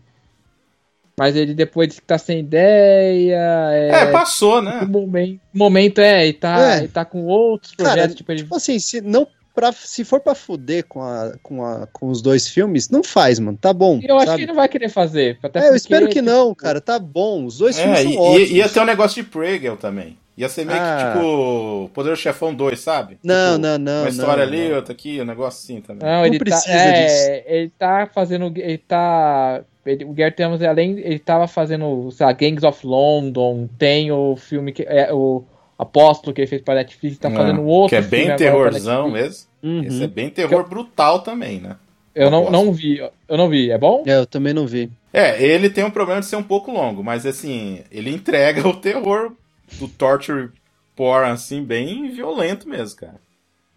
Mas 1.19 1.35
ele 1.35 1.53
depois 1.53 1.89
disse 1.89 1.99
que 2.01 2.07
tá 2.07 2.17
sem 2.17 2.39
ideia. 2.39 3.37
É, 3.73 3.89
É, 3.89 4.05
passou, 4.11 4.61
né? 4.61 4.81
momento, 4.89 5.41
o 5.53 5.57
momento 5.57 5.99
é, 5.99 6.23
ele 6.23 6.33
tá, 6.33 6.75
É. 6.75 6.77
ele 6.79 6.87
tá 6.87 7.03
com 7.05 7.25
outros 7.25 7.75
Cara, 7.75 7.89
projetos. 7.91 8.15
tipo, 8.15 8.31
ele 8.31 8.41
Tipo 8.43 8.55
assim, 8.55 8.79
se, 8.79 9.01
não 9.01 9.27
pra, 9.53 9.71
se 9.73 10.03
for 10.05 10.21
pra 10.21 10.33
fuder 10.33 10.85
com, 10.87 11.03
a, 11.03 11.33
com, 11.43 11.63
a, 11.63 11.85
com 11.93 12.07
os 12.07 12.21
dois 12.21 12.47
filmes, 12.47 12.89
não 12.89 13.03
faz, 13.03 13.37
mano. 13.37 13.57
Tá 13.61 13.71
bom. 13.73 13.99
Eu 14.01 14.15
acho 14.15 14.25
sabe? 14.27 14.37
que 14.37 14.41
ele 14.43 14.47
não 14.47 14.55
vai 14.55 14.69
querer 14.69 14.89
fazer. 14.89 15.37
Até 15.43 15.59
É, 15.59 15.69
eu 15.69 15.75
espero 15.75 16.07
que 16.09 16.21
não, 16.21 16.45
tipo, 16.51 16.55
cara. 16.63 16.79
Tá 16.81 16.97
bom. 16.97 17.45
Os 17.45 17.57
dois 17.59 17.77
filmes 17.77 17.99
É, 17.99 18.03
são 18.03 18.11
e, 18.11 18.17
ótimos. 18.17 18.49
e- 18.49 18.53
ia 18.55 18.69
ter 18.69 18.79
um 18.79 18.85
negócio 18.85 19.21
de 19.21 19.29
Pregel 19.29 19.75
também. 19.77 20.17
Ia 20.35 20.49
ser 20.49 20.65
meio 20.65 20.79
Ah. 20.81 20.97
que 21.13 21.19
tipo 21.19 21.89
Poder 21.93 22.17
Chefão 22.17 22.53
2, 22.53 22.79
sabe? 22.79 23.17
Não, 23.23 23.55
Tipo, 23.55 23.67
não, 23.67 23.77
não. 23.77 24.01
Uma 24.01 24.09
história 24.09 24.45
não, 24.45 24.51
ali, 24.53 24.69
não. 24.69 24.75
outra 24.77 24.93
aqui, 24.93 25.21
um 25.21 25.25
negócio 25.25 25.59
assim 25.63 25.81
também. 25.81 26.07
Não, 26.09 26.19
Não 26.19 26.25
ele 26.25 26.39
precisa 26.39 26.65
tá, 26.65 26.73
é, 26.73 27.05
disso. 27.05 27.43
Ele 27.45 27.69
tá 27.77 28.09
fazendo. 28.13 28.51
Ele 28.55 28.77
tá. 28.79 29.61
Ele, 29.85 30.05
o 30.05 30.13
Gary 30.13 30.31
Thomas, 30.33 30.61
além. 30.63 30.97
Ele 30.99 31.19
tava 31.19 31.47
fazendo, 31.47 32.09
sei 32.11 32.25
lá, 32.25 32.31
Gangs 32.31 32.65
of 32.65 32.85
London. 32.87 33.67
Tem 33.77 34.11
o 34.11 34.35
filme 34.35 34.71
que. 34.71 34.83
É, 34.83 35.13
o 35.13 35.43
Apóstolo 35.77 36.33
que 36.33 36.41
ele 36.41 36.47
fez 36.47 36.61
pra 36.61 36.75
Netflix. 36.75 37.17
Tá 37.19 37.29
É, 37.29 37.35
fazendo 37.35 37.63
outro 37.65 37.89
que 37.89 37.95
é 37.95 38.01
bem 38.01 38.35
terrorzão 38.35 39.11
mesmo. 39.11 39.47
Uhum. 39.61 39.83
Esse 39.83 40.03
é 40.03 40.07
bem 40.07 40.29
terror 40.29 40.67
brutal 40.67 41.19
também, 41.19 41.59
né? 41.59 41.75
Eu 42.15 42.29
não, 42.31 42.39
Apóstolo. 42.43 42.65
não 42.65 42.73
vi. 42.73 42.97
Eu 43.27 43.37
não 43.37 43.49
vi. 43.49 43.71
É 43.71 43.77
bom? 43.77 44.03
É, 44.05 44.17
eu 44.17 44.25
também 44.25 44.53
não 44.53 44.65
vi. 44.65 44.89
É, 45.11 45.41
ele 45.43 45.69
tem 45.69 45.83
um 45.83 45.91
problema 45.91 46.21
de 46.21 46.25
ser 46.27 46.35
um 46.37 46.43
pouco 46.43 46.71
longo, 46.71 47.03
mas 47.03 47.25
assim, 47.25 47.81
ele 47.91 48.09
entrega 48.11 48.65
o 48.67 48.75
terror 48.75 49.31
do 49.79 49.87
torture 49.87 50.51
porn, 50.95 51.29
assim, 51.31 51.63
bem 51.63 52.09
violento 52.11 52.67
mesmo, 52.67 52.99
cara. 52.99 53.15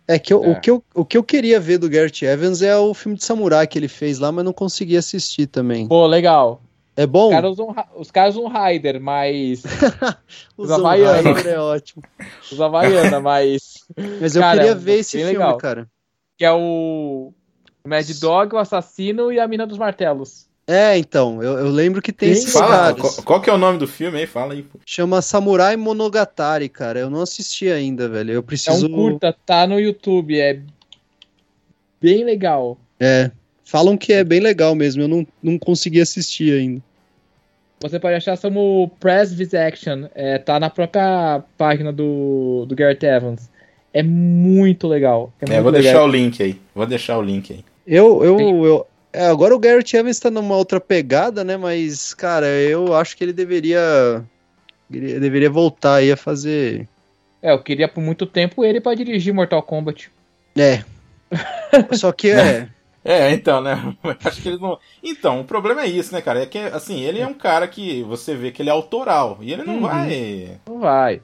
É 0.08 0.18
que 0.18 0.32
eu- 0.32 0.44
É. 0.44 0.50
O, 0.52 0.60
que 0.60 0.70
eu, 0.70 0.84
o 0.94 1.04
que 1.04 1.18
eu 1.18 1.24
queria 1.24 1.58
ver 1.58 1.78
do 1.78 1.88
Garrett 1.90 2.24
Evans 2.24 2.62
é 2.62 2.76
o 2.76 2.94
filme 2.94 3.16
de 3.18 3.24
samurai 3.24 3.66
que 3.66 3.78
ele 3.78 3.88
fez 3.88 4.18
lá, 4.18 4.30
mas 4.30 4.44
não 4.44 4.52
consegui 4.52 4.96
assistir 4.96 5.46
também. 5.46 5.88
Pô, 5.88 6.06
legal. 6.06 6.62
É 6.96 7.06
bom? 7.06 7.26
Os 7.26 7.30
caras 7.32 7.50
usam, 7.52 7.70
ra- 7.72 7.88
os 7.96 8.10
caras 8.10 8.36
usam 8.36 8.48
Raider, 8.48 9.00
mas. 9.00 9.62
Os. 10.56 10.70
Havaianos 10.70 11.44
é 11.44 11.58
ótimo. 11.58 12.02
Os 12.50 12.60
Havaiana, 12.60 13.20
mas. 13.20 13.84
Mas 14.20 14.34
eu 14.36 14.42
Cara, 14.42 14.58
queria 14.58 14.72
é 14.72 14.74
ver 14.74 14.98
esse 14.98 15.16
filme, 15.18 15.32
legal. 15.32 15.56
cara. 15.58 15.88
Que 16.38 16.44
é 16.44 16.52
o. 16.52 17.32
o 17.84 17.88
Mad 17.88 18.08
Dog, 18.20 18.54
o 18.54 18.58
assassino 18.58 19.30
e 19.32 19.38
a 19.40 19.46
mina 19.46 19.66
dos 19.66 19.78
martelos. 19.78 20.46
É, 20.68 20.98
então, 20.98 21.40
eu, 21.42 21.58
eu 21.58 21.68
lembro 21.68 22.02
que 22.02 22.12
tem 22.12 22.34
Sim, 22.34 22.40
esses 22.40 22.52
Fala, 22.52 22.92
qual, 22.94 23.12
qual 23.24 23.40
que 23.40 23.48
é 23.48 23.52
o 23.52 23.58
nome 23.58 23.78
do 23.78 23.86
filme 23.86 24.18
aí? 24.18 24.26
Fala 24.26 24.52
aí. 24.52 24.62
pô. 24.64 24.80
Chama 24.84 25.22
Samurai 25.22 25.76
Monogatari, 25.76 26.68
cara. 26.68 26.98
Eu 26.98 27.08
não 27.08 27.20
assisti 27.20 27.70
ainda, 27.70 28.08
velho. 28.08 28.32
Eu 28.32 28.40
É 28.40 28.42
preciso. 28.42 28.86
um 28.88 28.92
curta, 28.92 29.34
tá 29.46 29.64
no 29.66 29.78
YouTube, 29.78 30.38
é 30.40 30.60
bem 32.00 32.24
legal. 32.24 32.76
É. 32.98 33.30
Falam 33.64 33.96
que 33.96 34.12
é 34.12 34.24
bem 34.24 34.40
legal 34.40 34.74
mesmo. 34.74 35.02
Eu 35.02 35.08
não, 35.08 35.26
não 35.42 35.56
consegui 35.58 36.00
assistir 36.00 36.52
ainda. 36.58 36.82
Você 37.80 38.00
pode 38.00 38.14
achar 38.16 38.36
como 38.38 38.90
Press 38.98 39.32
Vis 39.32 39.52
Action, 39.54 40.06
é, 40.14 40.38
tá 40.38 40.58
na 40.58 40.70
própria 40.70 41.42
página 41.58 41.92
do, 41.92 42.64
do 42.66 42.74
Garrett 42.74 43.04
Evans. 43.04 43.50
É 43.92 44.02
muito 44.02 44.88
legal. 44.88 45.32
É, 45.40 45.44
É, 45.44 45.48
muito 45.54 45.62
vou 45.64 45.72
legal. 45.72 45.82
deixar 45.92 46.02
o 46.04 46.08
link 46.08 46.42
aí. 46.42 46.60
Vou 46.74 46.86
deixar 46.86 47.18
o 47.18 47.22
link 47.22 47.52
aí. 47.52 47.64
Eu, 47.86 48.24
eu, 48.24 48.64
eu 48.64 48.86
é, 49.16 49.26
agora 49.28 49.54
o 49.54 49.58
Garrett 49.58 49.96
Evans 49.96 50.18
tá 50.18 50.30
numa 50.30 50.56
outra 50.56 50.80
pegada, 50.80 51.42
né? 51.42 51.56
Mas, 51.56 52.12
cara, 52.14 52.46
eu 52.46 52.94
acho 52.94 53.16
que 53.16 53.24
ele 53.24 53.32
deveria. 53.32 54.22
Ele 54.90 55.18
deveria 55.18 55.50
voltar 55.50 55.96
aí 55.96 56.12
a 56.12 56.16
fazer. 56.16 56.86
É, 57.42 57.52
eu 57.52 57.62
queria 57.62 57.88
por 57.88 58.00
muito 58.00 58.26
tempo 58.26 58.64
ele 58.64 58.80
pra 58.80 58.94
dirigir 58.94 59.32
Mortal 59.34 59.62
Kombat. 59.62 60.10
É. 60.56 60.84
Só 61.92 62.12
que 62.12 62.30
é. 62.30 62.68
É, 63.08 63.30
então, 63.30 63.60
né? 63.60 63.94
Acho 64.24 64.42
que 64.42 64.48
eles 64.48 64.60
não. 64.60 64.80
Então, 65.00 65.40
o 65.40 65.44
problema 65.44 65.82
é 65.82 65.86
isso, 65.86 66.12
né, 66.12 66.20
cara? 66.20 66.42
É 66.42 66.46
que, 66.46 66.58
assim, 66.58 67.02
ele 67.02 67.20
é 67.20 67.26
um 67.26 67.34
cara 67.34 67.68
que 67.68 68.02
você 68.02 68.34
vê 68.34 68.50
que 68.50 68.60
ele 68.60 68.68
é 68.68 68.72
autoral. 68.72 69.38
E 69.40 69.52
ele 69.52 69.62
não 69.62 69.74
Uhum. 69.76 69.80
vai. 69.82 70.58
Não 70.66 70.80
vai. 70.80 71.20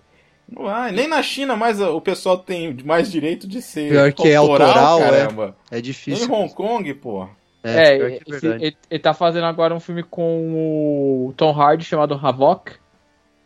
Não 0.49 0.63
vai. 0.63 0.93
Nem 0.93 1.09
na 1.09 1.21
China 1.25 1.57
mais 1.57 1.81
o 1.81 2.01
pessoal 2.01 2.39
tem 2.39 2.73
mais 2.85 3.11
direito 3.11 3.49
de 3.49 3.61
ser. 3.61 3.91
Pior 3.91 4.13
que 4.13 4.29
é 4.29 4.37
autoral, 4.37 5.01
é. 5.01 5.11
caramba. 5.11 5.57
É 5.73 5.75
Nem 5.75 5.83
difícil. 5.83 6.29
em 6.29 6.31
Hong 6.31 6.55
Kong, 6.55 6.95
pô. 6.95 7.27
É, 7.63 7.97
que 7.97 8.03
é 8.05 8.19
esse- 8.37 8.47
ele, 8.47 8.77
ele 8.91 9.01
tá 9.01 9.15
fazendo 9.15 9.45
agora 9.45 9.75
um 9.75 9.81
filme 9.81 10.03
com 10.03 11.27
o 11.29 11.33
Tom 11.37 11.53
Hardy 11.53 11.85
chamado 11.85 12.15
Havoc. 12.15 12.73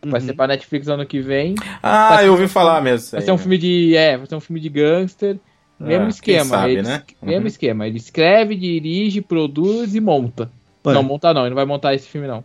Vai 0.05 0.21
Uhum. 0.21 0.27
ser 0.27 0.35
pra 0.35 0.47
Netflix 0.47 0.89
ano 0.89 1.05
que 1.07 1.21
vem. 1.21 1.55
Ah, 1.83 2.23
eu 2.23 2.33
ouvi 2.33 2.47
falar 2.49 2.81
mesmo. 2.81 3.11
Vai 3.11 3.21
aí, 3.21 3.27
ser 3.27 3.33
um 3.33 3.37
né? 3.37 3.41
filme 3.43 3.59
de. 3.59 3.97
É, 3.97 4.17
vai 4.17 4.27
ser 4.27 4.37
um 4.37 4.41
filme 4.41 4.61
de 4.61 4.69
gangster. 4.69 5.39
Mesmo 5.81 6.07
Ah, 6.07 6.09
esquema. 6.09 6.41
quem 6.41 6.49
sabe, 6.49 6.73
ele, 6.73 6.83
né? 6.83 7.03
Mesmo 7.23 7.41
Uhum. 7.41 7.47
esquema. 7.47 7.87
Ele 7.87 7.97
escreve, 7.99 8.55
dirige, 8.55 9.21
produz 9.21 9.95
e 9.95 10.01
monta. 10.01 10.51
Ué. 10.87 10.95
Não, 10.95 11.03
monta 11.03 11.35
não, 11.35 11.43
ele 11.43 11.51
não 11.51 11.57
vai 11.57 11.65
montar 11.67 11.95
esse 11.95 12.09
filme, 12.09 12.27
não. 12.29 12.45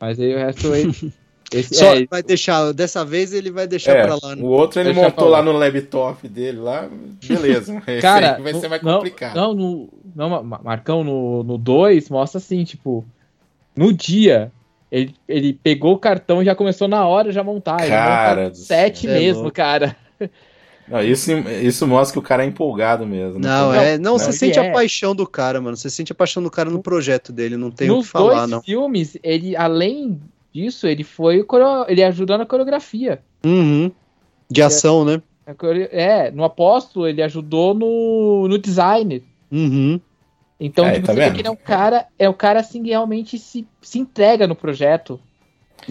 Mas 0.00 0.18
aí 0.18 0.34
o 0.34 0.38
resto 0.38 0.74
ele. 0.74 0.92
esse, 1.52 1.74
Só 1.74 1.94
é, 1.96 2.06
vai 2.06 2.22
deixar, 2.22 2.72
dessa 2.72 3.04
vez 3.04 3.32
ele 3.32 3.50
vai 3.50 3.66
deixar 3.66 3.96
É, 3.96 4.02
pra 4.02 4.18
lá. 4.22 4.36
né? 4.36 4.42
o 4.42 4.46
outro 4.46 4.80
ele 4.80 4.92
Deixa 4.92 5.08
montou 5.08 5.28
lá 5.28 5.38
lá. 5.38 5.44
no 5.44 5.52
laptop 5.52 6.28
dele 6.28 6.58
lá, 6.58 6.88
beleza. 7.26 7.80
Cara, 8.00 8.38
vai 8.40 8.54
ser 8.54 8.68
mais 8.68 8.82
não, 8.82 8.94
complicado. 8.98 9.34
Não, 9.36 9.54
no, 9.54 9.88
não, 10.14 10.42
Ma- 10.44 10.60
Marcão, 10.62 11.02
no 11.02 11.58
2 11.58 12.08
mostra 12.08 12.38
assim, 12.38 12.62
tipo, 12.64 13.04
no 13.76 13.92
dia, 13.92 14.52
ele, 14.92 15.14
ele 15.28 15.52
pegou 15.52 15.94
o 15.94 15.98
cartão 15.98 16.40
e 16.40 16.44
já 16.44 16.54
começou 16.54 16.86
na 16.88 17.06
hora 17.06 17.32
já 17.32 17.42
montar. 17.42 17.80
Ele 17.80 17.90
Cara 17.90 18.42
monta 18.44 18.54
sete 18.54 19.00
céu. 19.06 19.10
É 19.10 19.18
mesmo, 19.18 19.42
louco. 19.42 19.54
cara. 19.56 19.96
Não, 20.88 21.00
isso, 21.04 21.30
isso 21.62 21.86
mostra 21.86 22.12
que 22.14 22.18
o 22.18 22.22
cara 22.22 22.42
é 22.42 22.46
empolgado 22.46 23.06
mesmo. 23.06 23.38
né? 23.38 23.48
Não, 23.48 23.68
Não, 23.68 23.74
é. 23.74 23.96
Não, 23.98 24.12
não, 24.12 24.18
você 24.18 24.32
sente 24.32 24.58
é. 24.58 24.68
a 24.68 24.72
paixão 24.72 25.14
do 25.14 25.24
cara, 25.24 25.60
mano. 25.60 25.76
Você 25.76 25.88
sente 25.88 26.10
a 26.10 26.14
paixão 26.16 26.42
do 26.42 26.50
cara 26.50 26.68
no 26.68 26.82
projeto 26.82 27.32
dele. 27.32 27.56
Não 27.56 27.70
tem 27.70 27.88
o 27.90 27.96
Nos 27.96 28.06
que 28.06 28.10
falar, 28.12 28.38
dois 28.40 28.50
não. 28.50 28.60
filmes, 28.62 29.16
ele, 29.22 29.54
além 29.56 30.20
disso, 30.52 30.86
ele 30.86 31.04
foi 31.04 31.42
coreo- 31.42 31.84
ele 31.88 32.02
ajudou 32.02 32.36
na 32.38 32.46
coreografia. 32.46 33.22
Uhum. 33.44 33.90
De 34.50 34.62
ação, 34.62 35.04
né? 35.04 35.22
A 35.46 35.54
core- 35.54 35.88
É, 35.90 36.30
no 36.30 36.44
Apóstolo 36.44 37.06
ele 37.06 37.22
ajudou 37.22 37.74
no, 37.74 38.46
no 38.48 38.58
design. 38.58 39.22
Uhum. 39.50 40.00
Então, 40.58 40.84
Aí, 40.84 40.94
tipo, 40.94 41.06
tá 41.06 41.14
você 41.14 41.20
vê 41.20 41.30
que 41.30 41.40
ele 41.40 41.48
é 41.48 41.50
um 41.50 41.56
cara, 41.56 42.06
é 42.18 42.28
um 42.28 42.34
cara 42.34 42.60
assim 42.60 42.82
que 42.82 42.90
realmente 42.90 43.38
se, 43.38 43.66
se 43.80 43.98
entrega 43.98 44.46
no 44.46 44.54
projeto. 44.54 45.18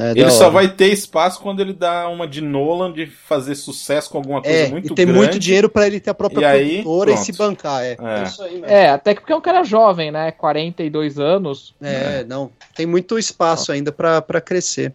É, 0.01 0.11
Ele 0.11 0.29
só 0.31 0.45
hora. 0.45 0.51
vai 0.53 0.67
ter 0.69 0.87
espaço 0.87 1.39
quando 1.41 1.59
ele 1.59 1.73
dá 1.73 2.07
uma 2.09 2.27
de 2.27 2.41
Nolan 2.41 2.91
de 2.93 3.05
fazer 3.07 3.55
sucesso 3.55 4.09
com 4.09 4.17
alguma 4.17 4.41
coisa 4.41 4.57
É, 4.57 4.67
muito 4.69 4.91
e 4.91 4.95
tem 4.95 5.05
grande. 5.05 5.19
muito 5.19 5.39
dinheiro 5.39 5.69
pra 5.69 5.85
ele 5.87 5.99
ter 5.99 6.09
a 6.09 6.13
própria 6.13 6.41
E 6.41 6.45
aí, 6.45 6.69
produtora 6.83 7.11
e 7.11 7.17
se 7.17 7.31
bancar. 7.31 7.83
É, 7.83 7.97
É. 7.99 8.19
é 8.19 8.23
isso 8.23 8.43
aí, 8.43 8.51
mesmo. 8.53 8.65
É, 8.67 8.89
até 8.89 9.13
que 9.13 9.21
porque 9.21 9.33
é 9.33 9.35
um 9.35 9.41
cara 9.41 9.63
jovem, 9.63 10.11
né? 10.11 10.31
42 10.31 11.19
anos. 11.19 11.75
É, 11.81 12.23
não. 12.25 12.51
Tem 12.75 12.85
muito 12.85 13.17
espaço 13.19 13.71
ainda 13.71 13.91
pra, 13.91 14.21
pra 14.21 14.39
crescer. 14.41 14.93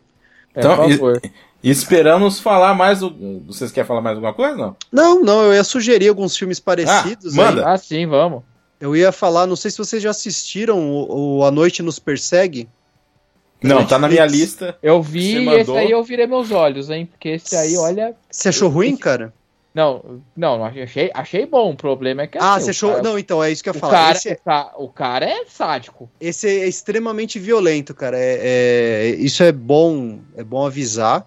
É, 0.55 0.61
Então, 0.61 0.77
por 0.77 0.91
e- 0.91 0.95
favor. 0.97 1.21
E 1.63 1.71
esperamos 1.71 2.39
falar 2.41 2.75
mais. 2.75 3.01
Do... 3.01 3.41
Vocês 3.47 3.73
querem 3.73 3.89
falar 3.89 4.03
mais 4.03 4.17
alguma 4.17 4.35
coisa? 4.35 4.55
Não? 4.57 4.77
Não, 4.93 5.23
não, 5.23 5.43
eu 5.45 5.55
ia 5.55 5.65
sugerir 5.65 6.09
alguns 6.09 6.37
filmes 6.37 6.61
parecidos. 6.61 7.33
Ah, 7.39 7.43
manda. 7.43 7.67
aí. 7.67 7.75
Ah, 7.75 7.79
sim, 7.79 8.07
vamos. 8.07 8.43
Eu 8.79 8.95
ia 8.95 9.11
falar, 9.11 9.47
não 9.47 9.57
sei 9.57 9.71
se 9.71 9.79
vocês 9.79 10.03
já 10.03 10.11
assistiram 10.11 10.79
o, 10.79 11.39
o 11.39 11.45
A 11.45 11.51
Noite 11.51 11.83
Nos 11.83 11.99
Persegue. 11.99 12.69
Não, 13.69 13.87
tá 13.87 13.99
na 13.99 14.09
minha 14.09 14.27
lista. 14.27 14.77
Eu 14.83 15.03
vi 15.03 15.39
e 15.39 15.49
esse 15.55 15.71
aí 15.77 15.91
eu 15.91 16.03
virei 16.05 16.27
meus 16.27 16.51
olhos, 16.51 16.91
hein? 16.91 17.07
Porque 17.07 17.31
esse 17.31 17.57
aí, 17.57 17.77
olha. 17.77 18.15
Você 18.31 18.49
achou 18.51 18.69
ruim, 18.69 18.97
cara? 18.97 19.33
Não, 19.75 20.21
não, 20.37 20.65
achei, 20.65 21.11
achei 21.13 21.47
bom. 21.47 21.73
O 21.73 21.77
problema 21.77 22.23
é 22.23 22.27
que. 22.29 22.39
Ah, 22.39 22.55
assim, 22.55 22.67
você 22.67 22.71
achou. 22.71 22.91
cara- 22.93 23.03
Não, 23.03 23.19
então 23.19 23.43
é 23.43 23.51
isso 23.51 23.63
que 23.63 23.69
eu 23.69 23.75
ia 23.75 23.77
O 23.79 23.81
falar. 23.81 23.93
cara, 23.93 24.17
Esse, 24.17 24.29
é- 24.29 24.33
o, 24.35 24.39
ca- 24.45 24.73
o 24.77 24.89
cara 24.89 25.27
é 25.27 25.45
sádico. 25.49 26.09
esse 26.21 26.47
é 26.47 26.69
extremamente 26.69 27.41
violento, 27.41 27.93
cara. 27.93 28.17
É, 28.17 28.39
é- 28.43 29.09
isso 29.19 29.43
é 29.43 29.51
bom, 29.51 30.21
é 30.37 30.45
bom 30.45 30.65
avisar. 30.65 31.27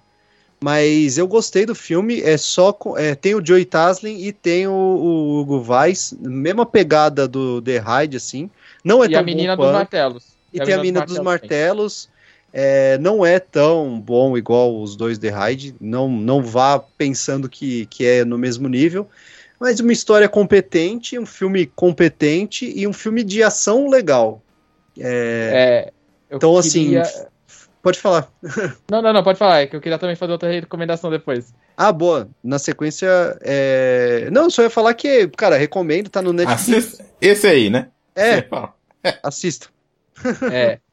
Mas 0.59 1.17
eu 1.17 1.27
gostei 1.27 1.65
do 1.65 1.75
filme. 1.75 2.21
É 2.21 2.37
só 2.37 2.71
com- 2.73 2.97
é, 2.97 3.13
tem 3.15 3.35
o 3.35 3.45
Joey 3.45 3.65
Taslin 3.65 4.17
e 4.17 4.31
tem 4.31 4.65
o, 4.67 4.71
o 4.71 5.39
Hugo 5.39 5.63
Weiss, 5.71 6.15
mesma 6.19 6.65
pegada 6.65 7.27
do 7.27 7.61
The 7.61 7.79
Ride, 7.79 8.17
assim. 8.17 8.49
Não 8.83 9.03
é 9.03 9.07
e 9.07 9.11
tão 9.11 9.19
a 9.19 9.23
menina 9.23 9.55
bom 9.55 9.63
dos 9.63 9.71
quanto. 9.71 9.77
martelos. 9.77 10.23
E 10.53 10.59
tem 10.61 10.73
a 10.73 10.77
mina 10.81 11.01
dos 11.01 11.15
também. 11.17 11.25
martelos. 11.25 12.09
É, 12.53 12.97
não 12.97 13.25
é 13.25 13.39
tão 13.39 13.99
bom 13.99 14.37
igual 14.37 14.81
os 14.81 14.95
dois 14.95 15.17
The 15.17 15.29
Ride. 15.29 15.75
Não, 15.79 16.07
não 16.09 16.41
vá 16.41 16.79
pensando 16.79 17.47
que, 17.49 17.85
que 17.87 18.05
é 18.05 18.25
no 18.25 18.37
mesmo 18.37 18.67
nível. 18.67 19.07
Mas 19.59 19.79
uma 19.79 19.91
história 19.91 20.29
competente, 20.29 21.17
um 21.17 21.25
filme 21.25 21.65
competente 21.65 22.71
e 22.75 22.87
um 22.87 22.93
filme 22.93 23.23
de 23.23 23.41
ação 23.43 23.89
legal. 23.89 24.41
É, 24.99 25.85
É, 25.89 25.91
eu 26.29 26.37
Então, 26.37 26.57
assim, 26.57 26.85
queria- 26.85 27.27
Pode 27.81 27.99
falar. 27.99 28.29
Não, 28.91 29.01
não, 29.01 29.13
não, 29.13 29.23
pode 29.23 29.39
falar. 29.39 29.61
É 29.61 29.67
que 29.67 29.73
eu 29.75 29.79
queria 29.79 29.97
também 29.97 30.15
fazer 30.15 30.33
outra 30.33 30.51
recomendação 30.51 31.09
depois. 31.09 31.53
Ah, 31.77 31.91
boa. 31.91 32.27
Na 32.43 32.59
sequência. 32.59 33.07
É... 33.41 34.27
Não, 34.29 34.49
só 34.49 34.63
ia 34.63 34.69
falar 34.69 34.93
que, 34.93 35.27
cara, 35.29 35.55
recomendo, 35.55 36.09
tá 36.09 36.21
no 36.21 36.33
Netflix. 36.33 36.85
Assista. 36.85 37.05
Esse 37.21 37.47
aí, 37.47 37.69
né? 37.69 37.87
É, 38.13 38.43
assista. 39.23 39.67
É. 40.51 40.79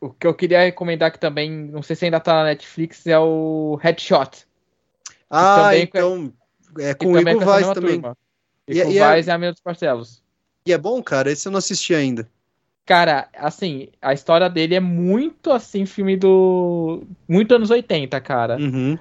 o 0.00 0.10
que 0.10 0.26
eu 0.26 0.34
queria 0.34 0.60
recomendar 0.64 1.10
que 1.12 1.18
também, 1.18 1.50
não 1.50 1.82
sei 1.82 1.96
se 1.96 2.04
ainda 2.04 2.20
tá 2.20 2.34
na 2.34 2.44
Netflix, 2.44 3.06
é 3.06 3.18
o 3.18 3.78
Headshot. 3.82 4.46
Ah, 5.30 5.76
então. 5.76 6.32
É 6.78 6.94
com 6.94 7.12
o 7.12 7.18
Igor 7.18 7.42
é 7.42 7.44
Vaz 7.44 7.60
mesma 7.60 7.74
também. 7.74 7.92
turma. 8.00 8.16
E, 8.68 8.78
E- 8.78 8.82
com 8.82 8.88
o 8.88 8.92
e 8.92 8.96
é- 8.98 9.00
Vaz 9.00 9.26
e 9.26 9.30
a 9.30 9.38
mina 9.38 9.52
dos 9.52 9.60
Parcelos. 9.60 10.22
E 10.66 10.72
é 10.72 10.78
bom, 10.78 11.02
cara? 11.02 11.30
Esse 11.30 11.48
eu 11.48 11.52
não 11.52 11.58
assisti 11.58 11.94
ainda. 11.94 12.28
Cara, 12.84 13.28
assim, 13.34 13.88
a 14.00 14.12
história 14.12 14.48
dele 14.48 14.74
é 14.74 14.80
muito 14.80 15.50
assim, 15.50 15.86
filme 15.86 16.16
do. 16.16 17.02
Muito 17.28 17.54
anos 17.54 17.70
80, 17.70 18.20
cara. 18.20 18.56
Uhum. 18.58 18.96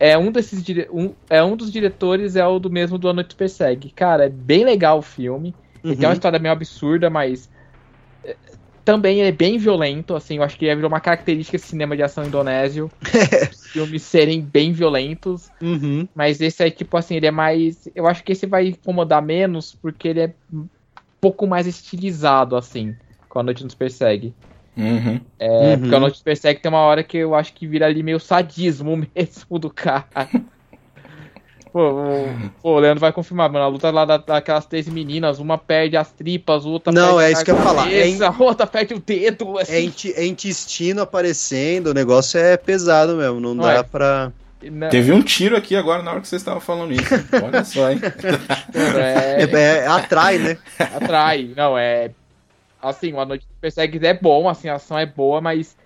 É 0.00 0.18
um 0.18 0.32
desses 0.32 0.62
dire... 0.62 0.88
um... 0.92 1.14
É 1.30 1.42
um 1.42 1.56
dos 1.56 1.70
diretores, 1.70 2.34
é 2.34 2.44
o 2.44 2.58
do 2.58 2.68
mesmo 2.68 2.98
do 2.98 3.08
A 3.08 3.12
Noite 3.12 3.36
Persegue. 3.36 3.90
Cara, 3.90 4.26
é 4.26 4.28
bem 4.28 4.64
legal 4.64 4.98
o 4.98 5.02
filme. 5.02 5.54
Ele 5.84 5.94
tem 5.94 6.06
uma 6.08 6.08
Uhum. 6.08 6.12
história 6.14 6.38
meio 6.38 6.52
absurda, 6.52 7.08
mas. 7.08 7.48
É, 8.84 8.90
Também 8.92 9.22
é 9.22 9.32
bem 9.32 9.58
violento, 9.58 10.14
assim, 10.14 10.36
eu 10.36 10.42
acho 10.42 10.56
que 10.58 10.72
virou 10.74 10.88
uma 10.88 11.00
característica 11.00 11.56
desse 11.56 11.68
cinema 11.70 11.96
de 11.96 12.02
ação 12.02 12.24
indonésio. 12.24 12.90
os 13.50 13.66
filmes 13.68 14.02
serem 14.02 14.40
bem 14.40 14.72
violentos. 14.72 15.50
Uhum. 15.60 16.06
Mas 16.14 16.40
esse 16.40 16.62
aí, 16.62 16.70
tipo 16.70 16.96
assim, 16.96 17.16
ele 17.16 17.26
é 17.26 17.30
mais. 17.30 17.88
Eu 17.94 18.06
acho 18.06 18.22
que 18.22 18.32
esse 18.32 18.46
vai 18.46 18.68
incomodar 18.68 19.22
menos, 19.22 19.74
porque 19.74 20.08
ele 20.08 20.20
é 20.20 20.34
um 20.52 20.66
pouco 21.20 21.46
mais 21.46 21.66
estilizado, 21.66 22.56
assim, 22.56 22.94
com 23.28 23.38
a 23.38 23.42
Noite 23.42 23.64
nos 23.64 23.74
Persegue. 23.74 24.34
Uhum. 24.76 25.20
É, 25.38 25.48
Uhum. 25.48 25.78
porque 25.80 25.94
a 25.94 26.00
Noite 26.00 26.14
nos 26.14 26.22
Persegue 26.22 26.60
tem 26.60 26.68
uma 26.70 26.80
hora 26.80 27.02
que 27.02 27.16
eu 27.16 27.34
acho 27.34 27.52
que 27.54 27.66
vira 27.66 27.86
ali 27.86 28.02
meio 28.02 28.20
sadismo 28.20 28.96
mesmo 29.14 29.58
do 29.58 29.70
cara. 29.70 30.28
Pô, 31.74 31.90
o, 31.90 32.50
pô, 32.62 32.70
o 32.76 32.78
Leandro 32.78 33.00
vai 33.00 33.12
confirmar, 33.12 33.50
mano. 33.50 33.64
A 33.64 33.68
luta 33.68 33.90
lá 33.90 34.04
da- 34.04 34.16
daquelas 34.16 34.64
três 34.64 34.86
meninas, 34.88 35.40
uma 35.40 35.58
perde 35.58 35.96
as 35.96 36.08
tripas, 36.12 36.64
outra 36.64 36.92
Não, 36.92 37.16
perde 37.16 37.24
é 37.24 37.32
isso 37.32 37.44
que 37.44 37.50
eu 37.50 37.56
ia 37.56 37.62
falar. 37.62 37.82
cabeça, 37.82 38.28
a 38.28 38.42
outra 38.44 38.64
perde 38.64 38.94
o 38.94 39.00
dedo. 39.00 39.58
É, 39.58 39.62
Assim. 39.62 39.84
inti- 39.86 40.12
é 40.12 40.24
intestino 40.24 41.02
aparecendo, 41.02 41.88
o 41.88 41.92
negócio 41.92 42.38
é 42.38 42.56
pesado 42.56 43.16
mesmo, 43.16 43.40
não 43.40 43.54
Não 43.56 43.64
dá 43.64 43.72
é. 43.72 43.82
pra. 43.82 44.32
Não, 44.62 44.88
Teve 44.88 45.10
um 45.12 45.20
tiro 45.20 45.56
aqui 45.56 45.74
agora 45.74 46.00
na 46.00 46.12
hora 46.12 46.20
que 46.20 46.28
vocês 46.28 46.40
estavam 46.42 46.60
falando 46.60 46.92
isso. 46.92 47.12
Olha 47.42 47.64
só, 47.64 47.90
hein? 47.90 48.00
é, 48.72 49.42
É, 49.42 49.78
é- 49.82 49.86
atrai, 49.88 50.38
né? 50.38 50.56
atrai. 50.78 51.52
Não, 51.56 51.76
é. 51.76 52.12
Assim, 52.80 53.12
uma 53.12 53.24
noite 53.24 53.46
que 53.46 53.52
persegue 53.60 53.98
é 54.06 54.14
bom, 54.14 54.48
assim, 54.48 54.68
a 54.68 54.74
ação 54.76 54.96
é 54.96 55.06
boa, 55.06 55.40
mas. 55.40 55.76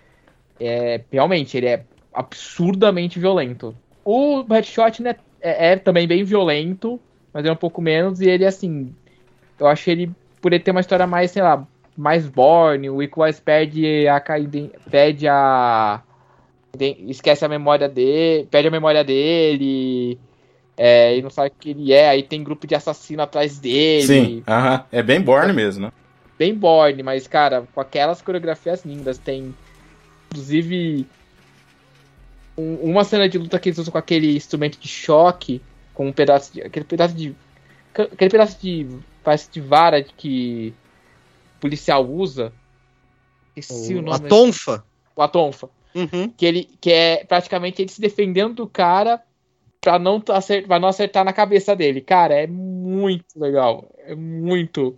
É, 0.60 1.00
realmente, 1.10 1.56
ele 1.56 1.66
é 1.66 1.82
absurdamente 2.12 3.18
violento. 3.18 3.74
O 4.04 4.42
Headshot 4.42 5.02
né, 5.02 5.10
é, 5.10 5.16
é 5.40 5.76
também 5.76 6.06
bem 6.06 6.24
violento, 6.24 7.00
mas 7.32 7.44
é 7.44 7.52
um 7.52 7.56
pouco 7.56 7.80
menos, 7.80 8.20
e 8.20 8.28
ele, 8.28 8.44
assim. 8.44 8.94
Eu 9.58 9.66
achei 9.66 9.94
ele. 9.94 10.10
Por 10.40 10.52
ele 10.52 10.62
ter 10.62 10.70
uma 10.70 10.80
história 10.80 11.06
mais, 11.06 11.32
sei 11.32 11.42
lá, 11.42 11.66
mais 11.96 12.28
born, 12.28 12.88
o 12.90 13.02
Equalize 13.02 13.40
perde 13.40 14.06
a. 14.06 14.22
perde 14.90 15.28
a. 15.28 16.00
esquece 17.08 17.44
a 17.44 17.48
memória 17.48 17.88
dele. 17.88 18.46
Perde 18.50 18.68
a 18.68 18.72
memória 18.72 19.02
dele. 19.02 20.18
É, 20.76 21.16
e 21.16 21.22
não 21.22 21.28
sabe 21.28 21.48
o 21.48 21.52
que 21.58 21.70
ele 21.70 21.92
é, 21.92 22.08
aí 22.08 22.22
tem 22.22 22.44
grupo 22.44 22.64
de 22.64 22.76
assassino 22.76 23.20
atrás 23.20 23.58
dele. 23.58 24.06
Sim, 24.06 24.42
aham. 24.46 24.84
É 24.92 25.02
bem 25.02 25.20
Borne 25.20 25.52
mesmo, 25.52 25.86
né? 25.86 25.92
Bem 26.38 26.54
born, 26.54 27.02
mas, 27.02 27.26
cara, 27.26 27.66
com 27.74 27.80
aquelas 27.80 28.22
coreografias 28.22 28.84
lindas. 28.84 29.18
Tem, 29.18 29.52
inclusive, 30.30 31.04
um- 32.58 32.90
uma 32.90 33.04
cena 33.04 33.28
de 33.28 33.38
luta 33.38 33.58
que 33.58 33.68
eles 33.68 33.78
usam 33.78 33.92
com 33.92 33.98
aquele 33.98 34.36
instrumento 34.36 34.78
de 34.78 34.88
choque, 34.88 35.62
com 35.94 36.08
um 36.08 36.12
pedaço 36.12 36.52
de. 36.52 36.62
aquele 36.62 36.84
pedaço 36.84 37.14
de. 37.14 37.34
aquele 37.94 38.30
pedaço 38.30 38.58
de. 38.60 38.86
parece 39.24 39.50
de 39.50 39.60
vara 39.60 40.02
que 40.02 40.74
o 41.56 41.60
policial 41.60 42.04
usa. 42.06 42.52
Esqueci 43.56 43.94
o, 43.94 43.98
O- 43.98 44.02
nome. 44.02 44.26
a 44.26 44.28
tonfa. 44.28 44.84
O 45.16 45.22
atonfa. 45.22 45.68
Uhum. 45.94 46.28
Que, 46.36 46.46
ele, 46.46 46.68
que 46.80 46.92
é 46.92 47.24
praticamente 47.24 47.82
ele 47.82 47.90
se 47.90 48.00
defendendo 48.00 48.54
do 48.54 48.66
cara 48.68 49.20
pra 49.80 49.98
não, 49.98 50.22
acertar, 50.30 50.68
pra 50.68 50.78
não 50.78 50.88
acertar 50.88 51.24
na 51.24 51.32
cabeça 51.32 51.74
dele. 51.74 52.00
Cara, 52.00 52.34
é 52.34 52.46
muito 52.46 53.24
legal. 53.36 53.88
É 54.06 54.14
muito 54.14 54.96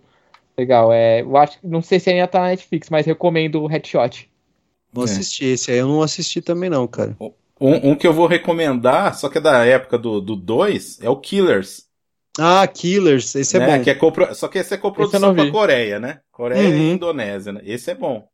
legal. 0.57 0.91
É, 0.93 1.21
eu 1.21 1.35
acho, 1.37 1.57
não 1.63 1.81
sei 1.81 1.99
se 1.99 2.09
ainda 2.11 2.27
tá 2.27 2.41
na 2.41 2.47
Netflix, 2.49 2.89
mas 2.89 3.05
recomendo 3.05 3.61
o 3.63 3.67
Headshot. 3.67 4.29
Vou 4.93 5.05
É. 5.05 5.09
assistir 5.09 5.45
esse 5.45 5.71
aí, 5.71 5.77
eu 5.79 5.87
não 5.87 6.01
assisti 6.03 6.41
também 6.41 6.69
não, 6.69 6.85
cara. 6.87 7.15
Um, 7.61 7.91
um 7.91 7.95
que 7.95 8.07
eu 8.07 8.13
vou 8.13 8.25
recomendar, 8.27 9.15
só 9.15 9.29
que 9.29 9.37
é 9.37 9.41
da 9.41 9.63
época 9.65 9.97
do 9.97 10.19
2, 10.35 10.99
é 11.01 11.09
o 11.09 11.15
Killers. 11.19 11.87
Ah, 12.39 12.65
Killers, 12.67 13.35
esse 13.35 13.57
é 13.57 13.59
né? 13.59 13.77
bom. 13.77 13.83
Que 13.83 13.89
é 13.91 13.95
copro... 13.95 14.33
Só 14.33 14.47
que 14.47 14.57
esse 14.57 14.73
é 14.73 14.77
coprodução 14.77 15.19
não 15.19 15.35
com 15.35 15.41
a 15.41 15.51
Coreia, 15.51 15.99
né? 15.99 16.21
Coreia 16.31 16.67
Uhum. 16.69 16.77
e 16.77 16.91
Indonésia, 16.93 17.51
né? 17.53 17.61
Esse 17.63 17.91
é 17.91 17.95
bom. 17.95 18.27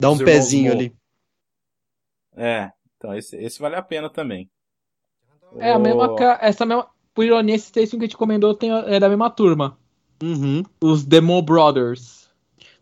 Dá 0.00 0.10
um 0.10 0.18
pezinho 0.18 0.72
Mo. 0.72 0.78
ali. 0.78 0.96
É, 2.36 2.72
então 2.96 3.14
esse, 3.14 3.36
esse 3.36 3.60
vale 3.60 3.76
a 3.76 3.82
pena 3.82 4.10
também. 4.10 4.50
É 5.58 5.72
a 5.72 5.76
O- 5.76 5.80
mesma. 5.80 6.16
Essa 6.40 6.64
mesma. 6.66 6.88
Por 7.14 7.24
ironia, 7.24 7.54
esse 7.54 7.70
texto 7.70 7.92
que 7.92 8.04
a 8.04 8.06
gente 8.06 8.16
comentou 8.16 8.54
tem, 8.54 8.70
é 8.72 8.98
da 8.98 9.08
mesma 9.08 9.30
turma. 9.30 9.78
Uhum. 10.22 10.62
Os 10.80 11.04
Demo 11.04 11.40
Brothers. 11.42 12.23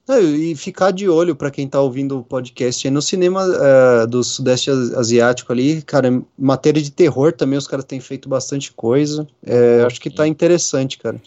Não, 0.08 0.18
e 0.20 0.54
ficar 0.56 0.90
de 0.90 1.08
olho 1.08 1.36
pra 1.36 1.50
quem 1.50 1.68
tá 1.68 1.80
ouvindo 1.80 2.18
o 2.18 2.24
podcast 2.24 2.86
aí 2.86 2.92
no 2.92 3.00
cinema 3.00 3.44
eh, 3.46 4.06
do 4.06 4.22
Sudeste 4.24 4.68
Asi- 4.70 4.96
Asiático 4.96 5.52
ali, 5.52 5.80
cara, 5.82 6.08
em 6.08 6.26
matéria 6.36 6.82
de 6.82 6.90
terror 6.90 7.32
também 7.32 7.56
os 7.56 7.68
caras 7.68 7.84
têm 7.84 8.00
feito 8.00 8.28
bastante 8.28 8.72
coisa. 8.72 9.26
É, 9.46 9.82
acho 9.86 10.00
que 10.00 10.10
tá 10.10 10.26
interessante, 10.26 10.98
cara. 10.98 11.20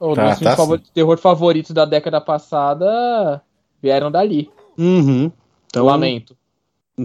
Os 0.00 0.14
Tá, 0.16 0.24
meus 0.24 0.38
filmes 0.38 0.54
tá 0.54 0.56
favor- 0.56 0.80
terror 0.94 1.18
favoritos 1.18 1.72
da 1.72 1.84
década 1.84 2.18
passada 2.20 3.42
vieram 3.82 4.10
dali. 4.10 4.50
Uhum. 4.78 5.30
Então, 5.66 5.84
Lamento. 5.84 6.34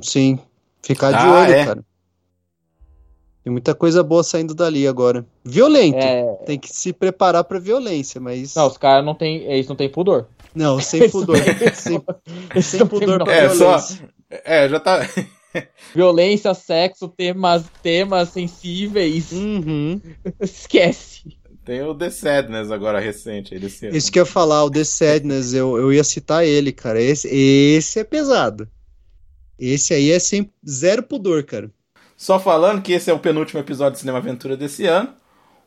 sim, 0.02 0.40
ficar 0.82 1.12
de 1.12 1.18
Ah, 1.18 1.42
olho, 1.42 1.52
é. 1.54 1.66
cara. 1.66 1.86
Tem 3.44 3.52
muita 3.52 3.76
coisa 3.76 4.02
boa 4.02 4.24
saindo 4.24 4.54
dali 4.56 4.88
agora. 4.88 5.26
Violento. 5.44 5.98
É, 5.98 6.24
Tem 6.46 6.58
que 6.58 6.70
se 6.74 6.94
preparar 6.94 7.44
pra 7.44 7.60
violência, 7.60 8.22
mas. 8.22 8.56
não, 8.56 8.68
os 8.68 8.78
caras 8.78 9.04
não 9.06 9.14
tem. 9.14 9.40
Eles 9.44 9.68
não 9.68 9.76
têm 9.76 9.90
pudor. 9.90 10.28
Não, 10.56 10.80
sem 10.80 11.10
pudor. 11.10 11.38
sem, 11.74 12.02
Eles 12.54 12.66
sem 12.66 12.80
não 12.80 12.88
pudor 12.88 13.24
pra 13.24 13.34
É, 13.34 13.50
só- 13.50 13.78
violência. 13.78 14.10
É, 14.30 14.70
já 14.70 14.80
tá. 14.80 15.00
Violência, 15.94 16.54
sexo, 16.54 17.08
temas, 17.08 17.66
temas 17.84 18.30
sensíveis. 18.30 19.32
Uhum. 19.32 20.02
Esquece. 20.42 21.38
Tem 21.64 21.82
o 21.82 21.96
The 21.96 22.10
Sadness 22.10 22.72
agora 22.72 23.00
recente 23.00 23.54
aí 23.54 23.60
desse 23.60 23.86
ano. 23.88 23.96
Isso 23.96 24.12
que 24.12 24.20
eu 24.20 24.24
ia 24.24 24.30
falar, 24.32 24.64
o 24.66 24.72
The 24.72 24.84
Sadness, 24.84 25.54
eu, 25.54 25.78
eu 25.78 25.94
ia 25.94 26.04
citar 26.04 26.46
ele, 26.46 26.72
cara. 26.74 27.00
Esse, 27.02 27.28
esse 27.30 28.00
é 28.00 28.04
pesado. 28.04 28.68
Esse 29.58 29.94
aí 29.94 30.12
é 30.12 30.20
sem 30.20 30.52
zero 30.68 31.04
pudor, 31.04 31.44
cara. 31.44 31.70
Só 32.18 32.40
falando 32.40 32.82
que 32.82 32.92
esse 32.92 33.10
é 33.10 33.14
o 33.14 33.20
penúltimo 33.20 33.60
episódio 33.60 33.94
de 33.94 34.00
Cinema 34.00 34.18
Aventura 34.18 34.58
desse 34.58 34.86
ano. 34.86 35.14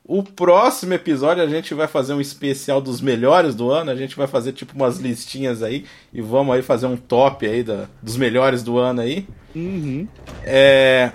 O 0.09 0.23
próximo 0.23 0.95
episódio 0.95 1.43
a 1.43 1.49
gente 1.49 1.74
vai 1.74 1.89
fazer 1.89 2.15
um 2.15 2.20
especial 2.20 2.81
dos 2.81 3.01
melhores 3.01 3.57
do 3.57 3.73
ano. 3.73 3.91
A 3.91 3.97
gente 3.97 4.15
vai 4.15 4.28
fazer 4.28 4.53
tipo 4.53 4.73
umas 4.77 4.99
listinhas 4.99 5.65
aí 5.65 5.85
e 6.12 6.23
vamos 6.23 6.55
aí 6.55 6.62
fazer 6.62 6.87
um 6.87 6.97
top 6.97 7.45
aí 7.45 7.65
da, 7.65 7.87
dos 8.01 8.16
melhores 8.16 8.62
do 8.62 8.78
ano 8.78 9.01
aí. 9.01 9.27
Uhum. 9.53 10.07
É, 10.45 11.11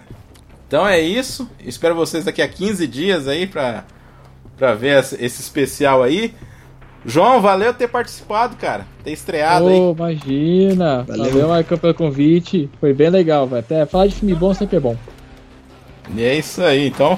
então 0.67 0.85
é 0.85 0.99
isso. 0.99 1.49
Espero 1.63 1.95
vocês 1.95 2.25
daqui 2.25 2.41
a 2.41 2.47
15 2.49 2.85
dias 2.85 3.29
aí 3.29 3.47
pra, 3.47 3.85
pra 4.57 4.73
ver 4.73 4.99
esse 4.99 5.15
esse 5.23 5.41
especial 5.41 6.03
aí. 6.03 6.33
João, 7.05 7.39
valeu 7.39 7.73
ter 7.73 7.87
participado, 7.87 8.57
cara. 8.57 8.85
Ter 9.05 9.13
estreado 9.13 9.69
aí. 9.69 9.79
Ô, 9.79 9.93
imagina. 9.93 11.03
Valeu. 11.03 11.31
Valeu, 11.31 11.47
Marcão, 11.47 11.77
pelo 11.77 11.93
convite. 11.93 12.69
Foi 12.81 12.93
bem 12.93 13.09
legal, 13.09 13.47
velho. 13.47 13.61
Até 13.61 13.85
falar 13.85 14.07
de 14.07 14.15
filme 14.15 14.35
bom 14.35 14.53
sempre 14.53 14.75
é 14.75 14.79
bom. 14.81 14.97
E 16.13 16.23
é 16.23 16.35
isso 16.35 16.61
aí, 16.61 16.87
então. 16.87 17.17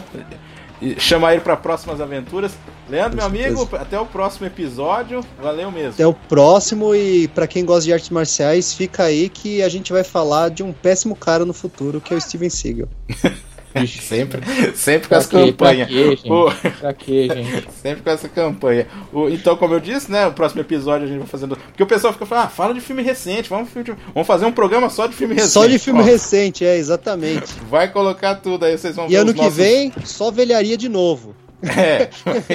E 0.83 0.99
Chama 0.99 1.31
ele 1.31 1.41
para 1.41 1.55
próximas 1.55 2.01
aventuras. 2.01 2.51
Leandro, 2.89 3.15
meu 3.15 3.25
amigo, 3.25 3.69
até 3.73 3.97
o 3.97 4.05
próximo 4.05 4.45
episódio. 4.45 5.23
Valeu 5.41 5.71
mesmo. 5.71 5.93
Até 5.93 6.05
o 6.05 6.13
próximo 6.13 6.93
e 6.93 7.29
pra 7.29 7.47
quem 7.47 7.63
gosta 7.63 7.85
de 7.85 7.93
artes 7.93 8.09
marciais, 8.09 8.73
fica 8.73 9.03
aí 9.03 9.29
que 9.29 9.61
a 9.61 9.69
gente 9.69 9.93
vai 9.93 10.03
falar 10.03 10.49
de 10.49 10.61
um 10.61 10.73
péssimo 10.73 11.15
cara 11.15 11.45
no 11.45 11.53
futuro, 11.53 12.01
que 12.01 12.13
é 12.13 12.17
o 12.17 12.21
Steven 12.21 12.49
Seagal. 12.49 12.89
Sempre, 14.01 14.41
sempre 14.75 15.07
com 15.09 15.15
essa 15.15 15.27
campanha. 15.29 15.85
quê, 15.87 16.09
gente? 16.15 16.31
Ô, 16.31 16.51
Pra 16.79 16.93
quê, 16.93 17.27
gente? 17.33 17.67
sempre 17.81 18.03
com 18.03 18.09
essa 18.11 18.29
campanha. 18.29 18.87
O- 19.11 19.27
então, 19.29 19.55
como 19.57 19.73
eu 19.73 19.79
disse, 19.79 20.11
né? 20.11 20.27
O 20.27 20.33
próximo 20.33 20.61
episódio 20.61 21.05
a 21.07 21.09
gente 21.09 21.17
vai 21.19 21.27
fazendo. 21.27 21.55
Porque 21.55 21.81
o 21.83 21.87
pessoal 21.87 22.13
fica 22.13 22.25
falando, 22.25 22.45
ah, 22.45 22.49
fala 22.49 22.73
de 22.73 22.81
filme 22.81 23.01
recente. 23.01 23.49
Vamos, 23.49 23.69
vamos 24.13 24.27
fazer 24.27 24.45
um 24.45 24.51
programa 24.51 24.89
só 24.89 25.07
de 25.07 25.15
filme 25.15 25.33
recente. 25.33 25.51
Só 25.53 25.65
de 25.65 25.79
filme 25.79 26.01
Ó, 26.01 26.03
recente, 26.03 26.63
é, 26.65 26.77
exatamente. 26.77 27.51
Vai 27.69 27.91
colocar 27.91 28.35
tudo 28.35 28.65
aí, 28.65 28.77
vocês 28.77 28.95
vão 28.95 29.05
E 29.05 29.09
ver 29.09 29.17
ano 29.17 29.29
os 29.31 29.35
que 29.35 29.41
nossos- 29.41 29.57
vem, 29.57 29.91
só 30.03 30.29
velharia 30.29 30.77
de 30.77 30.87
novo. 30.89 31.35
É, 31.63 32.09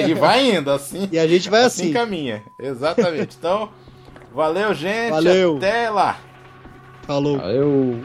e 0.07 0.13
vai 0.13 0.55
indo, 0.55 0.69
assim. 0.71 1.09
E 1.11 1.17
a 1.17 1.27
gente 1.27 1.49
vai 1.49 1.63
assim 1.63 1.83
assim. 1.85 1.93
caminha. 1.93 2.43
Exatamente. 2.59 3.35
Então, 3.39 3.69
valeu, 4.33 4.73
gente. 4.73 5.09
Valeu. 5.09 5.57
Até 5.57 5.89
lá. 5.89 6.17
Falou. 7.07 7.37
Valeu. 7.39 7.99